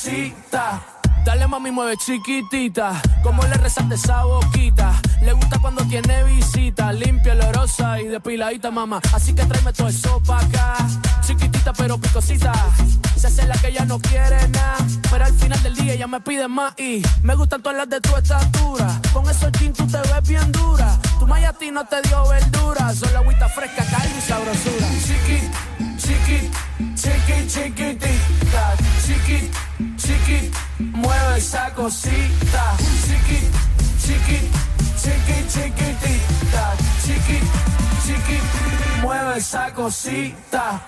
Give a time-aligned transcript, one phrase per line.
[0.00, 0.80] cosita.
[1.24, 3.00] Dale mami, mueve chiquitita.
[3.22, 4.92] Como le resaste esa boquita.
[5.22, 6.92] Le gusta cuando tiene visita.
[6.92, 9.00] Limpia, olorosa y depiladita, mamá.
[9.12, 10.76] Así que tráeme todo eso pa' acá.
[11.20, 12.52] Chiquitita pero picosita.
[13.16, 14.76] Se hace la que ya no quiere nada.
[15.10, 16.72] Pero al final del día ella me pide más.
[16.78, 19.00] Y me gustan todas las de tu estatura.
[19.12, 20.98] Con esos jeans tú te ves bien dura.
[21.18, 22.94] Tu maya a te dio verdura.
[22.94, 24.86] Solo agüita fresca, carne y sabrosura.
[25.04, 25.40] Chiqui,
[25.98, 26.50] chiqui,
[26.94, 28.74] chiqui, chiquitita.
[29.04, 29.50] Chiqui,
[30.10, 32.76] chiqui, mueve esa cosita.
[33.04, 33.50] Chiqui,
[34.02, 34.50] chiqui,
[35.00, 36.76] chiqui, chiquitita.
[37.02, 37.40] Chiqui,
[38.04, 38.40] chiqui,
[39.02, 40.80] mueve esa cosita.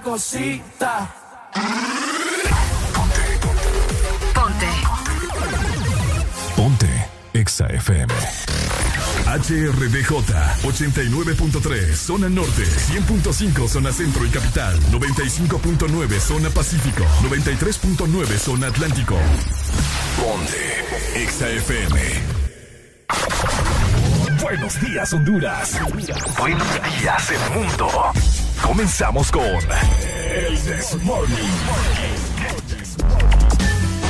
[0.00, 1.08] Cosita.
[7.38, 8.12] Exa FM.
[9.26, 10.10] HRDJ
[10.64, 19.16] 89.3 Zona Norte 100.5 Zona Centro y Capital 95.9 Zona Pacífico 93.9 Zona Atlántico.
[20.16, 22.38] Ponte Exa FM
[24.42, 25.78] Buenos días Honduras.
[26.38, 26.68] Buenos
[27.00, 27.88] días el mundo.
[28.62, 31.38] Comenzamos con El Desmorning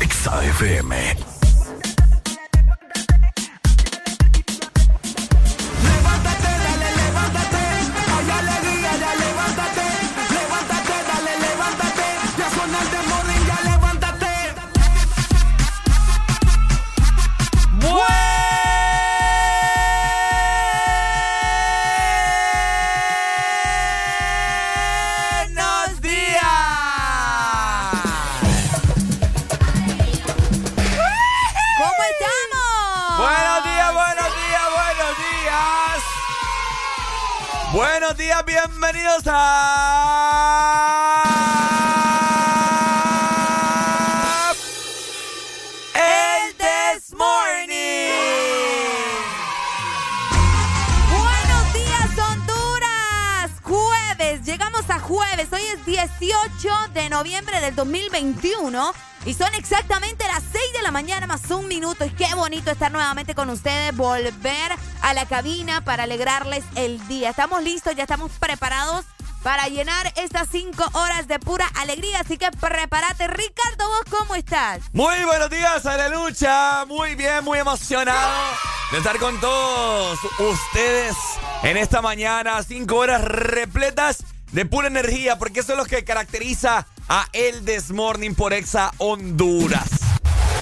[0.00, 1.43] Exa FM.
[38.16, 40.54] Días, bienvenidos a
[55.64, 58.92] Hoy es 18 de noviembre del 2021
[59.24, 62.04] y son exactamente las 6 de la mañana más un minuto.
[62.04, 67.30] Y qué bonito estar nuevamente con ustedes, volver a la cabina para alegrarles el día.
[67.30, 69.06] Estamos listos, ya estamos preparados
[69.42, 72.20] para llenar estas 5 horas de pura alegría.
[72.20, 73.26] Así que prepárate.
[73.28, 74.80] Ricardo, ¿vos cómo estás?
[74.92, 76.84] Muy buenos días a la lucha.
[76.84, 78.54] Muy bien, muy emocionado
[78.92, 81.16] de estar con todos ustedes
[81.62, 82.62] en esta mañana.
[82.62, 84.24] Cinco horas repletas
[84.54, 89.88] de pura energía, porque eso es lo que caracteriza a El Desmorning por Exa Honduras.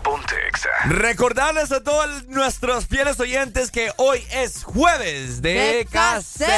[0.03, 0.71] Ponte Exa.
[0.87, 6.51] Recordarles a todos nuestros fieles oyentes que hoy es jueves de, cassette.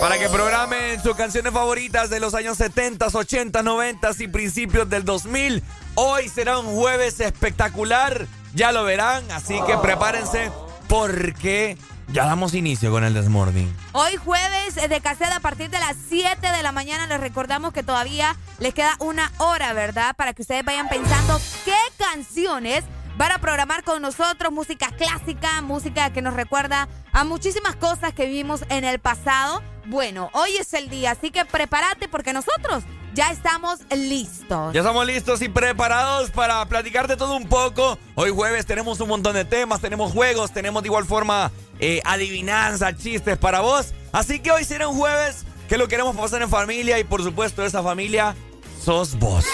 [0.00, 5.04] Para que programen sus canciones favoritas de los años 70, 80, 90 y principios del
[5.04, 5.64] 2000.
[5.96, 10.52] Hoy será un jueves espectacular, ya lo verán, así que prepárense
[10.86, 11.76] porque
[12.12, 13.74] ya damos inicio con el Desmorning.
[13.92, 17.82] Hoy jueves de cassette a partir de las 7 de la mañana les recordamos que
[17.82, 20.16] todavía les queda una hora, ¿verdad?
[20.16, 22.84] Para que ustedes vayan pensando qué canciones
[23.16, 28.26] van a programar con nosotros, música clásica, música que nos recuerda a muchísimas cosas que
[28.26, 29.62] vivimos en el pasado.
[29.86, 32.84] Bueno, hoy es el día, así que prepárate porque nosotros
[33.18, 34.72] ya estamos listos.
[34.72, 37.98] Ya estamos listos y preparados para platicar de todo un poco.
[38.14, 41.50] Hoy jueves tenemos un montón de temas, tenemos juegos, tenemos de igual forma
[41.80, 43.92] eh, adivinanza, chistes para vos.
[44.12, 47.64] Así que hoy será un jueves que lo queremos pasar en familia y por supuesto
[47.64, 48.36] esa familia
[48.84, 49.44] sos vos.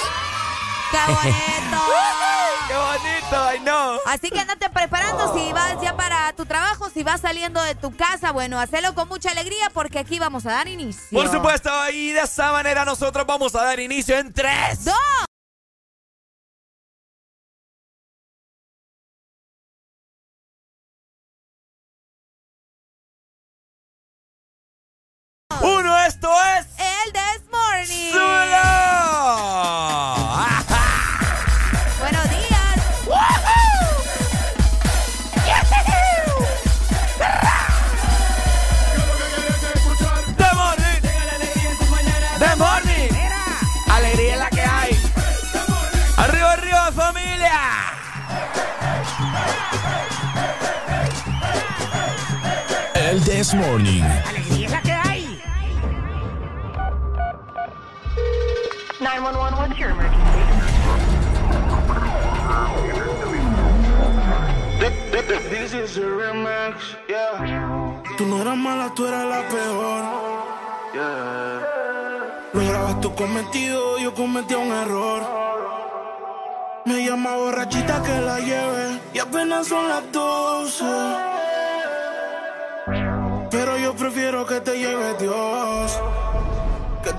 [0.95, 1.83] ¡Qué bonito!
[2.69, 3.45] ¡Qué bonito!
[3.49, 3.99] ¡Ay, no!
[4.07, 5.55] Así que andate preparando si oh.
[5.55, 8.31] vas ya para tu trabajo, si vas saliendo de tu casa.
[8.31, 11.03] Bueno, hacelo con mucha alegría porque aquí vamos a dar inicio.
[11.11, 14.95] Por supuesto, y de esa manera nosotros vamos a dar inicio en 3, 2,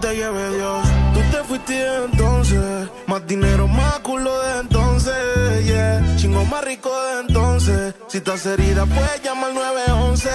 [0.05, 0.87] te lleve Dios.
[1.13, 2.89] Tú te fuiste entonces.
[3.07, 5.65] Más dinero, más culo de entonces.
[5.65, 6.15] Yeah.
[6.17, 7.95] Chingo más rico de entonces.
[8.07, 10.29] Si estás herida, puedes llamar 911.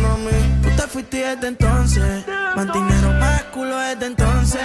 [0.00, 0.30] No, mí.
[0.62, 2.26] Tú te fuiste desde entonces.
[2.56, 4.62] Más dinero, más culo desde entonces.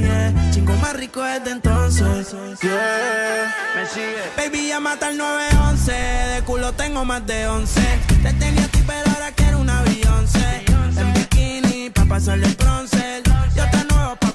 [0.00, 0.50] Yeah.
[0.52, 2.34] Chingo más rico desde entonces.
[2.62, 3.54] Yeah.
[3.76, 4.24] Me sigue.
[4.38, 5.92] Baby, ya mata el 911.
[5.92, 7.80] De culo tengo más de 11.
[8.22, 10.64] Te tenía a ti, pero ahora quiero una Beyoncé.
[10.96, 13.22] En bikini, pa' pasarle el bronce.
[13.54, 13.77] Yo te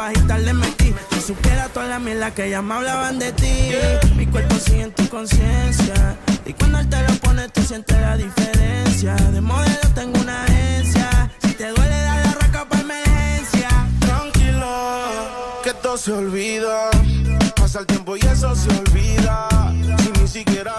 [0.00, 0.94] bajita le metí.
[1.12, 3.54] Si supiera toda la mierda que ya me hablaban de ti.
[4.16, 6.16] Mi cuerpo sigue en tu conciencia.
[6.46, 9.14] Y cuando él te lo pone, tú sientes la diferencia.
[9.14, 11.30] De modelo tengo una agencia.
[11.42, 13.68] Si te duele, dale la raca pa' emergencia.
[14.00, 14.70] Tranquila,
[15.64, 16.90] que todo se olvida.
[17.56, 19.48] Pasa el tiempo y eso se olvida.
[20.02, 20.74] Si ni siquiera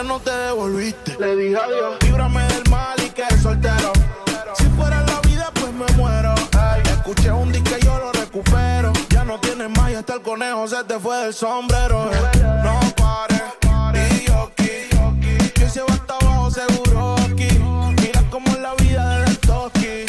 [0.00, 1.14] Qué no te devolviste.
[1.20, 1.98] Le dije adiós.
[2.00, 3.92] Líbrame del mal y que soltero.
[4.56, 6.34] Si fuera la vida, pues me muero.
[6.58, 8.94] Ay, escuché un disco y yo lo recupero.
[9.10, 12.10] Ya no tienes más y hasta el conejo se te fue del sombrero.
[12.10, 12.16] eh.
[12.64, 13.42] No pares.
[14.22, 15.50] Y yo aquí.
[15.52, 17.48] Que se va hasta abajo seguro aquí.
[18.00, 20.06] Mira es la vida de toki.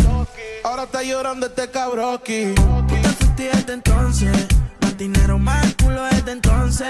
[0.63, 2.55] Ahora está llorando este cabroki.
[2.55, 2.87] Tú
[3.35, 4.47] te entonces.
[4.79, 6.87] Más dinero, más culo desde entonces.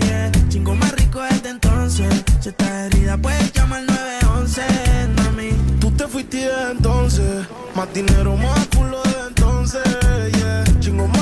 [0.00, 0.30] Yeah.
[0.50, 2.24] Chingo más rico desde entonces.
[2.40, 4.62] Si estás herida, puedes llamar 911,
[5.16, 5.50] mami.
[5.80, 7.46] Tú te fuiste de entonces.
[7.74, 9.82] Más dinero, más culo de entonces.
[10.32, 10.64] Yeah.
[10.80, 11.21] Chingo más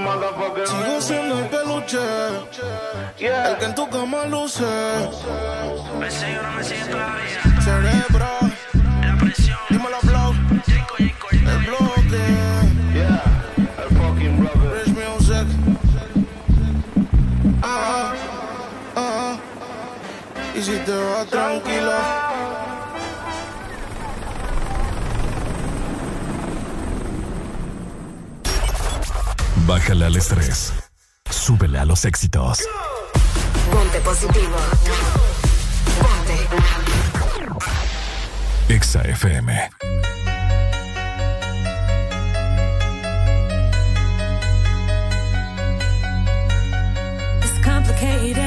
[0.00, 1.98] Sigo siendo el peluche.
[3.18, 4.64] El que en tu cama luce.
[7.64, 8.30] Cerebro.
[9.68, 10.34] Dímelo, blow.
[11.32, 12.22] El bloque.
[14.72, 15.46] Rich music.
[17.62, 18.14] Ah,
[18.96, 19.36] ah.
[20.54, 22.69] Y si te vas tranquila.
[29.66, 30.72] Bájale al estrés.
[31.30, 32.58] Súbele a los éxitos.
[33.70, 34.56] Ponte positivo.
[36.00, 36.48] Ponte.
[38.74, 39.70] Exa FM.
[47.42, 48.39] It's complicated.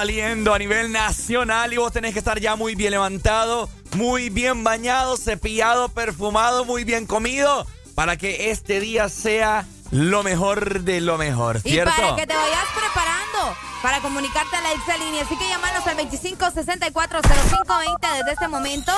[0.00, 4.64] Saliendo a nivel nacional y vos tenés que estar ya muy bien levantado, muy bien
[4.64, 11.18] bañado, cepillado, perfumado, muy bien comido para que este día sea lo mejor de lo
[11.18, 11.92] mejor, ¿cierto?
[11.94, 14.70] Y para que te vayas preparando para comunicarte a la
[15.04, 15.22] Línea.
[15.22, 18.92] Así que llamarnos al 25640520 desde este momento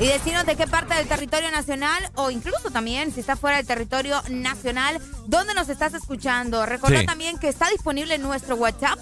[0.00, 3.66] y decirnos de qué parte del territorio nacional o incluso también si está fuera del
[3.68, 6.66] territorio nacional, dónde nos estás escuchando.
[6.66, 8.98] Recuerda también que está disponible en nuestro WhatsApp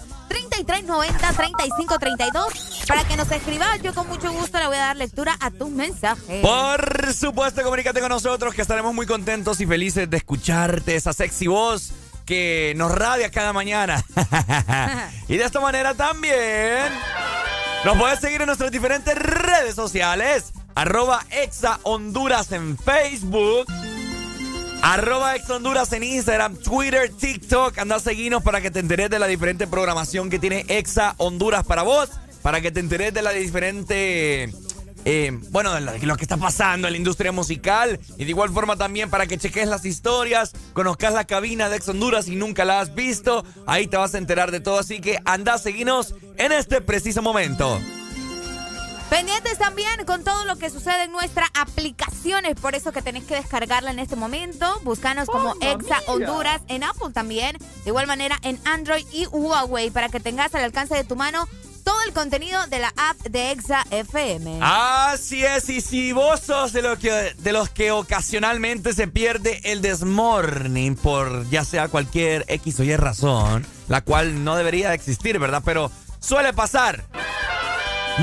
[0.65, 3.81] 3390-3532 para que nos escribas.
[3.81, 6.41] Yo con mucho gusto le voy a dar lectura a tus mensajes.
[6.41, 11.47] Por supuesto, comunícate con nosotros que estaremos muy contentos y felices de escucharte esa sexy
[11.47, 11.91] voz
[12.25, 14.03] que nos radia cada mañana.
[15.27, 16.91] y de esta manera también
[17.85, 20.51] nos puedes seguir en nuestras diferentes redes sociales.
[20.75, 23.65] Arroba Exa Honduras en Facebook.
[24.81, 27.77] Arroba Exa Honduras en Instagram, Twitter, TikTok.
[27.77, 31.65] Anda a seguirnos para que te enteres de la diferente programación que tiene Exa Honduras
[31.65, 32.09] para vos.
[32.41, 34.53] Para que te enteres de la diferente
[35.09, 37.97] eh, bueno, lo, que está pasando en la industria musical.
[38.17, 41.87] Y de igual forma también para que cheques las historias, conozcas la cabina de Ex
[41.87, 43.45] Honduras y nunca la has visto.
[43.65, 44.79] Ahí te vas a enterar de todo.
[44.79, 47.79] Así que anda, seguinos en este preciso momento.
[49.09, 52.45] Pendientes también con todo lo que sucede en nuestra aplicación.
[52.45, 54.79] Es por eso que tenés que descargarla en este momento.
[54.83, 57.57] Búscanos como Exa Honduras en Apple también.
[57.57, 61.47] De igual manera en Android y Huawei para que tengas al alcance de tu mano
[61.85, 64.59] todo el contenido de la app de Exa FM.
[64.61, 69.61] Así es, y si vos sos de, lo que, de los que ocasionalmente se pierde
[69.63, 75.39] el desmorning por ya sea cualquier X o Y razón, la cual no debería existir,
[75.39, 75.61] ¿verdad?
[75.63, 77.05] Pero suele pasar.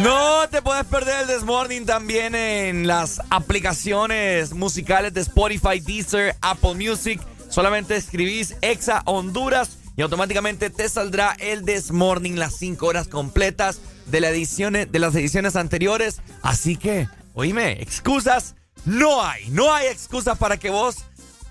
[0.03, 6.75] No te puedes perder el Desmorning también en las aplicaciones musicales de Spotify, Deezer, Apple
[6.75, 7.21] Music.
[7.49, 13.81] Solamente escribís Exa Honduras y automáticamente te saldrá el This Morning, las 5 horas completas
[14.07, 16.21] de, de las ediciones anteriores.
[16.43, 20.97] Así que, oíme, excusas no hay, no hay excusas para que vos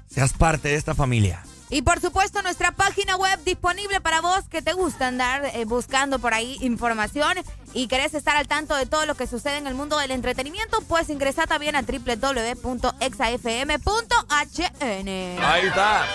[0.08, 1.44] seas parte de esta familia.
[1.74, 6.20] Y por supuesto nuestra página web disponible para vos que te gusta andar eh, buscando
[6.20, 7.34] por ahí información
[7.74, 10.82] y querés estar al tanto de todo lo que sucede en el mundo del entretenimiento,
[10.88, 12.63] pues ingresa también a www.exafm.hn.
[15.44, 16.06] Ahí está.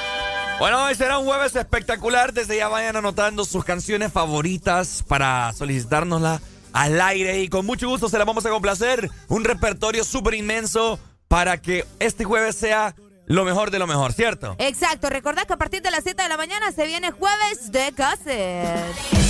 [0.61, 2.33] Bueno, hoy será un jueves espectacular.
[2.33, 6.41] Desde ya vayan anotando sus canciones favoritas para solicitárnosla
[6.73, 9.11] al aire y con mucho gusto se la vamos a complacer.
[9.27, 12.95] Un repertorio súper inmenso para que este jueves sea
[13.29, 14.57] lo mejor de lo mejor, ¿cierto?
[14.59, 15.09] Exacto.
[15.09, 19.29] Recordad que a partir de las 7 de la mañana se viene jueves de cassette.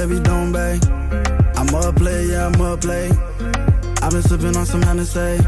[0.00, 0.40] baby, don't.
[1.70, 3.12] I'm up late, yeah, I'm up late.
[4.02, 5.38] I've been sipping on some Hennessy.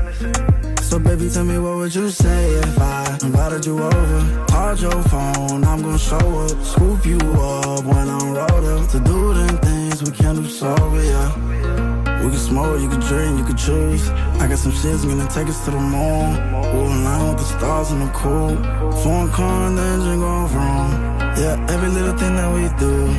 [0.81, 4.47] So baby, tell me what would you say if I invited you over?
[4.47, 9.00] Called your phone, I'm gonna show up, scoop you up when I'm rolled up to
[9.00, 12.23] do them things we can't do sober, yeah.
[12.23, 14.09] We can smoke, you can drink, you can choose.
[14.38, 16.37] I got some shit's gonna take us to the moon.
[16.73, 18.55] We'll align with the stars in the cool.
[19.02, 20.91] Foreign car and the engine going wrong.
[21.37, 23.11] Yeah, every little thing that we do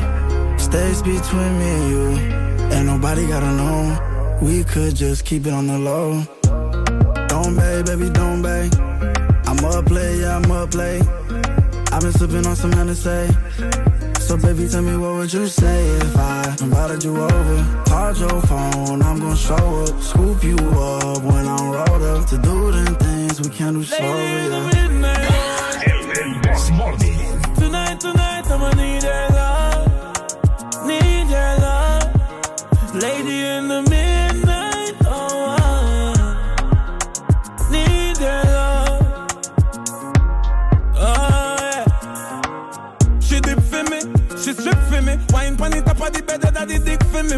[0.57, 2.42] stays between me and you.
[2.73, 4.39] Ain't nobody gotta know.
[4.41, 6.23] We could just keep it on the low.
[7.27, 8.69] Don't bay, baby, don't bay.
[9.45, 10.99] I'm up play, yeah, I'm up play.
[11.91, 13.27] I've been sipping on some Hennessy.
[14.19, 17.83] So baby, tell me what would you say if I invited you over?
[17.85, 22.37] Called your phone, I'm gonna show up, scoop you up when I'm rolled up to
[22.37, 24.17] do them things we can't do solo.
[24.17, 24.83] Yeah.
[27.55, 29.62] Tonight, tonight, I'ma need your love.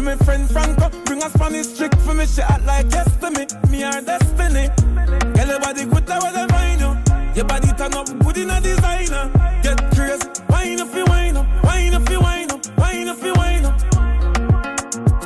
[0.00, 2.26] My friend Franco bring a Spanish trick for me.
[2.26, 4.68] She act like to me, me destiny.
[5.34, 6.96] Girl, your body good, I wanna find you.
[7.34, 9.30] Your body turn up good in a designer.
[9.62, 13.34] Get crazy, wine up, you wine up, wine up, you wine up, wine up, you
[13.34, 13.80] wine up.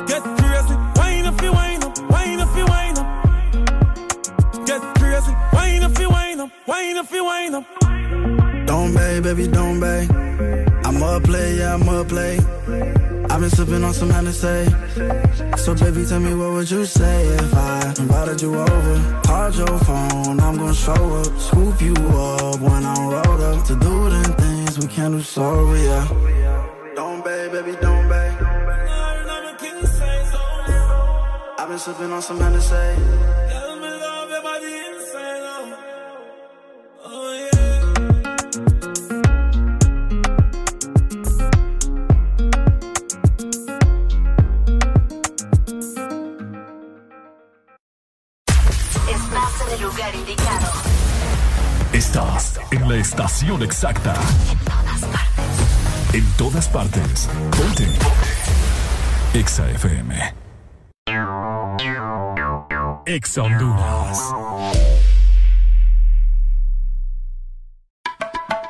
[0.07, 4.65] Get crazy, wine up, you wine up, wine up, you wine up.
[4.65, 7.65] Get crazy, wine up, you wine up, wine up, you wine up.
[8.67, 10.70] Don't bay, baby, don't bay.
[11.01, 12.37] I'm up play, yeah, I'm up play.
[13.31, 14.69] I've been sipping on some Hennessy.
[15.57, 19.21] So baby, tell me what would you say if I invited you over?
[19.25, 23.75] Called your phone, I'm gonna show up, scoop you up when I'm rolled up to
[23.77, 26.07] do them things we can't do solo, yeah.
[26.95, 28.37] Don't bay, baby, don't bay.
[31.57, 33.30] I've been sipping on some Hennessy.
[50.11, 50.67] Lugar indicado.
[51.93, 54.13] Estás en la estación exacta.
[56.13, 57.29] En todas partes.
[57.57, 57.87] Ponte.
[59.33, 60.33] Exa FM.
[63.05, 64.19] Exa Honduras.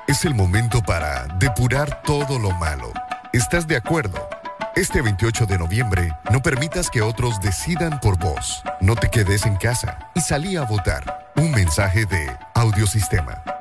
[0.08, 2.92] Es el momento para depurar todo lo malo.
[3.34, 4.31] ¿Estás de acuerdo?
[4.76, 8.64] Este 28 de noviembre, no permitas que otros decidan por vos.
[8.80, 11.30] No te quedes en casa y salí a votar.
[11.36, 13.61] Un mensaje de Audiosistema.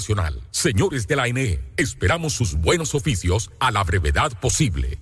[0.51, 5.01] Señores de la ANE, esperamos sus buenos oficios a la brevedad posible.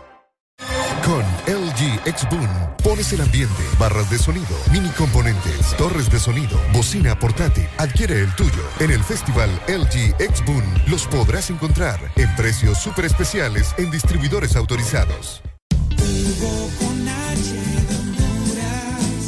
[1.05, 2.47] Con LG X-Boom
[2.83, 7.67] pones el ambiente, barras de sonido, mini componentes, torres de sonido, bocina portátil.
[7.77, 8.63] Adquiere el tuyo.
[8.79, 15.41] En el festival LG X-Boom los podrás encontrar en precios súper especiales en distribuidores autorizados.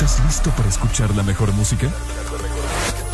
[0.00, 1.88] ¿Estás listo para escuchar la mejor música?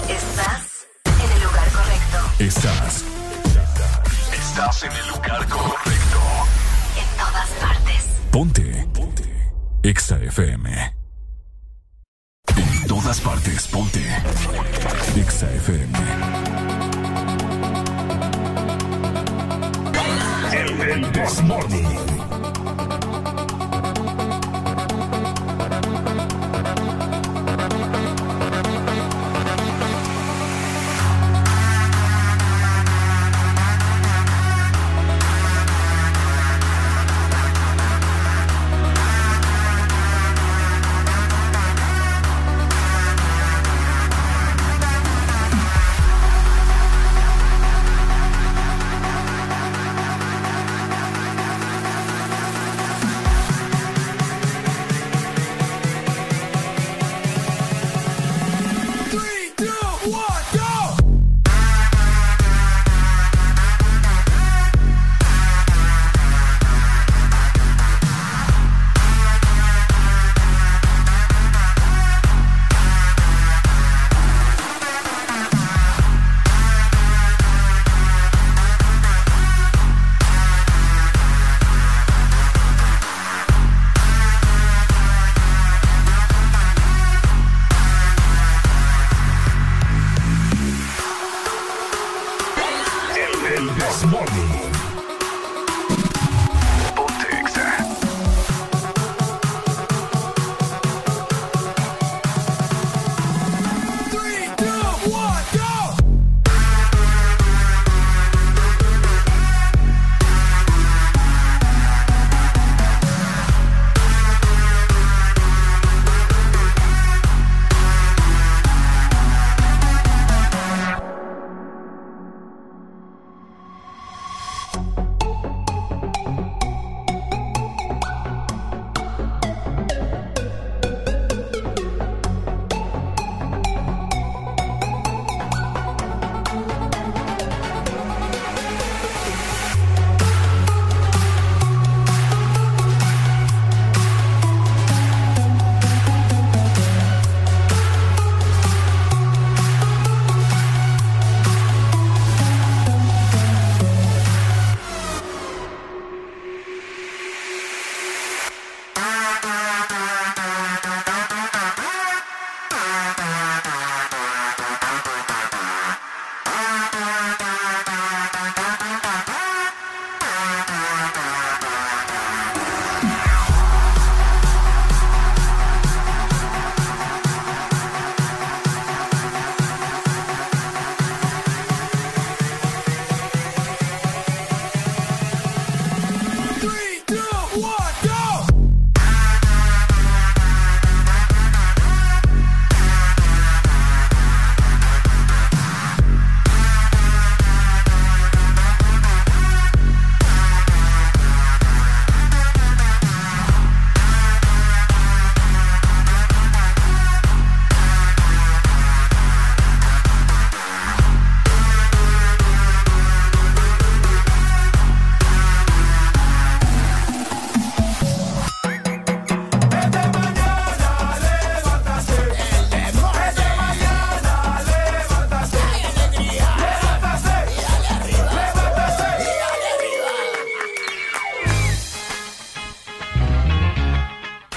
[0.07, 2.19] Estás en el lugar correcto.
[2.39, 3.05] Estás.
[4.31, 6.21] Estás en el lugar correcto.
[7.01, 8.05] En todas partes.
[8.31, 8.87] Ponte.
[8.93, 9.53] Ponte.
[9.83, 10.95] Exa FM.
[12.55, 14.07] En todas partes, ponte.
[15.17, 15.99] Exa FM.
[20.53, 22.64] El, el This Morning.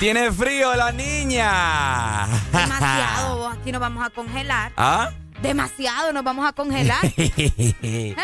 [0.08, 2.28] Tiene frío la niña.
[2.54, 4.72] Demasiado, aquí nos vamos a congelar.
[4.78, 5.10] ¿Ah?
[5.42, 7.04] Demasiado, nos vamos a congelar.
[7.18, 8.16] ¿Eh?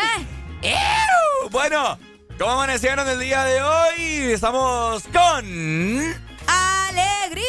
[1.50, 1.98] Bueno,
[2.38, 4.32] ¿cómo amanecieron el día de hoy?
[4.32, 5.44] Estamos con...
[6.46, 7.44] ¡Alegría!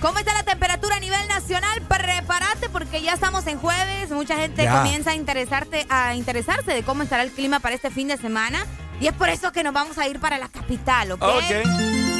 [0.00, 1.82] ¿Cómo está la temperatura a nivel nacional?
[1.82, 4.10] Prepárate porque ya estamos en jueves.
[4.10, 4.78] Mucha gente Ya.
[4.78, 8.66] comienza a, interesarte, a interesarse de cómo estará el clima para este fin de semana.
[9.00, 11.22] Y es por eso que nos vamos a ir para la capital, ¿ok?
[11.22, 11.44] Ok.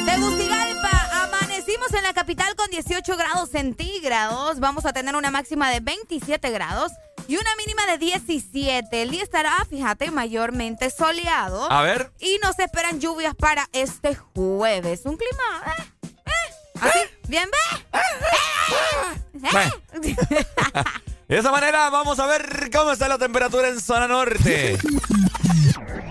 [0.05, 4.59] Tegucigalpa, amanecimos en la capital con 18 grados centígrados.
[4.59, 6.91] Vamos a tener una máxima de 27 grados
[7.27, 9.01] y una mínima de 17.
[9.01, 11.69] El día estará, fíjate, mayormente soleado.
[11.69, 12.11] A ver.
[12.19, 15.01] Y nos esperan lluvias para este jueves.
[15.03, 15.73] Un clima.
[15.77, 15.83] eh,
[16.25, 17.99] eh, así, bien, ve.
[17.99, 19.71] Eh,
[21.29, 24.77] De esa manera vamos a ver cómo está la temperatura en zona norte.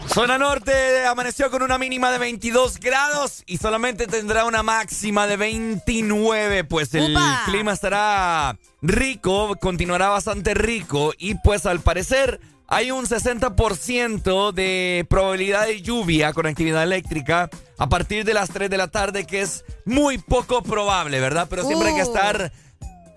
[0.07, 5.37] Zona norte amaneció con una mínima de 22 grados y solamente tendrá una máxima de
[5.37, 6.65] 29.
[6.65, 7.43] Pues el ¡Upa!
[7.45, 15.67] clima estará rico, continuará bastante rico y pues al parecer hay un 60% de probabilidad
[15.67, 19.65] de lluvia con actividad eléctrica a partir de las 3 de la tarde que es
[19.85, 21.49] muy poco probable, ¿verdad?
[21.51, 22.15] Pero siempre hay que Uh.
[22.15, 22.53] estar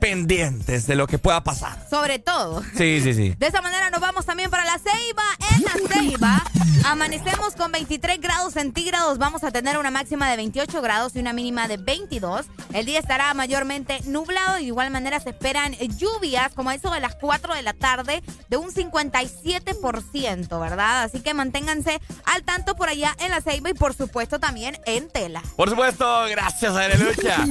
[0.01, 1.87] pendientes de lo que pueda pasar.
[1.87, 2.63] Sobre todo.
[2.75, 3.35] Sí, sí, sí.
[3.37, 5.23] De esa manera nos vamos también para la Ceiba.
[5.55, 6.43] En la Ceiba
[6.85, 9.19] amanecemos con 23 grados centígrados.
[9.19, 12.47] Vamos a tener una máxima de 28 grados y una mínima de 22.
[12.73, 14.55] El día estará mayormente nublado.
[14.55, 18.23] De igual manera se esperan lluvias como a eso de las 4 de la tarde
[18.49, 21.03] de un 57%, ¿verdad?
[21.03, 25.07] Así que manténganse al tanto por allá en la Ceiba y por supuesto también en
[25.09, 25.43] Tela.
[25.55, 27.45] Por supuesto, gracias a Lucha.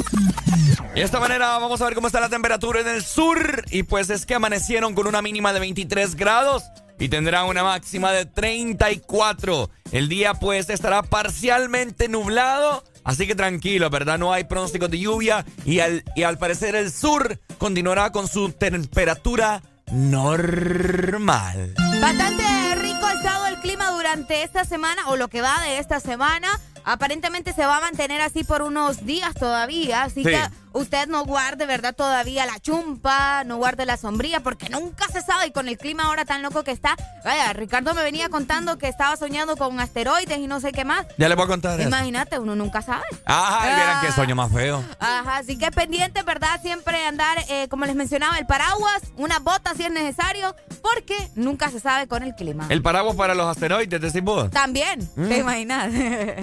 [0.93, 3.65] Y de esta manera vamos a ver cómo está la temperatura en el sur.
[3.71, 6.65] Y pues es que amanecieron con una mínima de 23 grados
[6.99, 9.71] y tendrán una máxima de 34.
[9.93, 12.85] El día pues estará parcialmente nublado.
[13.05, 14.19] Así que tranquilo, ¿verdad?
[14.19, 18.53] No hay pronósticos de lluvia y al, y al parecer el sur continuará con su
[18.53, 21.75] temperatura normal.
[22.01, 25.99] Bastante rico ha estado el clima durante esta semana o lo que va de esta
[26.01, 26.49] semana.
[26.85, 30.31] Aparentemente se va a mantener así por unos días todavía, así Sí.
[30.31, 30.41] que
[30.73, 31.95] usted no guarde, ¿verdad?
[31.95, 36.05] Todavía la chumpa, no guarde la sombría, porque nunca se sabe y con el clima
[36.05, 36.97] ahora tan loco que está.
[37.25, 41.07] Vaya, Ricardo me venía contando que estaba soñando con asteroides y no sé qué más.
[41.19, 41.89] Ya le voy a contar eso.
[41.89, 43.05] Imagínate, uno nunca sabe.
[43.25, 44.83] Ajá, y vieran qué sueño más feo.
[44.99, 46.61] Ajá, así que pendiente, ¿verdad?
[46.63, 51.71] Siempre andar, eh, como les mencionaba, el paraguas, una bota si es necesario, porque nunca
[51.71, 52.67] se sabe con el clima.
[52.69, 54.51] El paraguas para los asteroides, decís vos.
[54.51, 55.29] También, Mm.
[55.29, 55.93] ¿te imaginas?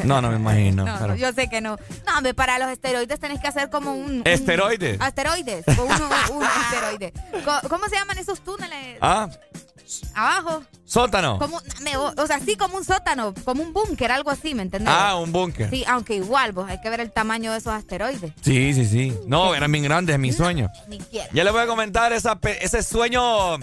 [0.05, 0.85] No, no me imagino.
[0.87, 1.77] No, pero- yo sé que no.
[2.05, 4.16] No, hombre, para los esteroides tenés que hacer como un...
[4.21, 4.99] un- ¿Esteroides?
[5.01, 5.65] Asteroides.
[5.77, 7.13] o uno- un asteroide.
[7.69, 8.97] ¿Cómo se llaman esos túneles?
[9.01, 9.29] Ah,
[10.15, 10.63] Abajo.
[10.85, 11.39] sótano.
[11.39, 14.93] Como, me- o sea, sí, como un sótano, como un búnker, algo así, ¿me entendés?
[14.95, 15.69] Ah, un búnker.
[15.69, 18.33] Sí, aunque igual, vos hay que ver el tamaño de esos asteroides.
[18.41, 19.17] Sí, sí, sí.
[19.27, 20.69] No, eran bien grandes, mi sueño.
[20.89, 21.29] Ni quiero.
[21.33, 23.57] Ya les voy a comentar esa ese sueño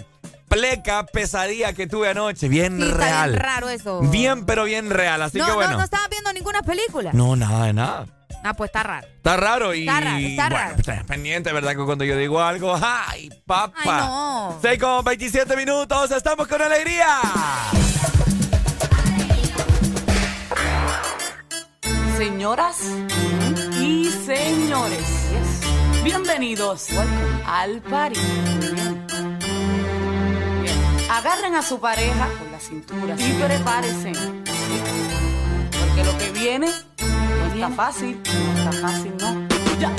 [0.47, 2.47] pleca, pesadilla que tuve anoche.
[2.47, 3.29] Bien Sí, está real.
[3.31, 3.99] bien raro eso.
[4.01, 5.21] Bien, pero bien real.
[5.21, 5.71] Así no, que bueno.
[5.71, 7.11] no, no estabas viendo ninguna película.
[7.13, 8.05] No, nada de nada.
[8.47, 9.07] Ah, pues está raro.
[9.07, 9.87] Está raro y.
[9.87, 10.75] Está raro, está bueno, raro.
[10.75, 11.71] estés pendiente, ¿verdad?
[11.71, 12.77] Que cuando yo digo algo.
[12.79, 13.81] ¡Ay, papá!
[13.83, 14.59] Ay, no.
[14.61, 16.11] 6 con 27 minutos.
[16.11, 17.07] ¡Estamos con alegría!
[22.15, 22.77] Señoras
[23.81, 25.61] y señores,
[26.03, 26.89] bienvenidos
[27.47, 28.19] al party.
[30.61, 31.09] Bien.
[31.09, 34.11] Agarren a su pareja con la cintura y prepárense.
[35.71, 36.67] Porque lo que viene
[37.55, 39.47] no está fácil, no está fácil, no.
[39.79, 39.91] Ya.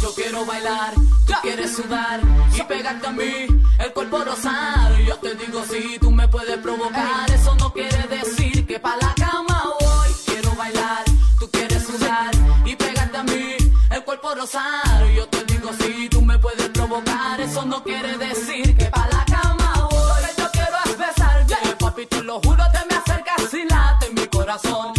[0.00, 0.94] Yo quiero bailar,
[1.26, 2.20] tú quieres sudar
[2.54, 3.46] y pegarte a mí,
[3.78, 4.98] el cuerpo rosado.
[5.00, 8.96] Y yo te digo si tú me puedes provocar, eso no quiere decir que pa'
[8.96, 10.08] la cama voy.
[10.26, 11.04] Quiero bailar,
[11.38, 12.30] tú quieres sudar
[12.64, 13.56] y pegarte a mí,
[13.90, 15.10] el cuerpo rosado.
[15.10, 19.08] Y yo te digo si tú me puedes provocar, eso no quiere decir que pa'
[19.08, 20.22] la cama voy.
[20.38, 24.97] Yo quiero es besarte, papi, te lo juro, te me acercas y late mi corazón.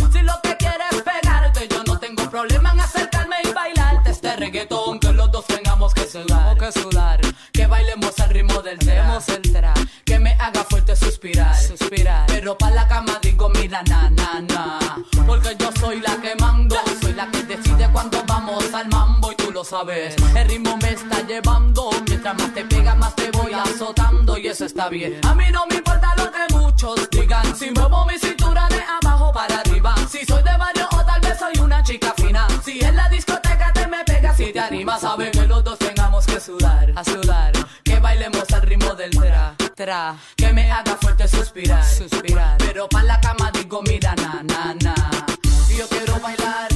[4.39, 4.99] Reggaetón.
[4.99, 7.21] Que los dos tengamos que sudar, que sudar.
[7.51, 9.19] Que bailemos al ritmo del tema.
[10.05, 12.25] Que me haga fuerte suspirar, suspirar.
[12.27, 14.79] Pero pa' la cama digo, mira, na, na, na.
[15.27, 19.35] Porque yo soy la que mando, soy la que decide cuando vamos al mambo y
[19.35, 20.15] tú lo sabes.
[20.35, 24.65] El ritmo me está llevando, mientras más te pega, más te voy azotando y eso
[24.65, 25.19] está bien.
[25.23, 29.31] A mí no me importa lo que muchos digan, si muevo mi cintura de abajo
[29.31, 29.95] para arriba.
[30.09, 32.47] Si soy de barrio o tal vez soy una chica fina.
[32.63, 33.17] Si en la te
[33.89, 37.51] me pegas, si te animas, sabes que los dos tengamos que sudar, a sudar.
[37.83, 40.15] Que bailemos al ritmo del tra, tra.
[40.37, 42.57] Que me haga fuerte suspirar, suspirar.
[42.59, 44.95] Pero pa' la cama digo, mira, na, na, na.
[45.75, 46.68] Yo quiero bailar,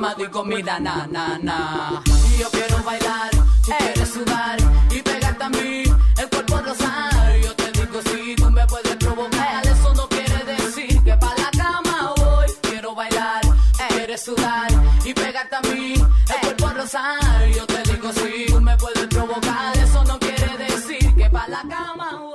[0.00, 2.02] la cama doy comida, na, na, na.
[2.30, 3.30] Y yo quiero bailar,
[3.64, 4.58] tú quieres sudar
[4.90, 5.82] y pegarte a mí,
[6.18, 7.40] el cuerpo rosar.
[7.42, 11.50] Yo te digo si tú me puedes provocar, eso no quiere decir que pa' la
[11.50, 12.46] cama voy.
[12.62, 13.54] Quiero bailar, tú
[13.88, 14.68] quieres sudar
[15.04, 17.48] y pegarte a mí, el cuerpo rosar.
[17.56, 21.62] Yo te digo si tú me puedes provocar, eso no quiere decir que pa' la
[21.62, 22.34] cama voy.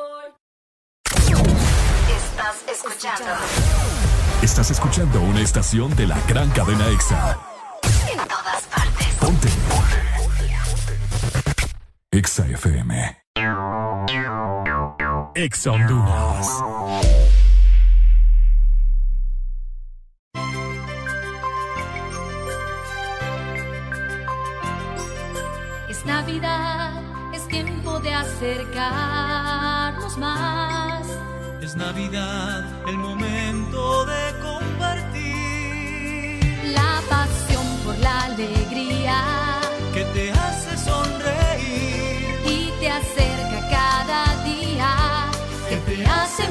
[2.17, 3.31] Estás escuchando
[4.43, 7.52] Estás escuchando una estación de la gran cadena EXA.
[9.23, 9.47] Ponte.
[12.11, 12.93] EXA FM.
[15.35, 16.47] EXA Honduras.
[25.89, 26.91] Es Navidad,
[27.33, 28.97] es tiempo de acercarnos
[30.17, 31.07] más.
[31.61, 35.23] Es Navidad, el momento de compartir.
[36.73, 38.72] La pasión por la alegría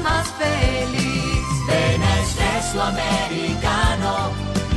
[0.03, 1.45] más feliz.
[1.67, 4.31] Ven Espresso Americano.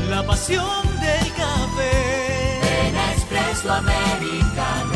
[0.09, 2.61] La pasión del café.
[2.63, 4.96] Ven Espresso Americano.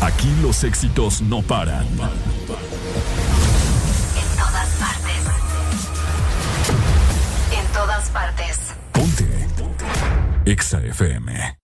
[0.00, 1.86] Aquí los éxitos no paran.
[1.86, 1.96] En
[4.36, 5.22] todas partes.
[7.52, 8.58] En todas partes.
[10.44, 11.58] EXA FM.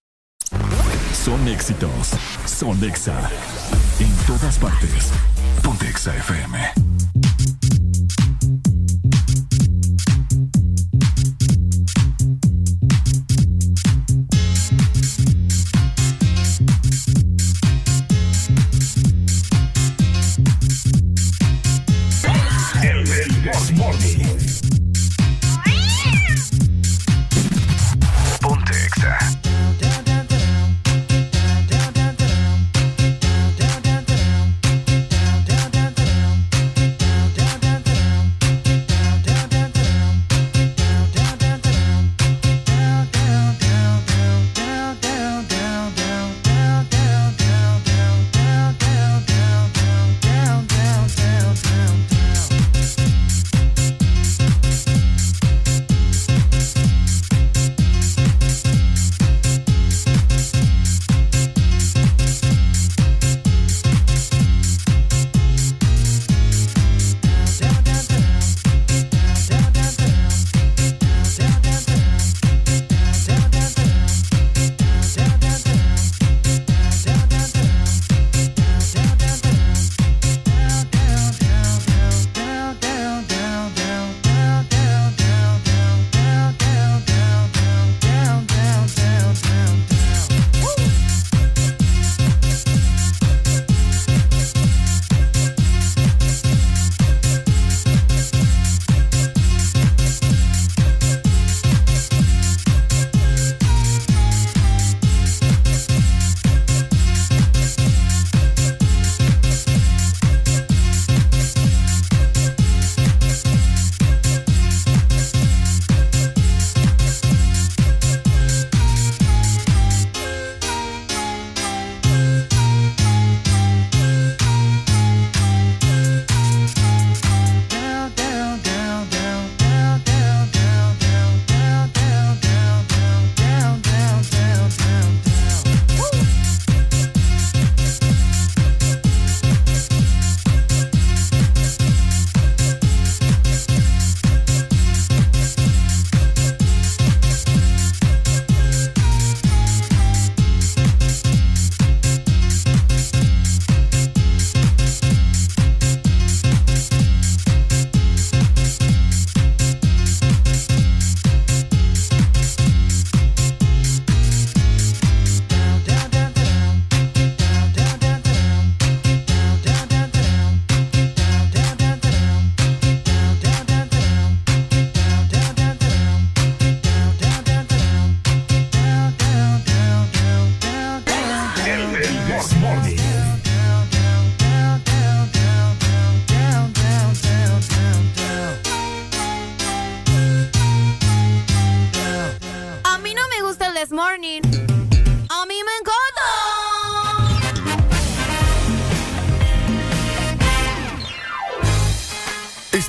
[1.24, 2.10] Son éxitos.
[2.44, 3.18] Son EXA.
[3.98, 5.10] En todas partes.
[5.62, 7.13] Ponte EXA FM.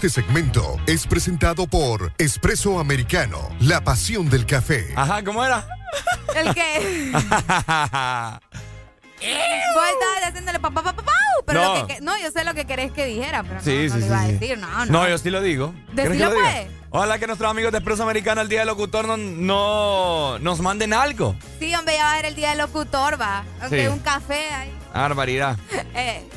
[0.06, 4.94] Este segmento es presentado por Espresso Americano, la pasión del café.
[4.96, 5.66] Ajá, ¿cómo era?
[6.36, 7.10] ¿El qué?
[7.16, 7.24] Vos
[9.90, 11.12] estabas haciéndole papá, papá, papá,
[11.48, 11.76] pero No.
[11.80, 13.96] lo que, no, yo sé lo que querés que dijera, pero Sí, no, no sí,
[13.96, 14.86] lo sí, iba a decir, no, no.
[14.86, 15.74] No, yo sí lo digo.
[15.96, 16.52] ¿Quieres que Decilo, lo diga?
[16.52, 16.68] pues.
[16.92, 20.94] Ojalá que nuestros amigos de Expreso Americana el día del locutor no, no nos manden
[20.94, 21.36] algo.
[21.60, 23.44] Sí, hombre, ya va a ser el día del locutor, va.
[23.60, 23.88] Aunque Sí.
[23.88, 24.72] un café ahí.
[25.02, 25.58] Barbaridad.
[25.98, 26.28] Eh,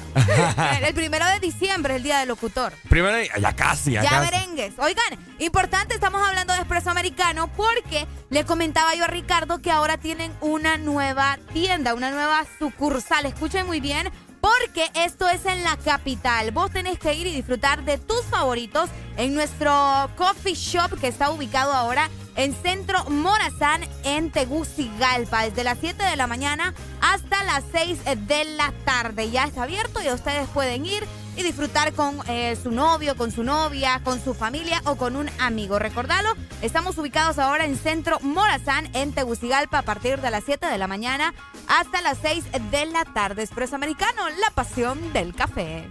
[0.86, 2.72] el primero de diciembre es el día del locutor.
[2.88, 4.30] Primero, ya casi, ya, Ya casi.
[4.32, 4.72] merengues.
[4.78, 9.96] Oigan, importante, estamos hablando de Espresso Americano porque le comentaba yo a Ricardo que ahora
[9.98, 13.26] tienen una nueva tienda, una nueva sucursal.
[13.26, 14.10] Escuchen muy bien.
[14.40, 16.50] Porque esto es en la capital.
[16.52, 21.30] Vos tenés que ir y disfrutar de tus favoritos en nuestro coffee shop que está
[21.30, 25.44] ubicado ahora en Centro Morazán en Tegucigalpa.
[25.44, 29.30] Desde las 7 de la mañana hasta las 6 de la tarde.
[29.30, 31.04] Ya está abierto y ustedes pueden ir
[31.38, 35.30] y disfrutar con eh, su novio, con su novia, con su familia o con un
[35.38, 35.78] amigo.
[35.78, 36.30] Recordalo,
[36.62, 40.88] estamos ubicados ahora en Centro Morazán, en Tegucigalpa, a partir de las 7 de la
[40.88, 41.32] mañana
[41.68, 43.44] hasta las 6 de la tarde.
[43.44, 45.86] Expreso Americano, la pasión del café.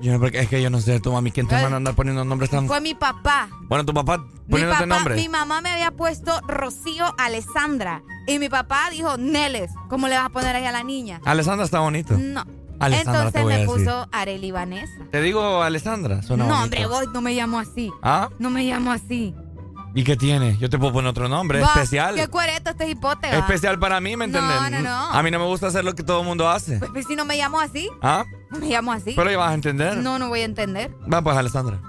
[0.00, 2.24] Yo porque es que yo no sé, tú mami, ¿quién te manda a andar poniendo
[2.24, 2.66] nombres tan...
[2.66, 3.48] Fue mi papá.
[3.68, 5.16] Bueno, tu papá Mi poniéndote papá, nombres.
[5.16, 8.02] mi mamá me había puesto Rocío Alessandra.
[8.26, 11.20] Y mi papá dijo, Neles, ¿cómo le vas a poner ahí a la niña?
[11.24, 12.16] Alessandra está bonito.
[12.16, 12.44] No.
[12.80, 14.92] Alessandra, Entonces me puso Areli Vanessa.
[15.10, 16.64] Te digo Alessandra, suena no, bonito.
[16.64, 17.90] hombre, vos no me llamo así.
[18.02, 18.28] ¿Ah?
[18.38, 19.34] No me llamo así.
[19.94, 20.56] ¿Y qué tiene?
[20.58, 22.14] Yo te puedo poner otro nombre, Va, especial.
[22.14, 23.28] Qué cuereto este hipote.
[23.30, 23.38] va.
[23.38, 24.82] Especial para mí, ¿me No, entiendes?
[24.82, 25.10] no, no.
[25.10, 26.78] A mí no me gusta hacer lo que todo el mundo hace.
[26.78, 28.24] Pues si no me llamo así, ¿Ah?
[28.50, 29.14] no me llamo así.
[29.16, 29.96] Pero ya vas a entender.
[29.96, 30.94] No, no voy a entender.
[31.12, 31.80] Va, pues, Alessandra.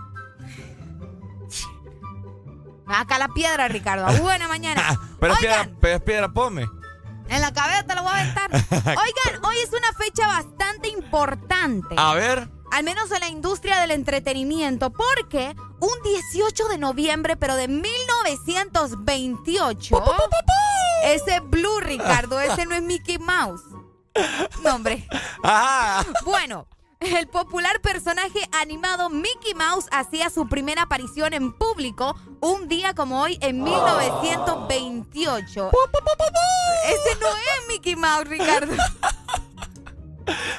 [2.87, 4.05] Acá la piedra, Ricardo.
[4.23, 4.81] Buena mañana.
[5.19, 6.67] Pero es piedra, pero es piedra, pome.
[7.27, 8.49] en la cabeza te lo voy a aventar.
[8.53, 11.93] Oigan, hoy es una fecha bastante importante.
[11.97, 12.47] A ver.
[12.71, 20.03] Al menos en la industria del entretenimiento, porque un 18 de noviembre, pero de 1928,
[21.03, 23.61] ese Blue, Ricardo, ese no es Mickey Mouse.
[24.63, 25.07] No, hombre.
[25.43, 26.05] Ajá.
[26.25, 26.67] Bueno,
[26.99, 33.21] el popular personaje animado Mickey Mouse hacía su primera aparición en público un día como
[33.21, 35.71] hoy en 1928.
[36.85, 38.73] Ese no es Mickey Mouse, Ricardo.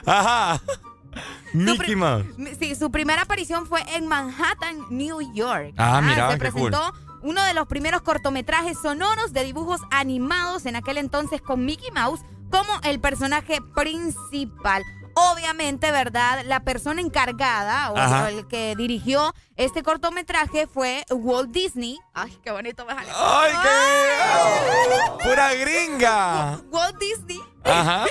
[0.06, 0.60] Ajá.
[1.52, 2.26] Mickey Mouse.
[2.58, 5.74] Sí, su primera aparición fue en Manhattan, New York.
[5.76, 6.70] Ah, mira, se qué cool.
[6.70, 11.90] presentó uno de los primeros cortometrajes sonoros de dibujos animados en aquel entonces con Mickey
[11.90, 12.20] Mouse
[12.50, 14.82] como el personaje principal.
[15.14, 16.44] Obviamente, ¿verdad?
[16.46, 18.30] La persona encargada o Ajá.
[18.30, 21.98] el que dirigió este cortometraje fue Walt Disney.
[22.14, 23.08] Ay, qué bonito me sale.
[23.14, 25.28] ¡Ay, qué!
[25.28, 26.60] ¡Pura gringa!
[26.70, 27.40] Walt Disney.
[27.64, 28.04] Ajá.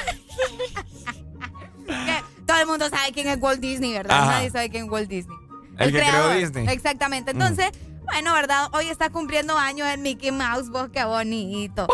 [2.50, 4.18] todo el mundo sabe quién es Walt Disney, ¿verdad?
[4.18, 4.32] Ajá.
[4.32, 5.38] Nadie sabe quién es Walt Disney.
[5.78, 6.38] El que creó creador.
[6.38, 6.66] Disney.
[6.66, 6.70] Mm.
[6.70, 7.32] Exactamente.
[7.32, 7.70] Entonces,
[8.06, 8.70] bueno, ¿verdad?
[8.74, 11.86] Hoy está cumpliendo años el Mickey Mouse, vos qué bonito.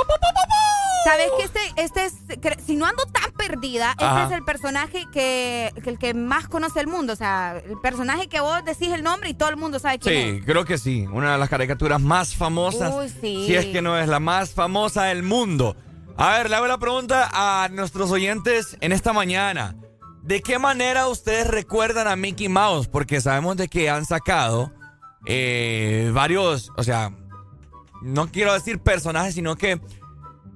[1.04, 5.72] ¿Sabes que este, este es, si no ando tan perdida, este es el personaje que,
[5.84, 7.14] que el que más conoce el mundo?
[7.14, 10.16] O sea, el personaje que vos decís el nombre y todo el mundo sabe quién
[10.16, 10.36] es.
[10.36, 11.06] Sí, creo que sí.
[11.12, 12.94] Una de las caricaturas más famosas.
[12.96, 13.46] Uy, sí.
[13.46, 15.76] Si es que no es la más famosa del mundo.
[16.18, 19.76] A ver, le hago la pregunta a nuestros oyentes en esta mañana.
[20.26, 22.88] ¿De qué manera ustedes recuerdan a Mickey Mouse?
[22.88, 24.72] Porque sabemos de que han sacado
[25.26, 27.12] eh, varios, o sea,
[28.02, 29.80] no quiero decir personajes, sino que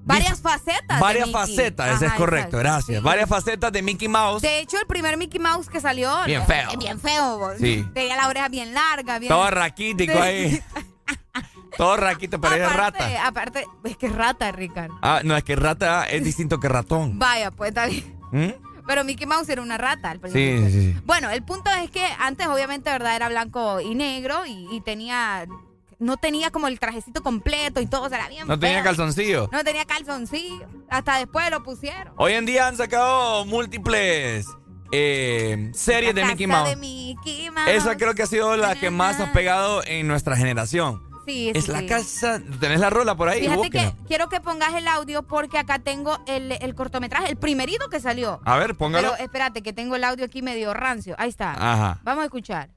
[0.05, 0.97] Varias facetas.
[0.97, 1.41] de varias Mickey.
[1.41, 2.57] facetas, ese es Ajá, correcto, exacto.
[2.57, 2.97] gracias.
[2.97, 3.03] Sí.
[3.03, 4.41] Varias facetas de Mickey Mouse.
[4.41, 6.11] De hecho, el primer Mickey Mouse que salió.
[6.25, 6.69] Bien eh, feo.
[6.79, 7.37] Bien feo.
[7.37, 7.53] vos.
[7.59, 7.87] Sí.
[7.93, 9.19] Tenía la oreja bien larga.
[9.19, 9.29] Bien...
[9.29, 10.19] Todo raquítico Sí.
[10.19, 10.63] ahí.
[11.77, 13.27] Todo raquito, parece aparte, rata.
[13.27, 14.97] Aparte, es que es rata, Ricardo.
[15.03, 17.19] Ah, no, es que rata es distinto que ratón.
[17.19, 18.19] Vaya, pues está bien.
[18.31, 18.68] ¿Mm?
[18.89, 20.65] Pero Mickey Mouse era una rata al Sí, principio.
[20.65, 21.01] sí, sí.
[21.05, 23.15] Bueno, el punto es que antes, obviamente, ¿verdad?
[23.15, 25.45] Era blanco y negro y, y tenía.
[25.99, 29.47] No tenía como el trajecito completo y todo, o sea, era bien No tenía calzoncillo.
[29.51, 30.65] No tenía calzoncillo.
[30.89, 32.13] Hasta después lo pusieron.
[32.17, 34.47] Hoy en día han sacado múltiples
[34.91, 36.69] eh, series de Mickey Mouse.
[36.69, 37.69] de Mickey Mouse.
[37.69, 41.03] Esa creo que ha sido la que más ha pegado en nuestra generación.
[41.29, 41.85] Sí, Es sí, la sí.
[41.85, 42.41] casa.
[42.59, 43.41] ¿Tenés la rola por ahí?
[43.41, 47.87] Fíjate que quiero que pongas el audio porque acá tengo el, el cortometraje, el primerito
[47.87, 48.41] que salió.
[48.45, 49.11] A ver, póngalo.
[49.11, 51.15] Pero espérate, que tengo el audio aquí medio rancio.
[51.19, 51.51] Ahí está.
[51.51, 51.99] Ajá.
[52.03, 52.69] Vamos a escuchar.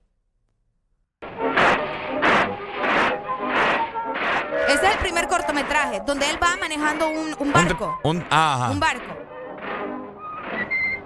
[4.69, 7.99] Ese es el primer cortometraje, donde él va manejando un, un barco.
[8.05, 8.71] Un, ajá.
[8.71, 9.17] Un barco.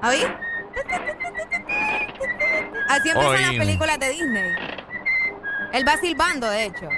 [0.02, 0.24] ¿Oí?
[2.88, 4.54] Así empiezan las películas de Disney.
[5.76, 6.88] Él va silbando, de hecho.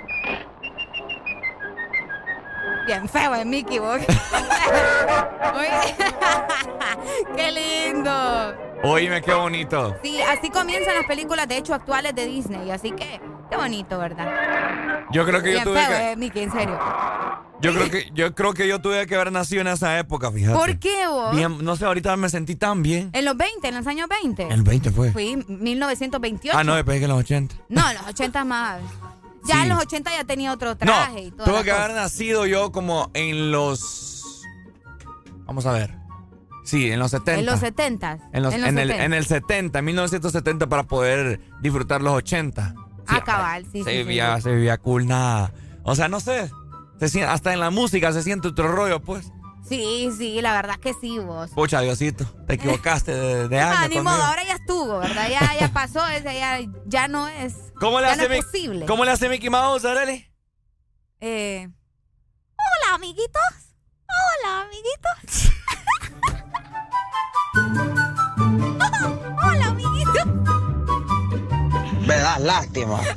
[2.86, 4.00] Bien feo es Mickey, vos.
[5.54, 5.96] Oye,
[7.36, 8.67] ¡Qué lindo!
[8.82, 9.96] Oíme, qué bonito.
[10.02, 12.70] Sí, así comienzan las películas, de hecho, actuales de Disney.
[12.70, 13.20] Así que,
[13.50, 15.04] qué bonito, ¿verdad?
[15.10, 16.78] Yo creo que yo tuve feo que, es Mickey, en serio.
[17.60, 20.56] yo creo que yo creo que yo tuve que haber nacido en esa época, fíjate.
[20.56, 21.34] ¿Por qué vos?
[21.34, 23.10] Bien, no sé, ahorita me sentí tan bien.
[23.14, 24.48] En los 20, en los años 20.
[24.48, 25.10] El 20 fue.
[25.12, 26.56] Fui 1928.
[26.56, 27.54] Ah, no, después que en los 80.
[27.68, 28.80] No, en los 80 más.
[29.44, 29.60] Ya Sí.
[29.62, 31.46] en los 80 ya tenía otro No, traje y todo.
[31.46, 34.44] tuve que haber nacido yo como en los
[35.46, 35.94] Vamos a ver.
[36.68, 37.40] Sí, en los 70.
[37.40, 38.18] En los 70.
[38.32, 39.04] En, los- en el, 70.
[39.04, 42.74] en el 70, en 1970 para poder disfrutar los 80.
[43.06, 44.42] Ah, cabal, sí, se sí, sí, vivía, sí.
[44.42, 45.50] se vivía cool, nada.
[45.82, 46.50] O sea, no sé.
[47.00, 49.32] Se hasta en la música se siente otro rollo, pues.
[49.66, 51.50] Sí, sí, la verdad que sí, vos.
[51.52, 54.14] Pucha, Diosito, te equivocaste de, de año Ah, ni conmigo.
[54.16, 55.28] modo, ahora ya estuvo, ¿verdad?
[55.30, 57.54] Ya, ya pasó, ese ya, ya no es.
[57.80, 58.84] ¿Cómo le ya hace no es Mi- posible.
[58.86, 60.30] ¿Cómo le hace Mickey Mouse, Arely?
[61.20, 61.68] Eh,
[62.50, 63.42] Hola, amiguitos.
[64.06, 65.52] Hola, amiguitos.
[69.42, 70.24] Hola, amiguitos.
[72.06, 73.00] Me das lástima.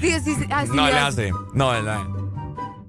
[0.00, 0.46] Sí, sí, sí.
[0.50, 1.30] así No le hace.
[1.52, 1.86] No, el,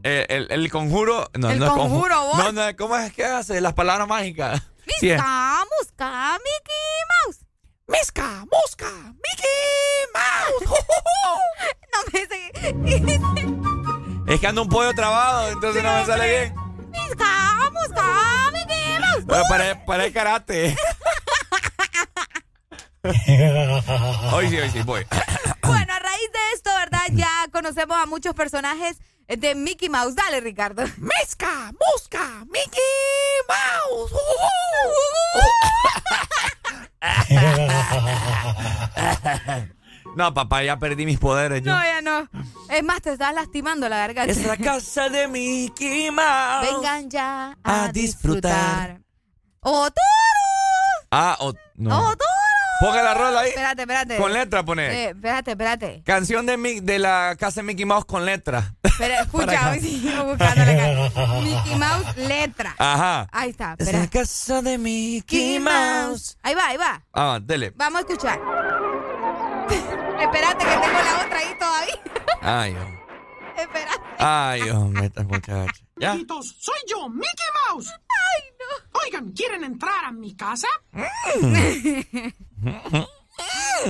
[0.03, 1.29] el, el- el conjuro.
[1.37, 2.37] No, El no es conju- conjuro, vos.
[2.37, 3.59] No, no, ¿cómo es que hace?
[3.61, 4.61] Las palabras mágicas.
[4.99, 5.15] Sí, es.
[5.17, 7.39] Misca, musca, Mickey Mouse.
[7.87, 8.91] Misca, musca,
[9.23, 10.63] Mickey Mouse.
[11.93, 12.41] no me sé.
[14.33, 16.55] Es que anda un pollo trabado, entonces no me sale bien.
[16.91, 18.05] Misca, musca,
[18.53, 18.76] Mickey
[19.27, 20.75] para, para el karate.
[24.33, 25.05] hoy sí, hoy sí, voy.
[25.61, 27.01] Bueno, a raíz de esto, ¿verdad?
[27.13, 28.97] Ya conocemos a muchos personajes
[29.27, 30.15] de Mickey Mouse.
[30.15, 30.83] Dale, Ricardo.
[30.97, 32.81] Misca, musca, Mickey
[33.47, 34.13] Mouse.
[40.15, 41.71] No, papá, ya perdí mis poderes yo.
[41.73, 42.27] No, ya no.
[42.69, 44.31] Es más, te estás lastimando la garganta.
[44.31, 46.67] Es la casa de Mickey Mouse.
[46.71, 48.97] Vengan ya a, A disfrutar.
[48.97, 49.06] disfrutar.
[49.69, 49.91] ¡Otoro!
[51.11, 51.97] Ah, o, no.
[51.99, 52.17] ¡Otoro!
[52.79, 53.49] Ponga la rola ahí.
[53.49, 54.17] Espérate, espérate.
[54.17, 54.85] Con letra pone.
[54.85, 56.03] Eh, espérate, espérate.
[56.05, 58.75] Canción de, Mi- de la casa de Mickey Mouse con letra.
[58.83, 62.75] Escucha, hoy sigo buscando la ca- Mickey Mouse letra.
[62.77, 63.27] Ajá.
[63.31, 66.37] Ahí está, Es la casa de Mickey Mouse.
[66.43, 67.01] Ahí va, ahí va.
[67.13, 67.73] Ah, dele.
[67.75, 68.39] Vamos a escuchar.
[70.21, 71.99] Espérate que tengo la otra ahí todavía.
[72.41, 72.87] Ay, Dios.
[73.57, 74.01] Espérate.
[74.19, 75.65] Ay, mío, esta muchacha.
[75.97, 76.11] ¿Ya?
[76.11, 77.89] Amiguitos, soy yo, Mickey Mouse.
[77.91, 78.99] Ay, no.
[79.01, 80.67] Oigan, ¿quieren entrar a mi casa?
[80.91, 81.53] Mm.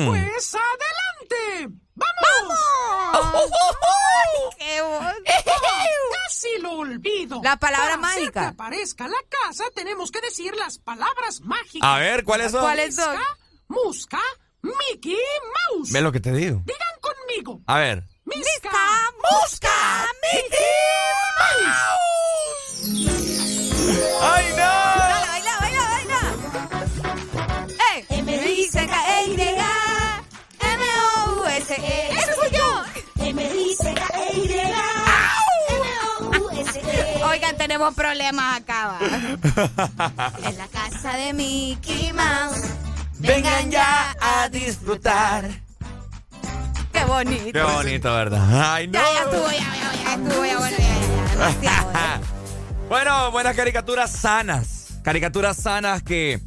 [0.05, 1.79] Pues adelante.
[1.95, 2.59] ¡Vamos!
[4.57, 5.13] ¡Qué voz!
[6.25, 7.41] Casi lo olvido.
[7.43, 8.41] La palabra Para mágica.
[8.41, 11.89] que aparezca la casa, tenemos que decir las palabras mágicas.
[11.89, 12.61] A ver, ¿cuáles son?
[12.61, 13.17] ¿Cuáles son?
[13.69, 14.19] Musca,
[14.61, 15.17] Mickey
[15.71, 15.91] Mouse.
[15.91, 16.61] Ve lo que te digo.
[16.65, 17.61] Digan conmigo.
[17.65, 18.03] A ver.
[18.27, 18.69] Misca,
[19.23, 20.05] Musca,
[24.21, 24.71] ¡Ay, no!
[24.99, 26.21] Dale, baila, baila, baila.
[27.95, 28.05] ¡Eh!
[28.09, 29.37] M-I-C-K-E-Y.
[30.59, 32.09] M-O-U-S-E.
[32.11, 32.67] ¡Eso soy yo!
[37.29, 38.99] Oigan, tenemos problemas acá, va.
[40.49, 42.61] En la casa de Mickey Mouse.
[43.19, 45.66] Vengan ya a disfrutar.
[47.07, 47.51] Qué bonito.
[47.53, 48.73] Qué bonito, ¿verdad?
[48.73, 48.93] Ay, no.
[48.93, 51.91] Ya, ya estuvo, ya, ya, ya estuvo, ya, bueno, ya, ya, ya, demasiado.
[52.89, 54.87] Bueno, buenas caricaturas sanas.
[55.03, 56.39] Caricaturas sanas que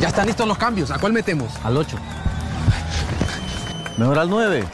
[0.00, 0.90] Ya están listos los cambios.
[0.90, 1.52] ¿A cuál metemos?
[1.64, 1.96] Al 8.
[3.96, 4.64] Mejor al 9.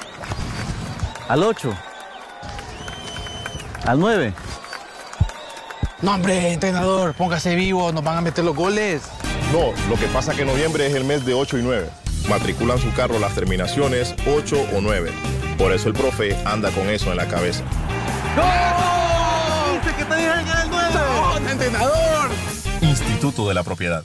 [1.28, 1.74] Al 8.
[3.86, 4.34] Al 9.
[6.02, 9.02] No, hombre, entrenador, póngase vivo, nos van a meter los goles.
[9.52, 11.88] No, lo que pasa que noviembre es el mes de 8 y 9.
[12.28, 15.10] Matriculan su carro las terminaciones 8 o 9.
[15.56, 17.62] Por eso el profe anda con eso en la cabeza.
[19.82, 20.88] ¡Dice que te digan el 9!
[20.94, 22.30] ¡No, entrenador!
[22.82, 24.04] Instituto de la Propiedad.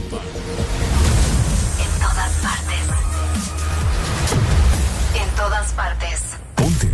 [5.61, 6.37] Todas partes.
[6.55, 6.87] Ponte.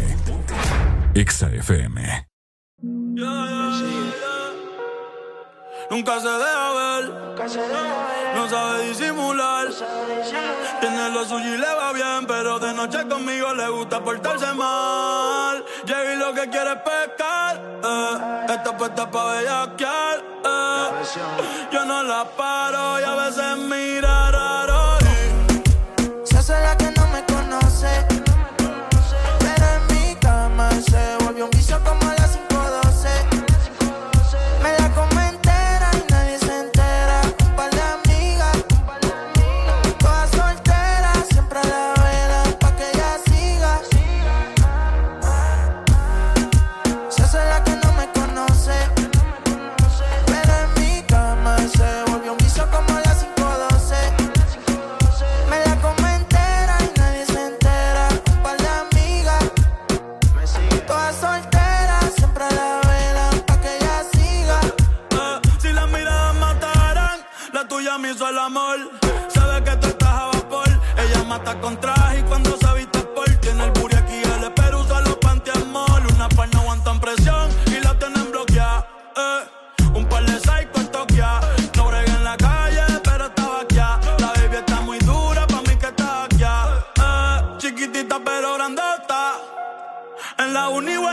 [1.15, 2.27] EXA FM.
[5.89, 7.03] Nunca se deja ver,
[8.35, 9.67] no sabe disimular.
[10.81, 15.63] Tiene lo suyo y le va bien, pero de noche conmigo le gusta portarse mal.
[15.85, 18.45] Llega y lo que quiere es pescar, eh.
[18.53, 20.17] está puesta pa' bellaquear.
[20.43, 20.89] eh.
[21.71, 24.97] Yo no la paro y a veces mira raro.
[24.99, 26.86] y Se hace la que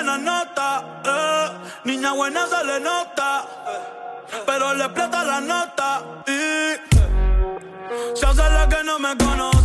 [0.05, 0.85] la nota.
[1.05, 1.51] Eh.
[1.85, 3.47] Niña buena se le nota.
[4.47, 6.03] Pero le explota la nota.
[6.27, 6.75] Y
[8.17, 9.64] se hace la que no me conoce.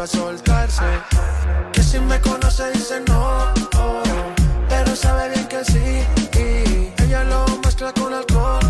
[0.00, 0.84] A soltarse.
[1.72, 3.52] Que si me conoce dice no,
[4.68, 6.04] pero sabe bien que sí.
[6.38, 8.60] Y ella lo mezcla con alcohol,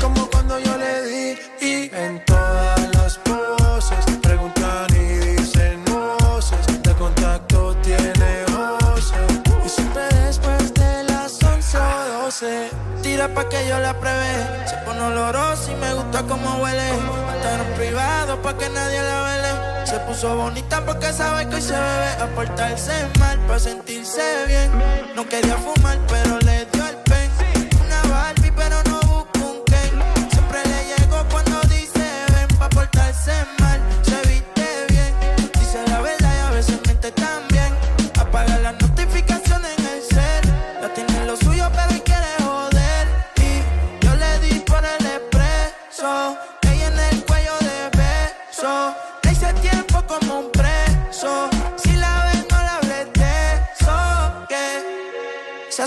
[0.00, 1.38] como cuando yo le di.
[1.60, 6.82] Y en todas las poses preguntan y dicen voces.
[6.82, 9.26] De contacto tiene voces.
[9.64, 12.70] Y siempre después de las 11 o 12,
[13.02, 14.68] tira pa' que yo la prevé.
[14.68, 16.88] Se pone oloroso y me gusta como huele.
[16.88, 21.72] En privado pa' que nadie la vele se puso bonita porque sabe que hoy se
[21.72, 24.70] bebe a mal para sentirse bien.
[25.14, 26.66] No quería fumar, pero le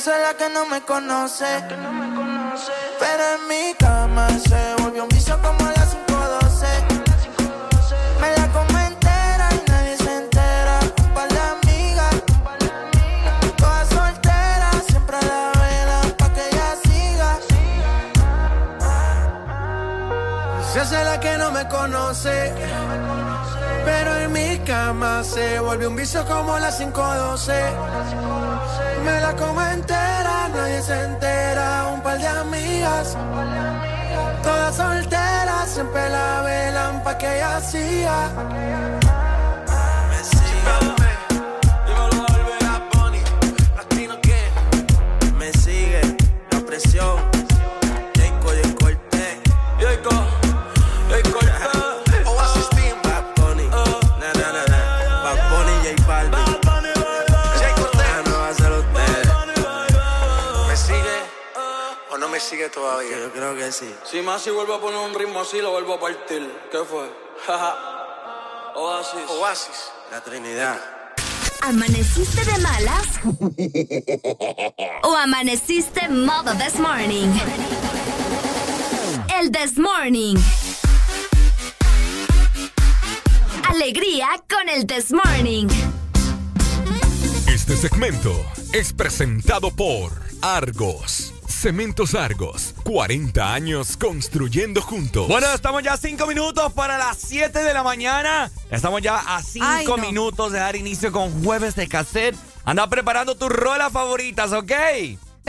[0.10, 1.46] Hace la que no me conoce.
[3.00, 6.66] Pero en mi cama se volvió un vicio como a las 512.
[8.20, 10.80] Me la como entera y nadie se entera.
[10.98, 12.16] Un par de amigas,
[13.58, 17.38] todas solteras, siempre la velan pa' que ella siga.
[20.74, 22.52] Se hace la que no me conoce.
[23.86, 28.59] Pero en mi cama se volvió un vicio como las 512.
[29.04, 31.92] Me la como entera, nadie se entera.
[31.94, 33.18] Un par de amigas,
[34.44, 39.19] todas solteras, siempre la velan pa' que ella hacía.
[62.90, 63.20] Todavía.
[63.20, 63.94] yo creo que sí.
[64.04, 66.52] Si más si vuelvo a poner un ritmo así, lo vuelvo a partir.
[66.72, 67.10] ¿Qué fue?
[68.76, 69.30] Oasis.
[69.30, 69.92] Oasis.
[70.12, 70.80] La Trinidad.
[71.62, 73.08] ¿Amaneciste de malas?
[75.04, 77.28] ¿O amaneciste modo this morning?
[79.40, 80.38] El this morning.
[83.70, 85.68] Alegría con el this morning.
[87.48, 88.34] Este segmento
[88.74, 90.12] es presentado por
[90.42, 91.34] Argos.
[91.60, 95.28] Cementos Argos, 40 años construyendo juntos.
[95.28, 98.50] Bueno, estamos ya a 5 minutos para las 7 de la mañana.
[98.72, 102.38] Estamos ya a 5 minutos de dar inicio con jueves de cassette.
[102.64, 104.72] Anda preparando tus rolas favoritas, ¿ok?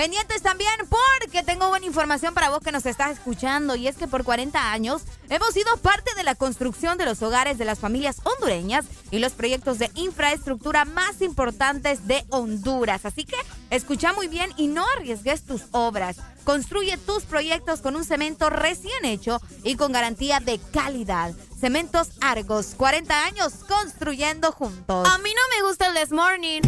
[0.01, 4.09] Pendientes también porque tengo buena información para vos que nos estás escuchando y es que
[4.09, 8.17] por 40 años hemos sido parte de la construcción de los hogares de las familias
[8.25, 13.05] hondureñas y los proyectos de infraestructura más importantes de Honduras.
[13.05, 13.37] Así que
[13.69, 16.17] escucha muy bien y no arriesgues tus obras.
[16.45, 21.35] Construye tus proyectos con un cemento recién hecho y con garantía de calidad.
[21.61, 25.07] Cementos Argos, 40 años construyendo juntos.
[25.07, 26.63] A mí no me gusta el This Morning.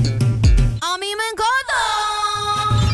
[0.82, 2.91] A mí me encanta.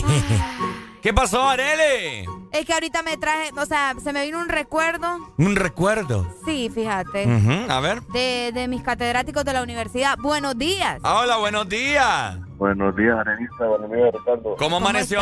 [1.02, 2.26] ¿Qué pasó, Arele?
[2.52, 5.08] Es que ahorita me traje, o sea, se me vino un recuerdo.
[5.36, 6.32] ¿Un recuerdo?
[6.44, 7.26] Sí, fíjate.
[7.68, 8.02] A ver.
[8.12, 10.16] De, de, mis catedráticos de la universidad.
[10.22, 11.00] Buenos días.
[11.02, 12.38] Hola, buenos días.
[12.56, 13.66] Buenos días, Arenista.
[13.66, 14.56] Buenos días, Ricardo.
[14.56, 15.18] ¿Cómo amaneció?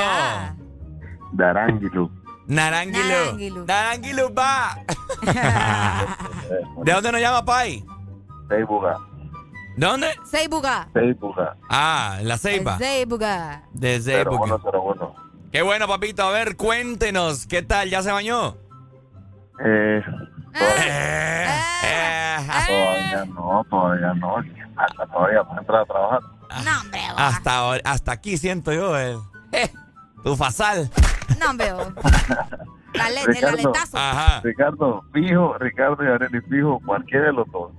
[1.33, 2.11] Naranguilo.
[2.47, 3.65] Naranguilo.
[3.65, 4.77] Naranguilo va.
[6.85, 7.85] ¿De dónde nos llama, Pai?
[8.49, 8.99] De Buga.
[9.77, 10.09] ¿Dónde?
[10.25, 10.89] Seibuga.
[10.93, 11.57] Seibuga.
[11.69, 12.79] Ah, en la Ceiba.
[12.79, 13.63] Seibuga.
[13.73, 15.15] De bueno, pero bueno.
[15.53, 16.23] Qué bueno, papito.
[16.23, 17.47] A ver, cuéntenos.
[17.47, 17.89] ¿Qué tal?
[17.91, 18.57] ¿Ya se bañó?
[19.65, 20.03] Eh,
[20.55, 21.47] Eh,
[22.67, 24.37] todavía no, todavía no.
[24.77, 26.21] Hasta todavía para entrar a trabajar.
[26.65, 27.17] No, hombre, vos.
[27.19, 29.19] hasta, hasta aquí siento yo el...
[29.53, 29.71] eh,
[30.25, 30.91] tu fasal.
[31.39, 31.89] No, hombre, vos.
[32.95, 33.97] Dale, del Ricardo, aletazo.
[33.99, 34.41] Ajá.
[34.43, 37.71] Ricardo, fijo, Ricardo y Arely, fijo, cualquiera de los dos.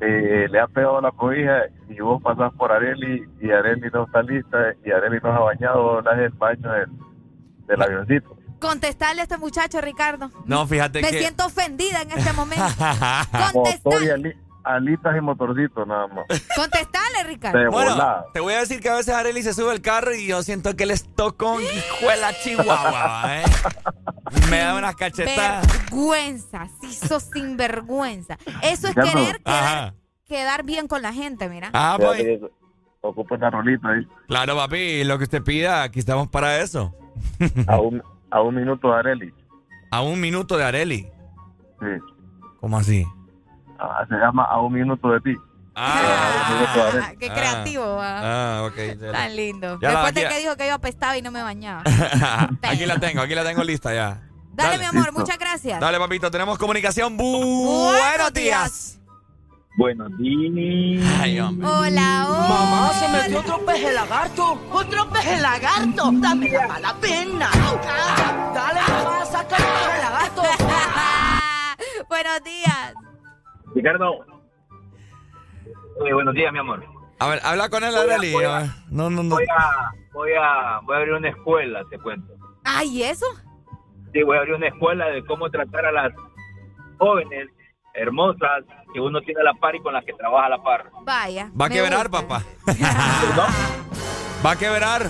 [0.00, 4.22] Eh, le ha pegado la cobija y vos pasás por Areli y Areli no está
[4.22, 6.88] lista y Areli no ha bañado, no es el baño del,
[7.66, 8.36] del avioncito.
[8.60, 10.30] Contestarle a este muchacho, Ricardo.
[10.44, 11.18] No, fíjate Me que...
[11.20, 12.64] siento ofendida en este momento.
[14.14, 14.36] Ali-
[14.76, 16.24] alitas y motorcito nada más.
[16.56, 17.58] Contestarle, Ricardo.
[17.58, 18.24] De Bueno, volada.
[18.32, 20.76] te voy a decir que a veces Arely se sube al carro y yo siento
[20.76, 23.44] que les toco un hijuela chihuahua, ¿eh?
[24.50, 25.66] Me da unas cachetadas.
[25.90, 28.36] Vergüenza, sí sos sinvergüenza.
[28.62, 29.40] Eso es querer
[30.26, 31.70] quedar, bien con la gente, mira.
[31.72, 32.40] Ah, pues.
[33.00, 34.06] Ocupa una rolita ahí.
[34.26, 36.94] Claro, papi, lo que usted pida, aquí estamos para eso.
[37.66, 39.34] A un, a un minuto de Areli.
[39.90, 41.08] A un minuto de Areli.
[41.80, 41.86] Sí.
[42.60, 43.06] ¿Cómo así?
[43.78, 45.34] Ah, se llama A un minuto de ti.
[45.74, 47.16] A un minuto de Arely.
[47.18, 47.34] Qué Ah.
[47.34, 48.18] creativo, va.
[48.58, 49.12] Ah, ok.
[49.12, 49.78] Tan lindo.
[49.80, 51.82] Ya la- Después de que dijo que yo apestaba y no me bañaba.
[52.62, 54.22] aquí la tengo, aquí la tengo lista ya.
[54.52, 55.78] Dale, mi amor, muchas gracias.
[55.80, 57.16] Dale, papito, tenemos comunicación.
[57.16, 58.94] Bu- Buenos días.
[59.76, 61.06] Buenos días.
[61.20, 61.64] Ay, hombre.
[61.68, 62.48] Hola, hola.
[62.48, 64.60] Mamá, se metió otro peje lagarto.
[64.72, 66.10] Otro peje lagarto.
[66.14, 67.48] Dame la mala pena.
[68.54, 70.42] Dale, mamá, saca el peje lagarto.
[72.08, 72.94] Buenos días.
[73.74, 74.24] Ricardo.
[76.06, 76.84] Eh, buenos días, mi amor.
[77.18, 78.32] A ver, habla con él, Areli.
[78.90, 79.34] No, no, no.
[79.34, 82.32] Voy a, voy a, voy a abrir una escuela, te cuento.
[82.64, 83.26] Ay, ¿y eso?
[84.12, 86.12] Sí, voy a abrir una escuela de cómo tratar a las
[86.98, 87.48] jóvenes
[87.94, 88.64] hermosas
[88.94, 90.90] que uno tiene a la par y con las que trabaja a la par.
[91.04, 91.50] Vaya.
[91.60, 92.28] Va a quebrar, gusta.
[92.28, 92.42] papá.
[94.46, 95.02] Va a quebrar.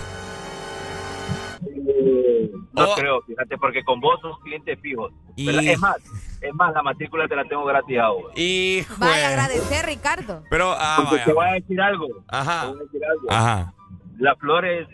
[2.73, 2.95] No Oh.
[2.95, 5.13] creo, fíjate, porque con vos sos clientes fijos.
[5.37, 5.63] ¿verdad?
[5.63, 5.97] Y- Es más,
[6.41, 8.33] es más, la matrícula te la tengo gratis ahora.
[8.37, 8.95] Hijo.
[8.99, 10.43] Vaya a agradecer, Ricardo.
[10.51, 11.25] Pero, ah, Porque vaya.
[11.25, 12.07] te voy a decir algo.
[12.29, 12.61] Ajá.
[12.63, 13.27] Te voy a decir algo.
[13.31, 13.75] Ajá.
[14.19, 14.89] Las flores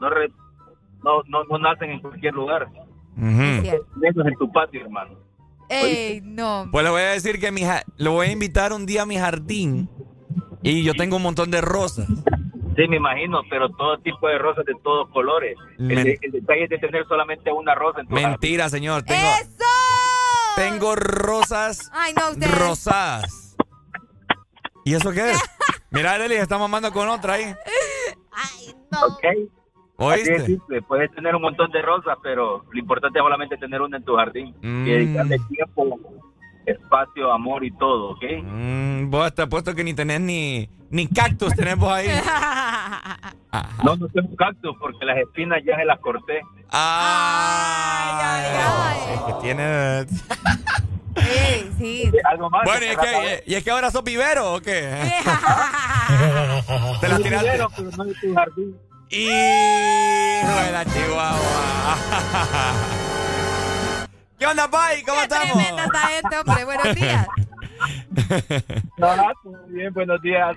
[0.00, 0.32] no, re-
[1.02, 2.68] no, no, no nacen en cualquier lugar.
[3.16, 3.42] Ujú.
[4.02, 5.18] Eso es en tu patio, hermano.
[5.68, 6.68] Ey, no.
[6.72, 9.06] Pues le voy a decir que mi ja- lo voy a invitar un día a
[9.06, 9.88] mi jardín
[10.62, 12.08] y yo tengo un montón de rosas.
[12.76, 15.56] Sí, me imagino, pero todo tipo de rosas de todos colores.
[15.78, 18.30] El, el detalle es de tener solamente una rosa en tu jardín.
[18.30, 19.02] Mentira, señor.
[19.02, 19.20] Tengo,
[20.60, 22.58] tengo rosas Ay, no, ustedes.
[22.58, 23.56] rosadas.
[24.84, 25.40] ¿Y eso qué es?
[25.90, 27.54] Mira, Arely, está mamando con otra ahí.
[29.02, 29.24] ¿Ok?
[29.24, 29.50] Así
[29.96, 30.36] ¿Oíste?
[30.36, 30.82] es simple.
[30.82, 34.16] Puedes tener un montón de rosas, pero lo importante es solamente tener una en tu
[34.16, 34.54] jardín.
[34.62, 34.86] Mm.
[34.86, 35.98] Y dedicarle tiempo,
[36.66, 38.22] espacio, amor y todo, ¿ok?
[38.42, 42.08] Mm, vos te apuesto que ni tenés ni, ni cactus tenemos ahí.
[43.82, 46.40] No, no tengo cactus porque las espinas ya se las corté.
[46.70, 50.00] Ah, es que tiene...
[51.16, 52.08] Ey, sí.
[52.30, 52.62] Algo más.
[52.64, 54.72] Bueno, ¿y es, que, ¿y es que ahora sos vivero o qué?
[57.00, 57.46] Te las Sí, tiraste.
[57.50, 58.76] vivero, pero no de tu jardín.
[59.10, 61.96] Hijo de la chihuahua.
[64.40, 65.02] ¿Qué onda, Pai?
[65.02, 65.52] ¿Cómo estamos?
[65.52, 66.64] Tremenda está este hombre.
[66.64, 67.28] Buenos días.
[69.02, 70.56] Ah, muy bien, buenos días.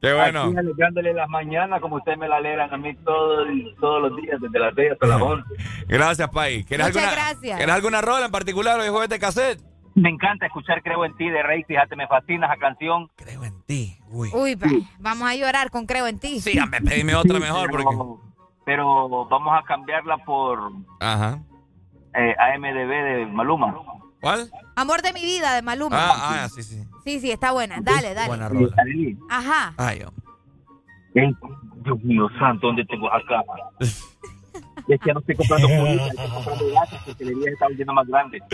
[0.00, 0.44] Qué bueno.
[0.44, 3.48] Aquí alegrándole las mañanas como ustedes me la alegran a mí todos,
[3.80, 5.48] todos los días, desde las 6 hasta las 11.
[5.88, 6.62] Gracias, Pai.
[6.64, 7.56] ¿Quieres Muchas alguna, gracias.
[7.56, 9.60] ¿Quieres alguna rola en particular hoy jueves de cassette?
[9.96, 13.10] Me encanta escuchar Creo en ti de Rey, fíjate, me fascina esa canción.
[13.16, 14.30] Creo en ti, uy.
[14.32, 14.66] Uy, pa,
[15.00, 16.40] vamos a llorar con Creo en ti.
[16.40, 18.22] Sí, me pedime otra mejor pero, porque...
[18.64, 21.40] pero vamos a cambiarla por Ajá.
[22.14, 23.74] Eh, AMDB de Maluma.
[24.20, 24.50] ¿Cuál?
[24.76, 25.96] Amor de mi vida de Maluma.
[25.98, 26.84] Ah, ah, sí, sí.
[27.04, 27.78] Sí, sí, está buena.
[27.80, 28.28] Dale, dale.
[28.28, 28.74] Buena rola.
[29.28, 29.74] Ajá.
[29.76, 30.22] Ay, hombre.
[31.14, 31.36] Ey,
[31.84, 33.64] Dios mío santo, ¿dónde tengo cámara?
[34.88, 38.06] Es que ya no estoy comprando comida, estoy comprando gatos porque se está volviendo más
[38.08, 38.42] grande.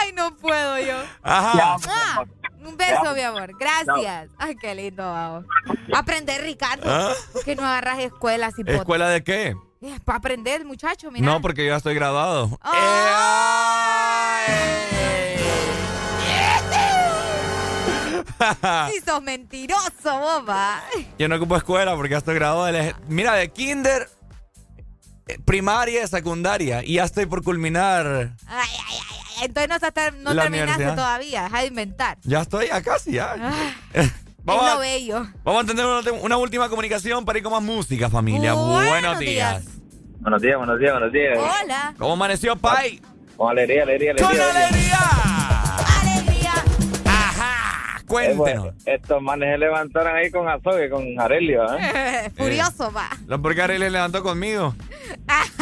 [0.00, 0.94] Ay, no puedo yo.
[1.22, 1.76] Ajá.
[1.88, 2.24] Ah,
[2.64, 3.50] un beso, mi amor.
[3.58, 4.30] Gracias.
[4.38, 5.44] Ay, qué lindo, vamos.
[5.92, 6.84] Aprender, Ricardo.
[6.86, 7.12] ¿Ah?
[7.32, 9.56] ¿Por qué no agarras escuelas y ¿Escuela de qué?
[10.04, 11.24] Para aprender, muchacho, mira.
[11.24, 12.58] No, porque yo ya estoy graduado.
[18.94, 20.82] Y sos mentiroso, boba.
[21.18, 22.66] Yo no ocupo escuela porque ya estoy graduado.
[22.66, 24.08] del ej- Mira, de kinder,
[25.26, 26.82] eh, primaria, secundaria.
[26.84, 28.06] Y ya estoy por culminar.
[28.46, 29.44] Ay, ay, ay.
[29.44, 29.70] Entonces
[30.14, 31.44] no, no La terminaste todavía.
[31.44, 32.18] Deja de inventar.
[32.24, 33.36] Ya estoy ya casi, ya.
[33.40, 33.72] Ah,
[34.44, 35.26] Vamos es a- lo bello.
[35.44, 38.54] Vamos a tener una, una última comunicación para ir con más música, familia.
[38.54, 39.64] Buenos Buenos días.
[40.20, 41.38] Buenos días, buenos días, buenos días.
[41.38, 41.94] Hola.
[41.98, 43.00] ¿Cómo amaneció, Pai?
[43.36, 44.28] Con alegría, alegría, alegría.
[44.28, 44.98] ¡Con alegría!
[46.02, 46.52] Alegría.
[47.04, 48.02] Ajá.
[48.06, 48.74] cuéntenos.
[48.84, 52.30] estos manes se levantaron ahí con Azogue, con Arelio, ¿eh?
[52.36, 53.08] Furioso, va.
[53.26, 54.74] No, porque Arely le levantó conmigo.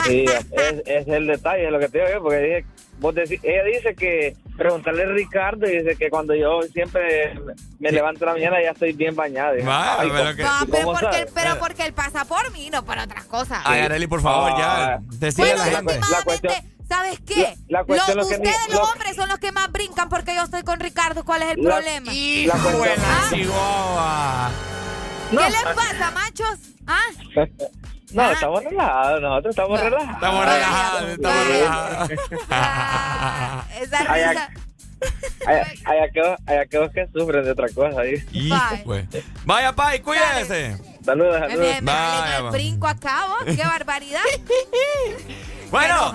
[0.05, 2.65] Sí, es, es el detalle, es lo que te digo yo, porque dije,
[3.01, 7.39] vos decí- ella dice que preguntarle a Ricardo y dice que cuando yo siempre
[7.79, 9.49] me levanto la mañana ya estoy bien Vaya,
[10.01, 11.33] ay, pero ¿cómo- que- No, pero ¿cómo porque, sabes?
[11.35, 13.61] pero porque él pasa por mí, no por otras cosas.
[13.65, 14.95] Ay, Arely, por favor, ya.
[14.95, 14.99] Ah.
[15.03, 16.01] Decide Bueno, la gente.
[16.89, 17.57] ¿sabes qué?
[17.69, 19.73] La- la cuestión Lo- es que ustedes ni- los lo- hombres son los que más
[19.73, 21.25] brincan porque yo estoy con Ricardo.
[21.25, 22.13] ¿Cuál es el La- problema?
[22.47, 23.31] la cuestión- Buena, Ah.
[23.33, 24.51] Chihuahua.
[25.31, 26.59] ¿Qué les pasa, machos?
[26.87, 27.01] ¿Ah?
[28.13, 30.15] No, estamos relajados, nosotros estamos relajados.
[30.15, 32.11] Estamos relajados, estamos relajados.
[33.81, 34.51] Esa Ay, risa.
[35.47, 38.15] Hay, hay aquellos, hay aquellos que sufren de otra cosa ahí.
[38.33, 39.05] Hijo, pues.
[39.45, 40.79] Vaya, Pai, cuídese.
[41.05, 41.59] Saludos, Me, saludos.
[41.75, 42.51] me, me Vaya, salen el va.
[42.51, 43.55] brinco acá, vos.
[43.57, 44.21] ¡Qué barbaridad!
[45.71, 46.13] Bueno,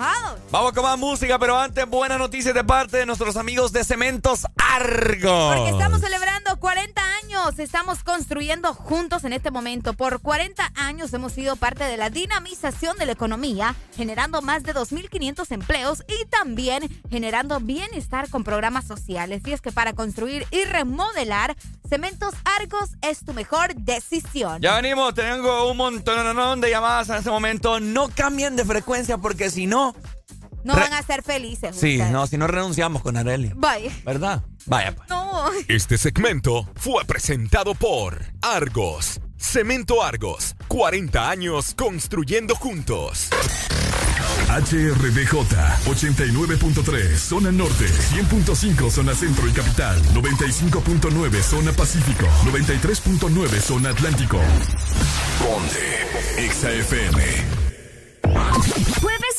[0.50, 4.46] vamos con más música, pero antes buenas noticias de parte de nuestros amigos de Cementos
[4.56, 5.56] Argos.
[5.56, 9.92] Porque estamos celebrando 40 años, estamos construyendo juntos en este momento.
[9.92, 14.74] Por 40 años hemos sido parte de la dinamización de la economía, generando más de
[14.74, 19.42] 2.500 empleos y también generando bienestar con programas sociales.
[19.44, 21.56] Y es que para construir y remodelar,
[21.88, 24.62] Cementos Argos es tu mejor decisión.
[24.62, 27.80] Ya venimos, tengo un montón de llamadas en este momento.
[27.80, 29.94] No cambien de frecuencia porque si no.
[30.64, 31.74] No van a ser felices.
[31.74, 32.12] Sí, ustedes.
[32.12, 33.50] no, si no renunciamos con Areli.
[33.56, 33.90] Vaya.
[34.04, 34.44] ¿Verdad?
[34.66, 35.08] Vaya, pues.
[35.08, 35.50] No.
[35.68, 39.20] Este segmento fue presentado por Argos.
[39.36, 40.54] Cemento Argos.
[40.68, 43.28] 40 años construyendo juntos.
[44.48, 45.32] HRDJ
[45.86, 54.38] 89.3 Zona Norte 100.5 Zona Centro y Capital 95.9 Zona Pacífico 93.9 Zona Atlántico
[55.38, 57.22] Ponte XAFM
[59.00, 59.31] Jueves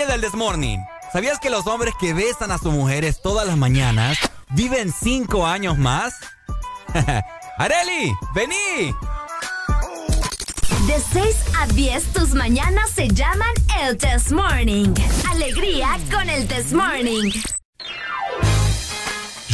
[0.00, 0.78] Oye del Morning.
[1.12, 4.18] ¿sabías que los hombres que besan a sus mujeres todas las mañanas
[4.48, 6.14] viven 5 años más?
[7.58, 8.94] Areli, vení.
[10.86, 13.52] De 6 a 10 tus mañanas se llaman
[13.82, 14.94] el This Desmorning.
[15.30, 17.24] Alegría con el Desmorning.
[17.24, 17.59] Morning.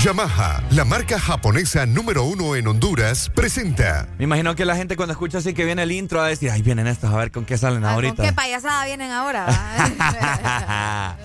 [0.06, 4.06] Yamaha, la marca japonesa número uno en Honduras, presenta.
[4.18, 6.48] Me imagino que la gente cuando escucha así que viene el intro va a decir,
[6.48, 8.14] ay, vienen estos, a ver con qué salen ah, ahorita.
[8.14, 9.46] ¿Con qué payasada vienen ahora?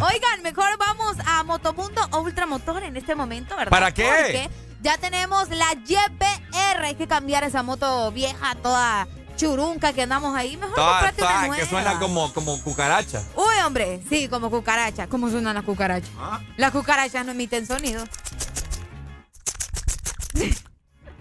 [0.00, 3.70] Oigan, mejor vamos a Motomundo Ultramotor en este momento, ¿verdad?
[3.70, 4.04] ¿Para qué?
[4.04, 4.48] Porque
[4.80, 9.06] ya tenemos la YBR, hay que cambiar esa moto vieja toda
[9.40, 11.56] churunca que andamos ahí, mejor toda, toda, una nueva.
[11.56, 13.22] que suena como, como cucaracha.
[13.34, 15.06] Uy, hombre, sí, como cucaracha.
[15.06, 16.10] ¿Cómo suenan las cucarachas?
[16.18, 16.40] Ah.
[16.58, 18.04] Las cucarachas no emiten sonido.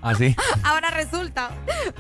[0.09, 0.35] Así.
[0.63, 1.51] Ahora resulta.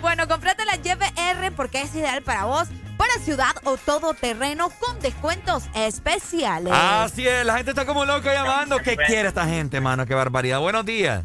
[0.01, 2.67] Bueno, comprate la YPR porque es ideal para vos,
[2.97, 6.73] para ciudad o todo terreno con descuentos especiales.
[6.75, 8.77] Así es, la gente está como loca llamando.
[8.79, 10.05] ¿Qué quiere esta gente, mano?
[10.05, 10.59] Qué barbaridad.
[10.59, 11.23] Buenos días.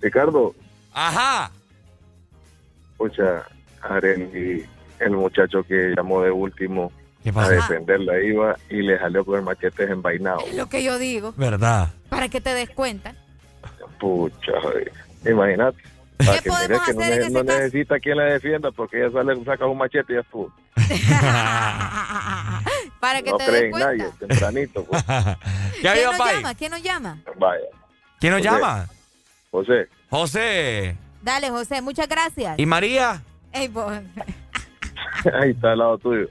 [0.00, 0.54] Ricardo,
[0.92, 1.50] Ajá.
[2.92, 3.44] escucha,
[3.82, 4.64] Areli,
[5.00, 6.92] el muchacho que llamó de último
[7.26, 7.50] a pasó?
[7.50, 10.40] defenderla iba y le salió con el machete desenvainado.
[10.46, 11.34] Es lo que yo digo.
[11.36, 11.90] ¿Verdad?
[12.08, 13.14] Para que te des cuenta.
[13.98, 14.92] Pucha, joder.
[15.26, 15.78] Imagínate.
[16.18, 17.58] Para que podemos mire que no, hacer en ne- ese no caso?
[17.58, 20.52] necesita quien la defienda porque ella sale, saca un machete y ya estuvo.
[23.00, 23.88] Para que No te cree des en cuenta.
[23.92, 24.84] nadie, tempranito.
[24.84, 25.02] Pues.
[25.80, 26.54] ¿Qué ha ¿Quién nos llama?
[26.54, 27.18] ¿Quién nos llama?
[27.36, 27.64] Vaya.
[28.18, 28.50] ¿Quién nos José.
[28.50, 28.88] llama?
[29.50, 29.88] José.
[30.10, 30.96] José.
[31.22, 32.58] Dale, José, muchas gracias.
[32.58, 33.22] ¿Y María?
[33.52, 33.70] Ey.
[35.40, 36.24] Ahí está al lado tuyo.
[36.24, 36.28] Eh,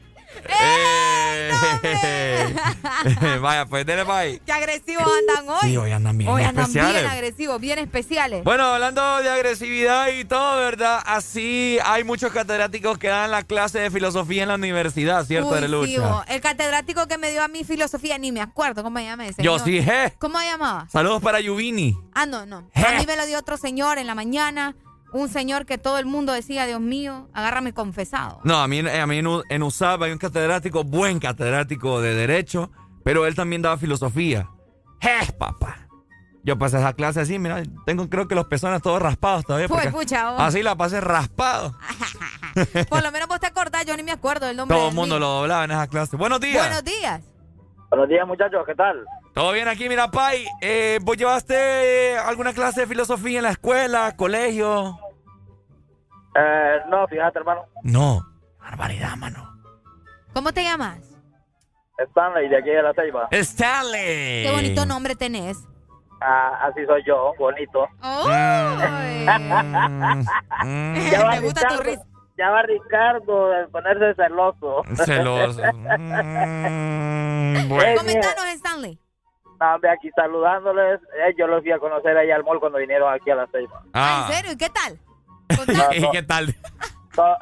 [3.42, 4.42] Vaya, pues dele bye.
[4.46, 5.70] Qué agresivos andan hoy.
[5.70, 7.02] Sí, hoy andan bien Hoy andan especiales.
[7.02, 8.44] bien agresivos, bien especiales.
[8.44, 11.02] Bueno, hablando de agresividad y todo, ¿verdad?
[11.06, 15.58] Así hay muchos catedráticos que dan la clase de filosofía en la universidad, ¿cierto, Uy,
[15.58, 16.24] Arelucha?
[16.28, 19.28] sí, el catedrático que me dio a mí filosofía, ni me acuerdo cómo se llama
[19.28, 19.44] ese.
[19.44, 20.14] Yo sí, je.
[20.20, 20.88] ¿Cómo se llamaba?
[20.92, 21.98] Saludos para Yuvini.
[22.14, 22.70] Ah, no, no.
[22.76, 24.76] A mí me lo dio otro señor en la mañana.
[25.18, 28.40] Un señor que todo el mundo decía, Dios mío, agárrame confesado.
[28.44, 32.70] No, a mí, a mí en, en USAP hay un catedrático, buen catedrático de Derecho,
[33.04, 34.48] pero él también daba filosofía.
[35.02, 35.88] ¡Je, papá!
[36.44, 39.68] Yo pasé esa clase así, mira, tengo creo que los pezones todos raspados todavía.
[39.68, 40.40] Pues, pucha, vos.
[40.40, 41.76] así la pasé raspado.
[42.90, 45.16] Por lo menos vos te acordás, yo ni me acuerdo del nombre Todo el mundo
[45.16, 45.20] mío.
[45.20, 46.16] lo doblaba en esa clase.
[46.16, 46.64] Buenos días.
[46.64, 47.24] Buenos días.
[47.90, 49.04] Buenos días, muchachos, ¿qué tal?
[49.34, 50.46] Todo bien aquí, mira, Pai.
[50.62, 55.00] Eh, ¿Vos llevaste alguna clase de filosofía en la escuela, colegio?
[56.38, 57.66] Eh, no, fíjate, hermano.
[57.84, 58.22] No.
[58.60, 59.54] Barbaridad, mano.
[60.34, 61.00] ¿Cómo te llamas?
[61.98, 63.28] Stanley, de aquí de la Ceiba.
[63.32, 64.44] Stanley.
[64.46, 65.58] Qué bonito nombre tenés.
[66.22, 67.88] Ah, así soy yo, bonito.
[68.02, 68.78] Mm,
[71.12, 72.04] Ya va Me gusta tu Ricardo- risa.
[72.38, 74.84] Ya va Ricardo de ponerse celoso.
[75.06, 75.62] Celoso.
[77.58, 77.98] Mm, bueno.
[78.02, 79.00] Comentanos, Stanley.
[79.60, 81.00] No, hombre, aquí saludándoles.
[81.02, 83.82] Eh, yo los fui a conocer ahí al mall cuando vinieron aquí a la Ceiba.
[83.94, 84.26] Ah.
[84.28, 84.52] ¿En serio?
[84.52, 85.00] ¿Y qué tal?
[85.94, 86.56] ¿Y qué tal?
[87.18, 87.36] Todo,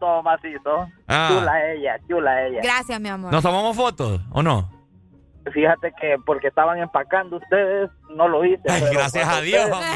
[0.00, 0.88] todo macizo.
[1.06, 1.28] Ah.
[1.30, 2.60] Chula ella, chula ella.
[2.64, 3.30] Gracias, mi amor.
[3.30, 4.68] ¿Nos tomamos fotos o no?
[5.52, 8.60] Fíjate que porque estaban empacando ustedes, no lo hice.
[8.68, 9.70] Ay, gracias a Dios.
[9.70, 9.94] ustedes-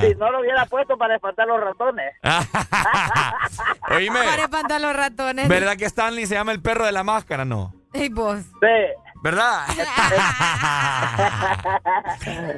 [0.00, 2.12] si no lo hubiera puesto para espantar los ratones.
[3.90, 5.48] Oíme, Para espantar los ratones.
[5.48, 7.44] ¿verdad que Stanley se llama el perro de la máscara?
[7.46, 7.72] No.
[7.94, 8.40] Ey, vos.
[8.60, 9.03] Sí.
[9.24, 9.64] ¿Verdad?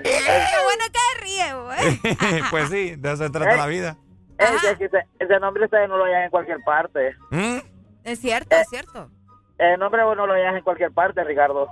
[0.03, 0.17] Qué
[0.65, 2.01] bueno que ríe, güey.
[2.51, 3.97] pues sí, de eso se trata la vida.
[4.37, 7.15] Ese, ese, ese nombre ustedes no lo hallan en cualquier parte.
[7.31, 7.59] ¿Mm?
[8.03, 9.09] Es cierto, es cierto.
[9.59, 11.69] El nombre vos no lo hallas en cualquier parte, Ricardo.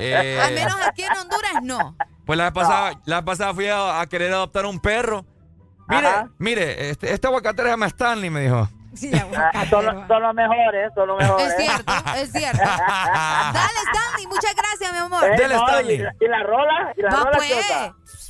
[0.00, 1.96] Eh, Al menos aquí en Honduras no.
[2.26, 5.24] Pues la vez pasada, la vez pasada fui a, a querer adoptar un perro.
[5.88, 8.68] Mire, mire, este, este aguacatero se llama Stanley, me dijo.
[8.94, 11.46] Sí, Ah, son, los- son los mejores, son los mejores.
[11.48, 12.58] Es cierto, es cierto.
[12.64, 15.24] Dale, Stanley, muchas gracias, mi amor.
[15.24, 15.94] Eh, Dele, no, Stanley.
[15.94, 17.48] y, la- y la rola, y la Va, rola pues.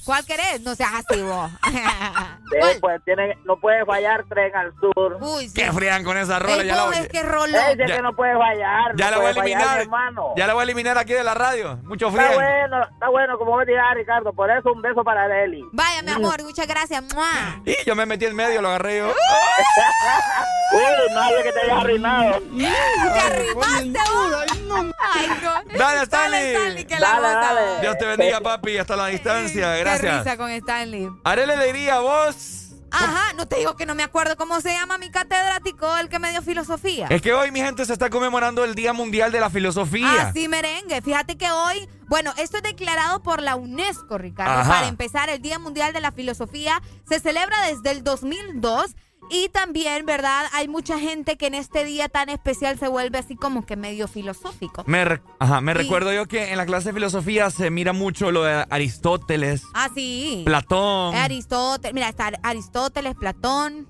[0.04, 0.60] ¿Cuál querés?
[0.62, 1.50] No seas así, vos.
[2.50, 5.18] Sí, pues tiene, no puede fallar tren al sur.
[5.20, 5.54] Uy, sí.
[5.54, 6.64] ¿Qué frían con esa rola?
[6.64, 7.56] Ya la, voy, es que roló.
[7.56, 8.96] Ese Ya- que no puede fallar.
[8.96, 9.76] ya no la voy a fallar, eliminar.
[9.76, 10.32] mi hermano.
[10.36, 11.76] Ya la voy a eliminar aquí de la radio.
[11.84, 12.34] Mucho Está frío.
[12.34, 14.32] bueno, está bueno, como vos dirás, Ricardo.
[14.32, 15.62] Por eso un beso para Deli.
[15.70, 17.04] Vaya, mi amor, muchas gracias.
[17.14, 17.60] ¡Mua!
[17.64, 19.06] Y yo me metí en medio, lo agarré yo.
[19.10, 19.14] Uy,
[21.14, 22.40] no hable que te hayas arruinado.
[22.58, 24.44] ¡Te arrimaste, vos!
[25.12, 25.78] ¡Ay, no!
[25.78, 26.54] Dale, Stanley.
[26.54, 27.80] Stanley, que la Dale, dale.
[27.80, 29.74] Dios te bendiga, papi, hasta la distancia.
[29.76, 30.24] Qué Gracias.
[30.24, 31.08] risa con Stanley.
[31.24, 32.60] Haré la alegría vos.
[32.92, 36.18] Ajá, no te digo que no me acuerdo cómo se llama mi catedrático, el que
[36.18, 37.06] me dio filosofía.
[37.08, 40.28] Es que hoy, mi gente, se está conmemorando el Día Mundial de la Filosofía.
[40.28, 41.00] Así merengue.
[41.00, 44.60] Fíjate que hoy, bueno, esto es declarado por la UNESCO, Ricardo.
[44.60, 44.68] Ajá.
[44.68, 48.96] Para empezar, el Día Mundial de la Filosofía se celebra desde el 2002
[49.30, 50.46] y también, ¿verdad?
[50.52, 54.08] Hay mucha gente que en este día tan especial se vuelve así como que medio
[54.08, 54.82] filosófico.
[54.86, 55.78] Me, re- ajá, me Sí.
[55.78, 59.88] recuerdo yo que en la clase de filosofía se mira mucho lo de Aristóteles, Ah,
[59.94, 60.42] sí.
[60.44, 61.14] Platón.
[61.14, 63.88] Aristóteles, mira, está Aristóteles, Platón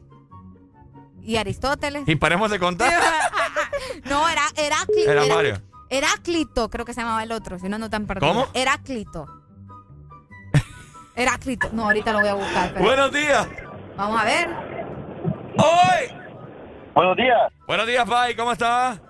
[1.23, 2.05] y Aristóteles.
[2.07, 2.93] Y paremos de contar.
[4.05, 5.11] No, era Heráclito.
[5.11, 5.63] Era Mario.
[5.89, 8.33] Heráclito, creo que se llamaba el otro, si no, no tan perdido.
[8.33, 8.47] ¿Cómo?
[8.55, 9.27] Heráclito.
[11.17, 11.69] Heráclito.
[11.73, 12.79] No, ahorita lo voy a buscar.
[12.79, 13.47] Buenos días.
[13.97, 14.80] Vamos a ver.
[15.63, 16.17] ¡Hoy!
[16.95, 17.53] Buenos días.
[17.67, 18.35] Buenos días, Pai.
[18.35, 19.01] ¿Cómo estás?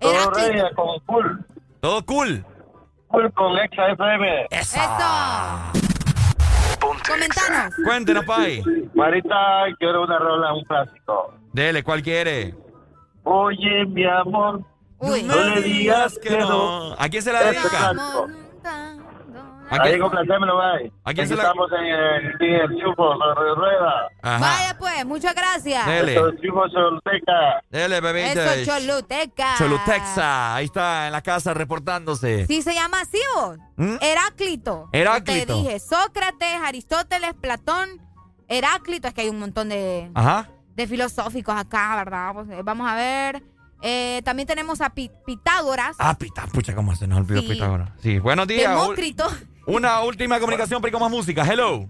[0.00, 1.46] Todo rey, con cool.
[1.80, 2.44] ¿Todo cool?
[3.08, 4.46] Cool con Exa FM.
[4.50, 4.76] Eso.
[4.76, 5.84] Eso.
[7.08, 7.74] Comentanos.
[7.84, 8.62] Cuéntenos, Pai.
[8.94, 11.34] Marita, quiero una rola, un clásico.
[11.52, 12.54] Dele, ¿cuál quiere?
[13.24, 14.60] Oye, mi amor,
[14.98, 15.22] Uy.
[15.22, 16.92] no le digas que no.
[16.98, 17.70] ¿A quién se la Este dedica?
[17.92, 18.28] clásico.
[19.70, 20.92] ¿A Ahí quién, complacémelo, bye.
[21.04, 24.08] ¿A quién Aquí se la- estamos en el, en el Chufo, sobre rueda.
[24.22, 24.38] Ajá.
[24.38, 25.86] Vaya pues, muchas gracias.
[25.86, 26.14] Dele.
[26.14, 27.62] Esto es Chufo Solteca.
[27.70, 28.32] Dele, bebé.
[28.32, 29.54] Eso, Choluteca.
[29.58, 30.54] Cholutexa.
[30.56, 32.46] Ahí está, en la casa reportándose.
[32.46, 33.58] Sí, se llama así, vos.
[33.76, 33.96] ¿Mm?
[34.00, 34.88] Heráclito.
[34.92, 35.46] Heráclito.
[35.46, 37.88] Te dije, Sócrates, Aristóteles, Platón,
[38.48, 39.08] Heráclito.
[39.08, 40.48] Es que hay un montón de, Ajá.
[40.76, 42.32] de filosóficos acá, ¿verdad?
[42.34, 43.42] Pues, eh, vamos a ver.
[43.82, 47.48] Eh, también tenemos a Pi- Pitágoras, Ah, pita, pucha, ¿cómo se nos olvidó Sí.
[47.48, 47.90] Pitágoras?
[48.00, 48.70] Sí, buenos días.
[48.70, 49.26] Demócrito.
[49.66, 51.42] Una última comunicación, pero con más música.
[51.50, 51.88] Hello.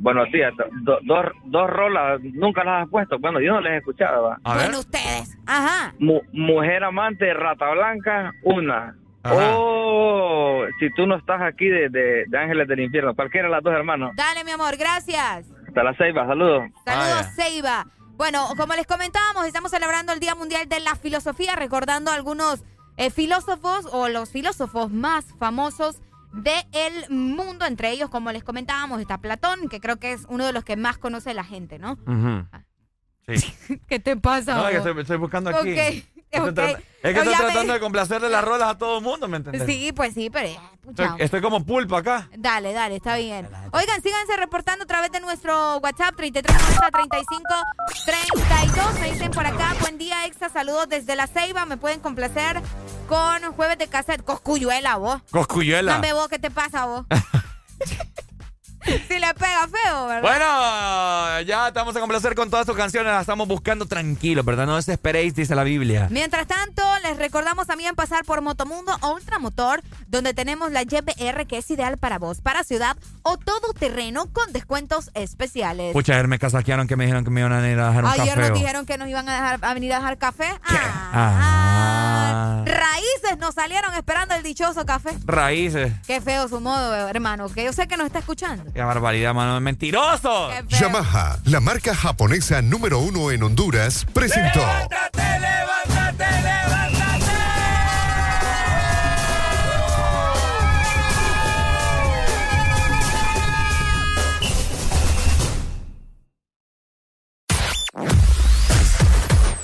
[0.00, 0.52] Buenos días.
[0.82, 3.18] Do- dos, dos rolas, nunca las has puesto.
[3.18, 4.24] Bueno, yo no las he escuchado.
[4.24, 4.38] ¿va?
[4.44, 4.64] A ver.
[4.66, 5.36] Bueno, ustedes.
[5.46, 5.94] Ajá.
[5.98, 8.96] Mu- mujer amante, rata blanca, una.
[9.24, 9.50] Ajá.
[9.56, 13.62] O si tú no estás aquí de, de, de Ángeles del Infierno, cualquiera de las
[13.62, 14.12] dos hermanos.
[14.14, 15.46] Dale, mi amor, gracias.
[15.66, 16.62] Hasta la ceiba, saludos.
[16.84, 17.30] Saludos, Vaya.
[17.34, 17.86] Ceiba.
[18.16, 22.64] Bueno, como les comentábamos, estamos celebrando el Día Mundial de la Filosofía, recordando algunos
[22.96, 26.00] eh, filósofos o los filósofos más famosos
[26.42, 27.66] del mundo.
[27.66, 30.76] Entre ellos, como les comentábamos, está Platón, que creo que es uno de los que
[30.76, 31.92] más conoce la gente, ¿no?
[32.06, 32.46] Ujú.
[33.36, 33.78] Sí.
[33.88, 34.56] ¿Qué te pasa?
[34.56, 36.04] No, que estoy, estoy buscando aquí.
[36.30, 39.64] Es que estoy tratando de complacerle las rolas a todo el mundo, ¿me entendés?
[39.66, 40.48] Sí, pues sí, pero...
[40.48, 41.04] eh, pucha.
[41.04, 42.28] Estoy, estoy como pulpo acá.
[42.36, 43.48] Dale, dale, está bien.
[43.72, 47.42] Oigan, síganse reportando a través de nuestro WhatsApp 3390 35
[48.04, 49.00] 32.
[49.00, 51.64] Me dicen por acá, buen día, Exa, saludos desde La Ceiba.
[51.66, 52.60] Me pueden complacer
[53.08, 54.24] con jueves de cassette.
[54.24, 55.22] Coscuyuela, vos.
[55.30, 55.92] Coscuyuela.
[55.92, 57.06] Dame vos, ¿qué te pasa vos?
[59.08, 60.22] si le pega feo, ¿verdad?
[60.22, 63.12] Bueno, ya estamos a complacer con todas sus canciones.
[63.12, 64.66] Las estamos buscando tranquilos, ¿verdad?
[64.66, 66.08] No desesperéis, dice la Biblia.
[66.10, 71.58] Mientras tanto, les recordamos también pasar por Motomundo o Ultramotor, donde tenemos la YBR que
[71.58, 75.92] es ideal para vos, para ciudad o todo terreno con descuentos especiales.
[75.92, 78.10] Pucha, ayer me casaquearon que me dijeron que me iban a ir a dejar un
[78.10, 78.40] Ayer café.
[78.40, 78.54] nos oh.
[78.54, 80.48] dijeron que nos iban a, dejar, a venir a dejar café.
[81.20, 85.10] Ah, Raíces nos salieron esperando el dichoso café.
[85.24, 85.92] raíces.
[86.06, 88.70] Qué feo su modo, hermano, que yo sé que nos está escuchando.
[88.78, 89.60] Qué barbaridad, mano.
[89.60, 90.50] ¡Mentiroso!
[90.68, 97.32] Yamaha, la marca japonesa número uno en Honduras, presentó ¡Levántate, levántate, levántate!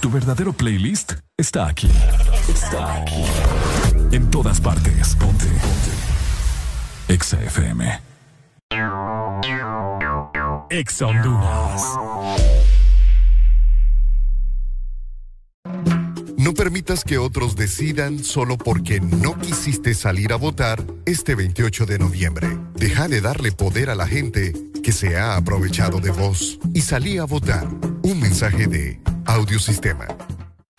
[0.00, 1.88] Tu verdadero playlist está aquí.
[2.48, 3.24] Está aquí.
[4.10, 5.14] En todas partes.
[5.14, 5.44] Ponte.
[5.46, 5.92] Ponte.
[7.06, 8.13] Exa FM.
[10.70, 11.82] Exa Honduras.
[16.36, 21.98] No permitas que otros decidan solo porque no quisiste salir a votar este 28 de
[21.98, 22.48] noviembre.
[22.74, 24.52] Deja de darle poder a la gente
[24.82, 27.66] que se ha aprovechado de vos y salí a votar.
[28.02, 30.06] Un mensaje de Audiosistema.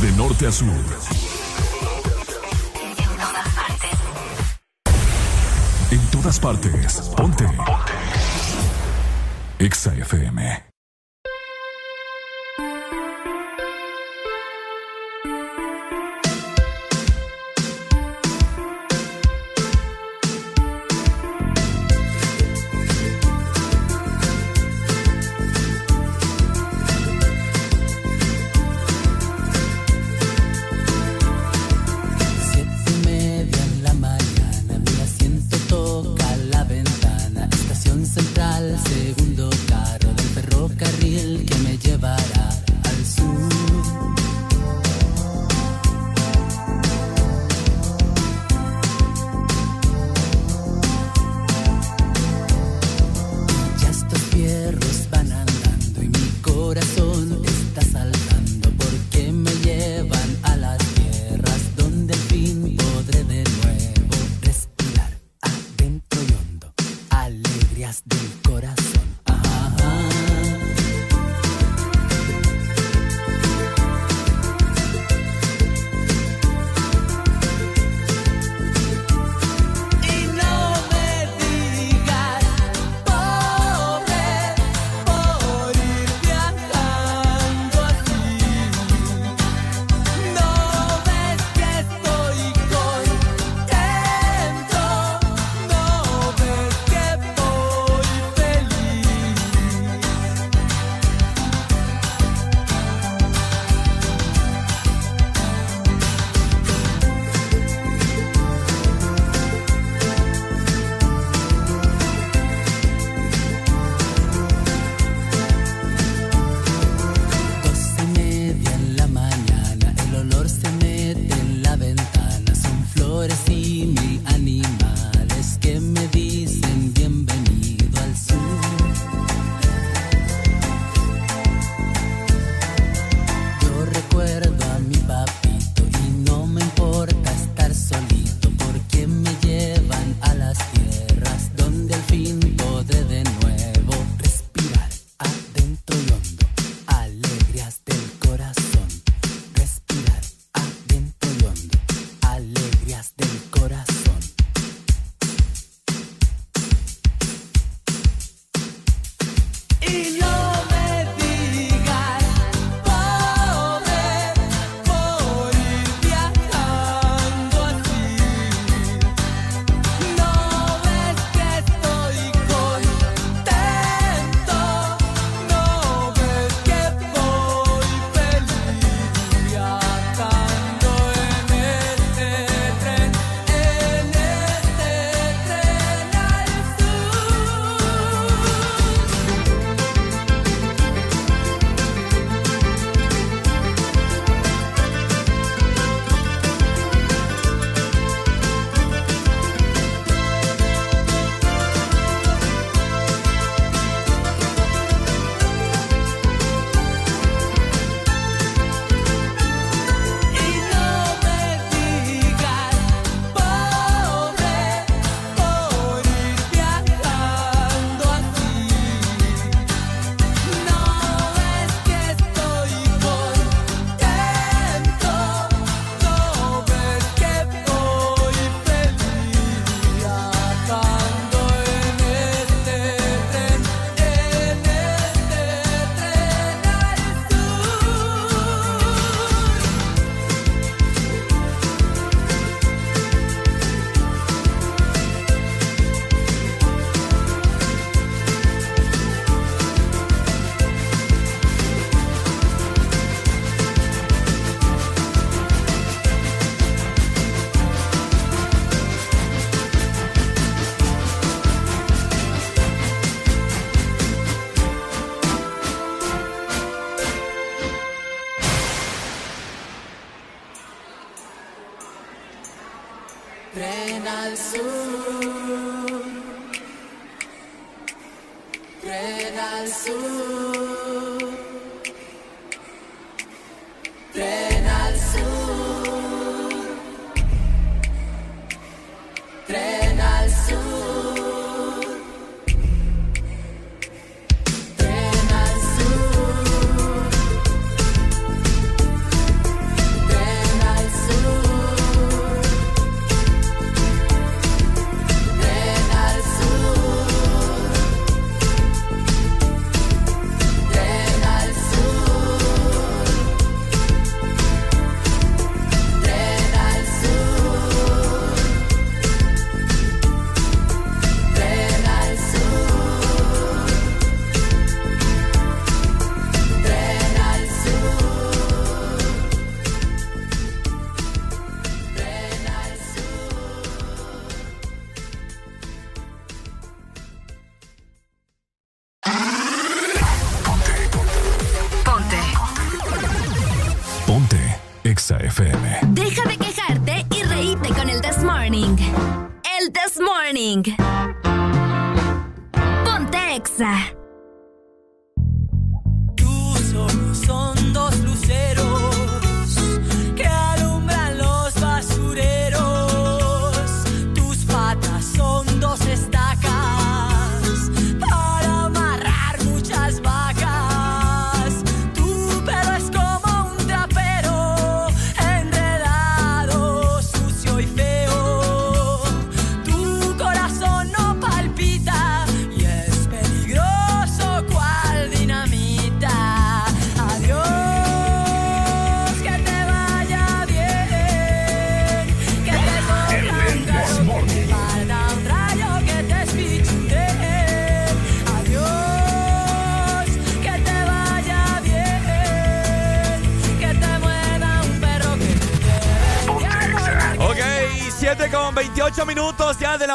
[0.00, 0.66] De norte a sur.
[5.92, 7.00] En todas partes.
[7.16, 7.44] Ponte.
[7.44, 7.90] Ponte.
[9.58, 10.69] Exa FM.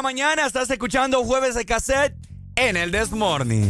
[0.01, 0.45] Mañana.
[0.45, 2.15] Estás escuchando Jueves de Cassette
[2.55, 3.69] en el This Morning.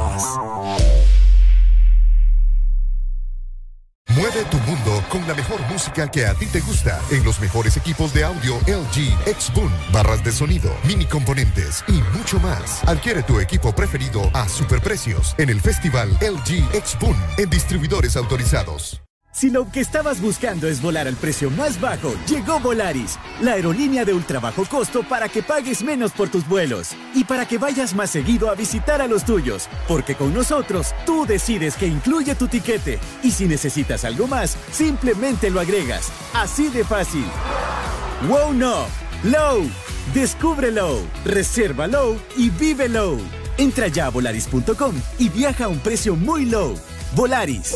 [5.93, 10.31] Que a ti te gusta en los mejores equipos de audio LG X-Boom, barras de
[10.31, 12.83] sonido, mini componentes y mucho más.
[12.87, 19.01] Adquiere tu equipo preferido a superprecios en el festival LG X-Boom en distribuidores autorizados.
[19.33, 24.03] Si lo que estabas buscando es volar al precio más bajo, llegó Volaris, la aerolínea
[24.03, 27.95] de ultra bajo costo para que pagues menos por tus vuelos y para que vayas
[27.95, 32.47] más seguido a visitar a los tuyos, porque con nosotros tú decides que incluye tu
[32.47, 36.11] tiquete y si necesitas algo más, simplemente lo agregas.
[36.33, 37.25] Así de fácil.
[38.27, 38.53] Wow
[39.23, 39.69] Low.
[41.25, 43.19] Reserva Low y vive Low.
[43.57, 46.75] Entra ya a volaris.com y viaja a un precio muy low.
[47.15, 47.75] Volaris.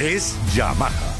[0.00, 1.19] es Yamaha.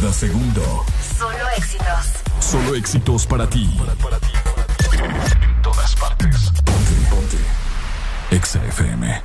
[0.00, 0.84] Cada segundo.
[1.18, 2.12] Solo éxitos.
[2.40, 3.68] Solo éxitos para ti.
[4.92, 6.50] En todas partes.
[6.64, 8.36] Ponte, ponte.
[8.36, 9.22] Exa FM.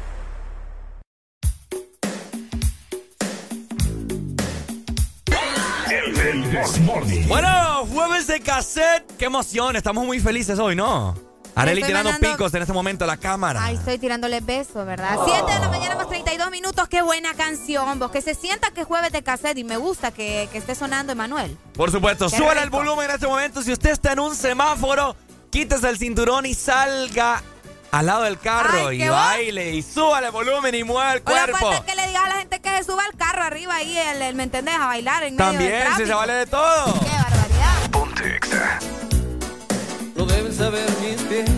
[5.91, 7.28] El, el Morning.
[7.28, 9.16] Bueno, jueves de cassette.
[9.18, 9.76] Qué emoción.
[9.76, 11.32] Estamos muy felices hoy, ¿no?
[11.55, 13.63] Areli Estoy tirando mandando- picos en este momento a la cámara.
[13.63, 15.17] Ay, estoy tirándole besos, ¿verdad?
[15.25, 16.88] 7 de la mañana más 32 minutos.
[16.88, 18.09] Qué buena canción, vos.
[18.11, 21.11] Que se sienta que es jueves de cassette y me gusta que, que esté sonando
[21.11, 21.55] Emanuel.
[21.75, 23.61] Por supuesto, súbale el volumen en este momento.
[23.61, 25.15] Si usted está en un semáforo,
[25.51, 27.43] quítese el cinturón y salga
[27.91, 31.23] al lado del carro Ay, y baile y súbale el volumen y mueva el O
[31.23, 31.57] cuerpo.
[31.59, 34.21] falta que le digas a la gente que se suba al carro arriba ahí, el,
[34.23, 34.73] el- ¿me entendés?
[34.73, 36.85] A bailar en medio del También, si se vale de todo.
[36.99, 37.89] ¡Qué barbaridad!
[37.91, 38.80] Ponte Exa.
[40.64, 41.49] Saber mis pies.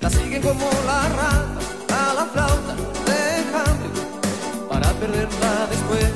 [0.00, 2.74] La siguen como la rata a la flauta
[3.08, 3.20] de
[4.70, 6.10] para perderla después.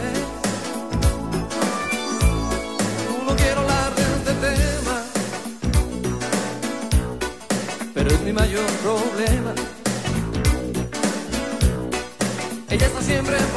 [3.27, 4.97] No quiero hablar de este tema,
[7.93, 9.53] pero es mi mayor problema.
[12.71, 13.49] Ella está siempre en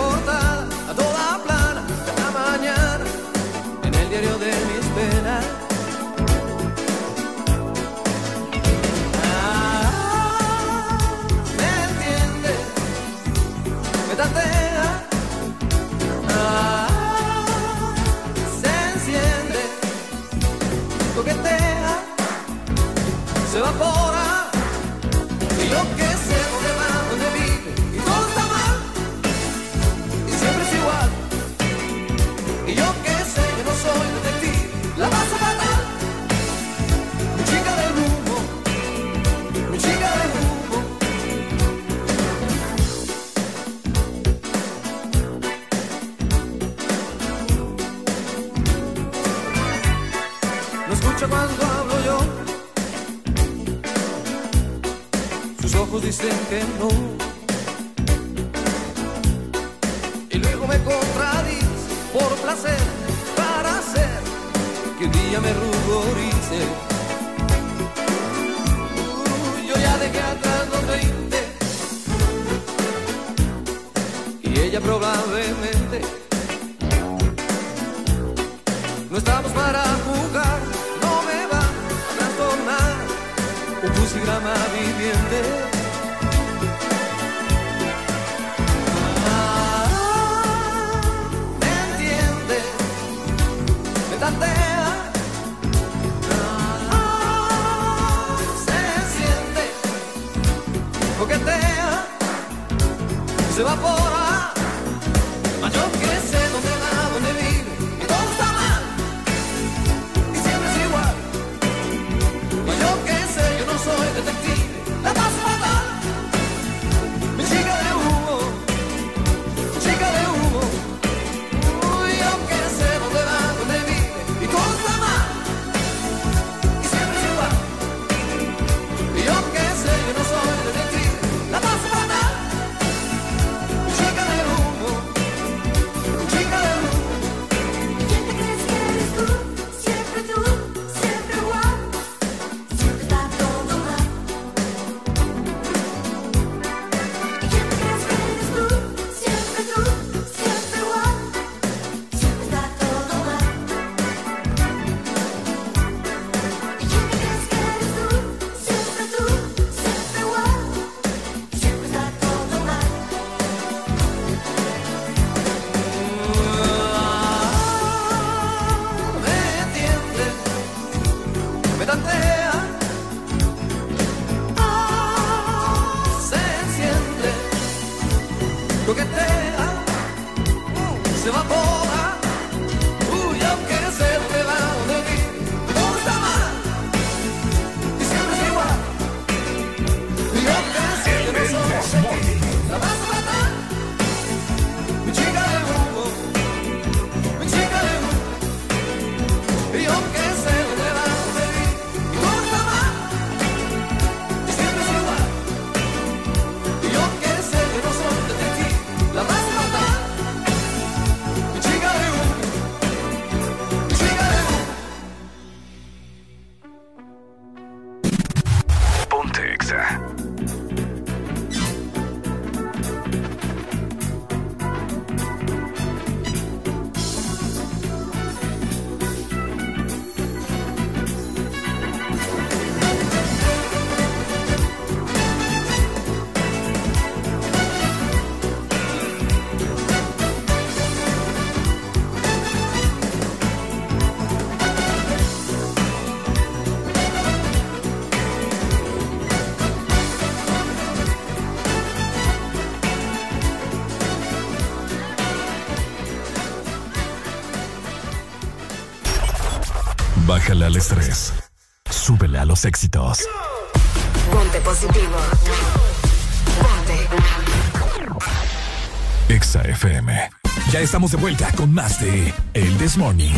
[269.73, 270.29] FM.
[270.71, 273.33] Ya estamos de vuelta con más de El This Morning.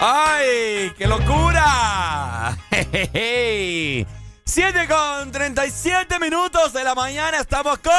[0.00, 0.92] ¡Ay!
[0.96, 2.56] ¡Qué locura!
[2.70, 4.06] Jejeje.
[4.44, 7.92] 7 con 37 minutos de la mañana estamos con...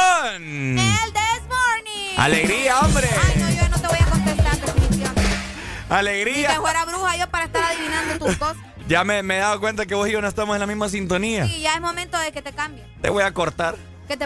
[0.43, 2.17] El This Morning.
[2.17, 3.09] ¡Alegría, hombre!
[3.27, 5.21] Ay, no, yo no te voy a contestar definitivamente.
[5.21, 6.61] Ni que ¡Alegría!
[6.61, 8.57] fuera bruja yo para estar adivinando tus cosas.
[8.88, 10.88] Ya me, me he dado cuenta que vos y yo no estamos en la misma
[10.89, 11.45] sintonía.
[11.45, 12.88] Y ya es momento de que te cambien.
[13.01, 13.75] Te voy a cortar.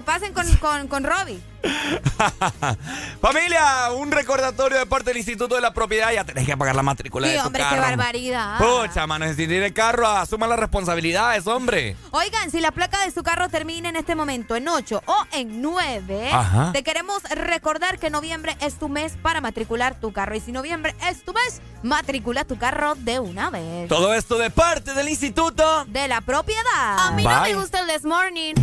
[0.05, 1.39] Pasen con, con, con Robbie.
[3.21, 6.11] Familia, un recordatorio de parte del Instituto de la Propiedad.
[6.11, 7.75] Ya tenés que pagar la matrícula Sí, de tu hombre, carro.
[7.75, 8.57] qué barbaridad.
[8.59, 11.95] Pucha, mano, si tiene carro, asuma las responsabilidades, hombre.
[12.11, 15.61] Oigan, si la placa de su carro termina en este momento en 8 o en
[15.63, 16.71] 9, Ajá.
[16.71, 20.35] te queremos recordar que noviembre es tu mes para matricular tu carro.
[20.35, 23.87] Y si noviembre es tu mes, matricula tu carro de una vez.
[23.89, 26.99] Todo esto de parte del Instituto De la propiedad.
[26.99, 28.53] A mí no me gusta el This Morning.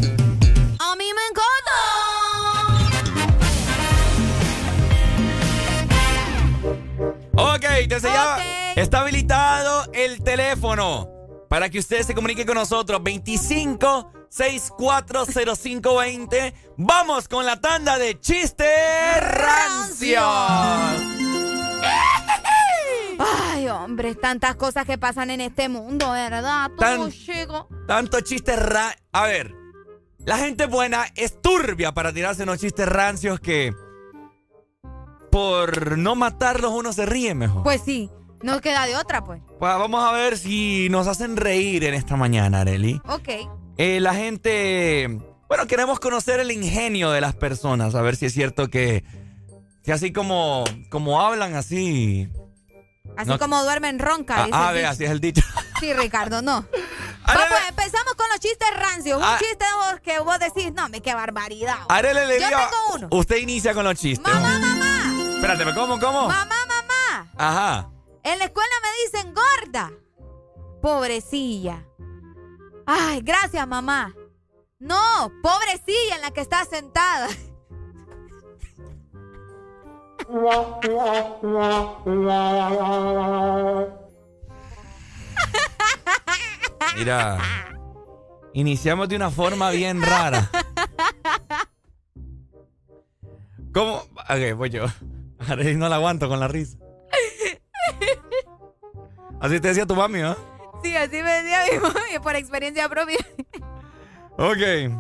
[0.92, 2.82] A mí me encanta.
[7.34, 8.42] Ok, entonces ya Ok.
[8.76, 11.08] está habilitado el teléfono
[11.48, 13.02] para que usted se comunique con nosotros.
[13.02, 16.54] 25 640520.
[16.76, 18.68] Vamos con la tanda de chistes
[19.20, 20.22] rancios.
[23.18, 26.70] Ay, hombre, tantas cosas que pasan en este mundo, ¿verdad?
[26.78, 27.68] Tan- chico.
[27.86, 28.94] Tanto chistes ra...
[29.12, 29.54] A ver,
[30.24, 33.72] la gente buena es turbia para tirarse unos chistes rancios que...
[35.30, 37.62] Por no matarlos uno se ríe mejor.
[37.62, 38.10] Pues sí,
[38.42, 39.40] no queda de otra, pues.
[39.58, 43.00] Pues vamos a ver si nos hacen reír en esta mañana, Areli.
[43.08, 43.28] Ok.
[43.78, 45.08] Eh, la gente.
[45.48, 49.04] Bueno, queremos conocer el ingenio de las personas, a ver si es cierto que.
[49.82, 50.64] Que así como.
[50.90, 52.28] Como hablan así.
[53.16, 54.42] Así No- como duermen ronca.
[54.42, 54.90] Ah, dice ah, el ve, dicho.
[54.90, 55.42] así es el dicho.
[55.80, 56.66] Sí, Ricardo, no.
[57.26, 59.18] Vamos, pues, empezamos con los chistes rancios.
[59.18, 59.36] Un Ah.
[59.38, 61.78] chiste de vos que vos decís, no, me qué barbaridad.
[61.88, 63.08] Arele le Yo dio- tengo uno.
[63.12, 64.32] Usted inicia con los chistes.
[64.32, 65.34] Mamá, mamá.
[65.36, 66.28] Espérate, ¿cómo, cómo?
[66.28, 67.30] Mamá, mamá.
[67.36, 67.90] Ajá.
[68.24, 69.90] En la escuela me dicen gorda.
[70.80, 71.84] Pobrecilla.
[72.86, 74.14] Ay, gracias, mamá.
[74.78, 77.28] No, pobrecilla en la que está sentada.
[86.96, 87.38] Mira.
[88.54, 90.50] Iniciamos de una forma bien rara.
[93.72, 93.96] ¿Cómo?
[93.96, 94.86] Ok, voy yo.
[95.76, 96.76] No la aguanto con la risa.
[99.40, 100.36] Así te decía tu mami, ¿ah?
[100.82, 103.18] Sí, así me decía mi mami por experiencia propia.
[104.36, 104.92] Ok.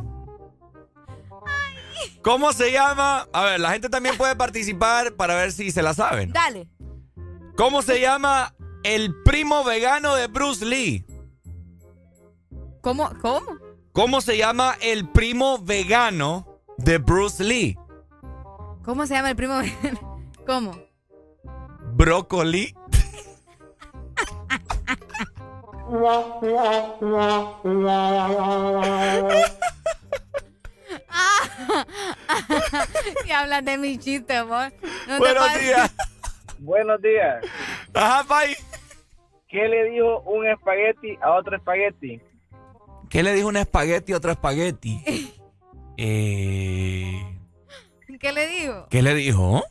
[2.22, 3.28] ¿Cómo se llama?
[3.32, 6.32] A ver, la gente también puede participar para ver si se la saben.
[6.32, 6.68] Dale.
[7.56, 11.04] ¿Cómo se llama el primo vegano de Bruce Lee?
[12.82, 13.10] ¿Cómo?
[13.20, 13.58] ¿Cómo?
[13.92, 17.78] ¿Cómo se llama el primo vegano de Bruce Lee?
[18.84, 19.60] ¿Cómo se llama el primo?
[20.46, 20.76] ¿Cómo?
[21.94, 22.74] Brócoli.
[33.26, 34.72] Y hablan de mi chiste, amor.
[35.06, 35.94] No Buenos días.
[36.58, 37.44] Buenos días.
[37.94, 38.56] Ajá, Pai.
[39.48, 42.20] ¿Qué le dijo un espagueti a otro espagueti?
[43.12, 45.04] ¿Qué le dijo un espagueti a otro espagueti?
[45.98, 47.22] Eh,
[48.18, 48.86] ¿Qué le digo?
[48.88, 49.62] ¿Qué le dijo?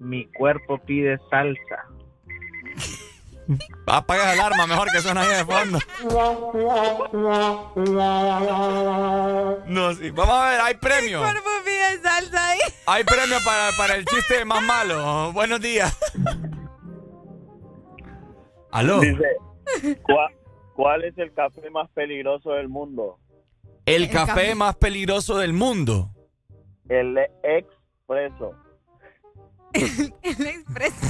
[0.00, 1.86] Mi cuerpo pide salsa.
[3.86, 5.78] Apaga la alarma, mejor que suena ahí de fondo.
[9.66, 10.10] No, sí.
[10.10, 11.20] Vamos a ver, hay premio.
[11.20, 12.58] Mi cuerpo pide salsa ahí.
[12.86, 15.32] Hay premio para, para el chiste más malo.
[15.32, 15.96] Buenos días.
[18.72, 18.98] Aló.
[19.00, 19.36] Dice,
[20.02, 20.34] ¿cuál,
[20.80, 23.18] cuál es el café más peligroso del mundo?
[23.84, 26.10] El café más peligroso del mundo.
[26.88, 28.54] El expreso.
[29.74, 31.06] El expreso.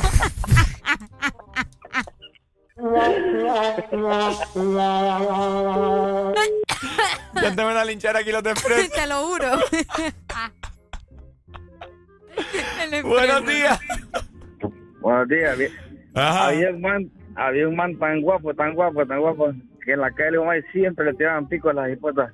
[7.34, 8.92] Ya te van a linchar aquí los de expreso.
[8.92, 9.50] Te lo juro.
[13.04, 13.78] Buenos días.
[15.00, 15.52] Buenos días.
[15.52, 19.52] Había, había un man, había un man tan guapo, tan guapo, tan guapo,
[19.84, 22.32] que en la calle Omar siempre le tiraban picos a las hipotas.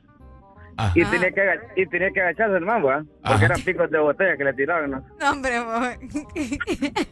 [0.95, 1.43] Y tenía, que,
[1.77, 3.05] y tenía que agacharse el man, ¿verdad?
[3.25, 5.03] Porque eran picos de botella que le tiraban, ¿no?
[5.19, 5.57] No, hombre.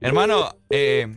[0.00, 1.14] Hermano, eh,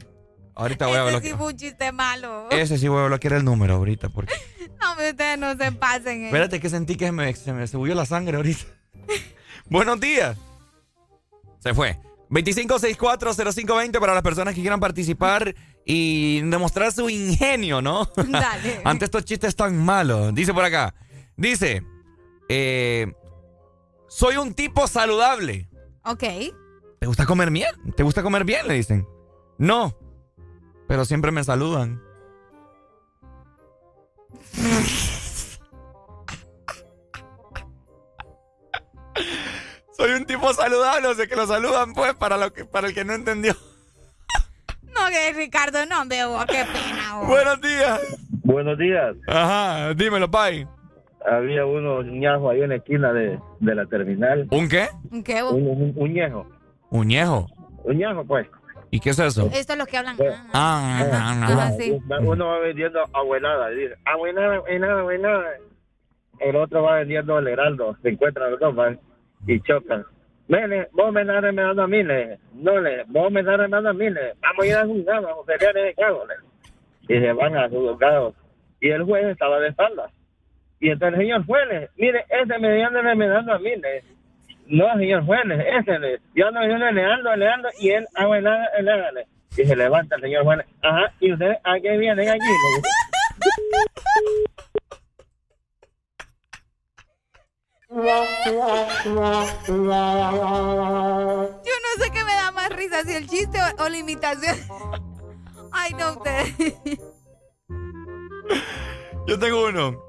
[0.55, 1.37] ahorita voy a Ese sí bloquear.
[1.37, 2.47] fue un chiste malo.
[2.49, 4.09] Ese sí voy a bloquear el número ahorita.
[4.09, 4.33] Porque...
[4.79, 6.21] No, hombre, ustedes no se pasen.
[6.21, 6.25] eh.
[6.27, 8.63] Espérate que sentí que me, se me subió la sangre ahorita.
[9.71, 10.37] Buenos días.
[11.59, 11.97] Se fue.
[12.29, 15.55] 25640520 para las personas que quieran participar
[15.85, 18.09] y demostrar su ingenio, ¿no?
[18.15, 18.81] Dale.
[18.85, 20.33] Ante estos chistes tan malos.
[20.35, 20.93] Dice por acá.
[21.35, 21.83] Dice,
[22.49, 23.13] eh,
[24.07, 25.69] soy un tipo saludable.
[26.03, 26.23] Ok.
[26.99, 27.69] ¿Te gusta comer bien?
[27.95, 28.67] ¿Te gusta comer bien?
[28.67, 29.07] Le dicen.
[29.57, 29.97] No,
[30.87, 32.01] pero siempre me saludan.
[39.97, 42.93] Soy un tipo saludable, o sea que lo saludan pues para lo que para el
[42.93, 43.53] que no entendió.
[44.97, 45.97] No, que Ricardo, no,
[46.29, 47.17] vos, qué pena.
[47.19, 47.27] vos.
[47.27, 48.01] Buenos días.
[48.43, 49.15] Buenos días.
[49.27, 50.67] Ajá, dímelo, pai.
[51.23, 54.47] Había uno ñajo ahí en la esquina de, de la terminal.
[54.49, 54.87] ¿Un qué?
[55.11, 55.43] ¿Un qué?
[55.43, 55.53] vos?
[55.53, 56.47] Un, un, un ñejo.
[56.89, 57.47] Un ñejo.
[57.83, 58.47] Un ñajo, pues.
[58.89, 59.49] ¿Y qué es eso?
[59.53, 60.17] Esto es lo que hablan.
[60.19, 61.71] Ah, ah, ah, ah.
[61.77, 61.95] sí.
[62.21, 63.71] Uno va vendiendo abuelada.
[63.73, 65.43] y Dice, abuelada, abuelada, abuelada.
[66.39, 67.95] El otro va vendiendo el heraldo.
[68.01, 68.99] Se encuentran los dos, van,
[69.47, 70.05] y chocan.
[70.47, 72.37] Mire, vos me estás remedando a mí, le.
[72.53, 73.03] No, le.
[73.07, 74.07] Vos me estás remedando a mí.
[74.09, 77.15] Vamos a ir a juzgar, vamos a pelear en el cargo, le.
[77.15, 78.33] Y se van a su juzgado.
[78.79, 80.11] Y el juez estaba de espaldas.
[80.79, 84.03] Y entonces el señor juez, mire, ese me anda remedando a mí, le.
[84.67, 86.19] No, señor juez, le, ese, le.
[86.35, 87.01] Yo ando yo le
[87.79, 89.25] y él, abuelada, abuelada, le.
[89.57, 90.59] Y se levanta el señor juez.
[90.81, 92.39] Ajá, ¿y ustedes a qué vienen aquí?
[97.89, 99.45] Yo no
[102.03, 104.57] sé qué me da más risa, si el chiste o, o la imitación.
[105.71, 106.53] Ay, no, ustedes.
[109.25, 110.03] Yo tengo uno.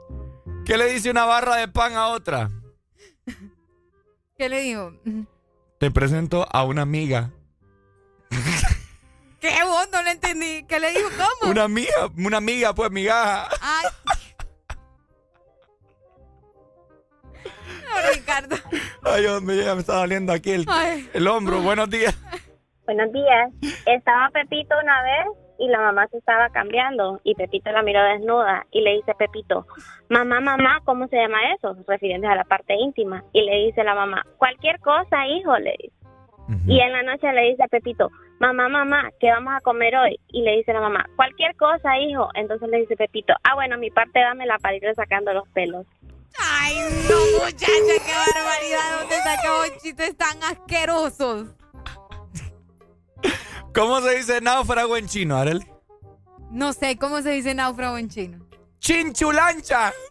[0.65, 2.51] ¿Qué le dice una barra de pan a otra?
[4.37, 4.93] ¿Qué le digo?
[5.79, 7.31] Te presento a una amiga.
[9.41, 9.89] ¿Qué vos?
[9.93, 10.65] No lo entendí.
[10.65, 11.09] ¿Qué le dijo?
[11.17, 11.53] ¿Cómo?
[11.53, 13.49] Una amiga, una amiga, pues migaja.
[13.61, 13.87] Ay.
[18.15, 18.57] Ricardo.
[19.03, 20.67] Ay, hombre, ya me está doliendo aquí el,
[21.13, 21.61] el hombro.
[21.61, 22.17] Buenos días.
[22.85, 23.53] Buenos días.
[23.87, 25.27] Estaba Pepito una vez
[25.59, 29.67] y la mamá se estaba cambiando y Pepito la miró desnuda y le dice Pepito,
[30.09, 31.77] mamá, mamá, ¿cómo se llama eso?
[31.87, 33.25] Refiriéndose a la parte íntima.
[33.33, 35.99] Y le dice la mamá, cualquier cosa, hijo, le dice.
[36.67, 38.11] Y en la noche le dice a Pepito,
[38.41, 40.19] mamá, mamá, ¿qué vamos a comer hoy?
[40.29, 42.31] Y le dice la mamá, cualquier cosa, hijo.
[42.35, 45.87] Entonces le dice Pepito, ah, bueno, mi parte dámela para irle sacando los pelos.
[46.39, 46.77] Ay,
[47.09, 49.01] no, muchacha, qué barbaridad.
[49.01, 51.49] ¿Dónde sacamos chistes tan asquerosos?
[53.75, 55.65] ¿Cómo se dice náufrago en chino, Arel?
[56.51, 58.47] No sé, ¿cómo se dice náufrago en chino?
[58.81, 59.93] ¡Chinchulancha!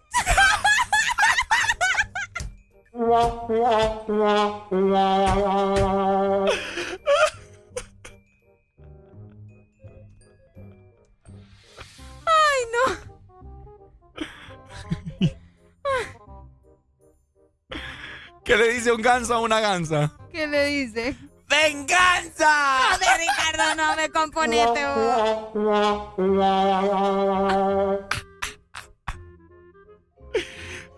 [18.47, 20.13] ¿Qué le dice un ganso a una gansa?
[20.31, 21.17] ¿Qué le dice?
[21.49, 22.79] ¡Venganza!
[22.91, 26.17] No, de Ricardo, no me componete, vos.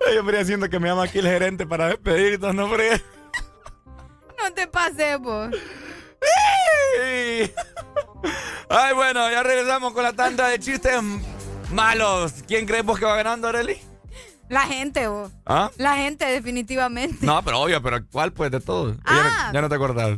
[0.07, 3.01] Ay, hombre, haciendo que me llama aquí el gerente para despedirnos, no, hombre.
[4.37, 5.49] No te pases, vos.
[8.69, 8.93] Ay.
[8.93, 11.01] Bueno, ya regresamos con la tanda de chistes
[11.71, 12.31] malos.
[12.47, 13.81] ¿Quién creemos que va ganando, Areli?
[14.49, 15.31] La gente, vos.
[15.45, 15.69] ¿Ah?
[15.77, 17.25] La gente, definitivamente.
[17.25, 18.97] No, pero obvio, pero ¿cuál pues de todos?
[18.97, 19.43] Ya, Ah.
[19.47, 20.17] no, ya no te acordás.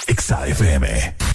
[0.05, 1.34] Exa FM.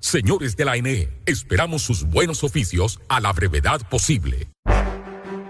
[0.00, 4.48] Señores de la ANE, esperamos sus buenos oficios a la brevedad posible.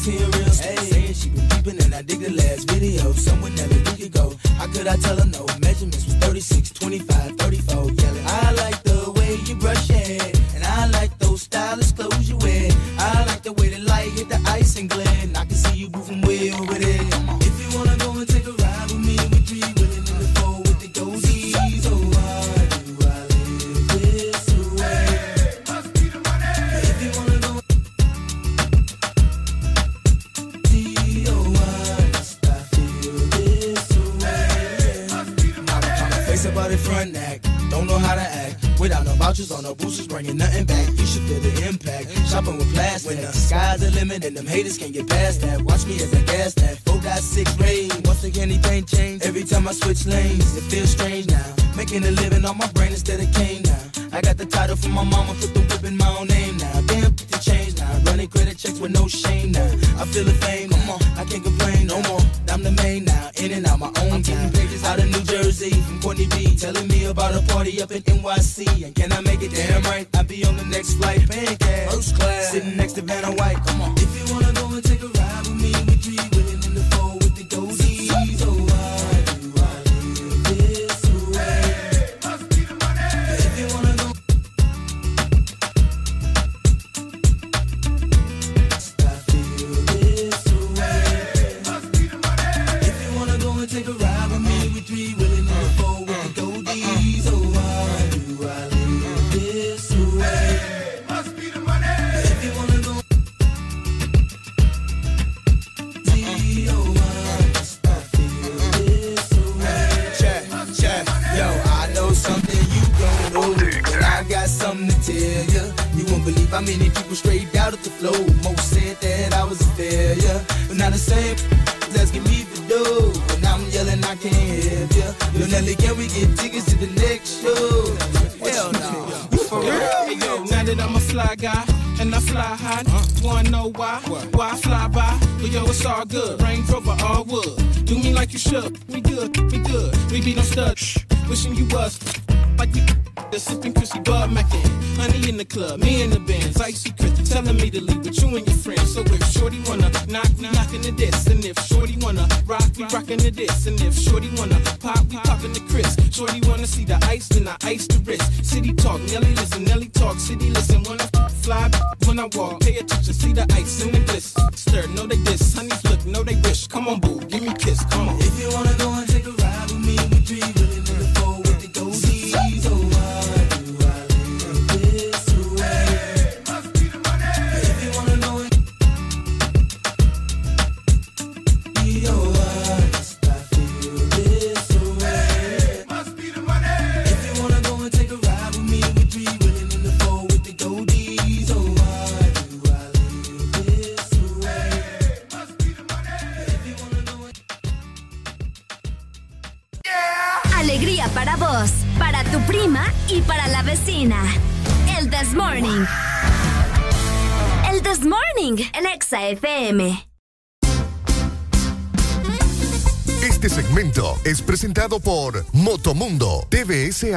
[0.00, 3.12] Saying she been peeping and I dig the last video.
[3.12, 4.32] Someone never we could go.
[4.56, 5.59] How could I tell her no?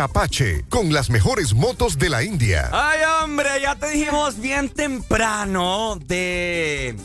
[0.03, 2.69] Apache con las mejores motos de la India.
[2.73, 6.95] Ay, hombre, ya te dijimos bien temprano de.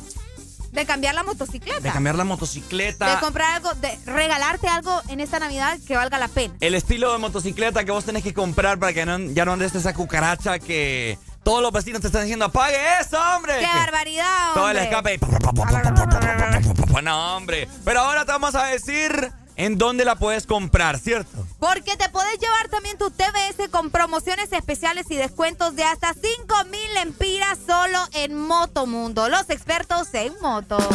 [0.73, 1.81] De cambiar la motocicleta.
[1.81, 3.15] De cambiar la motocicleta.
[3.15, 6.55] De comprar algo, de regalarte algo en esta Navidad que valga la pena.
[6.61, 9.75] El estilo de motocicleta que vos tenés que comprar para que no, ya no andes
[9.75, 13.61] esa cucaracha que todos los vecinos te están diciendo, apague eso, hombre.
[13.61, 14.61] Qué barbaridad, hombre.
[14.61, 15.15] Todo el escape.
[15.15, 16.93] Y...
[16.93, 17.69] bueno, hombre.
[17.85, 21.47] Pero ahora te vamos a decir en dónde la puedes comprar, ¿cierto?
[21.59, 26.65] Porque te podés llevar también tu TBS con promociones especiales y descuentos de hasta 5
[26.71, 29.29] mil empiras solo en Motomundo.
[29.29, 30.87] Los expertos en motos.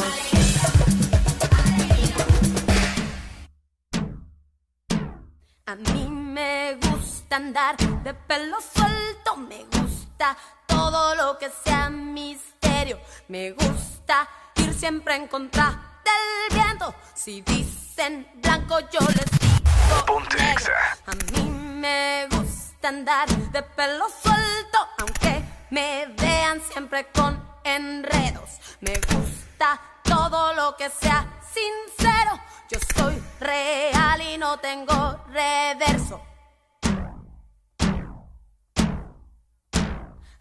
[5.65, 10.38] A mí me gusta andar de pelo suelto, me gusta
[10.68, 16.94] todo lo que sea misterio, me gusta ir siempre en contra del viento.
[17.15, 19.62] Si dicen blanco, yo les digo
[20.05, 20.73] Ponte exa.
[21.07, 28.59] A mí me gusta andar de pelo suelto, aunque me vean siempre con enredos.
[28.81, 32.39] Me gusta todo lo que sea sincero.
[32.69, 36.21] Yo soy real y no tengo reverso.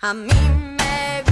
[0.00, 0.32] A mí
[0.78, 1.31] me gusta.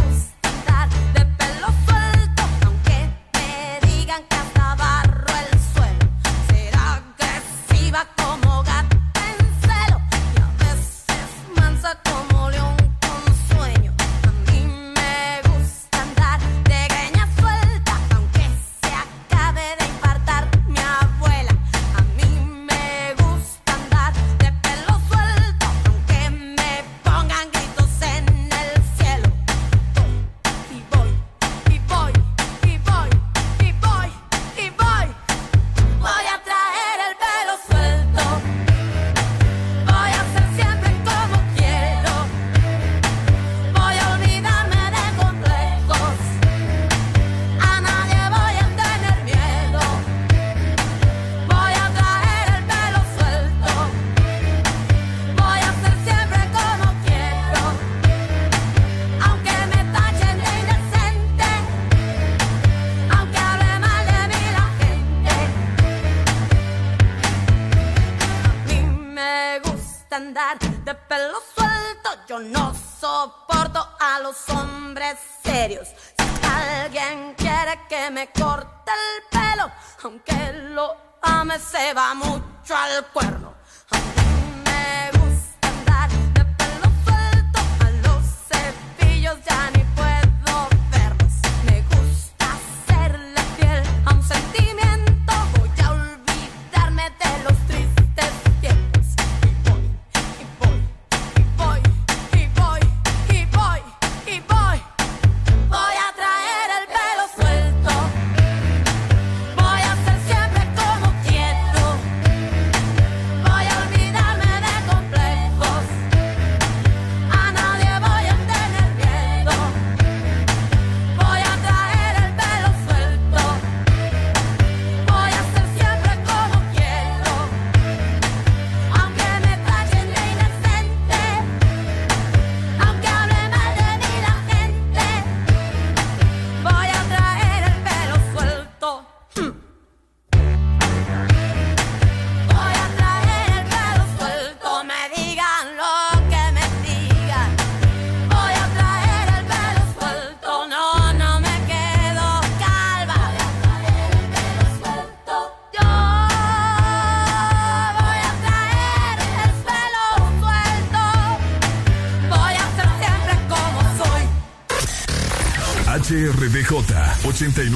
[77.89, 79.70] que me corta el pelo,
[80.05, 83.40] aunque lo ame se va mucho al cuerpo.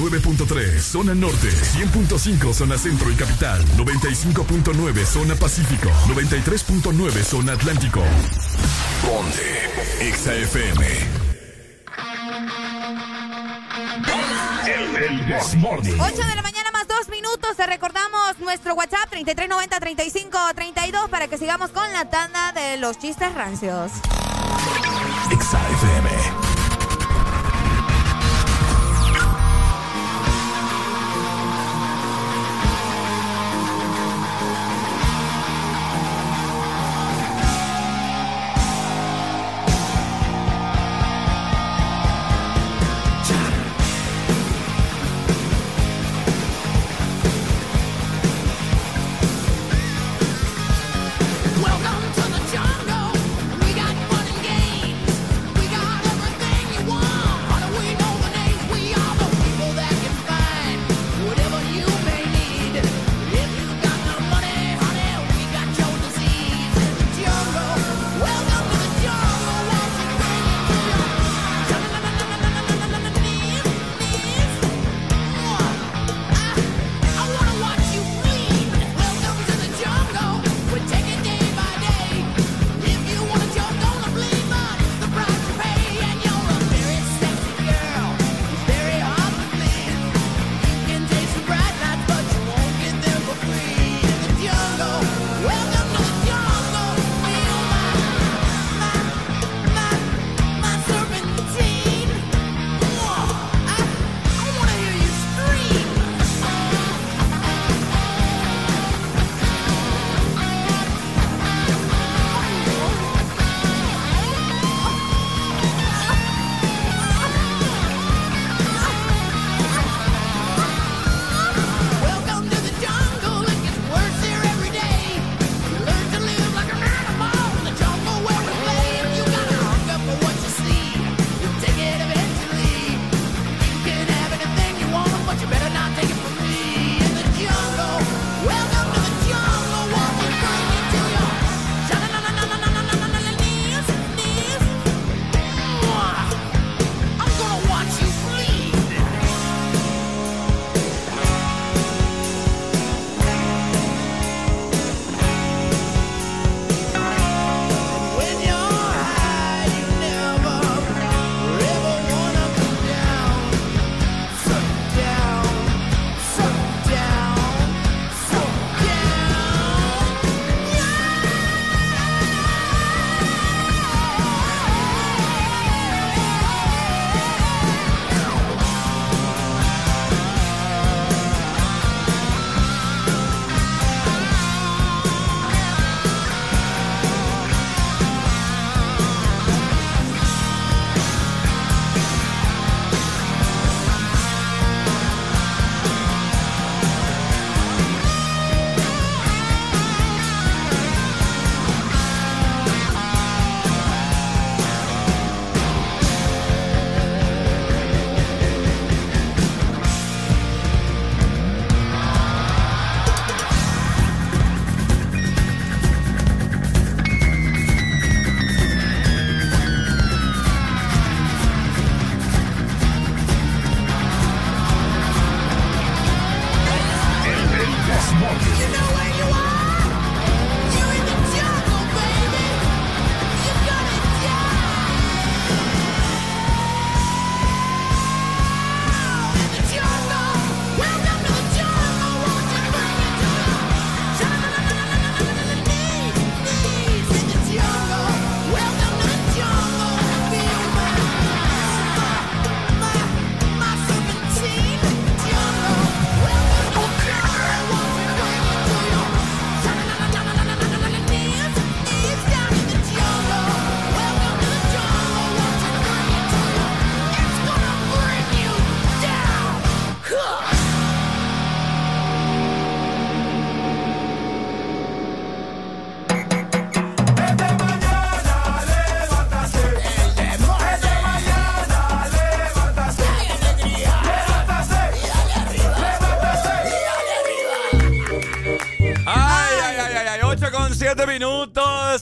[0.05, 8.03] 89.3 zona norte, 100.5 zona centro y capital, 95.9 zona pacífico, 93.9 zona atlántico.
[9.01, 9.71] Ponte
[10.13, 10.85] XAFM.
[14.67, 15.97] El, el This Morning.
[15.99, 17.57] 8 de la mañana más 2 minutos.
[17.57, 23.91] Te recordamos nuestro WhatsApp 3390-3532 para que sigamos con la tanda de los chistes rancios.
[25.29, 26.44] XAFM.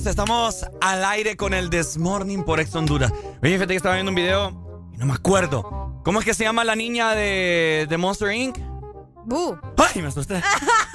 [0.01, 3.11] estamos al aire con el This Morning por Ex Honduras.
[3.43, 4.49] Oye, fíjate que estaba viendo un video
[4.91, 6.01] y no me acuerdo.
[6.03, 8.57] ¿Cómo es que se llama la niña de, de Monster Inc?
[9.25, 9.59] Boo.
[9.77, 10.41] ¡Ay, me asusté!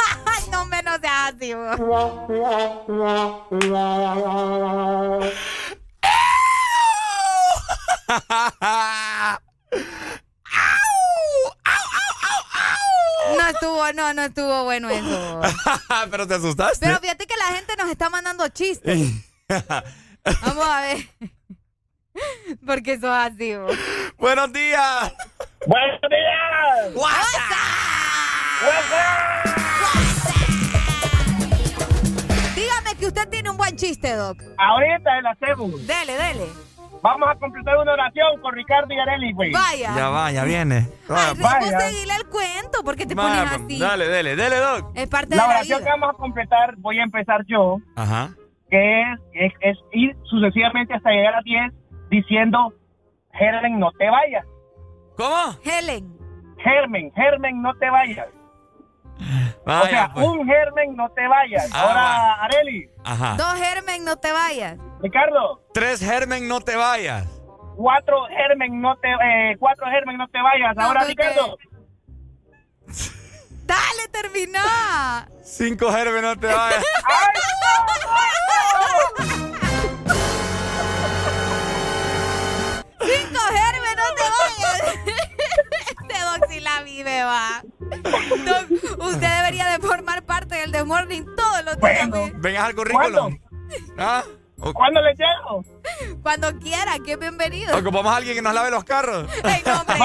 [0.51, 1.55] no menos de así,
[13.37, 15.41] No estuvo, no, no estuvo bueno eso.
[16.11, 16.87] Pero te asustaste.
[16.87, 17.27] Pero fíjate
[17.89, 18.99] nos está mandando chistes.
[19.49, 20.99] Vamos a ver.
[22.67, 23.69] Porque eso es así, bo.
[24.19, 25.13] Buenos días.
[25.67, 26.93] Buenos días.
[32.55, 34.39] Dígame que usted tiene un buen chiste, Doc.
[34.59, 35.87] Ahorita lo hacemos.
[35.87, 36.68] Dele, dele.
[37.03, 39.53] Vamos a completar una oración con Ricardo y Areli, güey.
[39.53, 39.95] Vaya.
[39.95, 40.89] Ya va, ya viene.
[41.11, 43.79] Va, Vamos a seguirle el cuento porque te vaya, pones así.
[43.79, 44.93] Dale, dale, dale, Doc.
[44.95, 48.31] Es parte La de la oración que vamos a completar, voy a empezar yo, Ajá.
[48.71, 51.73] que es, es, es ir sucesivamente hasta llegar a 10
[52.11, 52.73] diciendo,
[53.33, 54.45] Germen, no te vayas.
[55.17, 55.57] ¿Cómo?
[55.65, 56.17] Helen.
[56.59, 58.27] Germen, Germen, no te vayas.
[59.65, 60.27] Vaya, o sea, pues.
[60.27, 61.69] un Germen, no te vayas.
[61.73, 63.35] Ah, Ahora, Areli, Ajá.
[63.37, 64.77] Dos Germen, no te vayas.
[65.01, 67.27] Ricardo, Tres Germen, no te vayas.
[67.77, 70.77] cuatro Germen, no te, eh, cuatro Germen, no te vayas.
[70.77, 71.57] No, Ahora, Ricardo,
[73.67, 75.29] Dale, termina.
[75.43, 76.85] Cinco Germen, no te vayas.
[83.01, 84.58] Cinco Germen, no te vayas.
[86.49, 87.63] Sí la vive, va.
[87.81, 88.71] Doc,
[89.07, 92.11] usted debería de formar parte del The Morning todos los días.
[92.11, 92.33] ¿ve?
[92.37, 93.39] Vengas al currículum.
[93.99, 94.23] ¿Ah?
[94.61, 95.65] O- ¿cuándo le llego?
[96.23, 97.77] Cuando quiera, que es bienvenido.
[97.79, 99.31] Ocupamos a alguien que nos lave los carros.
[99.45, 99.97] Ey, no, hombre,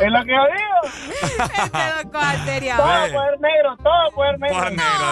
[0.00, 0.80] Es lo que yo digo.
[2.04, 2.76] Este seria.
[2.76, 4.56] Todo poder negro, todo poder negro.
[4.58, 5.06] Por negro,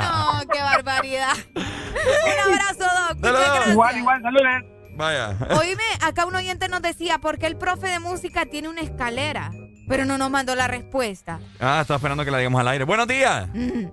[0.00, 1.36] No, qué barbaridad.
[1.54, 2.84] Un abrazo,
[3.20, 3.68] Doc.
[3.68, 4.81] Igual, igual, saludos.
[5.02, 5.36] Vaya.
[5.58, 9.50] Oíme, acá un oyente nos decía, ¿por qué el profe de música tiene una escalera?
[9.88, 11.40] Pero no nos mandó la respuesta.
[11.58, 12.84] Ah, estaba esperando que la digamos al aire.
[12.84, 13.48] Buenos días.
[13.52, 13.86] Mm.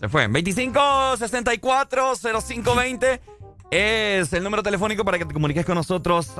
[0.00, 0.26] Se fue.
[0.26, 3.20] 25 64 0520
[3.70, 6.32] es el número telefónico para que te comuniques con nosotros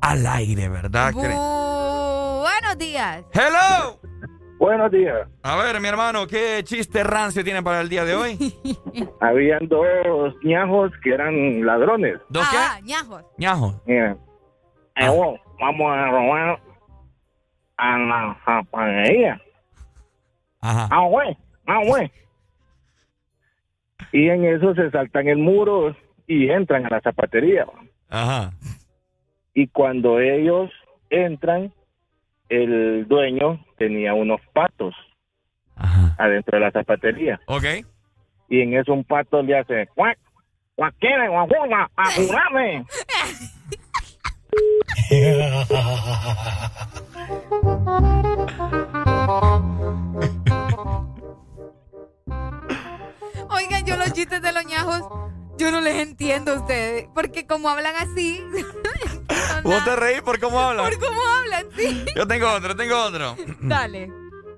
[0.00, 1.12] al aire, ¿verdad?
[1.12, 3.22] Bu- Buenos días.
[3.32, 4.00] ¡Hello!
[4.58, 5.28] Buenos días.
[5.42, 8.38] A ver, mi hermano, ¿qué chiste rancio tiene para el día de hoy?
[9.20, 12.18] Habían dos ñajos que eran ladrones.
[12.28, 13.24] ¿Dos Ah, ñajos.
[13.36, 13.82] Ñajo.
[13.86, 14.16] Mira,
[14.96, 16.60] eh, vos, vamos a robar
[17.76, 19.40] a la zapatería.
[20.60, 20.88] Ajá.
[20.90, 21.36] Ah, güey,
[21.66, 22.10] ah, güey.
[24.12, 25.94] Y en eso se saltan el muro
[26.26, 27.66] y entran a la zapatería.
[28.08, 28.52] Ajá.
[29.52, 30.70] Y cuando ellos
[31.10, 31.72] entran,
[32.48, 34.94] el dueño tenía unos patos
[36.18, 37.40] adentro de la zapatería.
[37.46, 37.64] Ok.
[38.48, 40.18] Y en eso un pato le hace, ¡cuac!
[40.76, 42.84] ¡Cuaquere, guajuna, apurame!
[53.50, 55.02] Oigan, yo los chistes de los ñajos,
[55.58, 57.06] yo no les entiendo a ustedes.
[57.14, 58.40] Porque como hablan así,
[59.64, 60.90] ¿Vos te reís por cómo hablas?
[60.90, 62.04] por cómo hablan, sí.
[62.16, 63.36] Yo tengo otro, tengo otro.
[63.60, 64.10] Dale.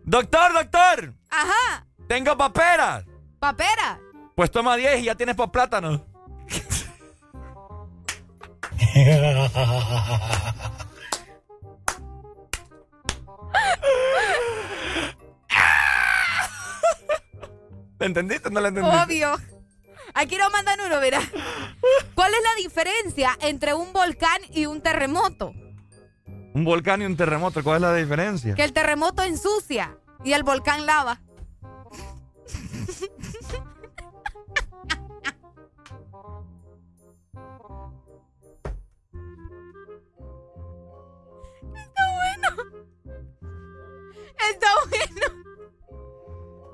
[0.04, 3.04] Doctor, doctor, Ajá, tengo paperas.
[3.40, 3.98] papera.
[4.36, 6.04] Pues toma 10 y ya tienes por plátano.
[17.98, 18.98] ¿Le entendiste o no le entendiste?
[19.02, 19.36] Obvio.
[20.14, 21.20] Aquí nos mandan uno, mira.
[22.14, 25.52] ¿Cuál es la diferencia entre un volcán y un terremoto?
[26.54, 28.54] Un volcán y un terremoto, ¿cuál es la diferencia?
[28.54, 31.20] Que el terremoto ensucia y el volcán lava.
[41.74, 42.48] Está bueno.
[44.50, 45.26] Está bueno.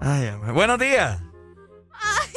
[0.00, 1.20] Ay, buenos días.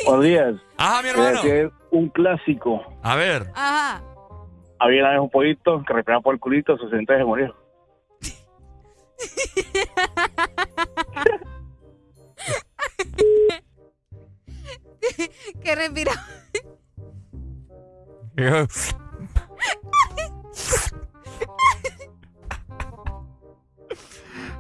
[0.06, 0.56] Buenos días.
[0.77, 1.41] Ajá, mi hermano.
[1.44, 2.82] Es un clásico.
[3.02, 3.48] A ver.
[3.56, 4.03] Ajá.
[4.80, 7.56] Había una vez un pollito que respiraba por el culito, se sentó y se murió.
[15.64, 16.11] que respira.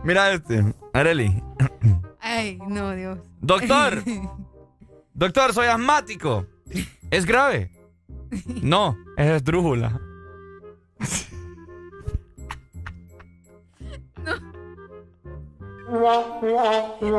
[0.03, 0.63] Mira este,
[0.93, 1.43] Areli.
[2.19, 3.19] Ay, no, Dios.
[3.41, 4.03] Doctor.
[5.15, 6.45] Doctor, soy asmático.
[7.09, 7.71] ¿Es grave?
[8.61, 10.01] No, es esdrújula.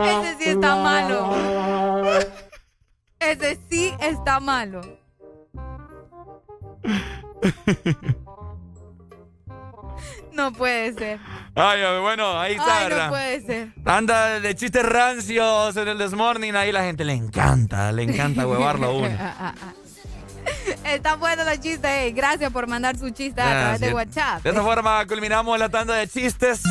[0.05, 1.33] Ese sí está malo.
[3.19, 4.83] Ese sí está malo.
[10.37, 11.19] No puede ser.
[11.55, 13.69] Ay, bueno, ahí está, Ay, no puede ser.
[13.87, 18.87] Anda de chistes rancios en el Desmorning, ahí la gente le encanta, le encanta huevarlo
[18.87, 19.09] a uno.
[20.85, 21.91] Están buenos los chistes.
[21.91, 22.13] eh.
[22.15, 23.95] Gracias por mandar su chiste a través de.
[23.95, 24.43] WhatsApp.
[24.43, 26.63] De esta forma culminamos la tanda de chistes.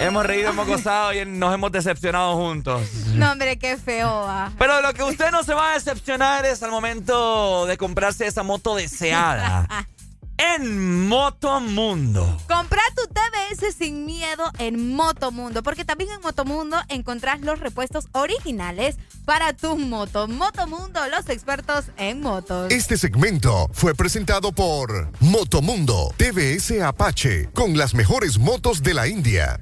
[0.00, 2.80] Hemos reído, hemos gozado y nos hemos decepcionado juntos.
[3.14, 4.50] No, hombre, qué feo va.
[4.58, 8.42] Pero lo que usted no se va a decepcionar es al momento de comprarse esa
[8.42, 9.66] moto deseada.
[10.40, 12.38] en Motomundo.
[12.48, 18.96] Comprar tu TBS sin miedo en Motomundo, porque también en Motomundo encontrás los repuestos originales
[19.26, 20.28] para tu moto.
[20.28, 22.72] Motomundo, los expertos en motos.
[22.72, 29.60] Este segmento fue presentado por Motomundo TVS Apache con las mejores motos de la India.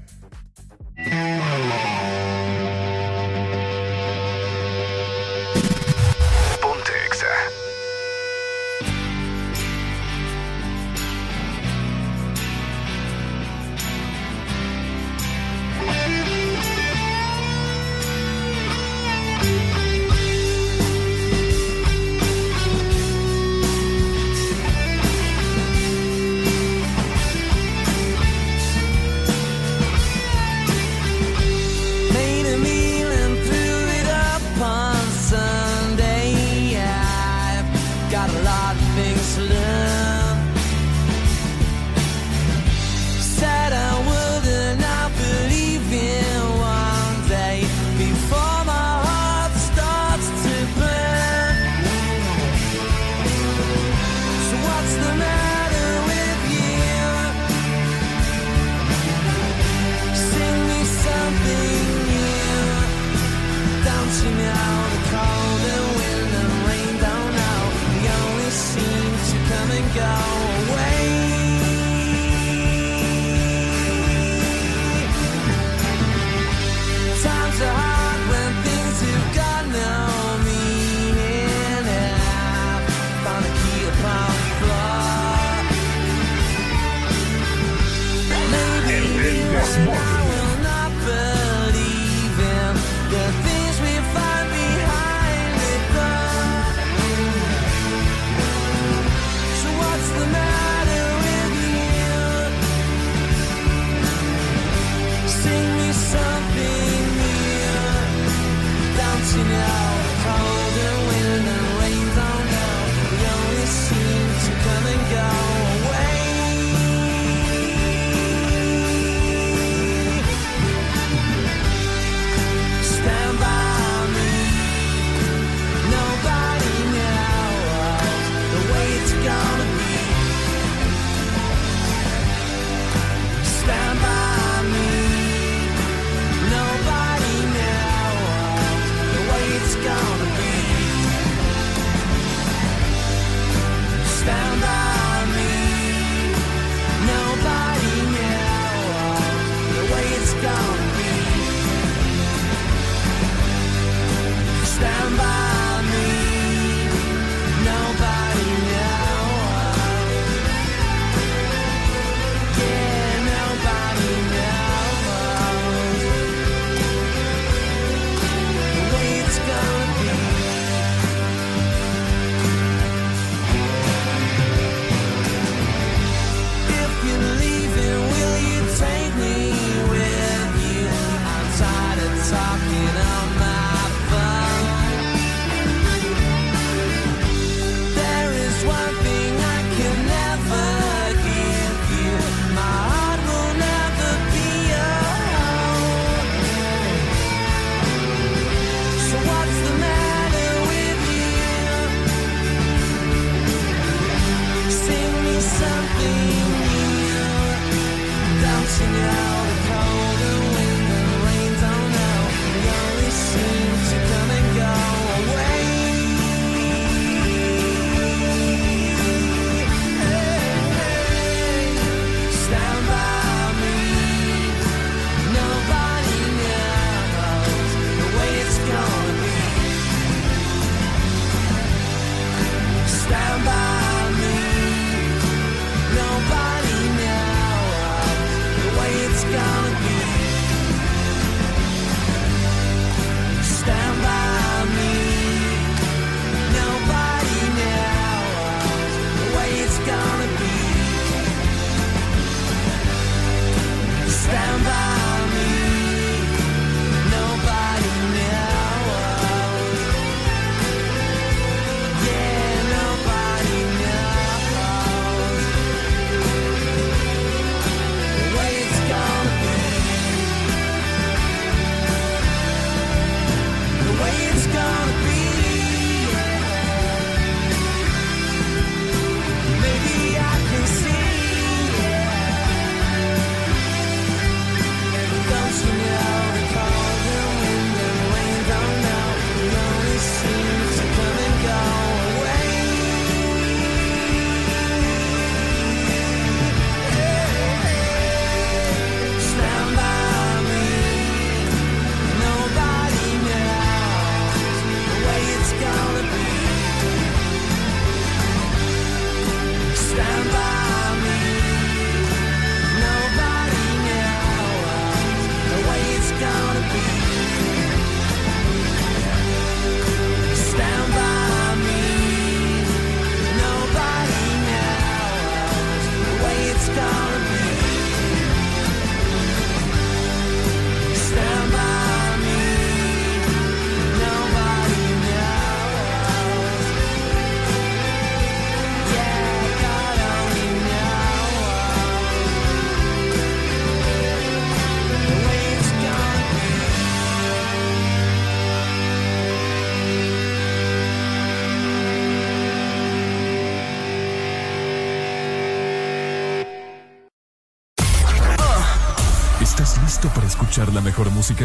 [361.29, 361.45] Música?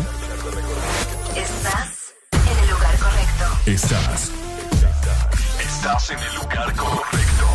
[1.36, 3.46] Estás en el lugar correcto.
[3.66, 4.32] Estás.
[5.60, 7.48] Estás en el lugar correcto.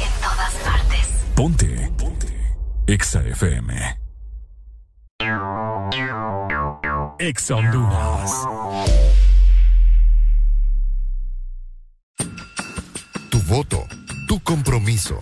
[0.00, 1.08] En todas partes.
[1.34, 1.92] Ponte.
[1.98, 2.56] Ponte.
[2.86, 3.98] Exa FM.
[7.18, 8.32] Exa Honduras.
[13.30, 13.86] Tu voto,
[14.26, 15.18] tu compromiso,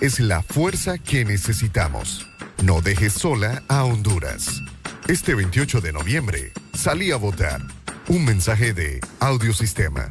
[0.00, 2.26] es la fuerza que necesitamos.
[2.62, 4.61] No dejes sola a Honduras.
[5.12, 7.60] Este 28 de noviembre, salí a votar.
[8.08, 10.10] Un mensaje de Audiosistema.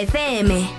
[0.00, 0.70] el FM.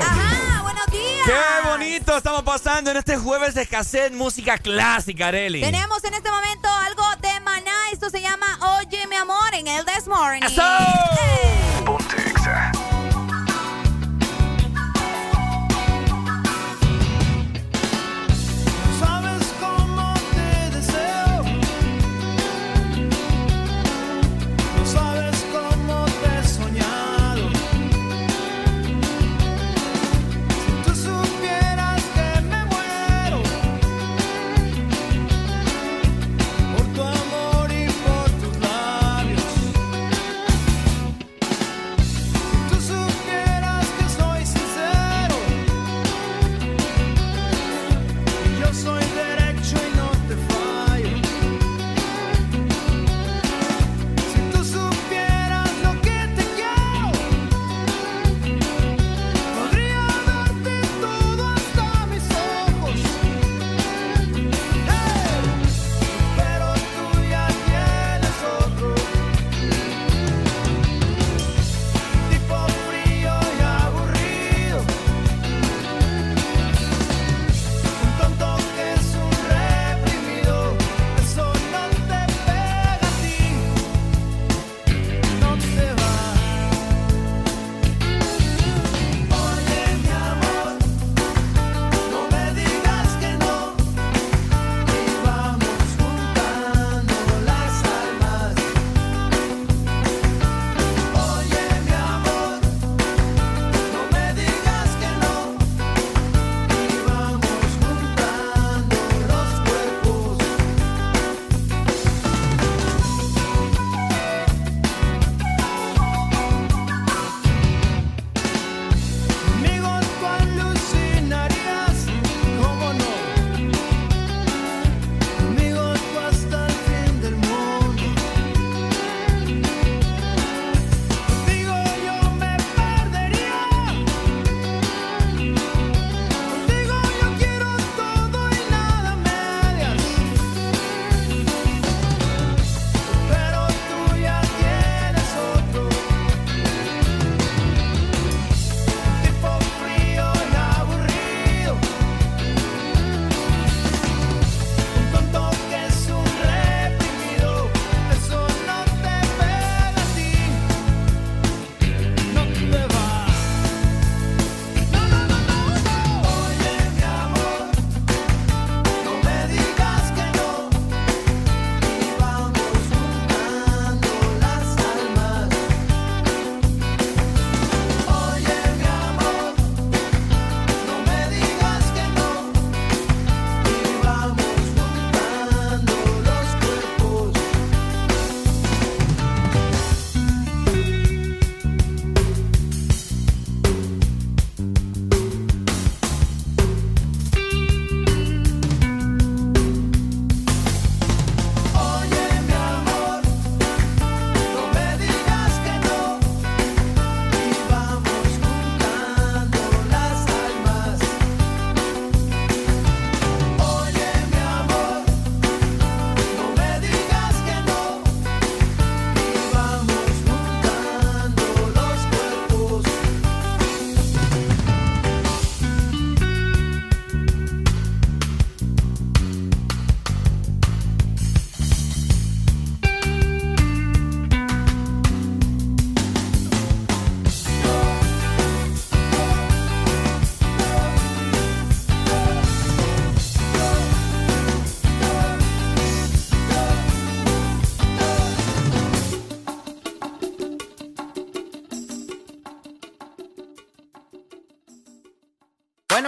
[0.00, 1.24] Ajá, buenos días.
[1.24, 5.60] ¡Qué bonito estamos pasando en este jueves de cassette música clásica, Areli!
[5.60, 6.61] Tenemos en este momento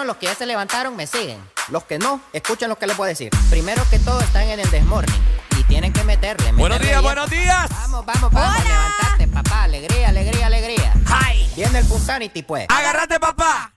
[0.04, 1.42] Los que ya se levantaron me siguen.
[1.68, 3.30] Los que no, escuchen lo que les voy a decir.
[3.48, 5.14] Primero que todo están en el desmorning
[5.58, 6.52] y tienen que meterle.
[6.52, 7.14] Buenos meterle días, bien.
[7.14, 7.70] buenos días.
[7.70, 9.62] Vamos, vamos, vamos, levantate, papá.
[9.62, 10.92] Alegría, alegría, alegría.
[11.06, 11.50] ¡Ay!
[11.56, 12.66] Viene el Punsanity, pues.
[12.68, 13.72] ¡Agárrate, papá!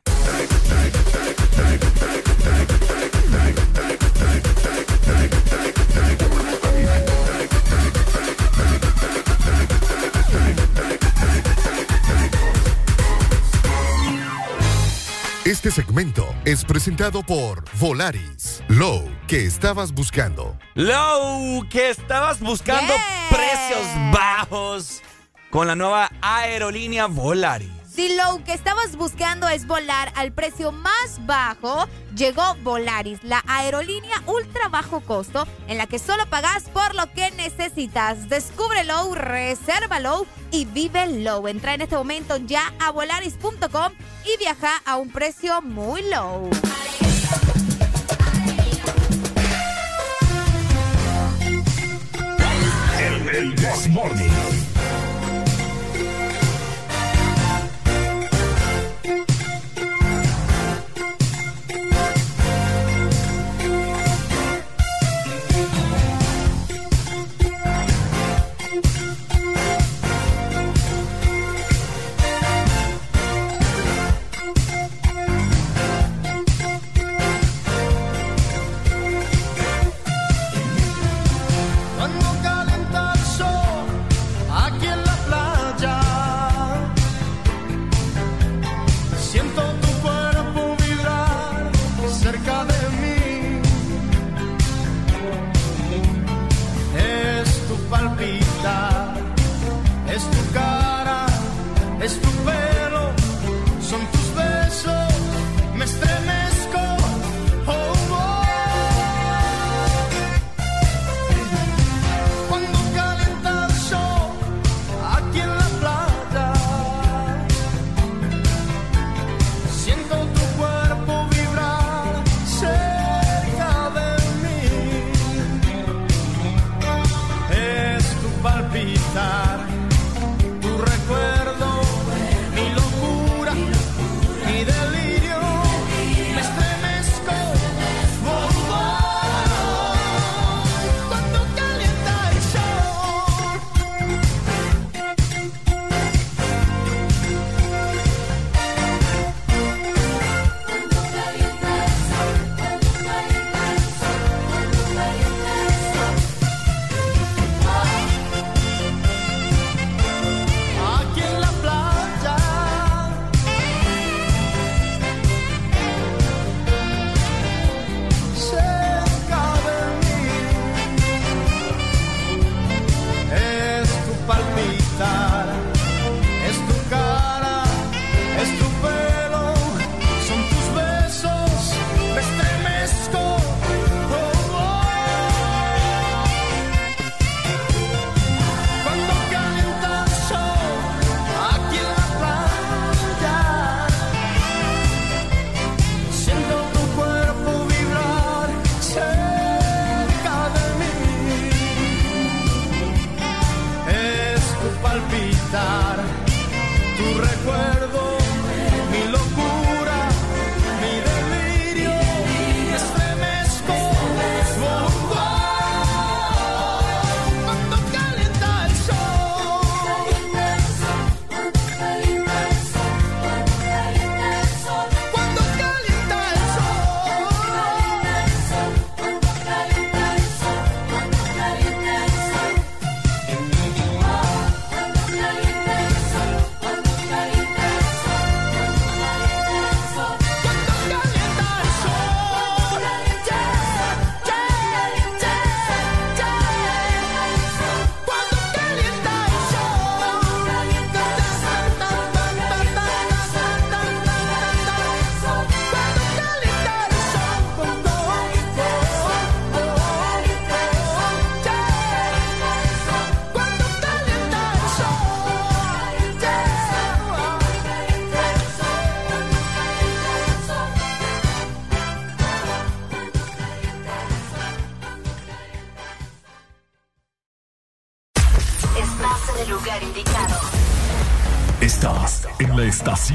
[15.58, 18.62] Este segmento es presentado por Volaris.
[18.68, 20.56] Low, que estabas buscando.
[20.76, 22.94] Low, que estabas buscando
[23.28, 25.02] precios bajos
[25.50, 27.72] con la nueva aerolínea Volaris.
[27.90, 34.22] Si lo que estabas buscando es volar al precio más bajo, llegó Volaris, la aerolínea
[34.28, 38.30] ultra bajo costo en la que solo pagas por lo que necesitas.
[38.30, 41.48] Descúbrelo, resérvalo y vive low.
[41.48, 43.94] Entra en este momento ya a volaris.com
[44.34, 46.50] y viaja a un precio muy low.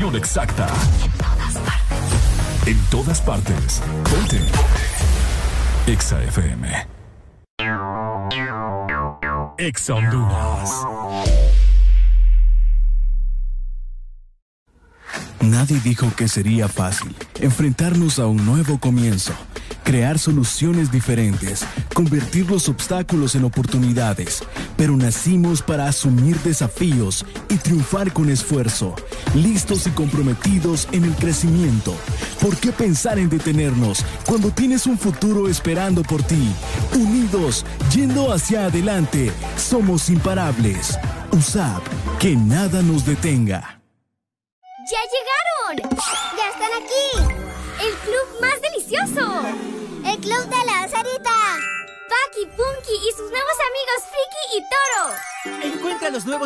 [0.03, 0.67] Estás en estación exacta.
[2.67, 3.81] En todas partes.
[4.11, 4.41] Ponte.
[5.87, 6.87] Exa FM.
[9.59, 10.71] Exa Honduras.
[15.41, 19.33] Nadie dijo que sería fácil enfrentarnos a un nuevo comienzo,
[19.83, 24.43] crear soluciones diferentes, convertir los obstáculos en oportunidades,
[24.77, 28.95] pero nacimos para asumir desafíos y triunfar con esfuerzo,
[29.35, 31.94] listos y comprometidos en el crecimiento.
[32.41, 36.52] ¿Por qué pensar en detenernos cuando tienes un futuro esperando por ti?
[36.94, 40.99] Unidos, yendo hacia adelante, somos imparables.
[41.33, 41.83] USAP,
[42.19, 43.72] que nada nos detenga.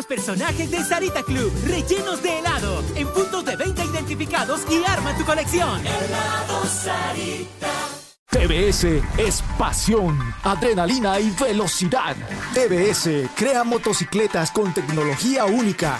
[0.07, 5.25] Personajes de Sarita Club, rellenos de helado, en puntos de venta identificados y arma tu
[5.25, 5.81] colección.
[5.85, 7.97] Helado Sarita.
[8.29, 12.15] TBS es pasión, adrenalina y velocidad.
[12.53, 15.99] TBS crea motocicletas con tecnología única,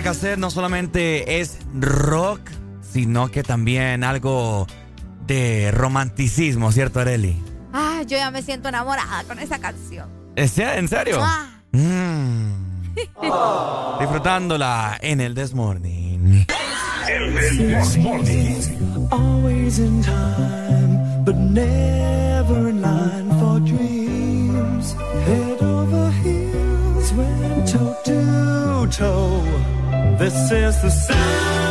[0.00, 2.40] De cassette no solamente es rock,
[2.80, 4.66] sino que también algo
[5.26, 7.36] de romanticismo, ¿cierto, Areli?
[7.74, 10.08] Ah, yo ya me siento enamorada con esa canción.
[10.36, 11.18] ¿Es- ¿En serio?
[11.20, 11.50] Ah.
[11.72, 12.52] Mm.
[14.00, 16.46] Disfrutándola en el This Morning.
[17.06, 19.08] El This Morning.
[19.10, 24.96] Always in time, but never in line for dreams.
[25.26, 29.79] Head over heels, went toe to toe.
[30.20, 31.69] This is the sound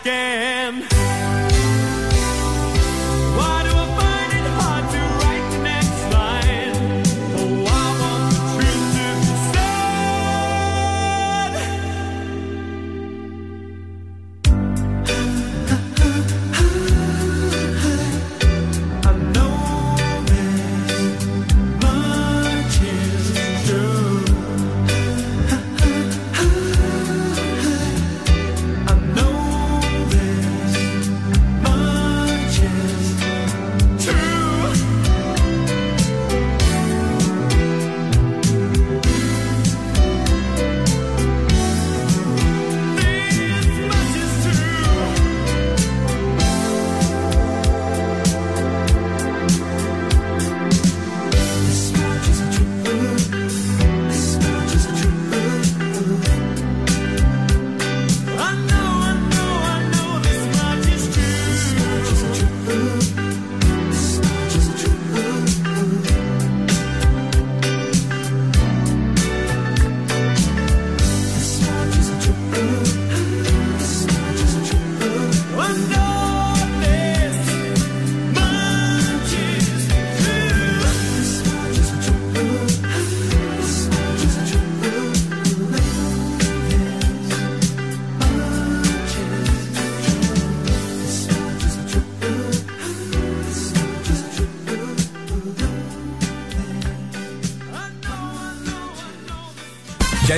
[0.00, 0.95] again.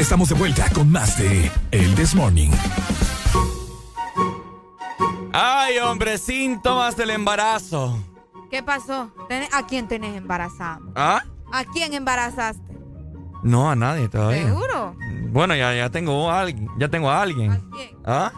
[0.08, 2.50] Estamos de vuelta con más de El This Morning.
[5.34, 7.98] Ay, hombre, síntomas del embarazo.
[8.50, 9.10] ¿Qué pasó?
[9.28, 10.90] ¿Tenés- ¿A quién tenés embarazado?
[10.96, 11.22] ¿Ah?
[11.52, 12.62] ¿A quién embarazaste?
[13.42, 14.46] No, a nadie todavía.
[14.46, 14.96] ¿Seguro?
[15.30, 16.68] Bueno, ya, ya tengo a alguien.
[16.78, 17.62] Ya tengo a alguien.
[18.06, 18.32] ¿Ah?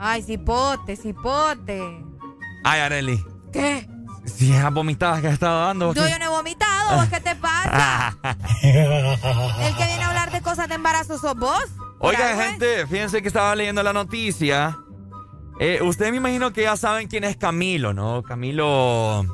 [0.00, 1.80] Ay, cipote, cipote.
[2.64, 3.24] Ay, Areli.
[3.52, 3.88] ¿Qué?
[4.24, 5.90] Si esas vomitadas que has estado dando.
[5.90, 6.10] ¿o Yo, qué?
[6.10, 8.16] yo no he vomitado, ¿vos ¿qué te pasa?
[8.62, 11.64] El que viene a hablar cosas de embarazo sos vos.
[11.98, 14.78] Oigan, gente, fíjense que estaba leyendo la noticia.
[15.60, 18.22] Eh, ustedes me imagino que ya saben quién es Camilo, ¿no?
[18.22, 19.24] Camilo,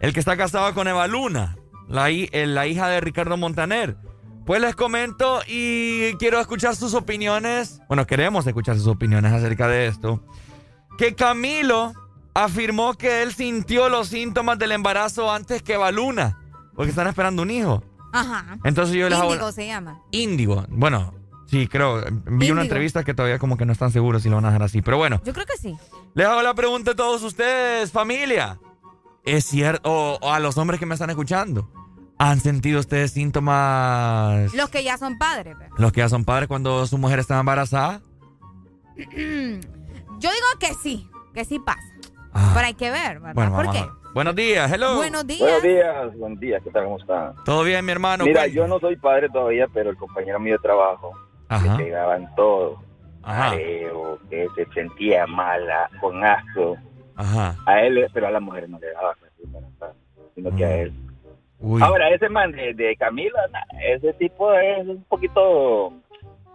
[0.00, 1.56] el que está casado con Eva Luna,
[1.88, 3.96] la, eh, la hija de Ricardo Montaner.
[4.44, 7.80] Pues les comento y quiero escuchar sus opiniones.
[7.86, 10.24] Bueno, queremos escuchar sus opiniones acerca de esto.
[10.96, 11.92] Que Camilo
[12.34, 16.38] afirmó que él sintió los síntomas del embarazo antes que Eva Luna,
[16.74, 17.84] porque están esperando un hijo.
[18.12, 18.58] Ajá.
[18.64, 19.30] Entonces yo les hago...
[19.32, 20.00] Índigo se llama.
[20.10, 20.64] Índigo.
[20.68, 21.14] Bueno,
[21.46, 22.02] sí, creo.
[22.26, 24.62] Vi una entrevista que todavía como que no están seguros si lo van a dejar
[24.64, 24.82] así.
[24.82, 25.76] Pero bueno, Yo creo que sí.
[26.14, 28.58] les hago la pregunta a todos ustedes, familia.
[29.24, 29.80] ¿Es cierto?
[29.90, 31.68] O, o a los hombres que me están escuchando.
[32.18, 34.52] ¿Han sentido ustedes síntomas?
[34.54, 35.54] Los que ya son padres.
[35.56, 35.70] pues.
[35.78, 38.00] Los que ya son padres cuando su mujer está embarazada.
[38.96, 41.80] Yo digo que sí, que sí pasa.
[42.32, 42.50] Ah.
[42.54, 43.34] Pero hay que ver, ¿verdad?
[43.34, 43.86] Bueno, ¿Por qué?
[44.18, 44.96] Buenos días, hello.
[44.96, 45.40] Buenos días.
[45.42, 46.84] Buenos días, buenos días, ¿qué tal?
[46.86, 47.34] ¿Cómo están?
[47.44, 48.24] Todo bien, mi hermano.
[48.24, 51.12] Mira, yo no soy padre todavía, pero el compañero mío de trabajo
[51.48, 51.76] Ajá.
[51.76, 52.82] le pegaban todo.
[53.22, 53.50] Ajá.
[53.50, 56.76] Mareo, que se sentía mala, con asco.
[57.14, 57.54] Ajá.
[57.64, 59.14] A él, pero a la mujer no le daba,
[60.34, 60.92] sino que a él.
[61.60, 61.80] Uy.
[61.80, 63.48] Ahora, ese man de, de Camila,
[63.80, 65.92] ese tipo es un poquito...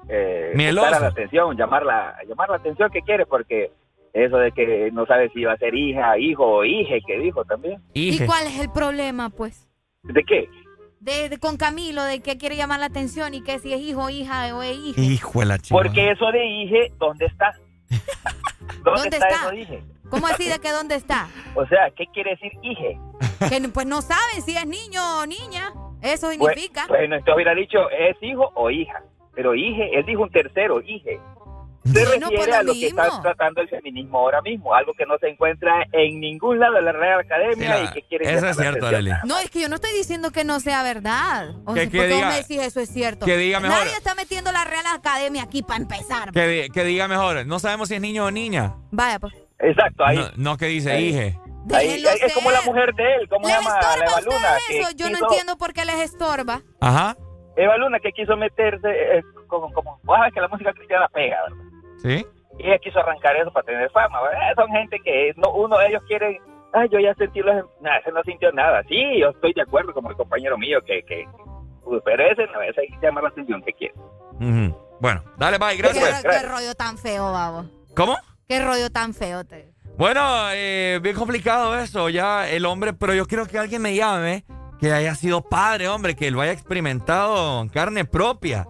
[0.10, 3.72] Eh, la atención, llamar la, llamar la atención que quiere, porque
[4.14, 7.44] eso de que no sabe si va a ser hija, hijo o hije, que dijo
[7.46, 7.82] también.
[7.94, 9.68] ¿Y cuál es el problema, pues?
[10.04, 10.48] ¿De qué?
[11.00, 14.10] De, de- con Camilo, de que quiere llamar la atención y que si es hijo,
[14.10, 15.02] hija o es hija.
[15.02, 15.76] Hijo de la chica.
[15.76, 17.52] Porque eso de hije, ¿dónde está?
[18.84, 19.46] ¿Dónde, ¿Dónde está, está?
[19.48, 19.84] eso hije?
[20.10, 21.28] ¿Cómo así de que dónde está?
[21.56, 22.98] O sea, ¿qué quiere decir hije?
[23.50, 25.72] Que no- pues no saben si es niño o niña.
[26.02, 26.86] Eso Pues, significa.
[26.88, 29.02] bueno, esto hubiera dicho, ¿es hijo o hija?
[29.36, 31.20] Pero hije, él dijo un tercero, hije.
[31.84, 33.22] Se Bueno, refiere pues a lo lo que está mismo.
[33.22, 36.92] tratando el feminismo ahora mismo, algo que no se encuentra en ningún lado de la
[36.94, 38.88] Real Academia Sí, y que quiere eso es cierto.
[38.88, 39.12] Arely.
[39.26, 41.50] No, es que yo no estoy diciendo que no sea verdad.
[41.66, 43.26] O Que- sea, que porque vos diga- me decís eso es cierto.
[43.26, 43.80] que diga mejor.
[43.80, 46.32] Nadie está metiendo la Real Academia aquí para empezar.
[46.32, 47.46] Que, di- que diga mejor.
[47.46, 48.76] No sabemos si es niño o niña.
[48.92, 49.34] Vaya, pues.
[49.60, 50.18] Exacto, ahí.
[50.18, 51.10] No, no que dice Ahí.
[51.10, 51.40] hije.
[51.74, 53.70] Ahí, es como la mujer de él, ¿cómo ¿Les llama?
[53.80, 54.58] estorba La a Eva ustedes Luna.
[54.68, 54.90] que eso?
[54.96, 56.62] Yo no quiso- entiendo por qué les estorba.
[56.82, 57.18] Ajá.
[57.56, 61.64] Eva Luna que quiso meterse, eh, como, como, sabes que la música cristiana pega, ¿verdad?
[62.04, 62.26] ¿Sí?
[62.60, 64.22] Y ella quiso arrancar eso para tener fama.
[64.22, 64.54] ¿verdad?
[64.56, 66.40] Son gente que no, uno de ellos quiere,
[66.74, 67.66] ay, yo ya sentí los...
[67.82, 68.84] Nada, ese no sintió nada.
[68.88, 71.02] Sí, yo estoy de acuerdo con el compañero mío que...
[71.04, 71.26] que
[71.86, 73.94] uy, pero ese no, ese hay que llamar la atención que quiere.
[75.00, 76.24] Bueno, dale, bye, ¿Qué, gracias.
[76.24, 77.66] qué rollo tan feo, babo.
[77.96, 78.18] ¿Cómo?
[78.48, 79.44] Qué rollo tan feo.
[79.44, 79.74] Te...
[79.98, 84.44] Bueno, eh, bien complicado eso, ya el hombre, pero yo quiero que alguien me llame
[84.80, 88.66] que haya sido padre, hombre, que lo haya experimentado en carne propia.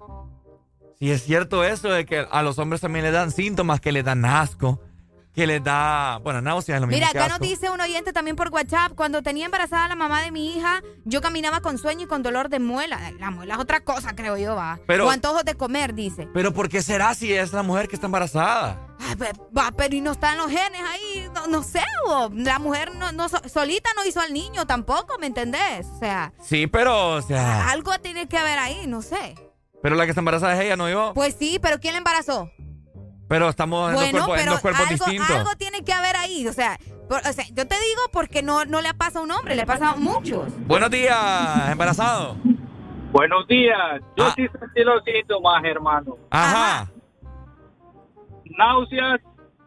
[1.03, 4.03] Si es cierto eso de que a los hombres también le dan síntomas que le
[4.03, 4.79] dan asco,
[5.35, 7.39] que les da, bueno, náuseas lo mismo Mira, que acá asco.
[7.39, 10.81] nos dice un oyente también por WhatsApp, cuando tenía embarazada la mamá de mi hija,
[11.03, 13.11] yo caminaba con sueño y con dolor de muela.
[13.19, 14.79] La muela es otra cosa, creo yo, va.
[14.87, 16.29] Pero- o antojos de comer, dice.
[16.33, 18.79] Pero ¿por qué será si es la mujer que está embarazada?
[19.01, 22.29] Ay, pe- va, pero y no están los genes ahí, no, no sé, bo.
[22.33, 25.85] la mujer no, no so- solita no hizo al niño tampoco, ¿me entendés?
[25.97, 29.35] O sea, Sí, pero, o sea, algo tiene que haber ahí, no sé.
[29.83, 31.11] Pero la que está embarazada es ella, no yo.
[31.13, 32.49] Pues sí, pero ¿quién la embarazó?
[33.27, 35.29] Pero estamos en, dos, cuerpos, en pero dos cuerpos algo, distintos.
[35.35, 38.65] algo tiene que haber ahí, o sea, por- o sea, yo te digo porque no,
[38.65, 40.45] no le pasa a un hombre, le pasa a muchos.
[40.67, 42.35] Buenos días, embarazado.
[43.11, 44.01] Buenos días.
[44.17, 44.33] Yo Ah.
[44.35, 46.17] sí sentí los síntomas, hermano.
[46.31, 46.89] Ajá.
[48.57, 49.19] Náuseas,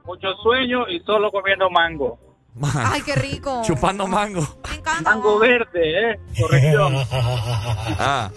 [0.04, 2.18] mucho sueño y solo comiendo mango.
[2.74, 3.62] Ay, qué rico.
[3.64, 4.42] Chupando mango.
[5.04, 6.20] Mango verde, ¿eh?
[6.40, 6.94] Corrección.
[7.98, 8.30] Ah.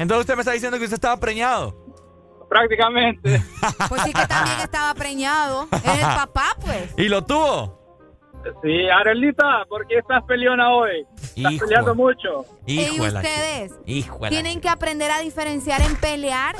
[0.00, 1.76] Entonces usted me está diciendo que usted estaba preñado.
[2.48, 3.42] Prácticamente.
[3.88, 5.68] Pues sí que también estaba preñado.
[5.72, 6.94] Es el papá, pues.
[6.96, 7.78] ¿Y lo tuvo?
[8.62, 11.06] Sí, Arelita, ¿por qué estás peleona hoy?
[11.16, 11.66] Estás Hijo.
[11.66, 12.46] peleando mucho.
[12.64, 16.54] y Hijo la ustedes Hijo tienen que aprender a diferenciar en pelear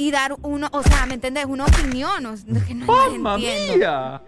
[0.00, 1.44] y dar uno, o sea, ¿me entendés?
[1.44, 2.24] Una opinión.
[2.24, 3.76] o- no, que no ¡Mamma entiendo.
[3.76, 4.22] mía!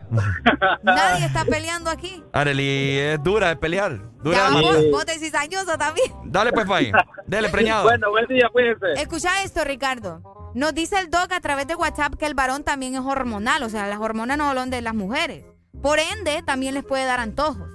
[0.83, 2.23] Nadie está peleando aquí.
[2.33, 3.99] Arely es dura de pelear.
[4.23, 6.13] Dura Ya, de vos, decís añoso también.
[6.25, 6.93] Dale pues, Pai.
[7.27, 7.85] Dele, preñado.
[7.85, 9.01] Bueno, buen día, cuídense.
[9.01, 10.53] Escucha esto, Ricardo.
[10.55, 13.71] Nos dice el doc a través de WhatsApp que el varón también es hormonal, o
[13.71, 15.47] sea, las hormonas no hablan de las mujeres.
[15.83, 17.67] Por ende, también les puede dar antojos.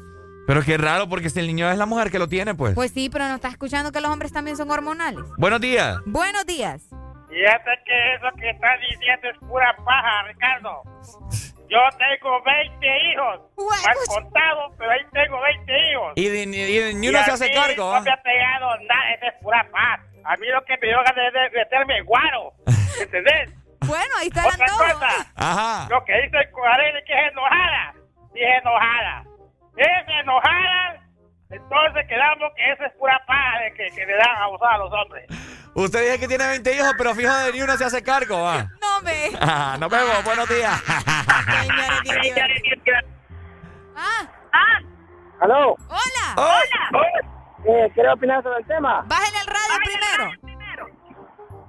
[0.45, 2.75] Pero qué raro, porque si el niño es la mujer que lo tiene, pues.
[2.75, 5.25] Pues sí, pero no estás escuchando que los hombres también son hormonales.
[5.37, 5.97] Buenos días.
[6.05, 6.83] Buenos días.
[7.29, 10.81] Fíjate que eso que está diciendo es pura paja, Ricardo.
[11.69, 13.41] Yo tengo 20 hijos.
[13.57, 16.13] Me han contado, pero ahí tengo 20 hijos.
[16.15, 18.01] Y, de- y de- ni uno Y se hace cargo, No ¿ah?
[18.01, 19.99] me ha pegado nada, eso es pura paz.
[20.23, 22.53] A mí lo que me dio ganas es de meterme guaro.
[23.01, 23.51] ¿Entendés?
[23.85, 24.93] Bueno, ahí está el Otra antojo.
[24.93, 25.33] cosa.
[25.35, 25.87] Ajá.
[25.89, 27.93] Lo que dice el Cuarelli que es enojada.
[28.33, 29.23] Dije enojada.
[29.75, 31.03] Es enojada.
[31.49, 34.77] Entonces quedamos que eso es pura paja de que, que le dan a usar a
[34.79, 35.25] los hombres.
[35.73, 38.65] Usted dice que tiene 20 hijos, pero fijo de ni uno se hace cargo, ¿ah?
[38.81, 39.29] No me.
[39.39, 40.81] Ah, Nos vemos, buenos días.
[43.99, 44.79] Ah, ah,
[45.41, 45.75] ¿Aló?
[45.89, 46.35] hola.
[46.35, 47.09] Hola.
[47.65, 49.03] Eh, ¿Quieres opinar sobre el tema?
[49.07, 50.53] Bájale el radio primero.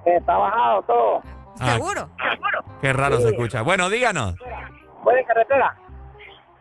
[0.05, 1.23] Eh, está bajado todo.
[1.61, 2.11] Ah, Seguro.
[2.83, 3.63] Qué raro se escucha.
[3.63, 4.35] Bueno, díganos.
[5.03, 5.75] ¿Voy en carretera?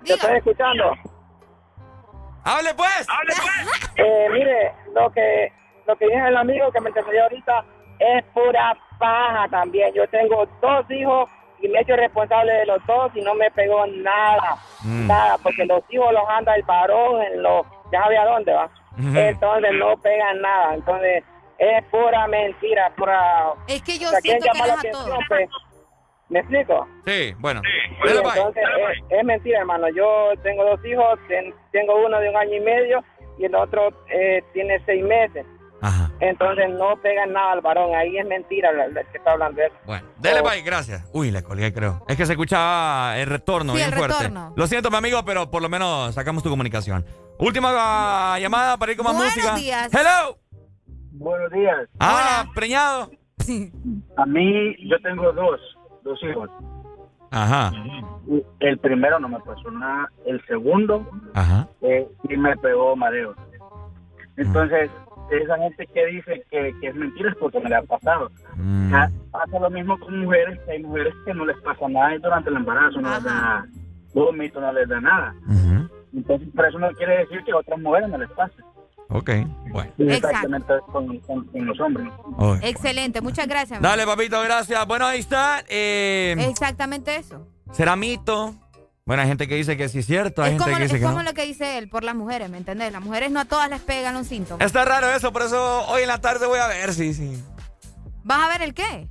[0.06, 0.94] Te estoy escuchando.
[2.48, 3.08] ¡Hable pues!
[3.98, 5.51] Eh, mire, lo que
[5.85, 7.66] lo que dice el amigo que me entendió ahorita
[8.00, 9.93] es pura paja también.
[9.93, 13.50] Yo tengo dos hijos y me he hecho responsable de los dos y no me
[13.51, 14.58] pegó nada.
[14.84, 15.08] Mm.
[15.08, 17.66] Nada, porque los hijos los anda el varón en los...
[17.92, 18.69] Ya sabía dónde va.
[18.98, 20.76] Entonces no pegan nada.
[20.76, 21.24] Entonces
[21.58, 23.53] es pura mentira, pura...
[23.67, 25.19] Es que yo o sea, quieren siento que a todos.
[25.27, 25.50] pues.
[26.30, 26.86] ¿Me explico?
[27.06, 27.62] Sí, bueno.
[27.64, 28.38] Sí, Dele, Pai.
[28.38, 28.64] entonces
[29.10, 29.88] es, es mentira, hermano.
[29.96, 33.04] Yo tengo dos hijos, ten- tengo uno de un año y medio
[33.40, 35.46] y el otro eh, tiene seis meses.
[36.20, 37.94] Entonces no pegan nada al varón.
[37.96, 39.76] Ahí es mentira lo, lo que está hablando de eso.
[39.86, 41.08] Bueno, dele, bye, gracias.
[41.14, 42.04] Uy, le colgué, creo.
[42.08, 44.16] Es que se escuchaba el retorno Sí, bien el fuerte.
[44.18, 44.54] retorno.
[44.56, 47.06] Lo siento, mi amigo, pero por lo menos sacamos tu comunicación.
[47.38, 47.70] Última
[48.34, 49.56] ah, llamada para ir con más Buenos música.
[49.56, 49.94] días.
[49.94, 50.40] Hello.
[51.12, 51.88] Buenos días.
[52.00, 53.12] Ah, preñado.
[54.18, 55.60] A mí, yo tengo dos,
[56.08, 56.50] dos hijos.
[57.32, 57.72] Ajá.
[58.60, 60.10] El primero no me pasó nada.
[60.26, 61.68] El segundo Ajá.
[61.82, 63.36] eh, sí me pegó mareo.
[64.38, 64.90] Entonces,
[65.32, 68.30] esa gente que dice que, que es mentira es porque me la ha pasado.
[68.56, 68.92] Mm.
[68.92, 72.19] Ya Pasa lo mismo con mujeres, que hay mujeres que no les pasa nada y
[72.19, 73.66] durante el embarazo, no les da
[74.14, 75.36] vómito, no les da nada.
[76.14, 78.56] Entonces, pero eso no quiere decir que a otras mujeres no les pase.
[79.10, 79.30] Ok,
[79.72, 79.92] bueno.
[80.00, 82.08] Exactamente con, con- con los hombres.
[82.38, 82.60] Oy.
[82.61, 83.82] Excelente, muchas gracias.
[83.82, 84.86] Dale, papito, gracias.
[84.86, 85.64] Bueno, ahí está.
[85.69, 87.48] Eh, Exactamente eso.
[87.72, 88.53] ¿Será mito?
[89.06, 90.90] Bueno, hay gente que dice que sí es cierto, hay Es gente como, que es
[90.92, 91.24] dice que como no.
[91.24, 92.92] lo que dice él por las mujeres, ¿me entendés?
[92.92, 94.64] Las mujeres no a todas les pegan un síntoma.
[94.66, 97.42] Está raro eso, por eso hoy en la tarde voy a ver si, si,
[98.26, 99.08] ¿Vas a ver el qué?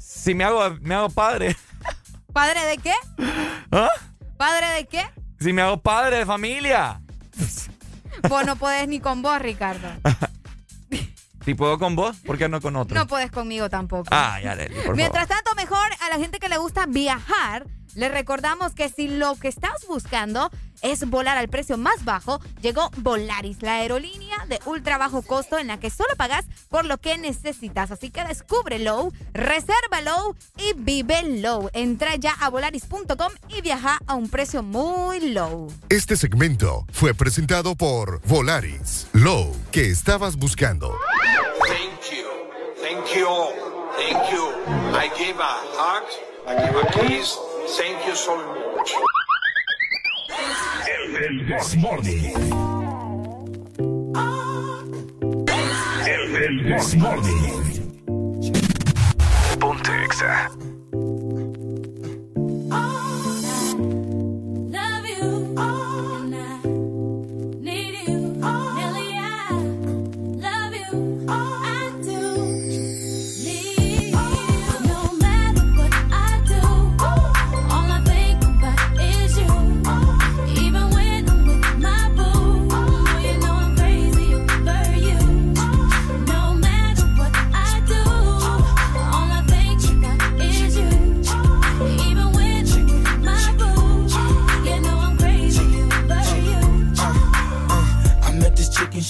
[0.00, 1.54] si me, hago, me hago padre.
[2.32, 2.92] ¿Padre de qué?
[3.70, 3.88] ¿Ah?
[4.36, 5.04] ¿Padre de qué?
[5.38, 7.00] Si me hago padre de familia.
[8.28, 9.88] Vos no podés ni con vos, Ricardo.
[11.44, 12.98] Si puedo con vos, ¿por qué no con otro?
[12.98, 14.08] No podés conmigo tampoco.
[14.10, 14.96] Ah, ya, Leli, por favor.
[14.96, 19.34] Mientras tanto, mejor a la gente que le gusta viajar, le recordamos que si lo
[19.36, 20.50] que estás buscando
[20.82, 25.68] es volar al precio más bajo, llegó Volaris, la aerolínea de ultra bajo costo en
[25.68, 27.90] la que solo pagas por lo que necesitas.
[27.90, 31.70] Así que descúbrelo, resérvalo y vive low.
[31.72, 35.72] Entra ya a volaris.com y viaja a un precio muy low.
[35.88, 39.06] Este segmento fue presentado por Volaris.
[39.14, 40.94] Low, que estabas buscando.
[41.66, 42.26] Thank you.
[42.82, 43.66] Thank you.
[43.96, 44.66] Thank you.
[44.94, 46.04] I give a hug.
[46.46, 47.55] I give a kiss.
[47.68, 48.92] Thank you so much.
[50.88, 52.32] El, This Morning.
[56.06, 57.52] El, el This Morning.
[59.58, 60.48] Ponte Exa.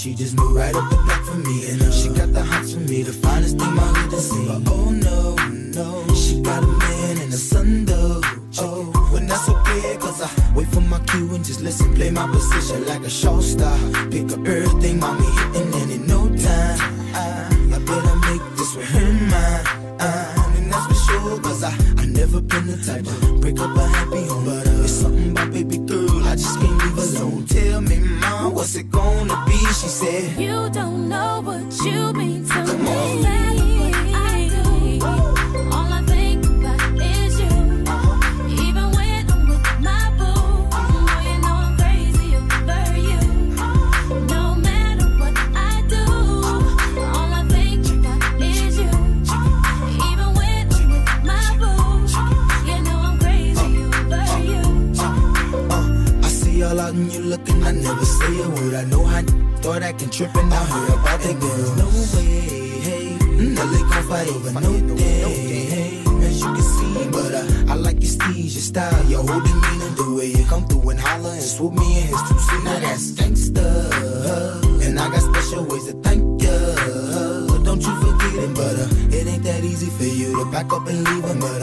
[0.06, 1.68] She just moved right up the block for me.
[1.68, 4.46] And uh, she got the hots for me, the finest thing my hood has seen.
[4.46, 5.34] But oh no,
[5.78, 8.20] no, she got a man and a son though.
[8.60, 12.26] Oh, when that's okay, cause I wait for my cue and just listen, play my
[12.28, 13.76] position like a show star.
[14.12, 16.78] Pick up everything, mommy hitting, and in no time,
[17.12, 19.64] I, I better make this with her mine.
[20.56, 23.88] And that's for sure, cause I, I never been the type to break up a
[23.88, 24.44] happy home.
[24.44, 26.05] But uh, it's something about baby girl,
[26.36, 27.46] just can't leave alone.
[27.46, 29.56] Tell me, mom, what's it gonna be?
[29.58, 32.66] She said, You don't know what you mean to me.
[32.66, 35.35] No matter what I do,
[57.66, 58.74] I never say a word.
[58.74, 59.22] I know how
[59.62, 61.74] thought I can trip and I heard about that girl.
[61.82, 63.18] No way, hey,
[63.56, 67.10] Nelly gon' fight over no day, hey, as you can see.
[67.10, 70.64] But uh, I like your steez, your style, your whole demeanor, the way you come
[70.68, 72.62] through and holler and swoop me in his two seat.
[72.62, 73.66] Now that's gangsta,
[74.86, 76.56] and I got special ways to thank ya.
[77.66, 80.86] Don't you forget it, but uh, it ain't that easy for you to back up
[80.86, 81.40] and leave him.
[81.40, 81.62] But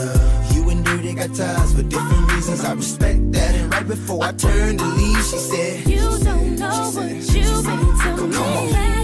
[0.94, 2.64] Dirty got ties for different reasons.
[2.64, 3.54] I respect that.
[3.56, 8.18] And right before I turned to leave, she said, You don't know what you've mean
[8.18, 9.03] to me.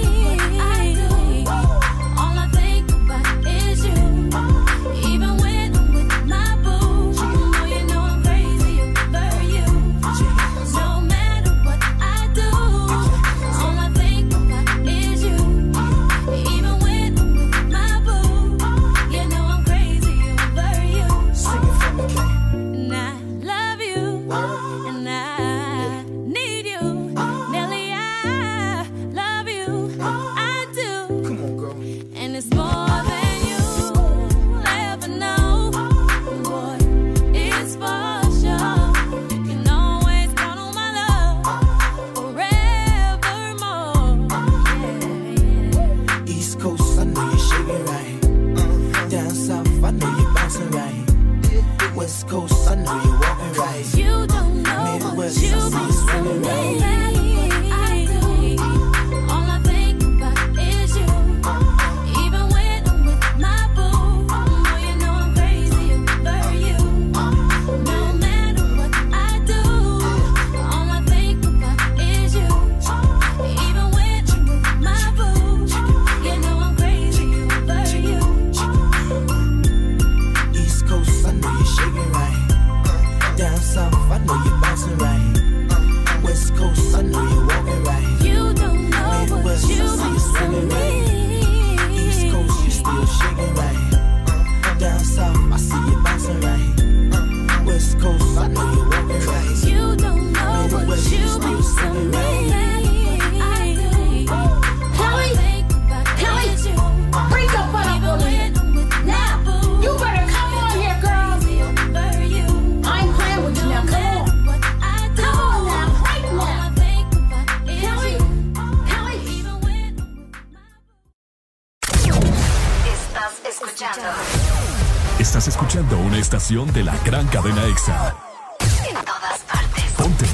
[126.51, 128.13] De la gran cadena EXA.
[128.59, 129.85] en todas partes.
[129.97, 130.25] Ponte.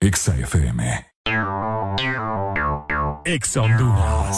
[0.00, 1.06] EXA FM.
[3.24, 4.36] EXA Honduras.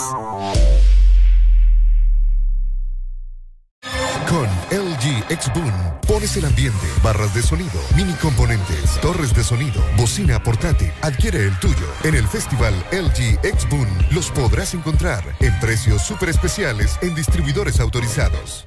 [4.28, 5.73] Con LG X Boom
[6.07, 10.93] pones el ambiente, barras de sonido, mini componentes, torres de sonido, bocina portátil.
[11.01, 11.86] Adquiere el tuyo.
[12.03, 17.81] En el festival LG X Boom los podrás encontrar en precios súper especiales en distribuidores
[17.81, 18.67] autorizados.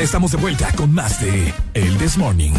[0.00, 2.52] Ya estamos de vuelta con más de El This Morning.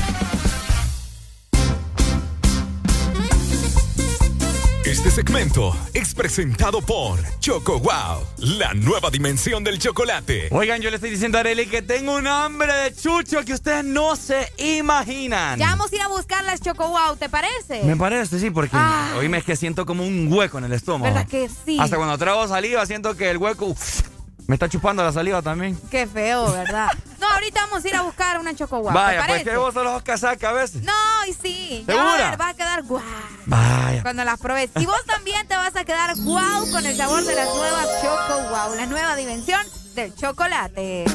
[4.86, 10.50] Este segmento es presentado por Choco Wow, la nueva dimensión del chocolate.
[10.52, 13.86] Oigan, yo le estoy diciendo a Arely que tengo un hambre de chucho que ustedes
[13.86, 15.58] no se imaginan.
[15.58, 17.82] Ya vamos a ir a buscar las Choco Wow, ¿te parece?
[17.86, 19.18] Me parece, sí, porque Ay.
[19.18, 21.12] hoy me es que siento como un hueco en el estómago.
[21.12, 21.80] ¿Verdad que sí?
[21.80, 24.11] Hasta cuando trago saliva siento que el hueco uf,
[24.52, 25.80] me está chupando la saliva también.
[25.90, 26.90] Qué feo, ¿verdad?
[27.22, 29.74] No, ahorita vamos a ir a buscar una Choco Wow, Vaya, ¿te pues que vos
[29.76, 30.82] solo sos casaca a veces.
[30.82, 30.92] No,
[31.28, 31.86] y sí.
[31.88, 32.04] Ya ¿Segura?
[32.04, 33.04] va a ver, va a quedar guau
[33.46, 34.02] Vaya.
[34.02, 34.72] cuando las pruebes.
[34.78, 38.50] Y vos también te vas a quedar guau con el sabor de las nuevas Choco
[38.50, 39.62] Wow, la nueva dimensión
[39.94, 41.06] del chocolate.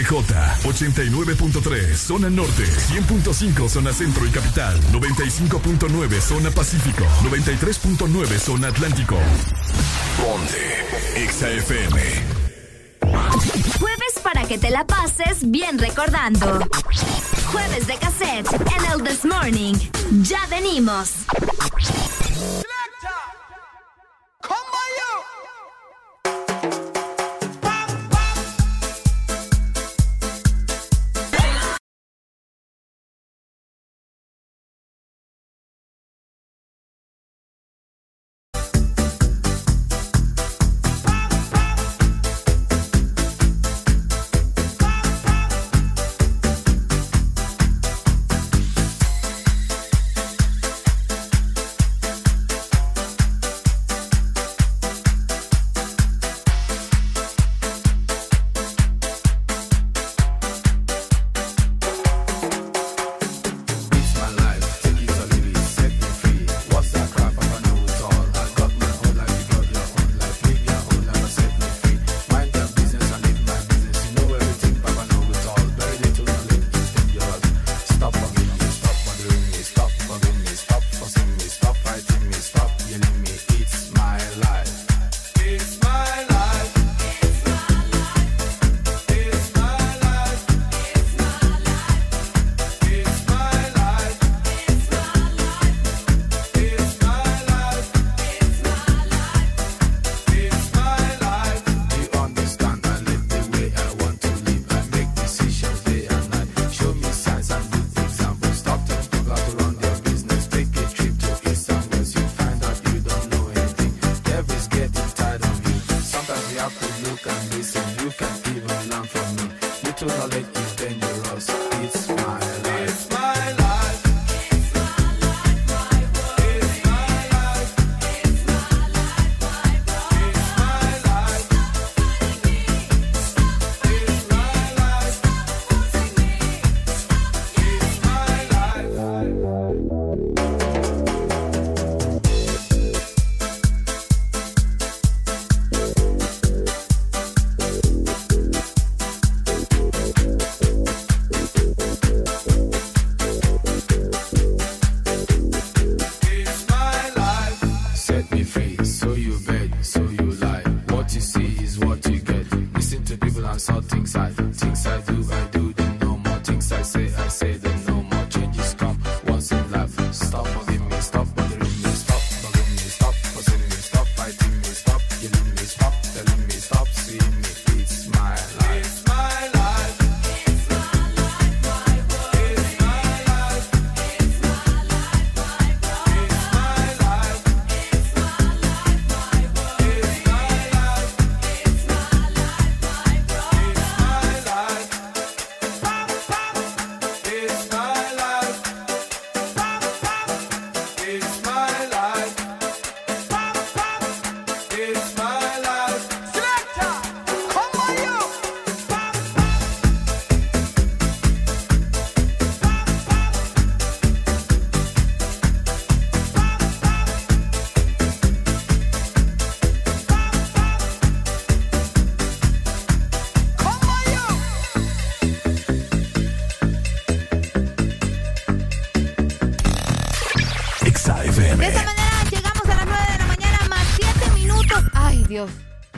[0.00, 9.16] HRDJ 89.3 zona norte, 100.5 zona centro y capital, 95.9 zona pacífico, 93.9 zona atlántico.
[10.16, 12.00] Ponte XAFM.
[13.78, 16.60] Jueves para que te la pases bien recordando.
[17.52, 19.74] Jueves de cassette en el This Morning.
[20.22, 21.19] Ya venimos.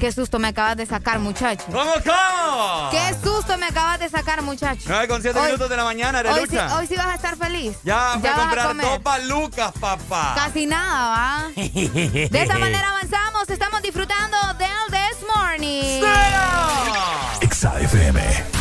[0.03, 1.63] Qué susto me acabas de sacar, muchacho.
[1.67, 2.91] ¿Cómo, cómo?
[2.91, 4.83] Qué susto me acabas de sacar, muchacho.
[4.89, 6.49] 9 con 7 minutos de la mañana, Hoy
[6.89, 7.77] sí, vas a estar feliz.
[7.85, 10.33] Ya, voy a comprar dos palucas, papá.
[10.35, 11.49] Casi nada, ¿va?
[11.55, 13.49] de esta manera avanzamos.
[13.49, 16.03] Estamos disfrutando del This Morning.
[16.03, 17.47] ¡Sí!
[17.49, 18.52] XAFM.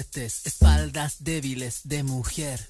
[0.00, 2.60] Espaldas débiles de mujer.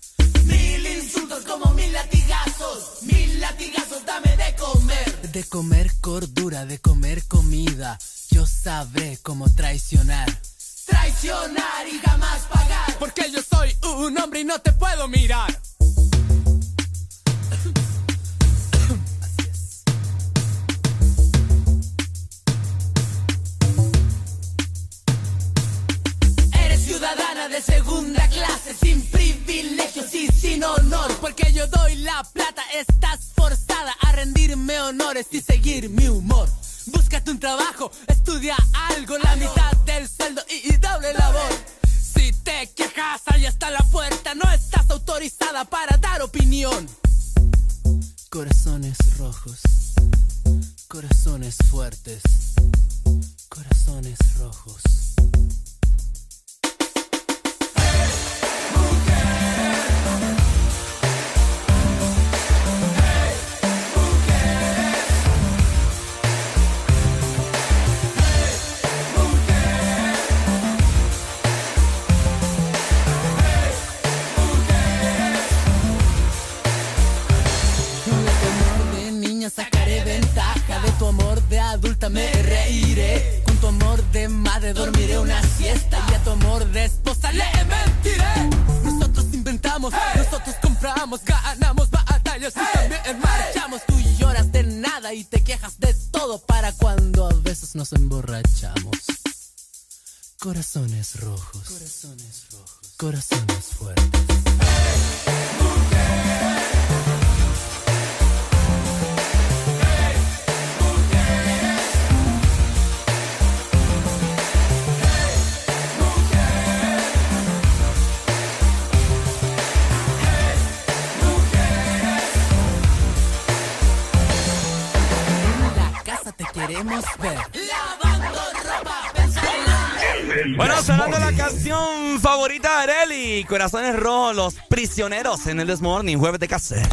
[133.46, 136.88] Corazones Rojos, Los Prisioneros en el This Morning, jueves de cassette.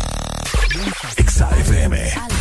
[1.17, 2.40] XFM.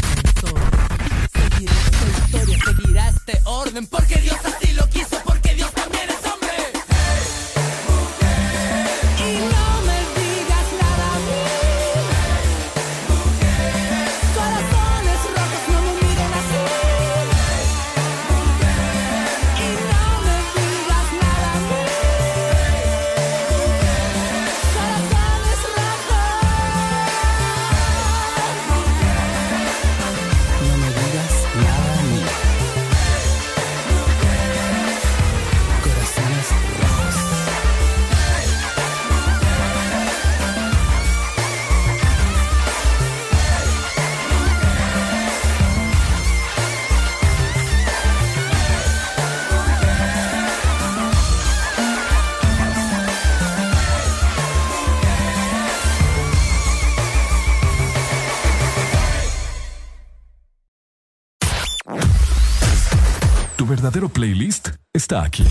[65.11, 65.47] Está aquí.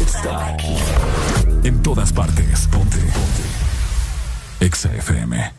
[0.00, 0.76] Está aquí.
[1.62, 2.66] En todas partes.
[2.66, 2.96] Ponte.
[2.98, 4.66] Ponte.
[4.66, 5.52] Exa FM.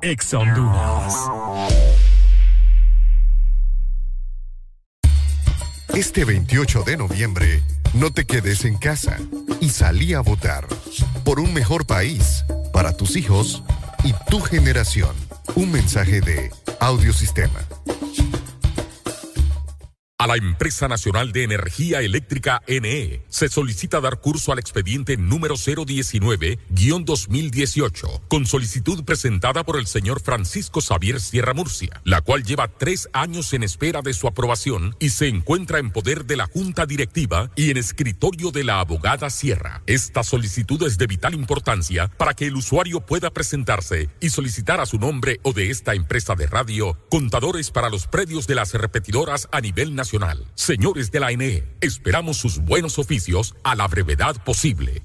[0.00, 1.14] Exa Honduras.
[5.92, 7.62] Este 28 de noviembre,
[7.94, 9.18] no te quedes en casa
[9.60, 10.68] y salí a votar
[11.24, 13.64] por un mejor país para tus hijos
[14.04, 15.16] y tu generación.
[15.56, 17.75] Un mensaje de Audiosistema.
[20.26, 25.54] A la Empresa Nacional de Energía Eléctrica NE se solicita dar curso al expediente número
[25.54, 33.08] 019-2018, con solicitud presentada por el señor Francisco Xavier Sierra Murcia, la cual lleva tres
[33.12, 37.52] años en espera de su aprobación y se encuentra en poder de la Junta Directiva
[37.54, 39.75] y en escritorio de la abogada Sierra.
[39.86, 44.86] Esta solicitud es de vital importancia para que el usuario pueda presentarse y solicitar a
[44.86, 49.48] su nombre o de esta empresa de radio contadores para los predios de las repetidoras
[49.52, 50.44] a nivel nacional.
[50.56, 55.04] Señores de la ANE, esperamos sus buenos oficios a la brevedad posible.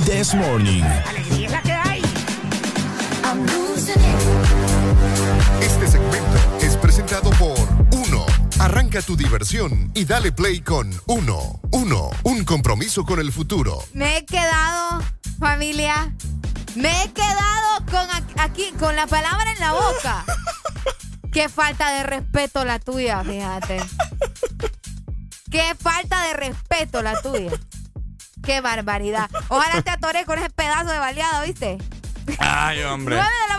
[0.00, 0.82] El This Morning.
[0.82, 2.02] Alegría es la que hay.
[5.60, 7.58] Este segmento es presentado por
[7.92, 8.24] Uno.
[8.58, 11.60] Arranca tu diversión y dale play con Uno.
[11.72, 13.82] Uno, un compromiso con el futuro.
[13.92, 15.02] Me he quedado,
[15.38, 16.14] familia.
[16.76, 20.24] Me he quedado con aquí, con la palabra en la boca.
[21.32, 23.80] Qué falta de respeto la tuya, fíjate.
[25.50, 27.50] Qué falta de respeto la tuya.
[28.50, 29.30] Qué barbaridad.
[29.46, 31.78] Ojalá te atores con ese pedazo de baleado, ¿viste?
[32.40, 33.14] Ay, hombre.
[33.20, 33.49] 9 de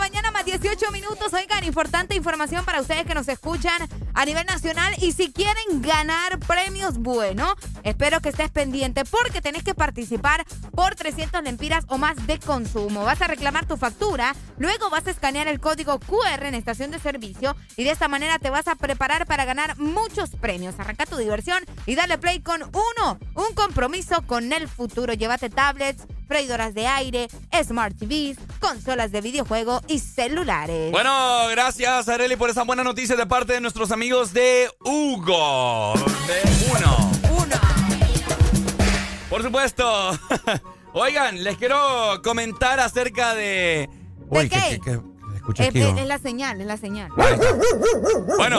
[0.42, 1.32] la mañana más 18 minutos.
[1.32, 4.94] Oigan, importante información para ustedes que nos escuchan a nivel nacional.
[5.00, 10.94] Y si quieren ganar premios, bueno, espero que estés pendiente porque tenés que participar por
[10.94, 13.04] 300 lempiras o más de consumo.
[13.04, 16.98] Vas a reclamar tu factura, luego vas a escanear el código QR en estación de
[16.98, 20.74] servicio y de esta manera te vas a preparar para ganar muchos premios.
[20.78, 23.18] Arranca tu diversión y dale play con uno.
[23.34, 25.14] Un compromiso con el futuro.
[25.14, 27.28] Llévate tablets freidoras de aire,
[27.62, 30.90] smart TVs, consolas de videojuego y celulares.
[30.90, 31.12] Bueno,
[31.50, 35.92] gracias Areli por esa buena noticia de parte de nuestros amigos de Hugo.
[36.26, 37.12] De Uno.
[37.36, 37.56] Uno.
[39.28, 40.18] Por supuesto.
[40.94, 41.76] Oigan, les quiero
[42.24, 43.90] comentar acerca de...
[44.30, 44.58] Uy, qué?
[44.58, 45.00] que- que- que-
[45.36, 45.98] escuché Es, aquí, es- ¿no?
[45.98, 47.10] es la señal, es la señal.
[48.38, 48.58] Bueno,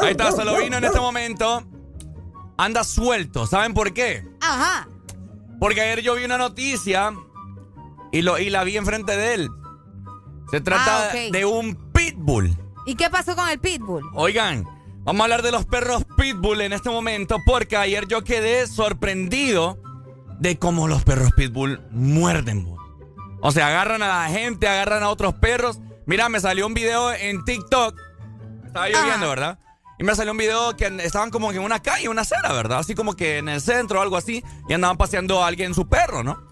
[0.00, 1.62] ahí está, solo vino en este momento.
[2.56, 3.46] Anda suelto.
[3.46, 4.24] ¿Saben por qué?
[4.40, 4.88] Ajá.
[5.60, 7.12] Porque ayer yo vi una noticia
[8.10, 9.50] y, lo, y la vi enfrente de él.
[10.50, 12.56] Se trata Ah, de un pitbull.
[12.86, 14.02] ¿Y qué pasó con el pitbull?
[14.14, 14.64] Oigan,
[15.04, 19.78] vamos a hablar de los perros pitbull en este momento porque ayer yo quedé sorprendido
[20.40, 22.66] de cómo los perros pitbull muerden.
[23.42, 25.78] O sea, agarran a la gente, agarran a otros perros.
[26.06, 27.94] Mira, me salió un video en TikTok.
[28.66, 29.58] Estaba lloviendo, ¿verdad?
[30.00, 32.78] Y me salió un video que estaban como en una calle, una acera, ¿verdad?
[32.78, 34.42] Así como que en el centro o algo así.
[34.66, 36.42] Y andaban paseando a alguien su perro, ¿no?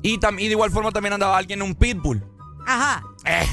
[0.00, 2.24] Y, tam- y de igual forma también andaba alguien un pitbull.
[2.66, 3.02] Ajá.
[3.26, 3.46] Eh,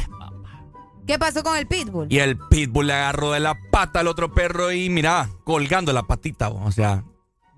[1.05, 2.07] ¿Qué pasó con el pitbull?
[2.09, 6.03] Y el pitbull le agarró de la pata al otro perro y mira, colgando la
[6.03, 7.03] patita, o sea,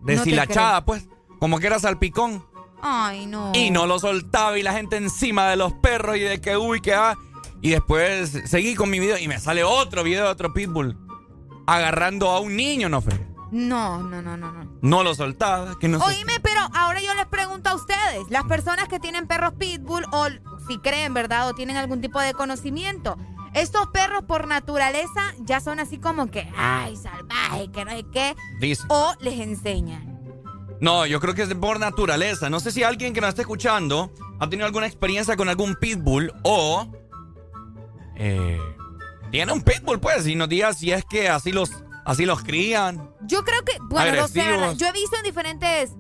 [0.02, 1.08] deshilachada, pues,
[1.40, 2.44] como que era salpicón.
[2.82, 3.52] Ay, no.
[3.54, 6.82] Y no lo soltaba y la gente encima de los perros y de que uy,
[6.82, 7.16] que ah.
[7.62, 11.05] Y después seguí con mi video y me sale otro video de otro pitbull
[11.66, 13.20] agarrando a un niño, no, Fred.
[13.52, 14.72] No, no, no, no, no.
[14.82, 16.06] No lo soltaba, que no sé.
[16.06, 20.28] Oíme, pero ahora yo les pregunto a ustedes, las personas que tienen perros pitbull o
[20.68, 21.48] si creen, ¿verdad?
[21.48, 23.18] O tienen algún tipo de conocimiento.
[23.54, 28.36] Estos perros por naturaleza ya son así como que, ay, salvaje, que no sé qué.
[28.90, 30.20] O les enseñan.
[30.82, 32.50] No, yo creo que es por naturaleza.
[32.50, 36.34] No sé si alguien que nos está escuchando ha tenido alguna experiencia con algún pitbull
[36.44, 36.88] o
[38.18, 38.60] eh,
[39.36, 43.10] tiene un pitbull, pues, y nos diga si es que así los, así los crían.
[43.24, 44.62] Yo creo que, bueno, no sé, Agresivos.
[44.62, 44.76] ¿verdad?
[44.78, 45.92] yo he visto en diferentes,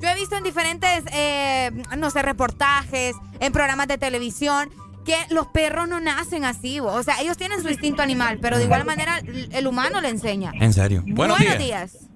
[0.00, 4.70] yo he visto en diferentes, eh, no sé, reportajes, en programas de televisión,
[5.04, 6.88] que los perros no nacen así, bo.
[6.88, 9.20] o sea, ellos tienen su instinto animal, pero de igual manera
[9.52, 10.50] el humano le enseña.
[10.54, 11.04] En serio.
[11.06, 11.58] Buenos, días.
[11.58, 12.08] días.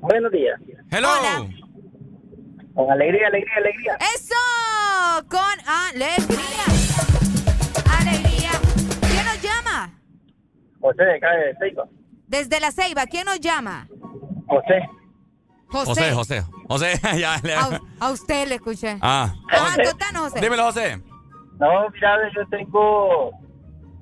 [0.00, 0.60] Buenos días.
[0.90, 1.10] Hello.
[2.74, 3.98] Con alegría, alegría, alegría.
[4.16, 5.40] Eso, con.
[5.94, 7.07] Alegría.
[10.80, 11.84] José de acá de Seiba.
[12.26, 13.86] Desde la Ceiba, ¿quién nos llama?
[14.46, 14.88] José.
[15.70, 15.86] José.
[15.86, 16.42] José, José.
[16.68, 18.96] José, ya le- A, a usted le escuché.
[19.00, 19.32] Ah.
[19.50, 20.40] Ah, contanos, José.
[20.40, 21.02] Dímelo, José.
[21.58, 23.30] No, mira, yo tengo,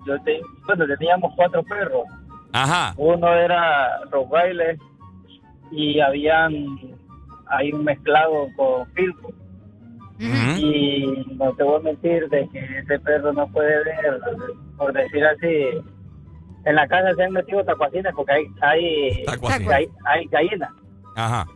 [0.06, 2.04] yo tengo, bueno, teníamos cuatro perros.
[2.52, 2.94] Ajá.
[2.96, 4.78] Uno era Rottweiler
[5.72, 6.52] y habían
[7.48, 9.34] ahí un mezclado con Pitbull.
[10.18, 14.20] Y no te voy a mentir de que ese perro no puede ver,
[14.78, 15.82] por decir así,
[16.66, 19.24] en la casa se han metido tacuacines porque hay, hay,
[19.72, 20.70] hay, hay gallinas.
[21.16, 21.46] Ajá.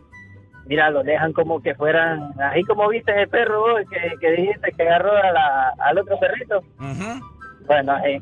[0.65, 4.71] Mira, lo dejan como que fueran, así como viste ese perro vos que, que dijiste
[4.71, 6.61] que agarró a la- al otro perrito.
[7.67, 8.21] Bueno, así.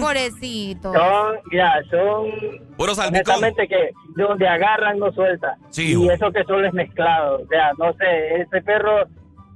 [0.00, 0.92] Pobrecito.
[0.92, 2.30] Son, mira, son
[2.76, 5.56] Puro honestamente que donde agarran no suelta.
[5.70, 7.40] Sí, y eso que solo es mezclado.
[7.42, 9.04] O sea, no sé, ese perro,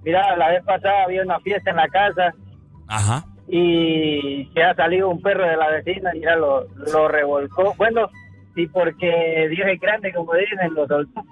[0.03, 2.35] mira, la vez pasada había una fiesta en la casa
[2.89, 3.25] Ajá.
[3.49, 7.75] Y se ha salido un perro de la vecina, mira, lo, lo revolcó.
[7.77, 8.09] Bueno,
[8.57, 11.23] y porque Dios es grande, como dicen, lo soltó.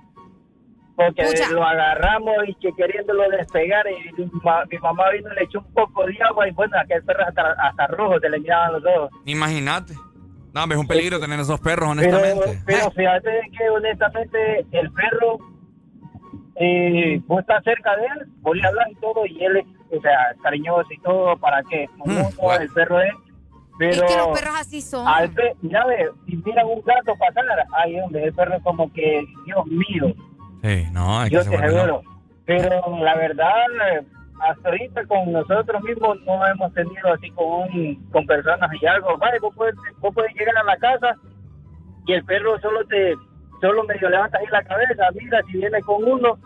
[0.97, 1.51] Porque Pucha.
[1.51, 5.59] lo agarramos y que queriéndolo despegar y mi, ma- mi mamá vino y le echó
[5.59, 8.85] un poco de agua y bueno, aquel perro hasta, hasta rojo se le miraban los
[8.85, 9.11] ojos.
[9.25, 9.95] Imagínate.
[10.53, 12.63] No, es un peligro tener esos perros, Pero, honestamente.
[12.65, 15.39] pero fíjate que honestamente el perro,
[16.57, 19.65] eh, vos estás cerca de él, vos le hablas y todo, y él es,
[19.97, 21.87] o sea, cariñoso y todo, ¿para qué?
[21.99, 23.13] Como uno, el perro es.
[23.79, 25.07] Pero Es que los perros así son.
[25.09, 28.93] al pe- mira, ve, si miran un gato pasar, ay, hombre, el perro es como
[28.93, 30.15] que, Dios mío,
[30.63, 32.03] Sí, no, hay que yo se te aseguro.
[32.47, 33.53] Pero la verdad,
[34.41, 39.17] hasta ahorita con nosotros mismos no hemos tenido así con, un- con personas y algo.
[39.19, 41.17] Vale, vos puedes, vos puedes llegar a la casa
[42.07, 43.15] y el perro solo te
[43.61, 45.05] solo medio levanta ahí la cabeza.
[45.15, 46.39] Mira, si viene con uno,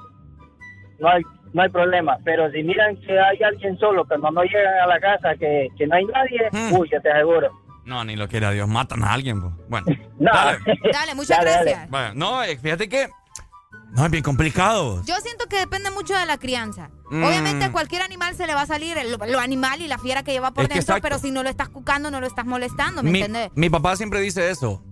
[1.01, 2.17] no hay no hay problema.
[2.25, 5.87] Pero si miran que hay alguien solo, cuando no llegan a la casa, que, que
[5.87, 6.73] no hay nadie, Hmm.
[6.75, 7.49] uy, yo te aseguro.
[7.85, 9.41] No, ni lo quiera Dios, matan a alguien.
[9.41, 9.53] po.
[9.69, 9.87] Bueno,
[10.19, 10.31] No.
[10.33, 10.59] dale.
[10.93, 11.71] Dale, muchas Dale, dale.
[11.91, 12.15] gracias.
[12.15, 13.09] No, eh, fíjate que.
[13.93, 15.03] No, es bien complicado.
[15.07, 16.91] Yo siento que depende mucho de la crianza.
[17.11, 17.25] Mm.
[17.25, 20.23] Obviamente a cualquier animal se le va a salir el- lo, animal y la fiera
[20.23, 23.03] que lleva por Es dentro, pero si no lo estás cucando, no lo estás molestando,
[23.03, 23.51] ¿me Mi, entiendes?
[23.55, 24.83] mi papá siempre dice eso.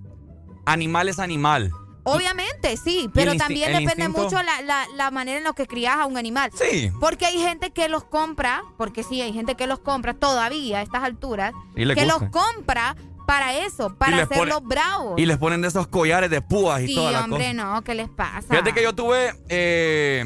[0.64, 1.70] Animal es animal.
[2.06, 4.22] Obviamente, sí, pero también depende instinto?
[4.22, 6.50] mucho la, la, la manera en la que crías a un animal.
[6.54, 6.90] Sí.
[7.00, 10.82] Porque hay gente que los compra, porque sí, hay gente que los compra todavía a
[10.82, 12.04] estas alturas, que gusta.
[12.06, 15.18] los compra para eso, para pone- hacerlos bravos.
[15.18, 17.54] Y les ponen de esos collares de púas y sí, toda la hombre, cosa.
[17.54, 18.42] no, ¿qué les pasa?
[18.48, 19.34] Fíjate que yo tuve.
[19.48, 20.24] eh,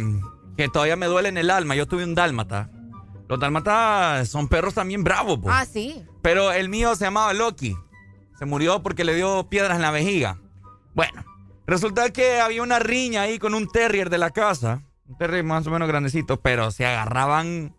[0.57, 1.75] que todavía me duele en el alma.
[1.75, 2.69] Yo tuve un dálmata.
[3.29, 5.49] Los dálmatas son perros también bravos, po.
[5.51, 6.05] Ah, sí.
[6.21, 7.75] Pero el mío se llamaba Loki.
[8.39, 10.39] Se murió porque le dio piedras en la vejiga.
[10.95, 11.25] Bueno,
[11.67, 14.83] resulta que había una riña ahí con un terrier de la casa.
[15.09, 17.75] Un terrier más o menos grandecito, pero se agarraban.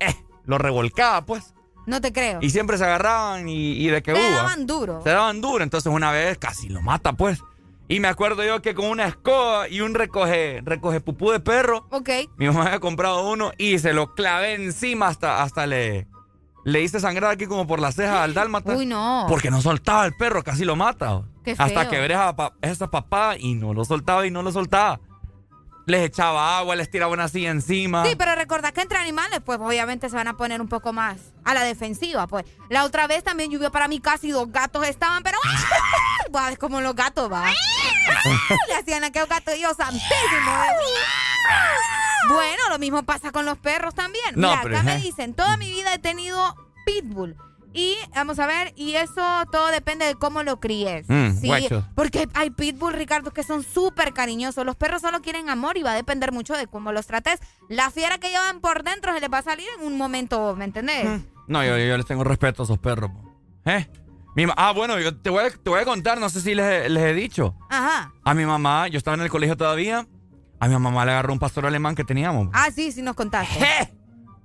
[0.00, 1.54] Eh, lo revolcaba, pues.
[1.86, 2.38] No te creo.
[2.40, 4.20] Y siempre se agarraban y, y de que hubo.
[4.20, 5.02] daban duro.
[5.02, 5.62] Se daban duro.
[5.64, 7.40] Entonces una vez casi lo mata, pues.
[7.86, 11.86] Y me acuerdo yo que con una escoba y un recoge, recoge pupú de perro.
[11.90, 12.08] Ok.
[12.38, 16.06] Mi mamá había comprado uno y se lo clavé encima hasta, hasta le,
[16.64, 18.74] le hice sangrar aquí como por la ceja al dálmata.
[18.74, 19.26] Uy, no.
[19.28, 21.24] Porque no soltaba el perro, casi lo mata.
[21.44, 21.90] Qué Hasta feo.
[21.90, 24.98] que veré a pa- esa papá y no lo soltaba y no lo soltaba.
[25.86, 28.06] Les echaba agua, les tiraba una silla encima.
[28.06, 31.18] Sí, pero recordad que entre animales, pues obviamente se van a poner un poco más
[31.44, 32.46] a la defensiva, pues.
[32.70, 35.38] La otra vez también llovió para mí casi dos gatos estaban, pero
[36.34, 37.44] Va, es como los gatos, va.
[38.68, 40.52] Le hacían a aquellos gatos, Dios santísimo.
[42.28, 44.24] Bueno, lo mismo pasa con los perros también.
[44.36, 46.56] No, Mira, pero, acá me dicen, toda mi vida he tenido
[46.86, 47.36] pitbull.
[47.76, 49.20] Y vamos a ver, y eso
[49.50, 51.04] todo depende de cómo lo críes.
[51.08, 51.84] Mm, sí, guacho.
[51.96, 54.64] porque hay pitbull, Ricardo, que son súper cariñosos.
[54.64, 57.40] Los perros solo quieren amor y va a depender mucho de cómo los trates.
[57.68, 60.64] La fiera que llevan por dentro se les va a salir en un momento, ¿me
[60.64, 61.22] entendés?
[61.48, 63.10] No, yo, yo les tengo respeto a esos perros.
[63.64, 63.86] ¿Eh?
[64.36, 66.64] Mi ah, bueno, yo te voy, a, te voy a contar, no sé si les,
[66.66, 67.56] he- les he dicho.
[67.70, 68.12] Ajá.
[68.24, 70.06] A mi mamá, yo estaba en el colegio todavía.
[70.60, 72.48] A mi mamá le agarró un pastor alemán que teníamos.
[72.52, 73.92] Ah, sí, sí nos contaste.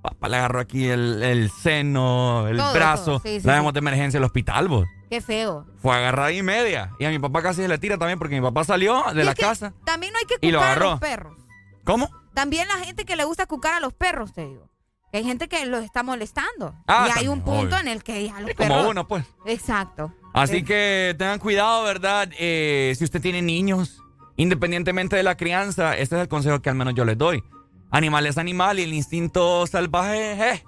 [0.02, 3.06] Papá le agarró aquí el, el seno, el Todo, brazo.
[3.06, 3.20] todo.
[3.20, 3.60] Sí, sí, la sí.
[3.60, 4.86] vemos de emergencia al hospital, vos.
[5.10, 5.66] Qué feo.
[5.82, 6.92] Fue agarrada y media.
[7.00, 9.26] Y a mi papá casi se le tira también porque mi papá salió de Y
[9.26, 9.74] la casa.
[9.84, 11.38] También no hay que Y lo cucar a los perros.
[11.84, 12.10] ¿Cómo?
[12.34, 14.70] También la gente que le gusta cucar a los perros, te digo.
[15.12, 16.76] Hay gente que los está molestando.
[16.88, 17.78] Ah, y hay un punto obvio.
[17.80, 18.86] en el que ya los Como perros.
[18.92, 19.26] uno, pues.
[19.48, 20.14] Exacto.
[20.34, 20.64] Así Sí.
[20.64, 22.30] que tengan cuidado, ¿verdad?
[22.38, 24.04] Eh, si usted tiene niños,
[24.38, 27.44] independientemente de la crianza, este es el consejo que al menos yo les doy.
[27.92, 30.64] Animal es animal y el instinto salvaje, eh.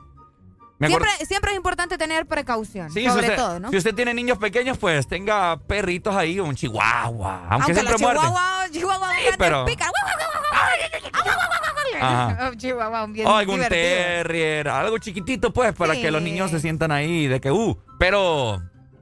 [0.83, 2.90] Acuerdo- Siempre, siempre es importante tener precaución.
[2.91, 3.69] Sí, si sobre usted, todo, ¿no?
[3.69, 7.45] si usted tiene niños pequeños, pues tenga perritos ahí, un chihuahua.
[7.50, 8.19] Aunque, Aunque siempre muerde.
[8.19, 9.66] chihuahuas, chihuahuas Sí, pero-.
[12.00, 12.50] Ajá.
[12.50, 13.83] Oh, chihuahua, bien O algún divertido.
[13.83, 16.01] terrier, algo chiquitito, pues, para Sí.
[16.01, 17.77] que los niños se sientan ahí de que, uh.
[18.00, 18.59] Pero,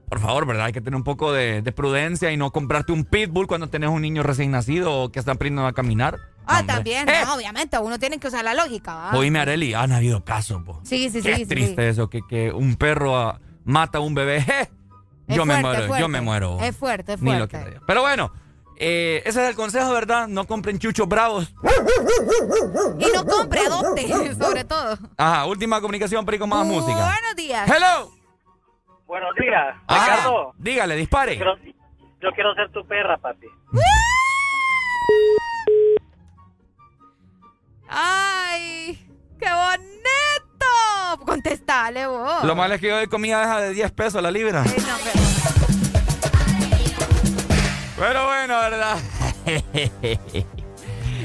[0.10, 0.66] por favor, ¿verdad?
[0.66, 3.90] Hay que tener un poco de, de prudencia y no comprarte un pitbull cuando tenés
[3.90, 6.18] un niño recién nacido o que está aprendiendo a caminar.
[6.46, 6.74] Ah, Hombre.
[6.76, 9.12] también, Eh, no, obviamente, uno tiene que usar la lógica, ¿va?
[9.18, 10.80] Oíme, Areli, han habido casos, po.
[10.84, 11.88] Sí, sí, Qué sí, sí, triste sí.
[11.90, 14.44] eso, que, que un perro ah, mata a un bebé.
[15.30, 16.02] Es Yo me fuerte, muero, fuerte.
[16.02, 16.60] yo me muero.
[16.60, 17.74] Es fuerte, es Ni lo fuerte.
[17.74, 17.80] que.
[17.86, 18.32] Pero bueno,
[18.78, 20.28] eh, ese es el consejo, ¿verdad?
[20.28, 21.54] No compren chuchos bravos.
[22.98, 24.98] Y no compre, adopte, sobre todo.
[25.18, 26.96] Ajá, última comunicación, Perico, más música.
[26.96, 27.70] Buenos días.
[27.70, 28.12] Hello.
[29.10, 30.54] Buenos días, Ah, Ricardo.
[30.60, 31.36] dígale, dispare.
[31.36, 31.58] Yo quiero,
[32.22, 33.48] yo quiero ser tu perra, papi.
[37.88, 38.96] ¡Ay!
[39.40, 41.26] ¡Qué bonito!
[41.26, 42.44] Contestale vos.
[42.44, 44.64] Lo malo es que yo doy comida deja de 10 pesos la libra.
[44.66, 45.20] Sí, no, pero-
[47.98, 48.98] Pero bueno, ¿verdad?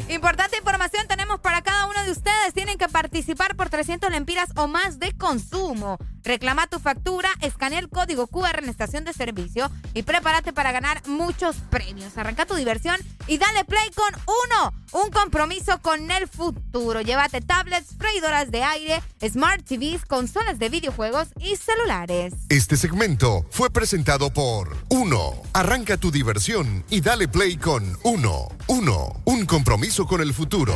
[0.08, 2.52] Importante información tenemos para cada uno de ustedes.
[2.52, 5.98] Tienen que participar por 300 lempiras o más de consumo.
[6.24, 11.06] Reclama tu factura, escanea el código QR en estación de servicio y prepárate para ganar
[11.06, 12.16] muchos premios.
[12.16, 14.72] Arranca tu diversión y dale play con uno.
[14.92, 17.00] Un compromiso con el futuro.
[17.02, 22.32] Llévate tablets, freidoras de aire, smart TVs, consolas de videojuegos y celulares.
[22.48, 25.34] Este segmento fue presentado por Uno.
[25.52, 28.48] Arranca tu diversión y dale play con Uno.
[28.68, 29.20] Uno.
[29.24, 30.74] Un compromiso con el futuro.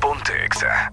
[0.00, 0.92] Ponte Exa.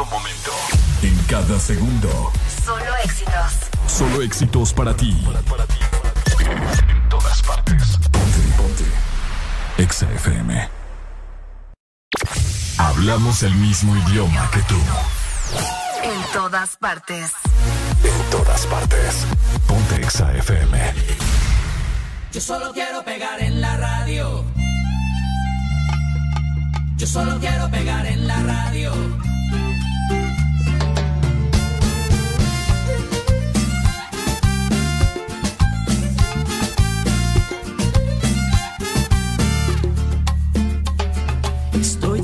[0.00, 0.50] Todo momento.
[1.02, 2.32] En cada segundo.
[2.64, 3.52] Solo éxitos.
[3.86, 5.10] Solo éxitos para ti.
[6.38, 7.98] En todas partes.
[8.10, 8.84] Ponte, ponte.
[9.76, 10.70] Exa FM.
[12.78, 14.78] Hablamos el mismo idioma que tú.
[16.02, 17.32] En todas partes.
[18.02, 19.26] En todas partes.
[19.66, 20.94] Ponte Exa FM.
[22.32, 24.46] Yo solo quiero pegar en la radio.
[26.96, 29.29] Yo solo quiero pegar en la radio.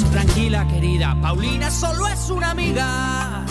[0.00, 3.41] Tranquila, querida, Paulina solo es una amiga.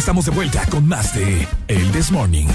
[0.00, 2.46] Estamos de vuelta con más de El This Morning.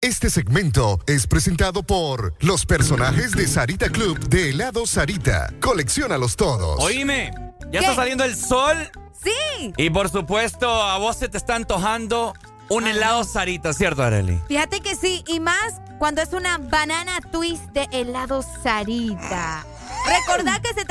[0.00, 5.52] Este segmento es presentado por los personajes de Sarita Club de helado Sarita.
[5.60, 6.80] Colecciónalos todos.
[6.80, 7.32] Oíme,
[7.72, 7.86] ya ¿Qué?
[7.86, 8.88] está saliendo el sol
[9.20, 9.72] Sí.
[9.76, 12.32] y por supuesto a vos se te está antojando
[12.68, 14.40] un helado Sarita, ¿cierto, Areli?
[14.46, 19.66] Fíjate que sí, y más cuando es una banana twist de helado Sarita.
[20.06, 20.84] Recordad que se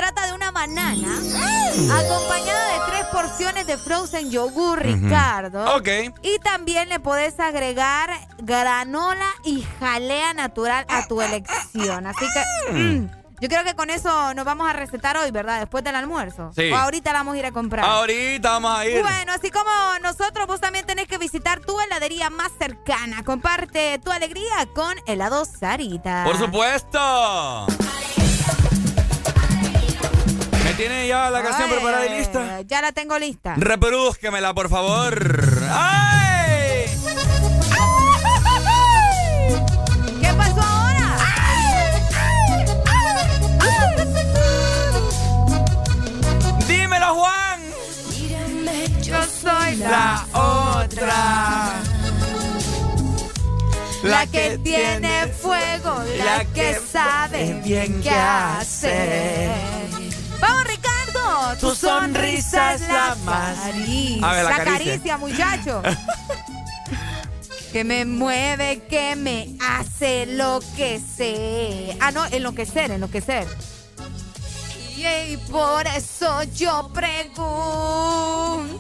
[0.66, 1.22] banana
[1.92, 5.76] acompañada de tres porciones de frozen yogur, Ricardo.
[5.76, 5.88] Ok.
[6.24, 12.08] Y también le podés agregar granola y jalea natural a tu elección.
[12.08, 13.08] Así que mm,
[13.42, 15.60] yo creo que con eso nos vamos a recetar hoy, ¿verdad?
[15.60, 16.52] Después del almuerzo.
[16.56, 16.72] Sí.
[16.72, 17.85] O ahorita la vamos a ir a comprar.
[17.85, 19.02] Ahorita vamos a ir.
[19.03, 19.69] Bueno, así como
[20.02, 23.24] nosotros, vos también tenés que visitar tu heladería más cercana.
[23.24, 26.24] Comparte tu alegría con helado Sarita.
[26.26, 27.68] Por supuesto.
[30.76, 32.62] ¿Me tiene ya la canción Ay, preparada y lista?
[32.64, 33.54] Ya la tengo lista.
[33.56, 35.18] Reprodúzquemela, por favor.
[35.72, 36.84] ¡Ay!
[40.22, 41.18] ¿Qué pasó ahora?
[46.68, 47.62] Dímelo, Juan.
[49.02, 51.72] Yo soy La otra.
[54.04, 59.52] La que tiene fuego, la que sabe bien qué hacer.
[60.48, 61.57] Vamos, Ricardo.
[61.59, 64.27] Tu sonrisa es la más- Caricia.
[64.30, 64.91] A ver, la la caricia.
[64.91, 65.82] caricia, muchacho.
[67.72, 71.98] que me mueve, que me hace lo que sé.
[71.99, 73.48] Ah, no, enloquecer, enloquecer.
[74.98, 77.45] Y, por eso yo pregunto.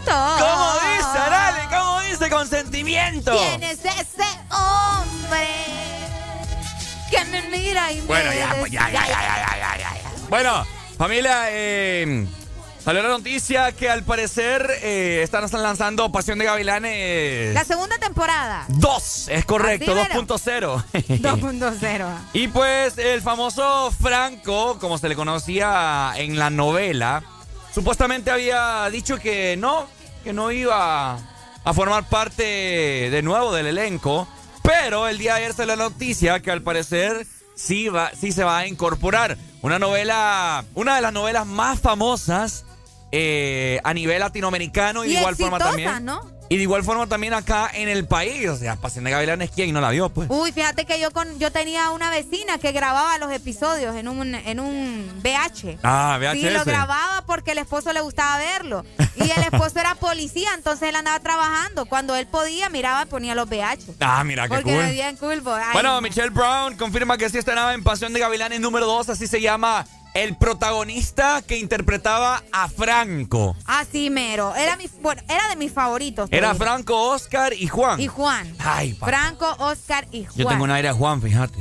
[0.05, 1.61] ¿Cómo dice, Arale?
[1.69, 3.31] ¿Cómo dice con sentimiento?
[3.37, 5.47] ¿Quién es ese hombre
[7.11, 10.11] que me mira y Bueno, me ya, pues ya, ya, ya, ya, ya, ya, ya.
[10.29, 10.65] Bueno,
[10.97, 12.25] familia, eh,
[12.83, 18.65] salió la noticia que al parecer eh, están lanzando Pasión de Gavilanes La segunda temporada.
[18.69, 20.25] 2, es correcto, Así mero.
[20.25, 20.83] 2.0.
[21.21, 22.17] 2.0.
[22.33, 27.23] Y pues el famoso Franco, como se le conocía en la novela,
[27.73, 29.87] supuestamente había dicho que no,
[30.23, 31.17] que no iba
[31.65, 34.27] a formar parte de nuevo del elenco,
[34.61, 37.25] pero el día de ayer salió la noticia que al parecer
[37.55, 39.37] sí, va, sí se va a incorporar.
[39.65, 42.65] Una novela, una de las novelas más famosas
[43.11, 46.05] eh, a nivel latinoamericano y, Y de igual forma también.
[46.05, 46.21] ¿no?
[46.47, 48.47] Y de igual forma también acá en el país.
[48.49, 50.09] O sea, Pasión de Gavilanes, ¿quién no la vio?
[50.09, 50.29] Pues.
[50.29, 54.35] Uy, fíjate que yo con yo tenía una vecina que grababa los episodios en un
[54.35, 55.79] en un VH.
[55.83, 58.85] Ah, Sí, lo grababa porque el esposo le gustaba verlo.
[59.15, 61.85] Y el esposo era policía, entonces él andaba trabajando.
[61.85, 63.93] Cuando él podía, miraba y ponía los VH.
[63.99, 64.91] Ah, mira, qué Porque cool.
[64.91, 65.41] bien cool.
[65.47, 69.27] Ay, Bueno, Michelle Brown confirma que sí estrenaba en Pasión de Gavilanes número 2, así
[69.27, 73.55] se llama el protagonista que interpretaba a Franco.
[73.65, 74.55] Así mero.
[74.55, 76.29] Era mi bueno, era de mis favoritos.
[76.31, 76.63] Era digo.
[76.65, 77.99] Franco, Oscar y Juan.
[77.99, 78.55] y Juan.
[78.59, 80.37] Ay, pa- Franco, Oscar y Juan.
[80.37, 81.59] Yo tengo un aire a Juan, fíjate.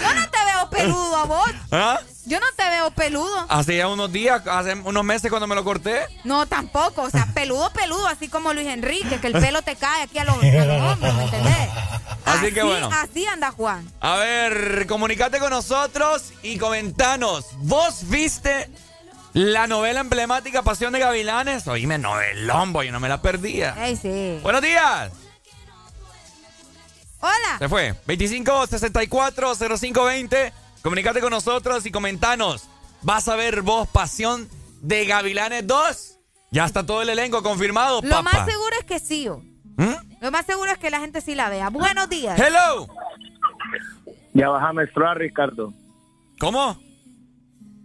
[0.00, 1.50] Yo no te veo peludo a vos.
[1.72, 2.00] ¿Ah?
[2.26, 3.46] Yo no te veo peludo.
[3.48, 6.06] Hace ya unos días, hace unos meses cuando me lo corté.
[6.24, 7.02] No, tampoco.
[7.02, 10.24] O sea, peludo, peludo, así como Luis Enrique, que el pelo te cae aquí a
[10.24, 11.54] los, a los hombros, ¿me entendés?
[12.26, 12.90] Así que bueno.
[12.92, 13.88] Así anda Juan.
[14.00, 17.46] A ver, comunicate con nosotros y comentanos.
[17.58, 18.68] ¿Vos viste
[19.32, 21.68] la novela emblemática Pasión de Gavilanes?
[21.68, 23.76] Oíme, novelón, yo no me la perdía.
[23.78, 24.40] Ey, sí.
[24.42, 25.12] Buenos días.
[27.20, 27.58] Hola.
[27.60, 27.94] Se fue.
[28.06, 30.52] 25 64 0520.
[30.86, 32.68] Comunicate con nosotros y comentanos.
[33.02, 34.48] ¿Vas a ver vos Pasión
[34.82, 36.18] de Gavilanes 2?
[36.52, 39.26] Ya está todo el elenco confirmado, Lo más seguro es que sí.
[39.26, 39.42] oh.
[39.78, 40.20] ¿Mm?
[40.20, 41.70] Lo más seguro es que la gente sí la vea.
[41.70, 42.38] Buenos días.
[42.38, 42.86] Hello.
[44.32, 45.74] Ya vas a menstruar, Ricardo.
[46.38, 46.80] ¿Cómo?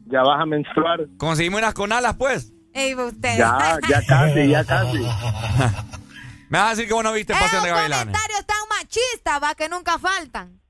[0.06, 1.08] Ya vas a menstruar.
[1.18, 2.54] Conseguimos unas con alas, pues.
[2.72, 3.36] Ey, usted.
[3.36, 5.00] Ya, ya casi, ya casi.
[6.50, 8.14] Me vas a decir que vos no viste Pasión de Gavilanes.
[8.14, 10.61] comentario tan machista, va, que nunca faltan.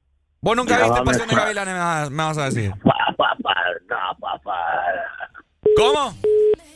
[0.41, 2.73] Vos nunca Ya viste Pasión de a- Gavilanes, me vas, me vas a decir.
[2.83, 3.35] Papá,
[3.89, 4.57] no, papá.
[5.77, 6.17] ¿Cómo?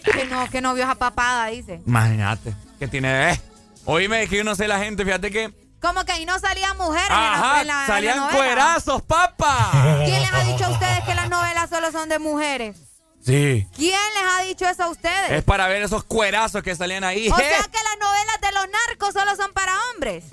[0.04, 1.82] Que no, que no vio esa papada, dice.
[1.86, 2.54] Imagínate.
[2.78, 3.32] Que tiene.
[3.32, 3.42] Eh.
[3.86, 5.52] Oíme, que yo no sé la gente, fíjate que.
[5.82, 8.36] Como que ahí no salían mujeres en la- Ajá, en la, en la salían novela.
[8.38, 9.72] cuerazos, papa.
[10.06, 12.85] ¿Quién les ha dicho a ustedes que las novelas solo son de mujeres?
[13.26, 13.68] Sí.
[13.76, 15.32] ¿Quién les ha dicho eso a ustedes?
[15.32, 17.28] Es para ver esos cuerazos que salían ahí.
[17.30, 17.42] O Eh.
[17.44, 20.26] sea que las novelas de los narcos solo son para hombres.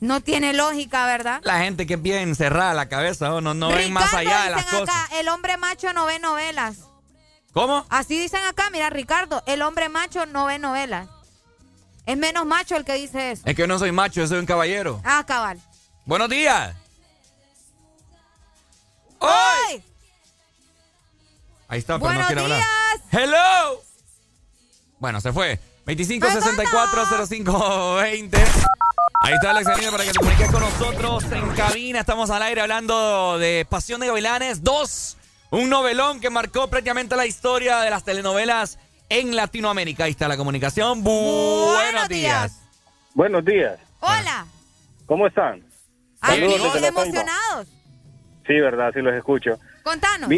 [0.00, 1.40] No tiene lógica, ¿verdad?
[1.42, 3.40] La gente que es bien cerrada la cabeza, ¿no?
[3.40, 4.82] no, no ven más allá de las cosas.
[4.88, 6.76] acá, el hombre macho no ve novelas.
[7.52, 7.84] ¿Cómo?
[7.90, 11.08] Así dicen acá, mira, Ricardo, el hombre macho no ve novelas.
[12.06, 13.42] Es menos macho el que dice eso.
[13.44, 15.00] Es que yo no soy macho, yo soy un caballero.
[15.04, 15.60] Ah, cabal.
[16.04, 16.74] Buenos días.
[19.18, 19.82] ¡Hoy!
[21.72, 22.58] Ahí está, pero no Buenos quiere hablar.
[22.58, 22.68] días.
[23.10, 23.80] ¡Hello!
[24.98, 25.58] Bueno, se fue.
[25.86, 28.38] 25640520.
[29.22, 32.00] Ahí está Alex Anillo para que te comuniques con nosotros en cabina.
[32.00, 35.16] Estamos al aire hablando de Pasión de Gavilanes 2.
[35.52, 38.78] Un novelón que marcó prácticamente la historia de las telenovelas
[39.08, 40.04] en Latinoamérica.
[40.04, 41.02] Ahí está la comunicación.
[41.02, 42.60] Buenos días.
[43.14, 43.78] Buenos días.
[44.00, 44.44] Hola.
[45.06, 45.64] ¿Cómo están?
[46.20, 47.66] Ay, Saludos emocionados.
[48.46, 49.58] Sí, verdad, sí los escucho.
[49.82, 50.30] Contanos.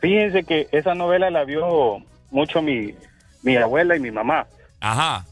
[0.00, 1.98] Fíjense que esa novela la vio
[2.30, 2.94] mucho mi,
[3.42, 4.46] mi abuela y mi mamá.
[4.80, 5.24] Ajá.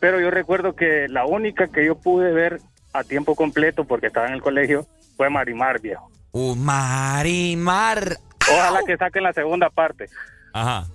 [0.00, 2.60] Pero yo recuerdo que la única que yo pude ver
[2.92, 4.86] a tiempo completo porque estaba en el colegio
[5.16, 6.10] fue Marimar, viejo.
[6.32, 8.18] Uh, Marimar.
[8.52, 10.06] Ojalá que saquen la segunda parte.
[10.52, 10.86] Ajá.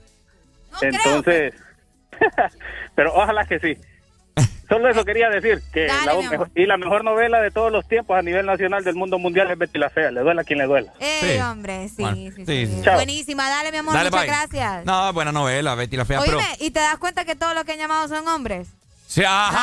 [0.82, 1.54] Entonces,
[2.96, 3.78] pero ojalá que sí.
[4.72, 7.86] Solo eso quería decir, que Dale, la mejor- y la mejor novela de todos los
[7.90, 10.60] tiempos a nivel nacional del mundo mundial es Betty la Fea, le duela a quien
[10.60, 10.94] le duela.
[11.02, 11.42] Eh, Sí.
[11.42, 12.68] hombre, sí, Bueno, sí, sí, sí.
[12.68, 12.82] sí.
[12.82, 12.94] Chao.
[12.96, 14.34] Buenísima, dale, mi amor, Dale, muchas bye.
[14.34, 14.86] gracias.
[14.86, 16.48] No, buena novela, Betty la Fea, Oíme, pero...
[16.66, 18.70] ¿y te das cuenta que todos los que han llamado son hombres?
[19.08, 19.60] Sí, ajá.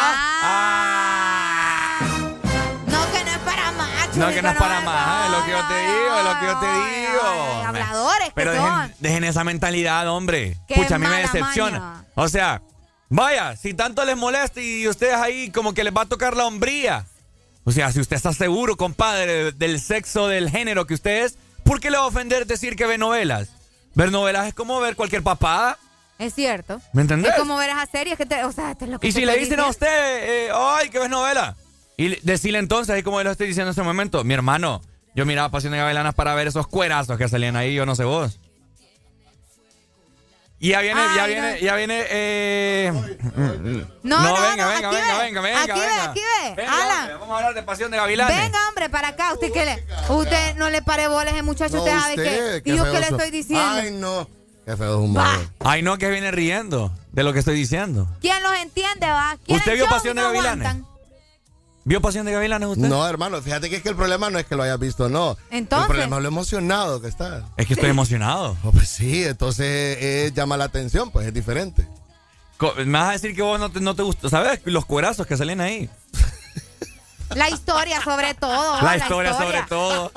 [2.87, 4.17] No, que no es para machos.
[4.17, 6.47] No, que no es para más, es lo que yo te digo, es lo que
[6.47, 6.67] yo te
[7.01, 7.65] digo.
[7.67, 8.81] habladores que Pero son.
[8.83, 10.59] dejen, dejen esa mentalidad, hombre.
[10.69, 11.79] Qué Pucha, a mí me decepciona.
[11.81, 12.05] maña.
[12.15, 12.61] O sea,
[13.09, 16.47] vaya, si tanto les molesta y ustedes ahí como que les va a tocar la
[16.47, 17.07] hombría.
[17.65, 21.81] O sea, si usted está seguro, compadre, del sexo, del género que usted es, ¿por
[21.81, 23.51] qué le va a ofender decir que ve novelas?
[23.95, 25.79] Ver novelas es como ver cualquier papada.
[26.19, 26.81] Es cierto.
[26.93, 27.33] ¿Me entendés?
[27.33, 28.43] Es como ver esas series que te.
[28.45, 30.99] O sea, esto es lo que Y si le dicen a usted, eh, ay, que
[30.99, 31.57] ves novela.
[31.97, 34.81] Y le- decirle entonces, ahí como yo lo estoy diciendo en este momento, mi hermano,
[35.15, 38.05] yo miraba Pasión de Gavilanas para ver esos cuerazos que salían ahí, yo no sé
[38.05, 38.41] vos.
[40.61, 41.59] Y ya viene, ya viene, no.
[41.59, 42.93] ya viene, eh...
[44.03, 45.25] No, no, venga, no, venga, venga, ve.
[45.25, 46.11] venga, venga, Aquí ve, venga.
[46.11, 46.55] aquí ve.
[46.57, 47.01] Venga, Alan.
[47.01, 48.37] hombre, vamos a hablar de Pasión de Gavilanes.
[48.37, 49.33] Venga, hombre, para acá.
[49.35, 49.85] Usted que le.
[50.09, 51.77] Usted no le pare bolas, ese muchacho.
[51.77, 52.63] No, usted sabe usted, que.
[52.65, 53.71] qué ¿Y yo qué le estoy diciendo?
[53.71, 54.29] Ay, no.
[54.67, 55.25] Qué feo es humor.
[55.61, 58.09] Ay, no, que viene riendo de lo que estoy diciendo.
[58.21, 59.37] ¿Quién los entiende, va?
[59.47, 60.67] ¿Quién ¿Usted vio Pasión de Gavilanes?
[60.67, 60.88] aguantan?
[61.89, 62.87] ¿Vio Pasión de Gavilanes usted?
[62.87, 65.39] No, hermano, fíjate que es que el problema no es que lo hayas visto, no.
[65.51, 65.87] Entonces.
[65.87, 67.45] El problema es lo emocionado que está.
[67.57, 68.59] Es que estoy emocionado.
[68.63, 71.89] Oh, pues sí, entonces eh, llama la atención, pues es diferente.
[72.59, 74.61] Co- Me vas a decir que vos no te, no te gustó, ¿sabes?
[74.67, 75.89] Los cuerazos que salen ahí.
[77.35, 78.83] La historia, sobre todo.
[78.83, 80.13] La historia, sobre todo.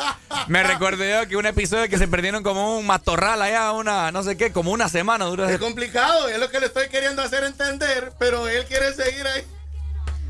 [0.48, 4.24] Me recuerdo yo que un episodio que se perdieron como un matorral allá, una, no
[4.24, 5.48] sé qué, como una semana duró.
[5.48, 9.44] Es complicado, es lo que le estoy queriendo hacer entender, pero él quiere seguir ahí.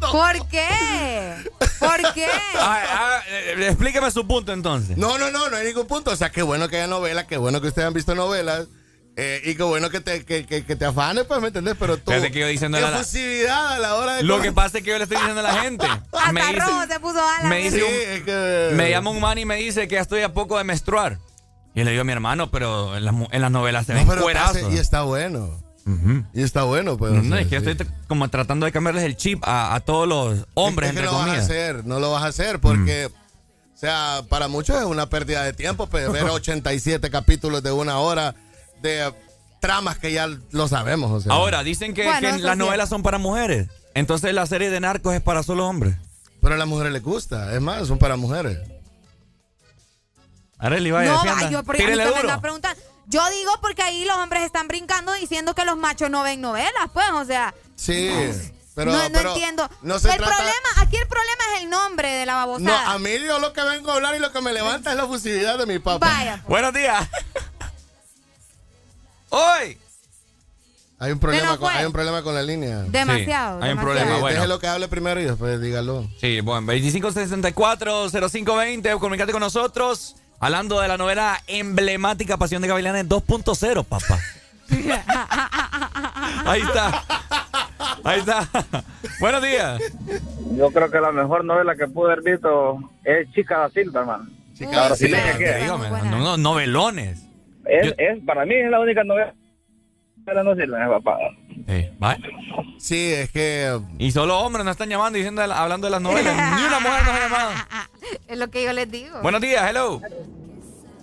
[0.09, 0.67] ¿Por qué?
[1.80, 2.27] ¿Por qué?
[2.63, 3.21] Ah, ah,
[3.59, 4.97] explíqueme su punto entonces.
[4.97, 6.11] No, no, no, no hay ningún punto.
[6.11, 8.67] O sea, qué bueno que haya novelas, qué bueno que ustedes han visto novelas.
[9.17, 11.75] eh, y qué bueno que te, que, que- que te afanes, pues, ¿me entendés?
[11.80, 12.11] Pero tú.
[12.11, 12.99] Que yo diciéndole a la-
[13.73, 14.23] a la hora de.
[14.23, 15.85] Lo que pasa es que yo le estoy diciendo a la gente.
[16.13, 17.49] Hasta Me dice, rojo se puso Alan.
[17.49, 20.01] me dice Sí, un- es que- me llama un man y me dice que ya
[20.01, 21.17] estoy a poco de menstruar.
[21.73, 23.99] Y le digo a mi hermano, pero en las, mu- en las novelas se No,
[23.99, 24.61] ven pero cuerazos.
[24.61, 25.60] pase, y está bueno.
[26.33, 27.11] Y está bueno, pues.
[27.11, 29.79] o No, sea, es que yo estoy como tratando de cambiarles el chip a, a
[29.79, 31.45] todos los hombres, es que entre no lo vas a comillas.
[31.49, 35.53] hacer, no lo vas a hacer porque, o sea, para muchos es una pérdida de
[35.53, 38.35] tiempo, pues, ver 87 capítulos de una hora
[38.81, 39.13] de
[39.59, 41.11] tramas que ya lo sabemos.
[41.11, 41.33] O sea.
[41.33, 43.67] Ahora, dicen que, Bueno, que eso las novelas son para mujeres.
[43.93, 45.95] Entonces la serie de narcos es para solo hombres.
[46.41, 48.57] Pero a las mujeres les gusta, es más, son para mujeres.
[50.57, 51.45] Arely, vaya, No, defienda.
[51.47, 52.27] ay, yo, pero a mí Tírele que me duro.
[52.29, 52.81] está preguntando.
[53.07, 56.89] Yo digo porque ahí los hombres están brincando diciendo que los machos no ven novelas,
[56.93, 57.53] pues, o sea.
[57.75, 58.09] Sí,
[58.75, 58.91] pero.
[58.93, 59.69] no, no pero entiendo.
[59.81, 62.91] No se el trata- problema, aquí el problema es el nombre de la No, babosada.
[62.91, 65.07] a mí yo lo que vengo a hablar y lo que me levanta es la
[65.07, 66.07] fusividad de mi papá.
[66.07, 66.43] Vaya.
[66.47, 67.07] Buenos días.
[69.30, 69.77] Hoy.
[70.99, 72.83] Hay un problema, con, hay un problema con la línea.
[72.83, 73.63] Demasiado.
[73.63, 74.35] hay un problema, Sí, bueno.
[74.35, 76.07] Déjelo que hable primero y después dígalo.
[76.19, 80.15] Sí, bueno, 2564-0520, comunicate con nosotros.
[80.41, 84.17] Hablando de la novela emblemática Pasión de Gavilanes 2.0, papá.
[86.45, 87.03] Ahí está.
[88.03, 88.47] Ahí está.
[89.19, 89.79] Buenos días.
[90.57, 94.29] Yo creo que la mejor novela que pude haber visto es Chica da Silva, hermano.
[95.61, 97.23] digo, me- no, no, novelones.
[97.65, 99.35] Es, es- para mí es la única novela
[100.25, 101.17] que no sirve, papá.
[101.67, 102.17] Sí, va.
[102.77, 103.80] Sí, es que.
[104.00, 106.35] Y solo hombres nos están llamando y diciendo, hablando de las novelas.
[106.56, 107.51] Ni una mujer nos ha llamado.
[108.27, 109.22] Es lo que yo les digo.
[109.22, 110.01] Buenos días, hello.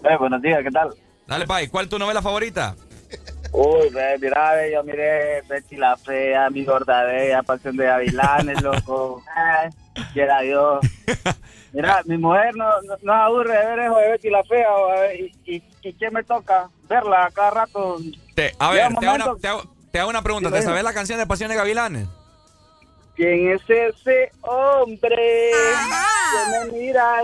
[0.05, 0.91] Eh, buenos días, ¿qué tal?
[1.27, 2.75] Dale, Pai, ¿cuál es tu novela favorita?
[3.53, 8.63] Uy, ve, mira, ve, yo miré Betty la Fea, mi gorda bella, Pasión de Gavilanes,
[8.63, 9.23] loco.
[9.35, 9.71] Ay,
[10.13, 10.81] quiera Dios.
[11.73, 14.69] Mira, mi mujer no, no, no aburre de ver eso de Betty la Fea.
[15.01, 16.69] ver, ¿Y, y, y qué me toca?
[16.89, 17.99] Verla a cada rato.
[18.35, 20.49] Te, a ver, te hago, una, momento- te hago- te hago una pregunta.
[20.49, 22.09] Sí, ¿Te sabes la canción de Pasión de Gavilanes?
[23.17, 27.23] ¿Quién es ese hombre que me mira?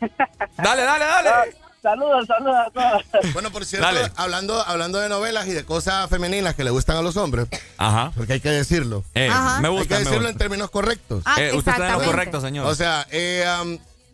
[0.56, 1.54] Dale, dale, dale.
[1.82, 3.32] Saludos, saludos a todos.
[3.32, 7.02] Bueno, por cierto, hablando, hablando de novelas y de cosas femeninas que le gustan a
[7.02, 8.12] los hombres, Ajá.
[8.16, 9.04] porque hay que decirlo.
[9.14, 9.60] Eh, Ajá.
[9.60, 10.30] me hay gusta, que me decirlo gusta.
[10.30, 11.22] en términos correctos.
[11.26, 12.06] Ah, Eh, usted está en lo exactamente.
[12.06, 12.66] correcto, señor.
[12.66, 13.44] O sea, eh,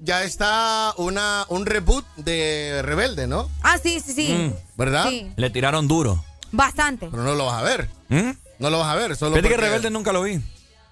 [0.00, 3.50] ya está una, un reboot de Rebelde, ¿no?
[3.62, 4.32] Ah, sí, sí, sí.
[4.32, 4.54] Mm.
[4.78, 5.06] ¿Verdad?
[5.10, 6.24] Sí, Le tiraron duro.
[6.52, 7.08] bastante.
[7.10, 7.90] Pero no lo vas a ver.
[8.08, 8.30] ¿Mm?
[8.60, 9.14] No lo vas a ver.
[9.14, 10.40] Solo Fíjate que porque- Rebelde nunca lo vi.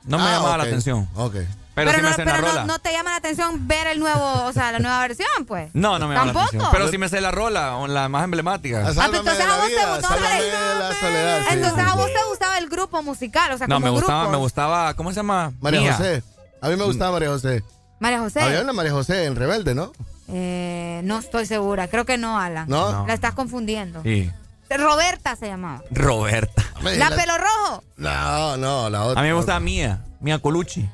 [0.04, 1.08] No me Ah, llamaba la atención.
[1.14, 1.36] Ok.
[1.76, 2.64] Pero, sí me no, sé la pero no, rola.
[2.64, 5.70] no te llama la atención ver el nuevo, o sea, la nueva versión, pues.
[5.74, 6.46] No, no me llama la ¿Tampoco?
[6.46, 6.70] atención.
[6.72, 8.78] Pero sí me sé la rola, o la más emblemática.
[8.86, 11.40] Ah, Ah, entonces de a la vos te gustaba la soledad.
[11.42, 11.98] sí, Entonces sí, a sí.
[11.98, 15.10] vos te gustaba el grupo musical, o sea, No, como me gustaba, me gustaba, ¿cómo
[15.10, 15.52] se llama?
[15.60, 15.92] María Mía.
[15.94, 16.22] José.
[16.62, 17.62] A mí me gustaba María José.
[18.00, 18.40] María José.
[18.40, 19.92] Había una María José en Rebelde, ¿no?
[20.28, 22.66] Eh, no estoy segura, creo que no, Alan.
[22.68, 22.90] ¿No?
[22.90, 23.06] No.
[23.06, 24.02] La estás confundiendo.
[24.02, 24.30] Sí.
[24.70, 25.82] Roberta se llamaba.
[25.90, 26.64] Roberta.
[26.82, 27.84] La pelo rojo.
[27.96, 29.20] No, no, la otra.
[29.20, 30.88] A mí me gustaba Mía, Mía Colucci.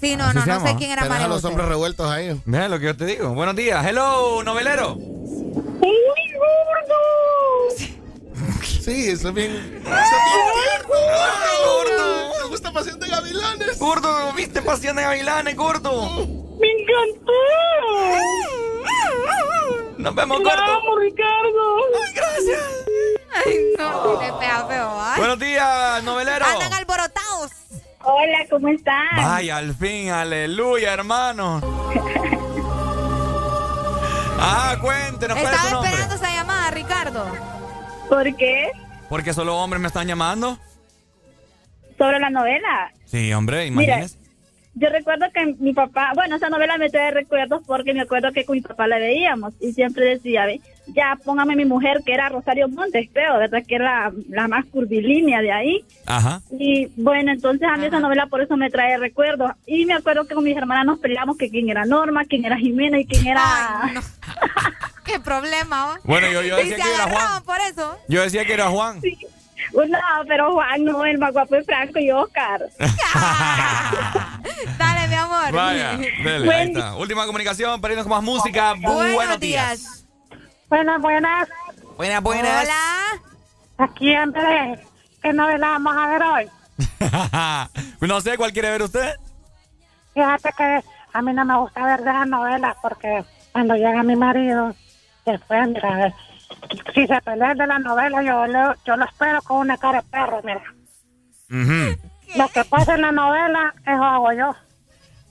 [0.00, 2.40] Sí, no, Así no, no sé quién era María los hombres revueltos ahí.
[2.46, 3.34] Mira lo que yo te digo.
[3.34, 3.84] Buenos días.
[3.86, 4.96] Hello, novelero.
[8.64, 9.52] Sí, eso es bien.
[9.52, 10.94] Eso es bien tierno.
[11.64, 12.32] Gordo.
[12.42, 13.78] Me gusta Pasión de Gavilanes.
[13.78, 15.92] Gordo, ¿viste Pasión de Gavilanes, gordo?
[16.58, 17.32] ¡Me encantó!
[19.98, 20.62] Nos vemos, ¡Te gordo.
[20.62, 21.76] amo, Ricardo!
[22.06, 22.62] Ay, gracias.
[23.34, 25.18] Ay, no, le pega feo, ¿ay?
[25.18, 26.44] Buenos días, novelero.
[26.46, 27.50] Andan alborotados.
[28.02, 29.06] Hola, ¿cómo están?
[29.16, 31.60] Vaya, al fin, aleluya, hermano.
[34.42, 35.90] Ah, cuéntenos, ¿cuál es Estaba nombre?
[35.90, 37.26] esperando esa llamada, Ricardo.
[38.08, 38.70] ¿Por qué?
[39.10, 40.58] Porque solo hombres me están llamando.
[41.98, 42.90] Sobre la novela.
[43.04, 44.18] Sí, hombre, Mira, imagínese.
[44.76, 48.46] yo recuerdo que mi papá, bueno, esa novela me trae recuerdos porque me acuerdo que
[48.46, 50.62] con mi papá la veíamos y siempre decía, "Ve,
[50.94, 53.62] ya póngame mi mujer que era Rosario Montes, creo, ¿verdad?
[53.66, 55.84] Que era la, la más curvilínea de ahí.
[56.06, 56.40] Ajá.
[56.50, 59.52] Y bueno, entonces a mí esa novela por eso me trae recuerdos.
[59.66, 62.56] Y me acuerdo que con mis hermanas nos peleamos que quién era Norma, quién era
[62.56, 63.42] Jimena y quién era...
[63.82, 64.00] Ay, no.
[65.04, 65.98] Qué problema.
[66.04, 67.16] Bueno, yo, decía se que era Juan.
[67.16, 67.98] agarraban por eso.
[68.06, 69.00] Yo decía que era Juan.
[69.72, 72.68] No, pero Juan no, el más guapo es Franco y Oscar.
[74.78, 75.52] Dale, mi amor.
[75.52, 76.96] Vaya, dele, ahí está.
[76.96, 78.74] Última comunicación para irnos con más música.
[78.80, 79.99] Buenos, días.
[80.70, 81.48] Buenas, buenas.
[81.96, 82.64] Buenas, buenas.
[82.64, 83.22] Hola.
[83.78, 84.78] Aquí Andrés.
[85.20, 86.50] ¿Qué novela vamos a ver hoy?
[88.08, 89.14] no sé, ¿cuál quiere ver usted?
[90.14, 90.80] Fíjate que
[91.12, 94.74] a mí no me gusta ver de esas novelas porque cuando llega mi marido,
[95.26, 96.14] después, mira,
[96.94, 100.08] si se pelea de la novela, yo lo, yo lo espero con una cara de
[100.08, 100.62] perro, mira.
[102.36, 104.54] Lo que pasa en la novela, eso hago yo.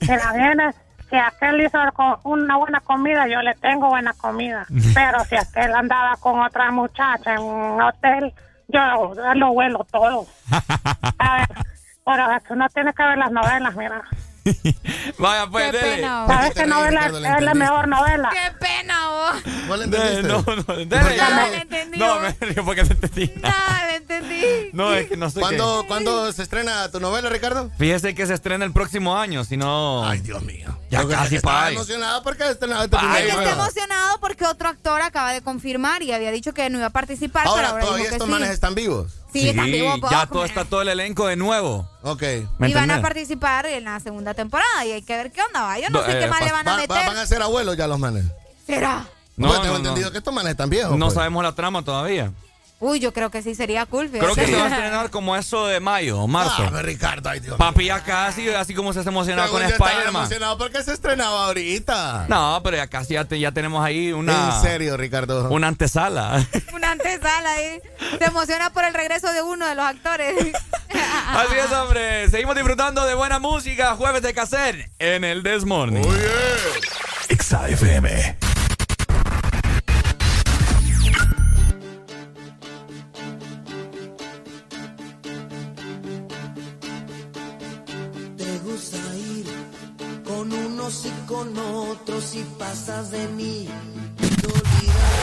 [0.00, 0.74] Mira, viene,
[1.10, 1.78] si aquel hizo
[2.24, 4.64] una buena comida, yo le tengo buena comida.
[4.94, 8.32] Pero si aquel andaba con otra muchacha en un hotel,
[8.68, 10.26] yo lo, lo huelo todo.
[11.18, 11.48] A ver,
[12.02, 14.02] pero uno tiene que ver las novelas, mira.
[15.18, 15.96] Vaya, pues, Qué dele.
[15.96, 18.30] pena, ¿Sabes qué novela es, la mejor novela?
[18.32, 19.32] Qué pena, vos.
[19.66, 20.28] ¿Cuál Dele, entendiste?
[20.28, 20.86] no, no, dele.
[21.02, 21.48] No, ya.
[21.50, 21.98] le entendí.
[21.98, 23.32] No, me río porque te entendí.
[23.40, 24.44] Dale, entendí.
[24.72, 27.68] No, es que no sé ¿Cuándo, ¿Cuándo se estrena tu novela, Ricardo?
[27.70, 27.76] qué.
[27.78, 30.06] Fíjese que se estrena el próximo año, si no...
[30.08, 30.78] Ay, Dios mío.
[30.90, 31.74] Ya Yo casi que ahí.
[31.74, 35.42] emocionado porque estrenaba este Ay, primer Es que está emocionado porque otro actor acaba de
[35.42, 38.14] confirmar y había dicho que no iba a participar, pero Ahora, ahora todavía dijo que
[38.16, 38.32] estos sí.
[38.32, 39.12] manes están vivos.
[39.32, 41.88] Sí, vivos, ya todo está todo el elenco de nuevo.
[42.02, 42.22] Ok.
[42.58, 45.62] ¿Me Y van a participar en la segunda temporada y hay que ver qué onda
[45.62, 45.78] va.
[45.78, 46.90] Yo no sé eh, qué más pa- le van a meter.
[46.96, 48.24] va- van a ser abuelos ya los manes.
[48.66, 49.06] ¿Será?
[49.36, 49.88] No, pues tengo no, no.
[49.88, 50.96] entendido que estos manes están viejos.
[50.98, 51.14] No pues.
[51.14, 52.32] sabemos la trama todavía.
[52.82, 54.08] Uy, yo creo que sí sería cool.
[54.08, 54.24] fíjate.
[54.32, 56.66] Creo que se va a estrenar como eso de mayo o marzo.
[56.72, 57.58] Ah, Ricardo, ay Dios.
[57.58, 60.08] Papi ya casi, así como se está emocionado con Spider-Man.
[60.24, 62.24] emocionado porque se estrenaba ahorita.
[62.28, 64.56] No, pero ya casi ya, te- ya tenemos ahí una...
[64.56, 65.50] En serio, Ricardo.
[65.50, 66.46] Una antesala.
[66.74, 67.80] Una antesala ahí.
[68.18, 70.34] Se emociona por el regreso de uno de los actores.
[71.28, 72.28] Así es, hombre.
[72.30, 73.94] Seguimos disfrutando de buena música.
[73.94, 76.04] Jueves de caser en el Desmorning.
[77.28, 78.36] Exa FM.
[78.40, 78.49] Te
[90.90, 93.68] unos y con otros y pasas de mí.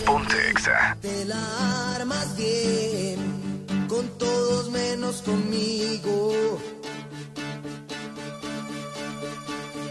[0.06, 0.50] Ponte.
[0.52, 0.98] Exa.
[1.02, 6.60] Te la armas bien con todos menos conmigo.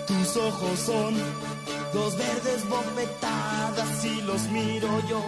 [0.07, 1.15] Tus ojos son
[1.93, 5.23] dos verdes bofetadas y los miro yo.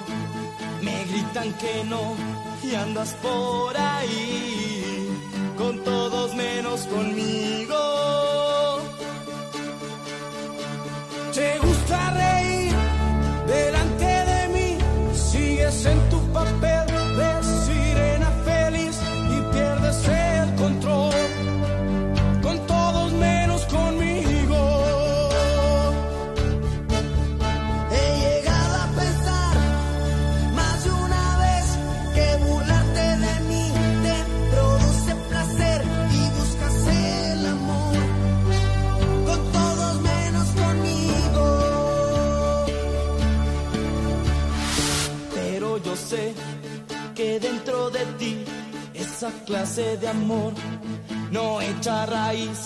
[0.83, 2.15] Me gritan que no
[2.62, 5.09] y andas por ahí
[5.59, 8.48] con todos menos conmigo.
[11.32, 12.73] Te gusta reír
[13.47, 14.78] delante de mí,
[15.15, 16.88] sigues en tu papel
[46.08, 46.34] sé
[47.14, 48.34] que dentro de ti
[48.94, 50.52] esa clase de amor
[51.30, 52.60] no echa raíz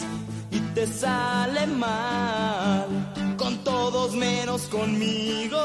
[0.52, 2.88] y te sale mal
[3.36, 5.62] con todos menos conmigo.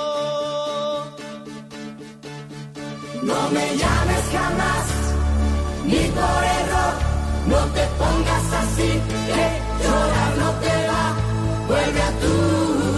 [3.29, 4.85] No me llames jamás,
[5.85, 6.93] ni por error,
[7.51, 8.91] no te pongas así,
[9.35, 9.45] que
[9.83, 11.05] llorar no te va,
[11.67, 12.96] vuelve a tu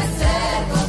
[0.00, 0.79] y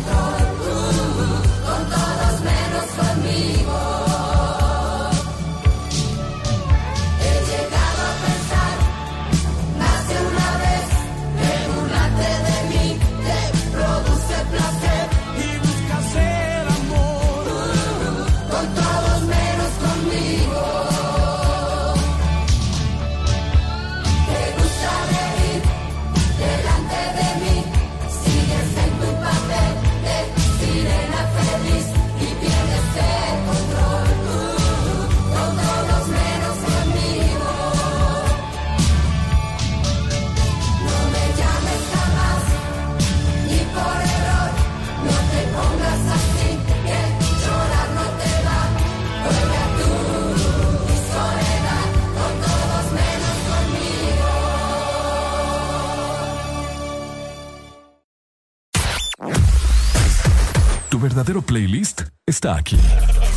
[61.52, 62.80] playlist está aquí.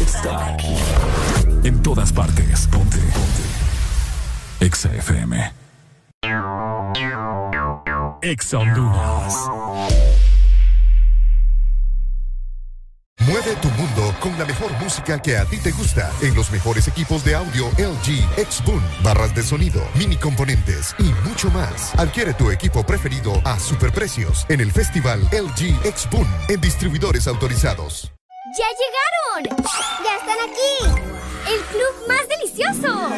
[0.01, 0.77] Está aquí.
[1.65, 2.69] En todas partes.
[2.69, 2.99] Ponte.
[2.99, 3.45] Ponte.
[4.61, 5.53] Exa FM.
[8.23, 9.35] Exa Honduras.
[13.19, 16.89] Mueve tu mundo con la mejor música que a ti te gusta en los mejores
[16.89, 21.95] equipos de audio LG X-Boon, barras de sonido, mini componentes y mucho más.
[21.99, 28.11] Adquiere tu equipo preferido a superprecios en el festival LG X-Boon en distribuidores autorizados.
[28.59, 29.63] ¡Ya llegaron!
[30.03, 30.75] ¡Ya están aquí!
[31.53, 33.11] ¡El club más delicioso!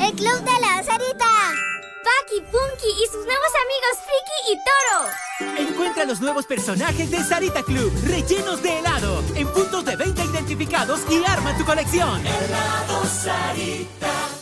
[0.00, 1.41] ¡El club de la Sarita!
[2.02, 5.68] Paki, Punky y sus nuevos amigos Friki y Toro.
[5.70, 11.00] Encuentra los nuevos personajes de Sarita Club, rellenos de helado, en puntos de venta identificados
[11.10, 12.24] y arma tu colección.
[12.26, 14.41] Helado Sarita.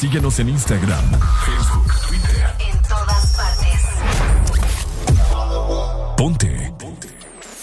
[0.00, 1.04] Síguenos en Instagram,
[1.44, 2.54] Facebook, Twitter.
[2.58, 3.82] En todas partes.
[6.16, 6.72] Ponte.
[6.78, 7.08] Ponte.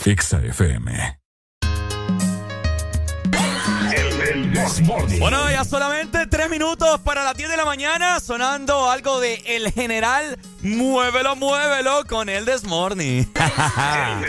[0.06, 1.18] Exa FM.
[5.18, 9.72] Bueno, ya solamente tres minutos para las 10 de la mañana, sonando algo de El
[9.72, 10.38] General.
[10.62, 13.28] Muévelo, muévelo con el Desmorning.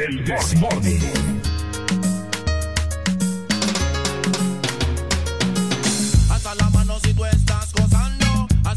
[0.00, 1.27] el Desmorning.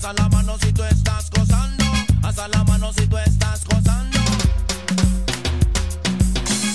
[0.04, 1.86] Alza la mano si tú estás gozando.
[2.24, 4.18] Alza la mano si tú estás gozando.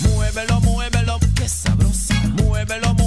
[0.03, 2.15] Muévelo, muévelo, qué sabrosa.
[2.37, 3.06] Muévelo, muévelo,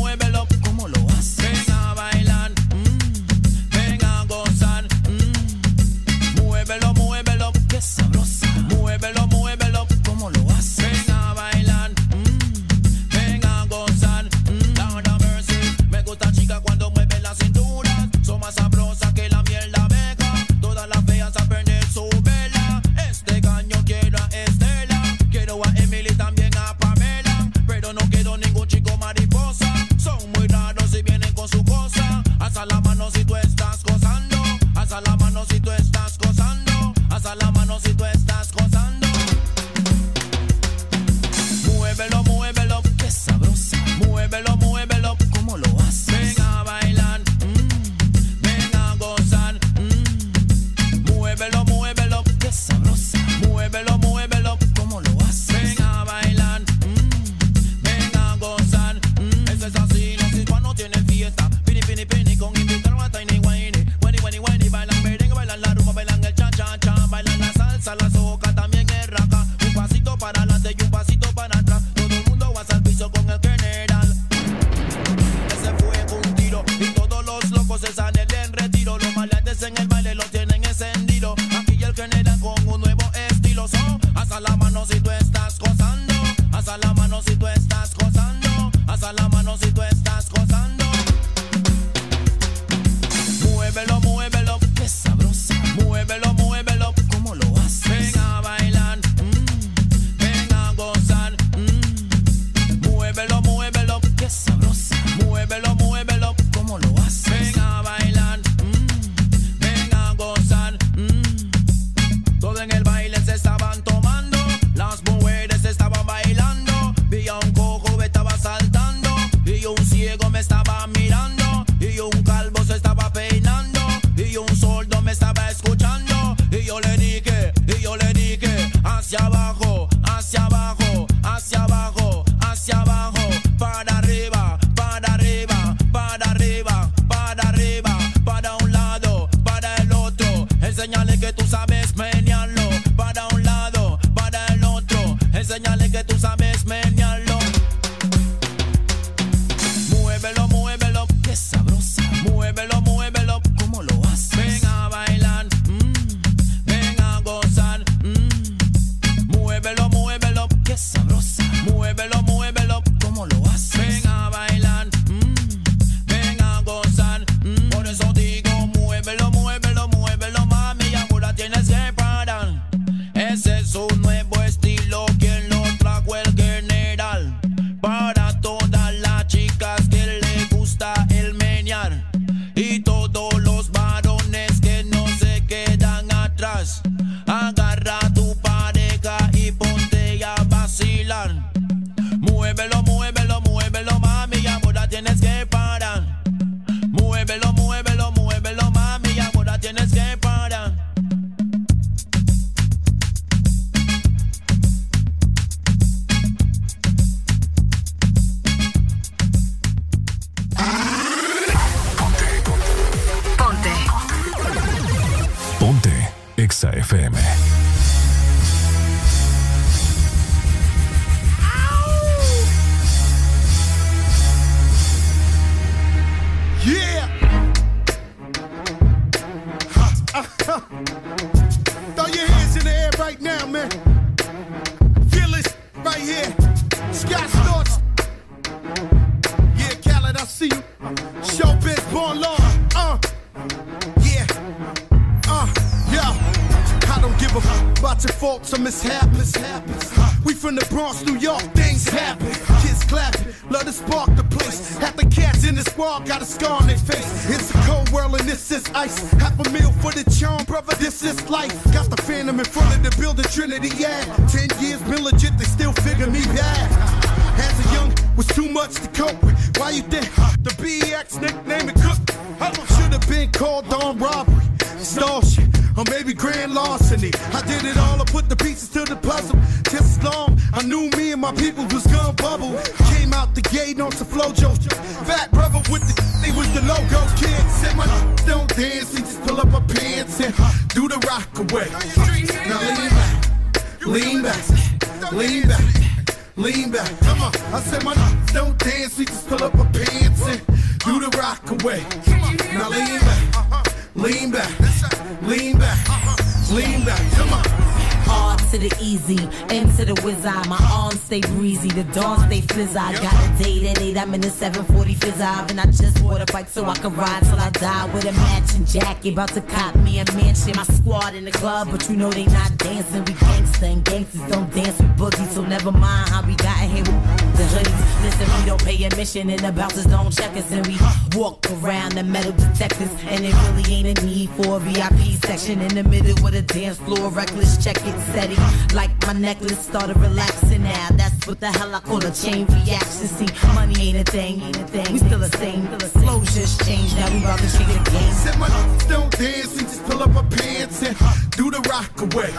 [315.48, 318.06] 740 and I just bought a bike so I can ride till I die with
[318.06, 319.14] a matching jacket.
[319.14, 320.54] About to cop me a mansion.
[320.56, 323.04] My squad in the club, but you know they not dancing.
[323.06, 326.84] We gangsta and gangsters don't dance with boogies, so never mind how we got here
[326.84, 328.04] with the hoodies.
[328.04, 330.78] Listen, we don't pay admission and the bouncers don't check us, and we
[331.18, 332.92] walk around the metal detectors.
[333.08, 336.42] And it really ain't a need for a VIP section in the middle with a
[336.42, 337.10] dance floor.
[337.10, 338.38] Reckless check it steady,
[338.74, 340.90] like my necklace started relaxing now.
[340.94, 343.08] That's what the hell I call a chain reaction.
[343.08, 344.94] See, money ain't a thing, ain't a thing.
[344.94, 345.68] We still the same,
[346.02, 346.98] flow just changed.
[346.98, 348.14] Now we about to change the game.
[348.14, 348.50] Said my
[348.90, 350.98] don't dance and just pull up my pants and
[351.38, 352.32] do the rock away.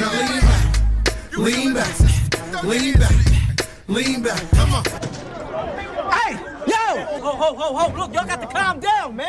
[0.00, 0.10] Now
[1.38, 1.94] lean back,
[2.64, 3.16] lean back, lean back,
[3.86, 4.50] lean back.
[4.50, 4.84] Come on.
[6.18, 6.32] Hey,
[6.66, 6.86] yo!
[7.22, 9.27] Ho, ho, ho, ho, look, y'all got to calm down, man.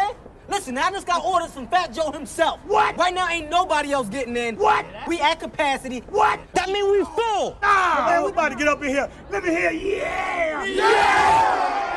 [0.70, 2.60] Listen, I just got orders from Fat Joe himself.
[2.68, 2.96] What?
[2.96, 4.56] Right now, ain't nobody else getting in.
[4.56, 4.86] What?
[5.08, 6.04] We at capacity.
[6.10, 6.40] What?
[6.54, 7.58] That mean we full.
[7.64, 9.10] Ah, man, we about to get up in here.
[9.32, 10.64] Let me hear, yeah!
[10.66, 11.90] Yeah!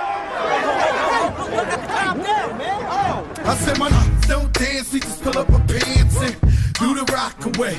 [1.36, 2.86] Look, y'all got to calm down, man.
[2.88, 3.28] Oh.
[3.44, 3.90] I said my
[4.26, 6.40] don't dance, we just pull up my pants and
[6.80, 7.76] do the rock away.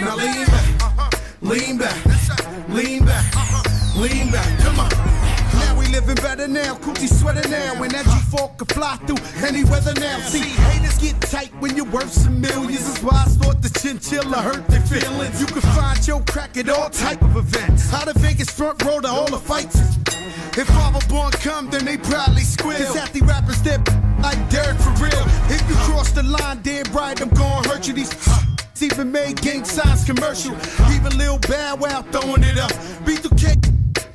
[0.00, 2.06] Now lean back, lean back,
[2.70, 4.58] lean back, lean back.
[4.60, 5.13] Come on.
[6.06, 10.18] Living better now, coochie sweater now, and that G4 can fly through any weather now.
[10.20, 12.84] See, haters get tight when you're worth some millions.
[12.84, 15.40] That's why I thought the chinchilla hurt their feelings.
[15.40, 17.90] You can find your crack at all type of events.
[17.94, 19.80] Out of Vegas front row to all the fights.
[20.58, 22.76] If Father Born come, then they probably squeal.
[22.76, 23.80] Cause half the rappers that
[24.20, 25.24] like Derek for real.
[25.48, 27.94] If you cross the line, dead right, I'm gonna hurt you.
[27.94, 28.12] These
[28.82, 30.54] even made gang signs commercial.
[30.92, 32.72] Even Lil Bow Wow throwing it up.
[33.06, 33.73] B2K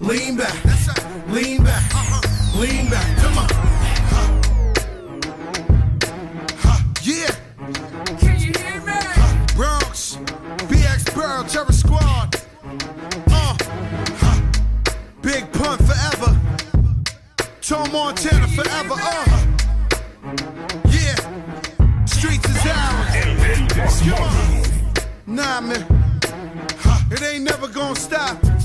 [0.00, 0.54] lean back,
[1.28, 1.82] lean back,
[2.54, 3.18] lean back.
[3.18, 3.48] Come on.
[7.02, 7.34] Yeah.
[8.18, 8.92] Can you hear me?
[8.92, 9.46] Huh.
[9.54, 10.16] Bronx,
[10.68, 12.36] BX Pearl, Terror Squad.
[13.30, 13.56] Uh.
[15.22, 16.40] Big Pun forever.
[17.60, 18.94] Tom Montana forever.
[18.96, 19.46] Uh.
[20.90, 22.04] Yeah.
[22.04, 24.00] Streets is ours.
[24.02, 24.62] Come on.
[25.26, 25.86] Nah, man.
[27.10, 28.59] It ain't never gonna stop.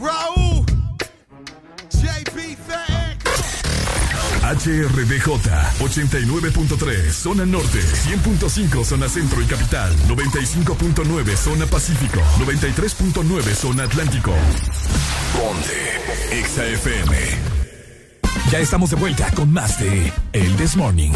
[0.00, 0.64] Raul.
[1.90, 3.06] JB Fat
[4.42, 5.26] HRDJ
[5.80, 14.32] 89.3 zona norte, 100.5 zona centro y capital, 95.9 zona pacífico, 93.9 zona atlántico.
[15.32, 17.56] Ponte XAFM.
[18.50, 21.12] Ya estamos de vuelta con más de El This Morning.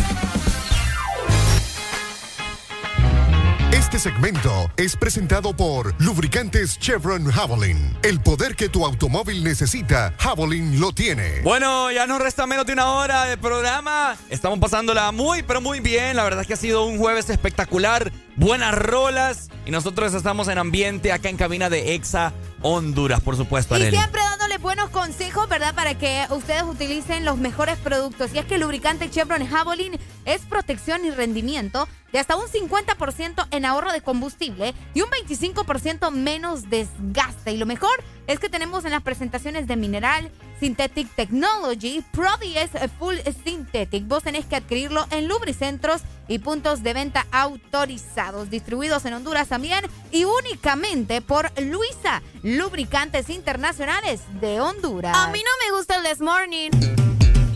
[3.93, 7.97] Este segmento es presentado por Lubricantes Chevron Javelin.
[8.05, 11.41] El poder que tu automóvil necesita, Javelin lo tiene.
[11.41, 14.17] Bueno, ya nos resta menos de una hora de programa.
[14.29, 16.15] Estamos pasándola muy, pero muy bien.
[16.15, 18.13] La verdad es que ha sido un jueves espectacular.
[18.41, 19.51] Buenas rolas.
[19.67, 23.99] Y nosotros estamos en ambiente acá en cabina de Exa Honduras, por supuesto, Y Arely.
[23.99, 25.75] siempre dándole buenos consejos, ¿verdad?
[25.75, 28.31] Para que ustedes utilicen los mejores productos.
[28.33, 33.47] Y es que el lubricante Chevron Javelin es protección y rendimiento de hasta un 50%
[33.51, 37.53] en ahorro de combustible y un 25% menos desgaste.
[37.53, 37.93] Y lo mejor
[38.31, 44.07] es que tenemos en las presentaciones de Mineral, Synthetic Technology, Prodies Full Synthetic.
[44.07, 49.85] Vos tenés que adquirirlo en lubricentros y puntos de venta autorizados, distribuidos en Honduras también
[50.13, 55.17] y únicamente por Luisa, Lubricantes Internacionales de Honduras.
[55.17, 56.71] A mí no me gusta el This Morning.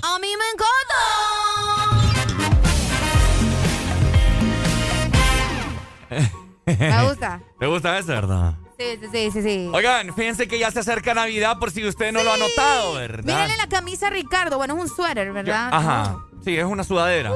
[0.03, 0.99] A mí me encanta.
[6.67, 7.43] Me gusta.
[7.61, 8.55] ¿Te gusta eso, verdad?
[8.79, 9.71] Sí, sí, sí, sí.
[9.73, 13.25] Oigan, fíjense que ya se acerca Navidad por si usted no lo ha notado, ¿verdad?
[13.25, 14.57] Mírenle la camisa a Ricardo.
[14.57, 15.69] Bueno, es un suéter, ¿verdad?
[15.73, 16.17] Ajá.
[16.45, 17.33] Sí, es una sudadera.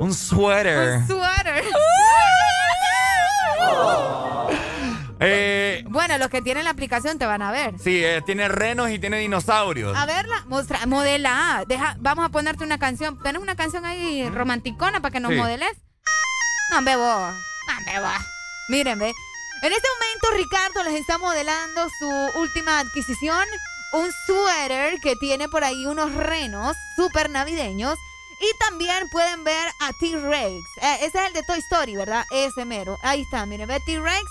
[0.00, 0.96] un suéter.
[0.98, 1.64] Un suéter.
[5.24, 7.78] Eh, Bueno, los que tienen la aplicación te van a ver.
[7.78, 9.96] sí, eh, tiene renos y tiene dinosaurios.
[9.96, 11.62] A verla, mostra, modela.
[11.68, 13.22] Deja, vamos a ponerte una canción.
[13.22, 15.38] ¿Tienes una canción ahí romanticona para que nos Sí.
[15.38, 15.70] modeles?
[16.72, 17.34] No, vos.
[17.94, 18.12] No, vos.
[18.68, 19.12] Miren, ve.
[19.62, 22.08] En este momento, Ricardo les está modelando su
[22.40, 23.46] última adquisición.
[23.92, 27.96] Un suéter que tiene por ahí unos renos súper navideños.
[28.40, 30.64] Y también pueden ver a T-Rex.
[30.80, 32.24] Eh, ese es el de Toy Story, ¿verdad?
[32.32, 32.98] Ese mero.
[33.02, 34.24] Ahí está, miren, ve T-Rex.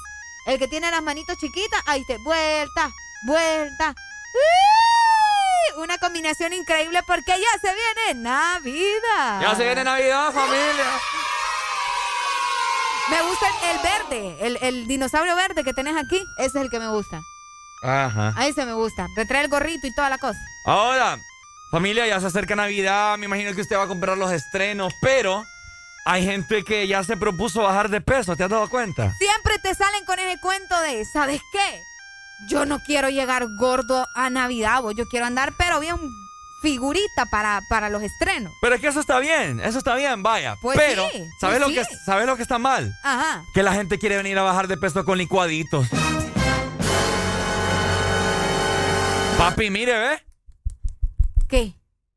[0.48, 1.82] El que tiene las manitos chiquitas.
[1.85, 2.18] Ahí está.
[2.26, 2.92] Vuelta,
[3.26, 3.95] vuelta.
[4.34, 5.82] ¡Uy!
[5.82, 9.42] Una combinación increíble porque ya se viene Navidad.
[9.42, 11.00] Ya se viene Navidad, familia.
[13.09, 16.23] Me gusta el, el verde, el, el dinosaurio verde que tenés aquí.
[16.38, 17.21] Ese es el que me gusta.
[17.83, 18.33] Ajá.
[18.38, 19.07] A ese me gusta.
[19.15, 20.39] Te trae el gorrito y toda la cosa.
[20.65, 21.17] Ahora,
[21.71, 23.17] familia, ya se acerca Navidad.
[23.17, 25.43] Me imagino que usted va a comprar los estrenos, pero
[26.05, 28.35] hay gente que ya se propuso bajar de peso.
[28.35, 29.13] ¿Te has dado cuenta?
[29.17, 31.81] Siempre te salen con ese cuento de, ¿sabes qué?
[32.47, 34.95] Yo no quiero llegar gordo a Navidad, vos.
[34.95, 35.95] yo quiero andar, pero bien
[36.61, 38.53] figurita para, para los estrenos.
[38.61, 40.56] Pero es que eso está bien, eso está bien, vaya.
[40.61, 41.95] Pues pero, sí, ¿sabes, pues lo que.
[42.06, 42.93] ¿sabes lo que está mal?
[43.03, 43.43] Ajá.
[43.53, 45.88] Que la gente quiere venir a bajar de peso con licuaditos.
[49.38, 50.19] Papi, mire, ¿ve?
[51.48, 51.73] ¿Qué?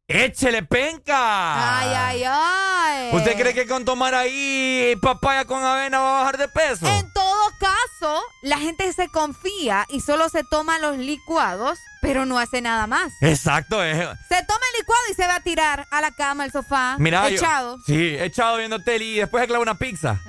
[0.06, 1.78] ¡Échele penca!
[1.80, 3.10] Ay, ay, ay.
[3.16, 6.86] ¿Usted cree que con tomar ahí papaya con avena va a bajar de peso?
[6.86, 12.38] En todo caso, la gente se confía y solo se toma los licuados, pero no
[12.38, 13.14] hace nada más.
[13.22, 13.96] Exacto, es.
[13.96, 17.26] Se toma el licuado y se va a tirar a la cama, al sofá, Mira,
[17.30, 17.78] yo- echado.
[17.86, 20.20] sí, echado viendo tele y después se clava una pizza.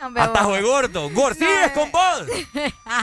[0.00, 1.10] No, Atajo de gordo.
[1.10, 2.22] Gor, sí, es con vos.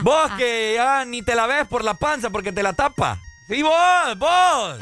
[0.02, 3.18] Vos que ya ni te la ves por la panza porque te la tapa.
[3.50, 4.78] Sí, vos, vos.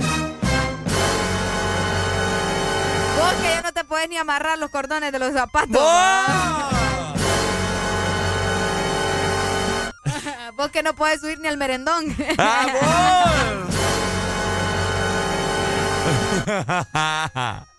[3.23, 5.81] Vos que ya no te puedes ni amarrar los cordones de los zapatos.
[10.55, 12.05] Vos que no puedes subir ni al merendón.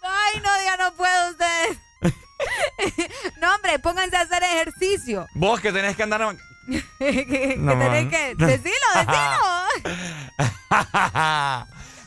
[0.02, 1.78] Ay, no, ya no puedo ustedes.
[3.40, 5.26] no, hombre, pónganse a hacer ejercicio.
[5.34, 6.36] Vos que tenés que andar.
[6.98, 8.10] que que No, tenés man.
[8.10, 8.34] que.
[8.36, 9.14] Decilo, decilo.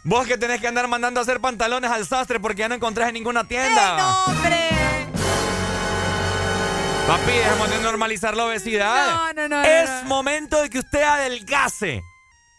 [0.10, 3.10] Vos que tenés que andar mandando a hacer pantalones al sastre porque ya no encontrás
[3.10, 3.92] en ninguna tienda.
[3.92, 4.58] ¡Ey, no, hombre!
[7.08, 9.16] Papi, dejemos de normalizar la obesidad.
[9.16, 10.08] No, no, no, Es no, no.
[10.08, 12.02] momento de que usted adelgace.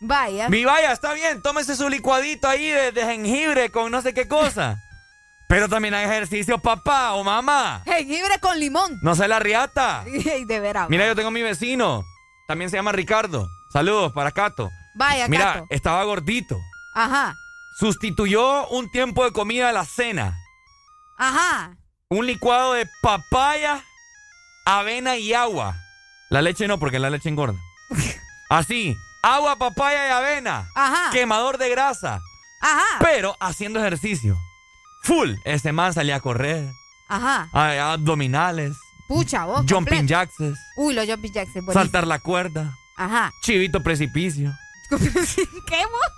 [0.00, 0.48] Vaya.
[0.50, 4.28] Mi vaya, está bien, tómese su licuadito ahí de, de jengibre con no sé qué
[4.28, 4.76] cosa.
[5.48, 7.82] Pero también hay ejercicio, papá o mamá.
[7.86, 8.98] Jengibre con limón.
[9.02, 10.04] No se la riata.
[10.46, 10.90] De veras.
[10.90, 12.04] Mira, yo tengo mi vecino.
[12.46, 13.48] También se llama Ricardo.
[13.72, 14.68] Saludos para Cato.
[14.94, 15.66] Vaya, Mira, Cato.
[15.70, 16.58] estaba gordito.
[16.94, 17.34] Ajá.
[17.78, 20.36] Sustituyó un tiempo de comida a la cena.
[21.16, 21.76] Ajá.
[22.10, 23.82] Un licuado de papaya,
[24.64, 25.76] avena y agua.
[26.30, 27.58] La leche no, porque la leche engorda.
[28.50, 30.68] Así, agua, papaya y avena.
[30.74, 31.10] Ajá.
[31.12, 32.20] Quemador de grasa.
[32.60, 32.98] Ajá.
[33.00, 34.36] Pero haciendo ejercicio.
[35.04, 35.34] Full.
[35.44, 36.68] Ese man salía a correr.
[37.08, 37.48] Ajá.
[37.52, 38.76] a- abdominales.
[39.06, 39.64] Pucha, vos.
[39.68, 40.34] Jumping jacks.
[40.76, 41.52] Uy, los jumping jacks.
[41.72, 42.74] Saltar la cuerda.
[42.96, 43.32] Ajá.
[43.42, 44.52] Chivito precipicio.
[44.90, 44.96] ¿Qué,
[45.86, 46.12] vos?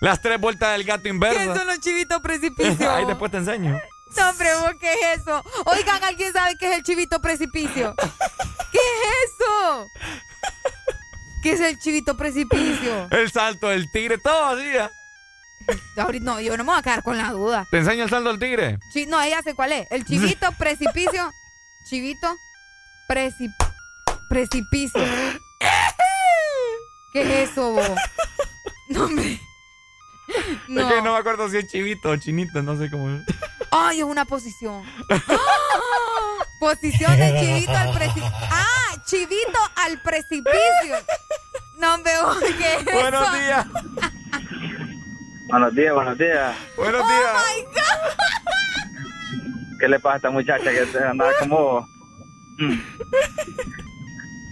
[0.00, 1.54] Las tres vueltas del gato ¿Qué inverso.
[1.56, 2.90] son los chivitos precipicio?
[2.94, 3.78] Ahí después te enseño.
[4.16, 5.42] No, hombre, ¿vos ¿qué es eso?
[5.66, 7.94] Oigan, ¿alguien sabe qué es el chivito precipicio?
[8.70, 9.86] ¿Qué es eso?
[11.42, 13.08] ¿Qué es el chivito precipicio?
[13.10, 14.66] El salto del tigre, todo así.
[14.66, 14.88] ¿eh?
[15.96, 17.66] Ahorita, no, yo no me voy a quedar con la duda.
[17.70, 18.78] Te enseño el salto del tigre.
[18.92, 19.86] Chi- no, ella sé cuál es.
[19.90, 21.32] El chivito precipicio.
[21.88, 22.36] Chivito
[23.08, 23.54] preci-
[24.28, 25.00] precipicio.
[27.14, 27.88] ¿Qué es eso, vos?
[28.88, 29.38] No, hombre.
[30.68, 30.80] No.
[30.80, 33.22] Es que no me acuerdo si es chivito o chinito, no sé cómo es.
[33.70, 34.82] Ay, es una posición.
[35.08, 35.38] ¡Ah!
[36.58, 38.32] Posición de chivito al precipicio.
[38.50, 40.96] Ah, chivito al precipicio.
[41.78, 42.10] No me
[42.58, 43.32] ¿qué es Buenos eso?
[43.34, 43.66] días.
[45.48, 46.56] Buenos días, buenos días.
[46.76, 47.32] Buenos Oh días.
[47.56, 48.10] my God.
[49.78, 51.86] ¿Qué le pasa a esta muchacha que se andaba como...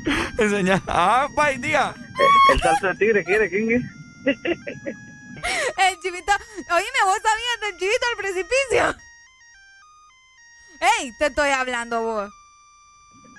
[0.38, 0.82] Enseña.
[0.86, 1.94] Ah, bye, día.
[2.52, 3.74] El salto de tigre, ¿quiere, Kingy?
[3.74, 3.84] El
[6.00, 6.32] chivito.
[6.70, 8.96] Oíme, vos sabías del chivito al precipicio.
[11.00, 11.12] ¡Ey!
[11.18, 12.30] Te estoy hablando vos.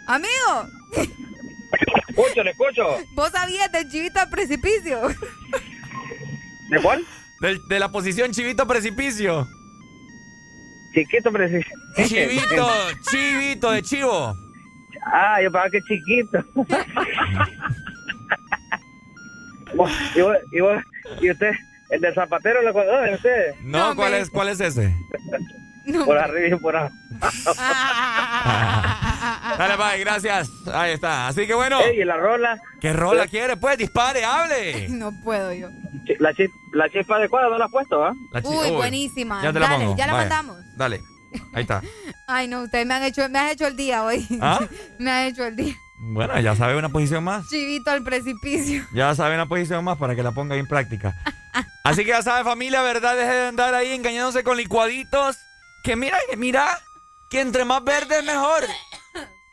[0.07, 0.67] Amigo,
[2.09, 2.97] Escucho, le escucho.
[3.15, 5.01] vos sabías del chivito al precipicio.
[6.69, 7.05] ¿De cuál?
[7.41, 9.47] Del- de la posición chivito precipicio.
[10.93, 11.69] Chiquito, preciso.
[12.07, 12.67] Chivito,
[13.09, 14.35] chivito de chivo.
[15.05, 16.39] Ah, yo pensaba que chiquito.
[19.73, 19.77] Y,
[20.21, 20.83] vos- y, vos-
[21.21, 21.51] y usted,
[21.89, 23.55] el de zapatero lo conoce usted.
[23.63, 24.93] No, ¿cuál es, ¿cuál es ese?
[26.05, 26.93] Por arriba y por abajo.
[29.57, 30.49] Dale, bye, gracias.
[30.73, 31.27] Ahí está.
[31.27, 31.79] Así que bueno.
[31.81, 32.57] Ey, ¿y la rola?
[32.79, 33.57] ¿Qué rola quiere?
[33.57, 34.87] Pues dispare, hable.
[34.89, 35.69] No puedo yo.
[36.19, 38.13] La, chip, la chispa adecuada no la has puesto, ¿ah?
[38.31, 39.41] La chi- Uy, buenísima.
[39.43, 39.97] Ya te la Dale, pongo.
[39.97, 40.29] ya la Vaya.
[40.29, 40.77] mandamos.
[40.77, 41.01] Dale.
[41.53, 41.81] Ahí está.
[42.27, 44.25] Ay, no, ustedes me han hecho, me han hecho el día hoy.
[44.41, 44.59] ¿Ah?
[44.99, 45.75] me han hecho el día.
[46.05, 47.47] Bueno, ya sabe una posición más.
[47.47, 48.85] Chivito al precipicio.
[48.93, 51.15] Ya sabe una posición más para que la ponga ahí en práctica.
[51.83, 53.15] Así que ya sabe, familia, ¿verdad?
[53.15, 55.37] Deje de andar ahí engañándose con licuaditos.
[55.83, 56.79] Que mira, que mira,
[57.29, 58.63] que entre más verde es mejor.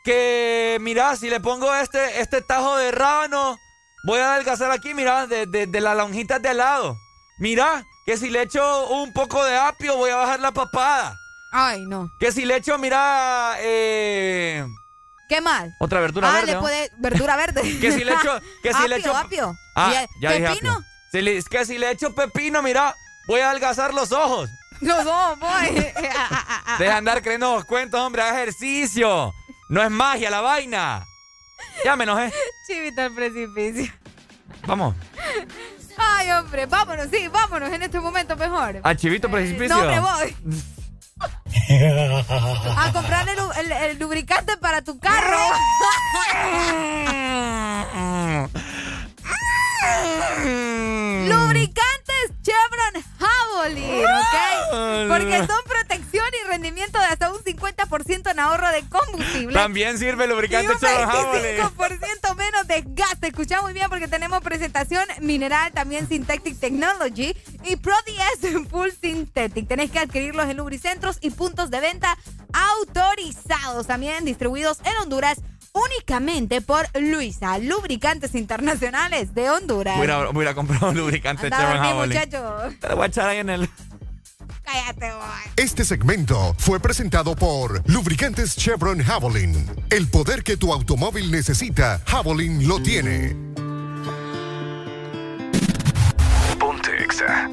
[0.03, 3.57] Que mira, si le pongo este, este tajo de rábano,
[4.05, 6.97] voy a adelgazar aquí, mira, de, de, de las lonjitas de al lado.
[7.39, 11.15] Mira, que si le echo un poco de apio, voy a bajar la papada.
[11.51, 12.09] Ay, no.
[12.19, 14.65] Que si le echo, mira, eh,
[15.27, 15.73] ¿Qué mal?
[15.79, 16.47] otra verdura ah, verde.
[16.47, 16.59] le ¿no?
[16.61, 17.61] puede verdura verde.
[17.81, 19.55] Que si le echo, que si le echo, apio.
[19.75, 20.71] Ah, ¿Y el ya dije pepino?
[20.71, 20.85] apio.
[21.11, 22.95] Si le- que si le echo pepino, mira,
[23.27, 24.49] voy a adelgazar los ojos.
[24.81, 25.69] Los dos, boy.
[25.75, 29.31] Deja de andar creyendo los cuentos, hombre, ejercicio.
[29.69, 31.05] No es magia la vaina.
[31.85, 32.33] Ya me enojé.
[32.65, 33.93] Chivito al precipicio.
[34.65, 34.95] Vamos.
[35.97, 38.79] Ay, hombre, vámonos, sí, vámonos en este momento mejor.
[38.81, 39.75] Al chivito precipicio.
[39.75, 40.35] No, hombre, voy.
[42.77, 45.37] A comprar el, lu- el- el lubricante para tu carro.
[51.61, 55.09] Lubricantes Chevron Javelin, ¿ok?
[55.09, 59.53] Porque son protección y rendimiento de hasta un 50% en ahorro de combustible.
[59.53, 61.61] También sirve lubricante Chevron Javelin.
[61.61, 63.27] 25% menos desgaste.
[63.27, 67.95] Escucha muy bien porque tenemos presentación mineral, también Synthetic Technology y Pro
[68.69, 69.67] Full Synthetic.
[69.67, 72.17] Tenés que adquirirlos en lubricentros y puntos de venta
[72.53, 75.41] autorizados, también distribuidos en Honduras
[75.73, 79.97] únicamente por Luisa, Lubricantes Internacionales de Honduras.
[79.97, 82.17] Voy a, voy a comprar un lubricante Anda a Chevron dormir, Javelin.
[82.17, 82.77] muchacho.
[82.79, 83.69] Te lo voy a echar ahí en el...
[84.63, 85.53] Cállate, boy.
[85.57, 89.69] Este segmento fue presentado por Lubricantes Chevron Javelin.
[89.89, 93.35] El poder que tu automóvil necesita, Javelin lo tiene.
[96.59, 97.49] Ponte Exa.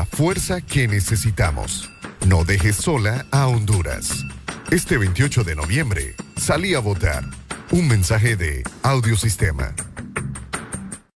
[0.00, 1.90] La fuerza que necesitamos.
[2.26, 4.24] No dejes sola a Honduras.
[4.70, 7.22] Este 28 de noviembre, salí a votar.
[7.70, 9.74] Un mensaje de Audiosistema.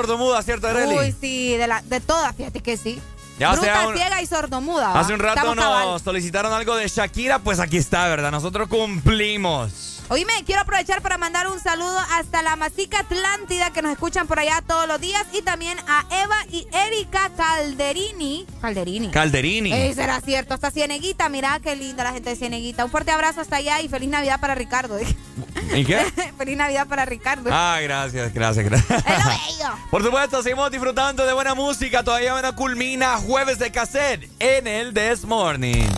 [0.00, 0.96] sordomuda, ¿cierto, Arely?
[0.96, 3.00] Uy, sí, de, la, de todas, fíjate que sí.
[3.38, 4.88] Ya, o Bruta, sea, un- ciega y sordomuda.
[4.92, 5.00] ¿va?
[5.00, 6.00] Hace un rato Estamos nos cabal.
[6.00, 8.30] solicitaron algo de Shakira, pues aquí está, ¿verdad?
[8.30, 9.96] Nosotros cumplimos.
[10.10, 14.40] Oíme, quiero aprovechar para mandar un saludo hasta la Masica Atlántida que nos escuchan por
[14.40, 18.44] allá todos los días y también a Eva y Erika Calderini.
[18.60, 19.10] Calderini.
[19.12, 19.72] Calderini.
[19.72, 22.84] Eh, será cierto, hasta Cieneguita, mira qué linda la gente de Cieneguita.
[22.84, 24.98] Un fuerte abrazo hasta allá y feliz Navidad para Ricardo.
[25.00, 25.98] ¿Y qué?
[26.36, 27.48] feliz Navidad para Ricardo.
[27.52, 29.04] Ah, gracias, gracias, gracias.
[29.90, 32.04] Por supuesto, seguimos disfrutando de buena música.
[32.04, 35.88] Todavía no culmina jueves de cassette en el This Morning.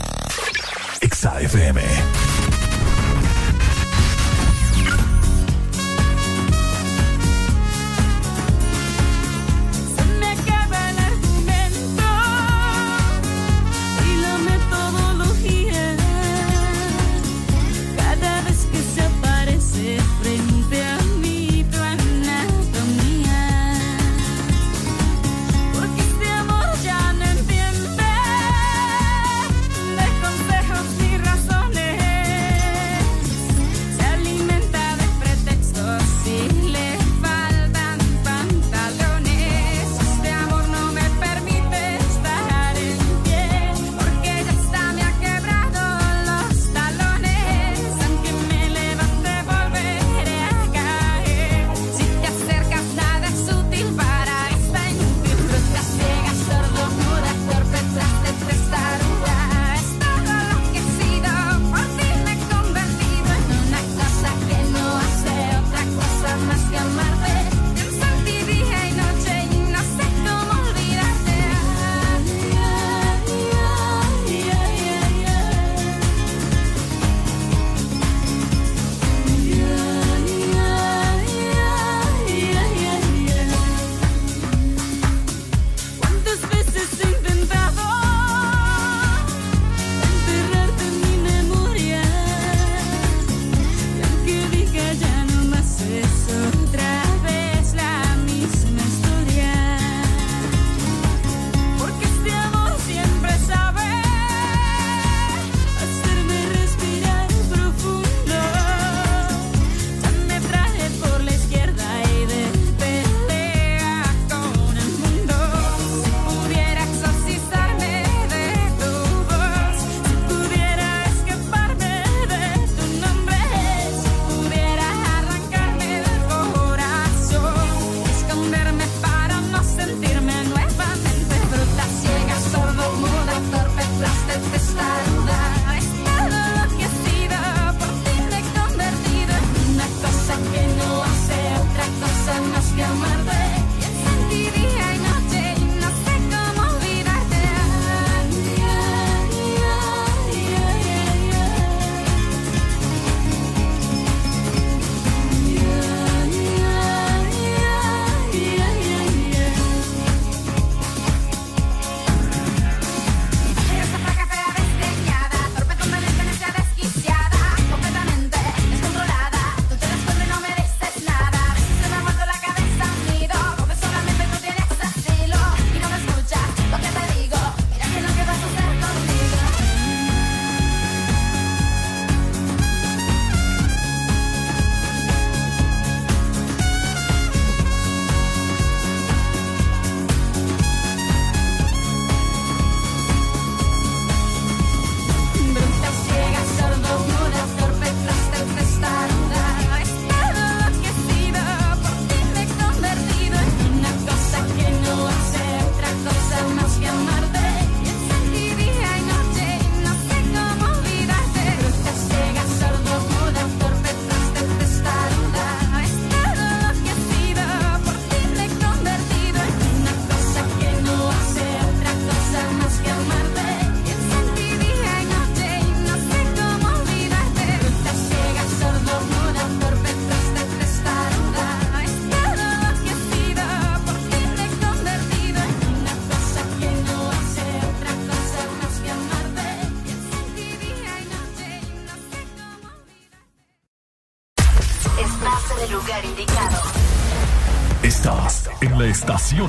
[1.02, 1.34] Exa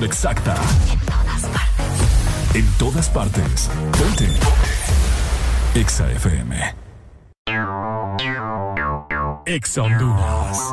[0.03, 0.55] exacta.
[0.93, 2.53] En todas partes.
[2.53, 3.69] En todas partes.
[5.75, 6.75] Exa FM.
[9.45, 10.72] Exa Honduras.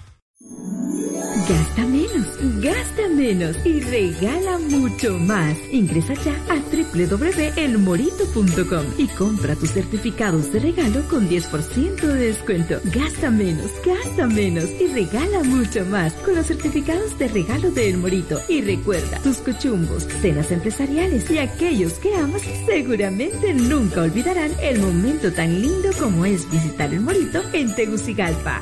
[1.47, 2.27] Gasta menos,
[2.61, 5.57] gasta menos y regala mucho más.
[5.71, 12.79] Ingresa ya a www.elmorito.com y compra tus certificados de regalo con 10% de descuento.
[12.93, 17.97] Gasta menos, gasta menos y regala mucho más con los certificados de regalo de El
[17.97, 18.39] Morito.
[18.47, 25.33] Y recuerda, tus cochumbos, cenas empresariales y aquellos que amas seguramente nunca olvidarán el momento
[25.33, 28.61] tan lindo como es visitar El Morito en Tegucigalpa.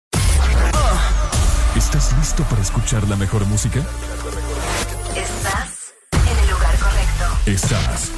[2.01, 3.79] ¿Estás listo para escuchar la mejor música?
[5.15, 7.25] Estás en el lugar correcto.
[7.45, 8.11] Estás.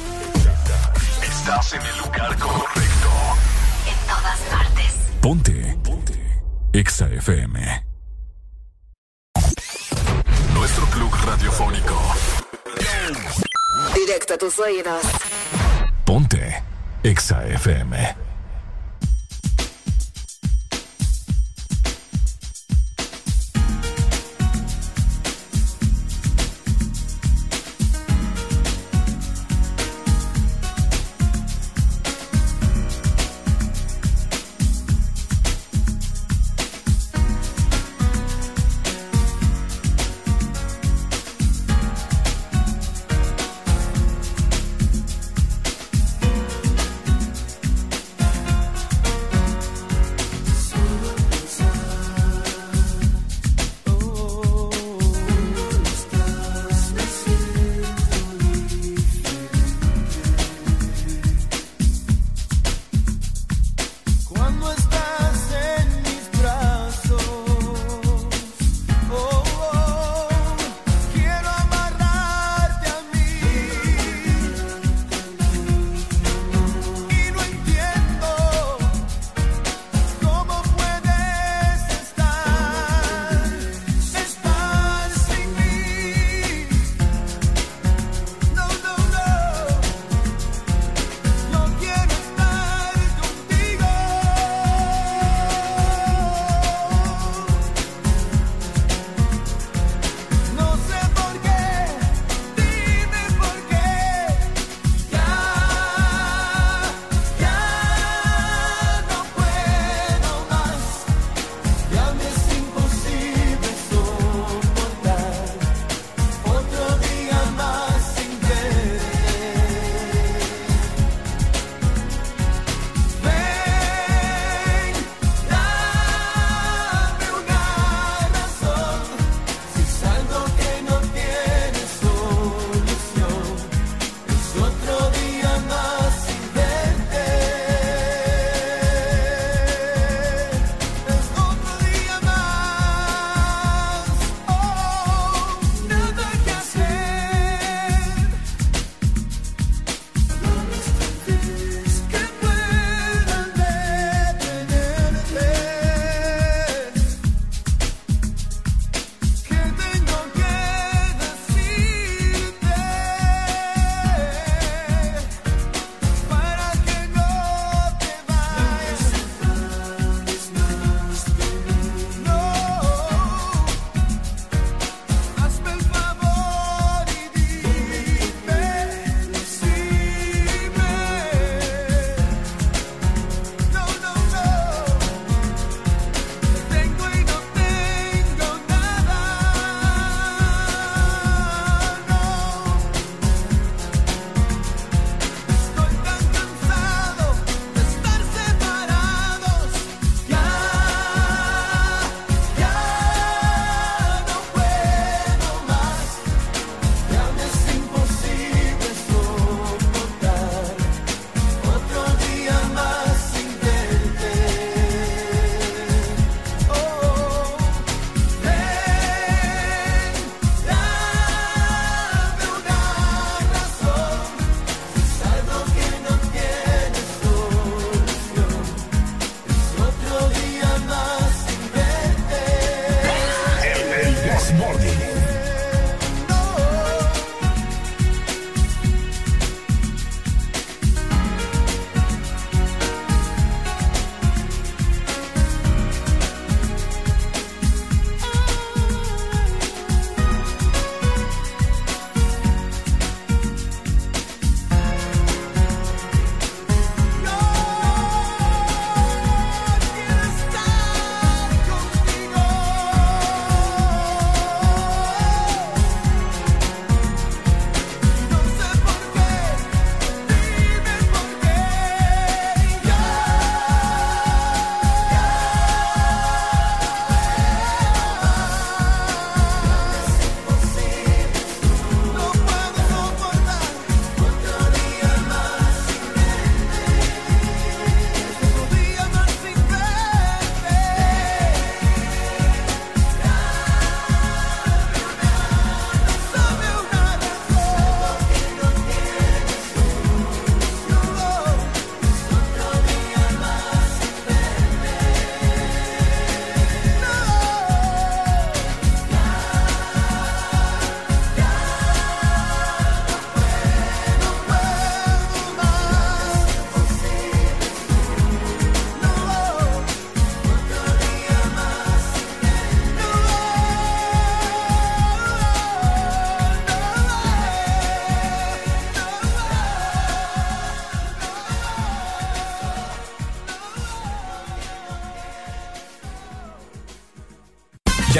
[1.22, 3.10] Estás en el lugar correcto.
[3.86, 4.94] En todas partes.
[5.20, 5.78] Ponte.
[5.84, 6.42] Ponte.
[6.72, 7.84] Exa FM.
[10.54, 12.00] Nuestro club radiofónico.
[13.94, 15.02] Directo a tus oídos.
[16.06, 16.62] Ponte.
[17.02, 18.16] Exa FM.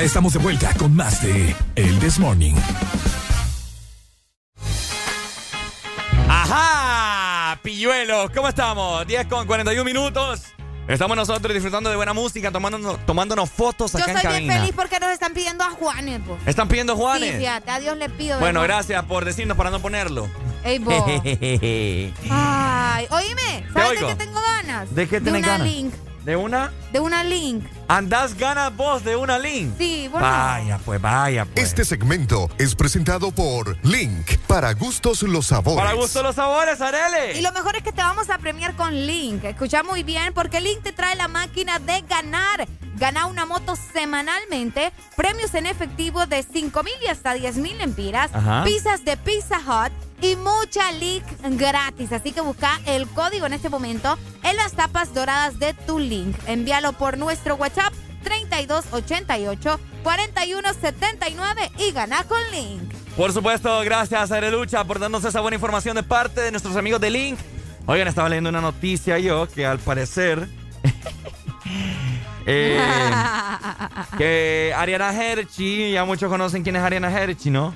[0.05, 2.55] Estamos de vuelta con más de El This Morning.
[6.29, 9.07] Ajá, pilluelos, ¿cómo estamos?
[9.07, 10.43] 10 con 41 minutos.
[10.87, 14.61] Estamos nosotros disfrutando de buena música, tomándonos, tomándonos fotos Yo acá en estoy bien cabina.
[14.61, 16.37] feliz porque nos están pidiendo a Juanes, po.
[16.45, 17.33] ¿Están pidiendo Juanes?
[17.33, 18.39] Sí, fíjate, a Dios le pido.
[18.39, 18.77] bueno, ¿verdad?
[18.77, 20.29] gracias por decirnos para no ponerlo.
[20.63, 21.03] Ey, vos.
[22.31, 24.95] Ay, oíme, ¿sabes de qué tengo ganas?
[24.95, 25.67] ¿De qué de tenés una ganas?
[25.67, 25.95] link.
[26.25, 26.71] ¿De una?
[26.93, 27.65] De una link.
[27.95, 29.73] ¿Andás ganas vos de una link?
[29.79, 30.27] Sí, bueno.
[30.27, 31.65] Vaya, pues vaya, pues.
[31.65, 35.81] Este segmento es presentado por Link, para gustos los sabores.
[35.81, 37.39] Para gusto los sabores, Arele.
[37.39, 39.45] Y lo mejor es que te vamos a premiar con Link.
[39.45, 42.67] Escucha muy bien, porque Link te trae la máquina de ganar.
[42.97, 48.33] Gana una moto semanalmente, premios en efectivo de 5 mil y hasta 10 mil empiras,
[48.65, 49.93] pizzas de Pizza Hut
[50.25, 51.25] y mucha Link
[51.59, 52.13] gratis.
[52.13, 56.37] Así que busca el código en este momento en las tapas doradas de tu Link.
[56.47, 57.93] Envíalo por nuestro WhatsApp
[58.23, 62.93] 3288 4179 y gana con Link.
[63.17, 67.11] Por supuesto, gracias Arelucha por darnos esa buena información de parte de nuestros amigos de
[67.11, 67.39] Link.
[67.87, 70.49] Oigan, estaba leyendo una noticia yo que al parecer
[72.47, 72.81] eh,
[74.17, 77.75] que Ariana Hershey, ya muchos conocen quién es Ariana Hershey, ¿no?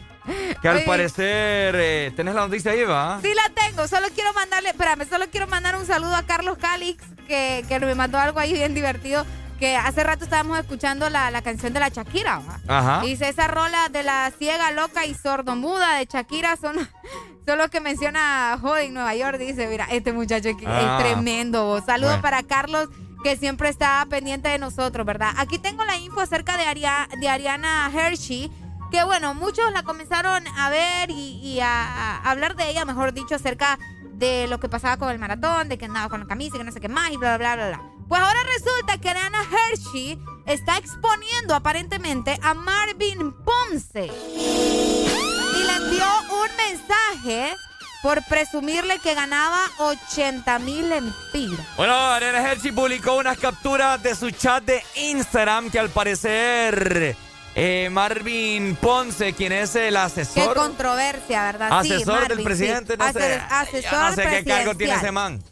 [0.62, 3.20] Que al parecer, eh, ¿tenés la noticia ahí, va?
[3.22, 7.04] Sí la tengo, solo quiero mandarle, espérame, solo quiero mandar un saludo a Carlos Calix,
[7.28, 9.24] que, que me mandó algo ahí bien divertido,
[9.60, 12.40] que hace rato estábamos escuchando la, la canción de la Shakira.
[12.40, 12.60] ¿va?
[12.78, 13.00] Ajá.
[13.04, 16.76] Dice, esa rola de la ciega, loca y sordomuda de Shakira son,
[17.46, 19.38] son los que menciona Jode en Nueva York.
[19.38, 20.98] Dice, mira, este muchacho Ah.
[20.98, 21.80] es tremendo.
[21.86, 22.22] Saludos Bueno.
[22.22, 22.88] para Carlos,
[23.24, 25.30] que siempre está pendiente de nosotros, ¿verdad?
[25.36, 28.50] Aquí tengo la info acerca de, Aria- de Ariana Hershey.
[28.90, 33.78] Que bueno, muchos la comenzaron a ver y, a, hablar de ella, mejor dicho, acerca
[34.12, 36.72] de lo que pasaba con el maratón, de que andaba con la camisa que no
[36.72, 37.82] sé qué más y bla, bla, bla, bla.
[38.08, 44.06] Pues ahora resulta que Ariana Hershey está exponiendo aparentemente a Marvin Ponce.
[44.06, 47.54] Y le envió un mensaje
[48.02, 51.66] por presumirle que ganaba 80 mil empiras.
[51.76, 57.16] Bueno, Ariana Hershey publicó unas capturas de su chat de Instagram que al parecer
[57.60, 61.82] eh, Marvin Ponce, quien es el Qué asesor, controversia, ¿verdad?
[61.82, 62.98] Sí, asesor del presidente, sí.
[62.98, 65.42] no sé, Ase- asesor no sé qué cargo tiene ese man.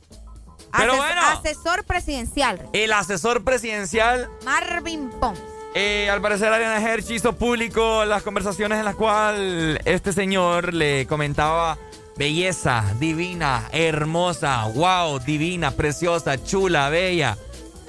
[0.77, 1.21] Pero Ases- bueno.
[1.27, 5.43] Asesor presidencial, El asesor presidencial, Marvin Ponce.
[5.75, 11.07] eh, al parecer Ariana Hershey hizo público las conversaciones en las cuales este señor le
[11.07, 11.77] comentaba
[12.17, 17.37] belleza, divina, hermosa, wow, divina, preciosa, chula, bella.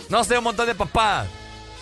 [0.10, 1.28] No sé, un montón de papadas.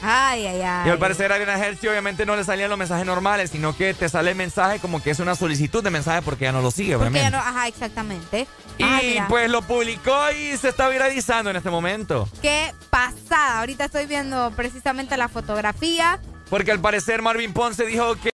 [0.06, 0.88] Ay, ay, ay.
[0.88, 3.94] Y al parecer a Ariana Hershey obviamente no le salían los mensajes normales, sino que
[3.94, 6.72] te sale el mensaje como que es una solicitud de mensaje porque ya no lo
[6.72, 7.38] sigue, Porque ya obviamente.
[7.38, 8.48] no, ajá, exactamente.
[8.78, 12.28] Y Ay, pues lo publicó y se está viralizando en este momento.
[12.42, 13.60] Qué pasada.
[13.60, 16.20] Ahorita estoy viendo precisamente la fotografía.
[16.50, 18.30] Porque al parecer Marvin Ponce dijo que...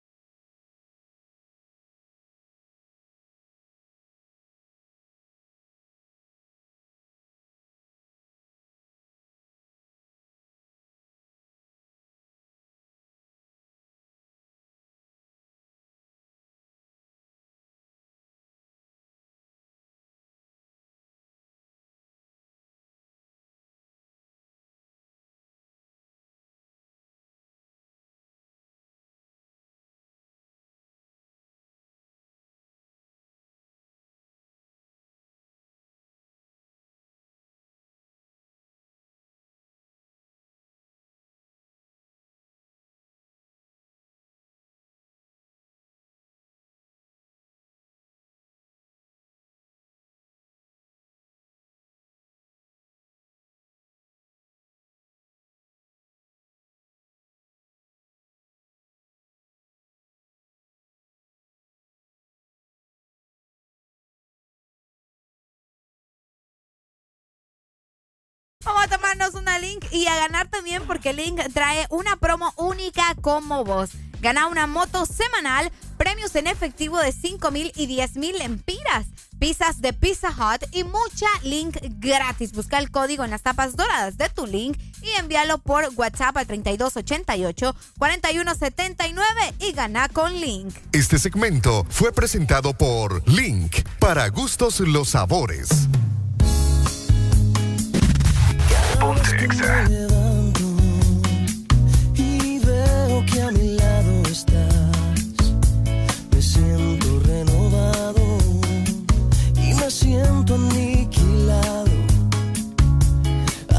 [68.63, 73.15] Vamos a tomarnos una link y a ganar también porque Link trae una promo única
[73.21, 73.89] como vos.
[74.21, 79.07] Gana una moto semanal, premios en efectivo de 5 mil y 10 mil empiras,
[79.39, 82.51] pizzas de Pizza Hut y mucha Link gratis.
[82.51, 86.45] Busca el código en las tapas doradas de tu Link y envíalo por WhatsApp al
[86.47, 89.23] 3288-4179
[89.57, 90.75] y gana con Link.
[90.91, 95.87] Este segmento fue presentado por Link, para gustos los sabores.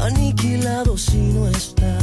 [0.03, 0.97] Aniquilado.
[0.97, 2.02] Si no estás.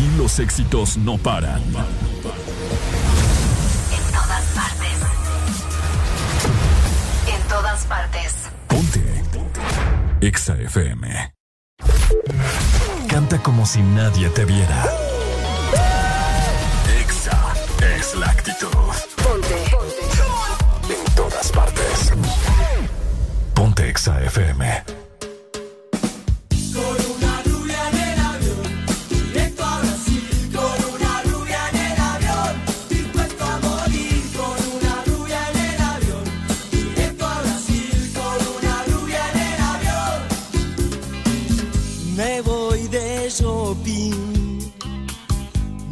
[0.00, 1.60] Aquí los éxitos no paran.
[1.60, 1.72] En
[4.10, 4.96] todas partes.
[7.28, 8.34] En todas partes.
[8.66, 9.22] Ponte.
[10.22, 11.34] EXA FM.
[13.10, 14.86] Canta como si nadie te viera.
[16.98, 17.52] EXA
[17.98, 18.68] es la actitud.
[19.22, 19.64] Ponte.
[20.88, 22.12] En todas partes.
[23.52, 24.99] Ponte EXA FM.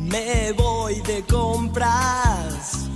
[0.08, 2.88] Me voy de compras,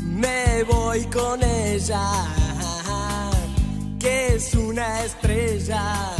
[0.00, 2.02] me voy con ella,
[3.98, 6.19] que es una estrella.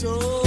[0.00, 0.37] so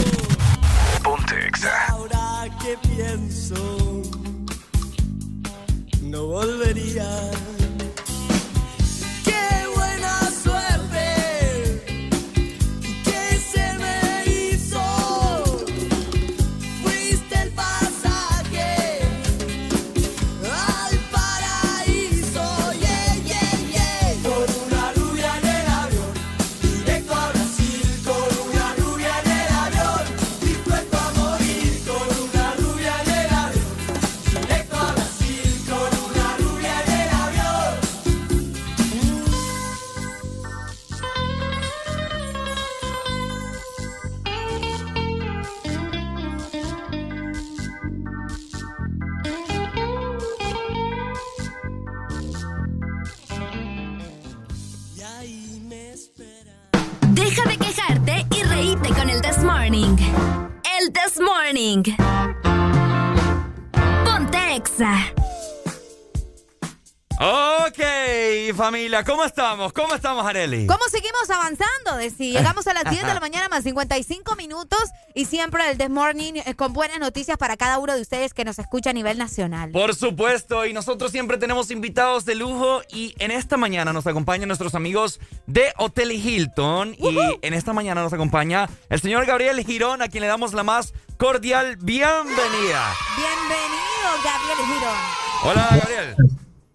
[68.61, 69.73] familia, ¿cómo estamos?
[69.73, 70.67] ¿Cómo estamos, Areli?
[70.67, 71.97] ¿Cómo seguimos avanzando?
[71.97, 74.79] De si llegamos a las 10 de la mañana más 55 minutos
[75.15, 78.45] y siempre el This Morning eh, con buenas noticias para cada uno de ustedes que
[78.45, 79.71] nos escucha a nivel nacional.
[79.71, 84.47] Por supuesto, y nosotros siempre tenemos invitados de lujo y en esta mañana nos acompañan
[84.47, 90.03] nuestros amigos de Hotel Hilton y en esta mañana nos acompaña el señor Gabriel Girón
[90.03, 92.93] a quien le damos la más cordial bienvenida.
[93.17, 94.97] Bienvenido, Gabriel Girón.
[95.45, 96.15] Hola, Gabriel.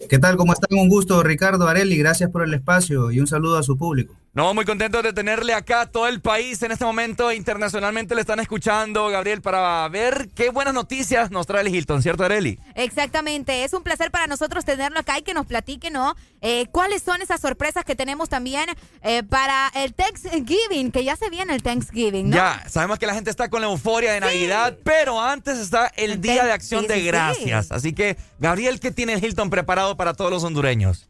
[0.09, 0.37] ¿Qué tal?
[0.37, 0.79] ¿Cómo están?
[0.79, 1.97] Un gusto, Ricardo Areli.
[1.97, 4.15] Gracias por el espacio y un saludo a su público.
[4.37, 5.87] No, muy contentos de tenerle acá.
[5.87, 10.75] Todo el país en este momento internacionalmente le están escuchando, Gabriel, para ver qué buenas
[10.75, 12.61] noticias nos trae el Hilton, ¿cierto, Areli?
[12.75, 13.65] Exactamente.
[13.65, 16.17] Es un placer para nosotros tenerlo acá y que nos platique, ¿no?
[16.43, 18.69] Eh, ¿Cuáles son esas sorpresas que tenemos también
[19.01, 20.93] eh, para el Thanksgiving?
[20.93, 22.37] Que ya se viene el Thanksgiving, ¿no?
[22.37, 26.21] Ya, sabemos que la gente está con la euforia de Navidad, pero antes está el
[26.21, 27.07] Día de Acción sí, de sí.
[27.07, 27.73] Gracias.
[27.73, 31.09] Así que, Gabriel, ¿qué tiene el Hilton preparado para todos los hondureños?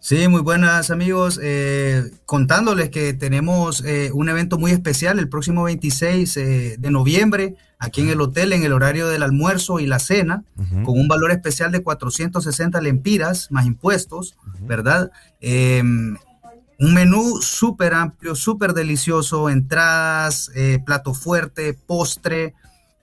[0.00, 1.40] Sí, muy buenas amigos.
[1.42, 7.56] Eh, contándoles que tenemos eh, un evento muy especial el próximo 26 eh, de noviembre
[7.78, 10.44] aquí en el hotel en el horario del almuerzo y la cena
[10.84, 15.10] con un valor especial de 460 lempiras más impuestos, ¿verdad?
[15.40, 22.54] Eh, un menú súper amplio, súper delicioso, entradas, eh, plato fuerte, postre,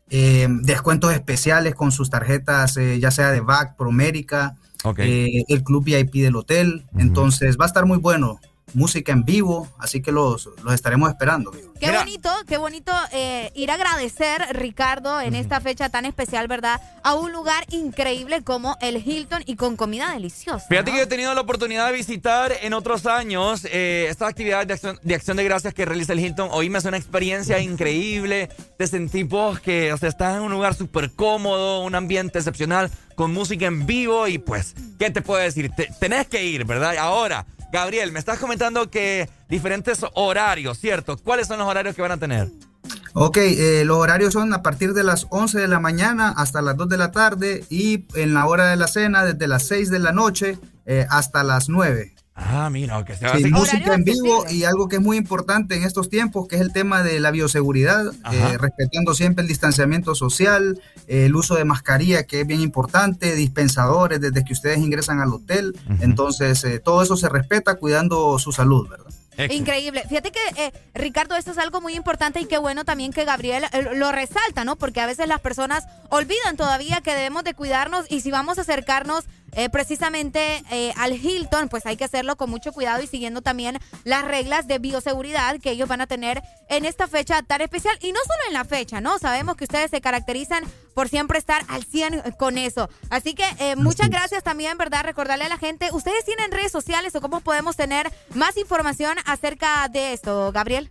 [0.10, 4.56] eh, descuentos especiales con sus tarjetas, ya sea de VAC, Promérica,
[4.98, 6.86] Eh, el club VIP del hotel.
[6.98, 8.40] Entonces va a estar muy bueno.
[8.76, 11.50] Música en vivo, así que los, los estaremos esperando.
[11.52, 11.74] amigo.
[11.80, 16.82] Qué bonito, qué bonito eh, ir a agradecer, Ricardo, en esta fecha tan especial, ¿verdad?
[17.04, 20.66] A un lugar increíble como el Hilton y con comida deliciosa.
[20.68, 24.68] Fíjate que yo he tenido la oportunidad de visitar en otros años eh, estas actividades
[24.68, 26.50] de acción, de acción de gracias que realiza el Hilton.
[26.52, 28.50] Hoy me hace una experiencia increíble.
[28.78, 32.92] Te sentí vos que, o sea, estás en un lugar súper cómodo, un ambiente excepcional,
[33.16, 35.72] con música en vivo y pues, ¿qué te puedo decir?
[35.76, 36.98] Te- tenés que ir, ¿verdad?
[36.98, 41.18] Ahora, Gabriel, me estás comentando que diferentes horarios, ¿cierto?
[41.18, 42.50] ¿Cuáles son los horarios que van a tener?
[43.14, 46.76] Ok, eh, los horarios son a partir de las 11 de la mañana hasta las
[46.78, 50.00] 2 de la tarde y en la hora de la cena desde las 6 de
[50.00, 52.15] la noche eh, hasta las 9.
[52.38, 55.16] Ah, mira, que se va Sí, a música en vivo y algo que es muy
[55.16, 59.48] importante en estos tiempos, que es el tema de la bioseguridad, eh, respetando siempre el
[59.48, 64.80] distanciamiento social, eh, el uso de mascarilla, que es bien importante, dispensadores desde que ustedes
[64.80, 65.80] ingresan al hotel.
[66.02, 69.12] Entonces, eh, todo eso se respeta cuidando su salud, ¿verdad?
[69.50, 70.04] Increíble.
[70.08, 73.66] Fíjate que, eh, Ricardo, esto es algo muy importante y qué bueno también que Gabriel
[73.74, 74.78] eh, lo resalta, ¿no?
[74.78, 78.62] Porque a veces las personas olvidan todavía que debemos de cuidarnos y si vamos a
[78.62, 83.42] acercarnos eh, precisamente eh, al Hilton, pues hay que hacerlo con mucho cuidado y siguiendo
[83.42, 87.98] también las reglas de bioseguridad que ellos van a tener en esta fecha tan especial.
[88.02, 89.18] Y no solo en la fecha, ¿no?
[89.20, 92.90] Sabemos que ustedes se caracterizan por siempre estar al 100 con eso.
[93.10, 95.04] Así que eh, muchas gracias también, ¿verdad?
[95.04, 99.88] Recordarle a la gente, ¿ustedes tienen redes sociales o cómo podemos tener más información acerca
[99.90, 100.90] de esto, Gabriel?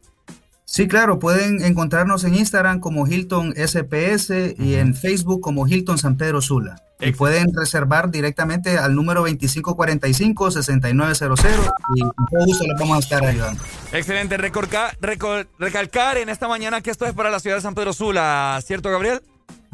[0.66, 6.16] Sí, claro, pueden encontrarnos en Instagram como Hilton SPS y en Facebook como Hilton San
[6.16, 6.82] Pedro Sula.
[7.06, 13.24] Y pueden reservar directamente al número 2545-6900 y con todo gusto les vamos a estar
[13.24, 13.62] ayudando.
[13.92, 14.36] Excelente.
[14.36, 17.92] Recorca- recor- recalcar en esta mañana que esto es para la ciudad de San Pedro
[17.92, 19.22] Sula, ¿cierto, Gabriel?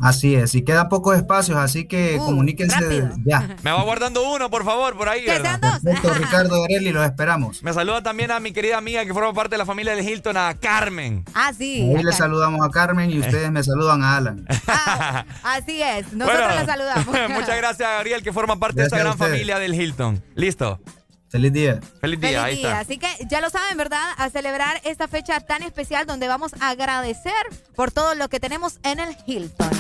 [0.02, 3.56] Así es, y quedan pocos espacios, así que comuníquense ya.
[3.62, 5.26] Me va guardando uno, por favor, por ahí.
[5.26, 5.60] ¿verdad?
[5.60, 7.62] Perfecto, Ricardo Areli, los esperamos.
[7.62, 10.36] Me saluda también a mi querida amiga que forma parte de la familia del Hilton,
[10.36, 11.24] a Carmen.
[11.34, 11.82] Ah, sí.
[11.82, 12.24] Ahí les acá.
[12.24, 14.46] saludamos a Carmen y ustedes me saludan a Alan.
[15.42, 16.12] Así es.
[16.12, 17.06] Nosotros Bueno, le saludamos.
[17.30, 20.22] Muchas gracias, Gabriel, que forma parte de esta gran familia del Hilton.
[20.34, 20.80] Listo.
[21.30, 21.80] Feliz día.
[22.00, 22.68] Feliz día, Feliz ahí día.
[22.68, 22.80] está.
[22.80, 24.02] Así que ya lo saben, ¿verdad?
[24.16, 27.32] A celebrar esta fecha tan especial donde vamos a agradecer
[27.76, 29.70] por todo lo que tenemos en el Hilton.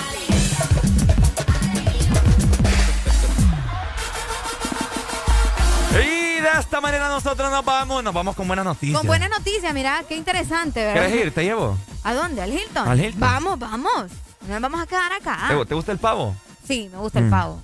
[5.92, 8.96] Y de esta manera nosotros nos vamos, nos vamos con buenas noticias.
[8.98, 11.06] Con buena noticia, mira, qué interesante, ¿verdad?
[11.08, 11.34] ¿Quieres ir?
[11.34, 11.76] ¿Te llevo?
[12.04, 12.42] ¿A dónde?
[12.42, 12.88] ¿Al Hilton?
[12.88, 13.20] Al Hilton.
[13.20, 14.06] Vamos, vamos.
[14.46, 15.48] No nos vamos a quedar acá.
[15.48, 16.34] ¿Te, te gusta el pavo?
[16.66, 17.30] Sí, me gusta el Mm.
[17.30, 17.60] pavo.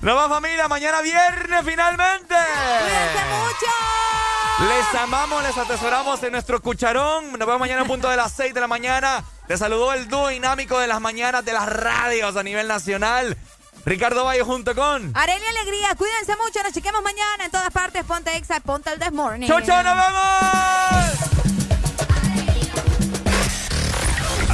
[0.00, 2.34] Nos vamos familia, mañana viernes finalmente.
[4.68, 7.32] Les amamos, les atesoramos en nuestro cucharón.
[7.32, 9.24] Nos vemos mañana a punto de las 6 de la mañana.
[9.46, 13.36] Te saludó el dúo dinámico de las mañanas de las radios a nivel nacional.
[13.84, 15.12] Ricardo Valle junto con...
[15.14, 18.04] Arelia Alegría, cuídense mucho, nos chequemos mañana en todas partes.
[18.04, 19.46] Ponte Exa, ponte el This Morning.
[19.46, 21.65] ¡Chau, chau, nos vemos!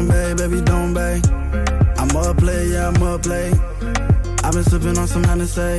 [0.00, 1.20] Don't bay, baby, don't bay.
[1.98, 3.52] I'm up play, yeah, I'm up play.
[4.42, 5.78] I've been sipping on some Hennessy.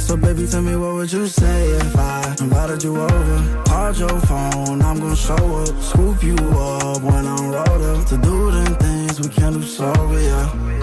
[0.00, 3.64] So baby, tell me what would you say if I invited you over?
[3.66, 8.16] Called your phone, I'm gonna show up, scoop you up when I'm rolled up to
[8.16, 10.78] do them things we can't do sober, yeah.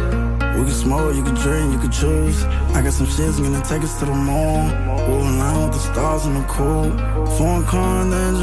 [0.55, 2.43] We can smoke, you can drink, you can choose.
[2.75, 4.69] I got some shit's gonna take us to the moon.
[5.07, 6.91] We'll line with the stars in the cool.
[7.37, 8.33] Foreign car and then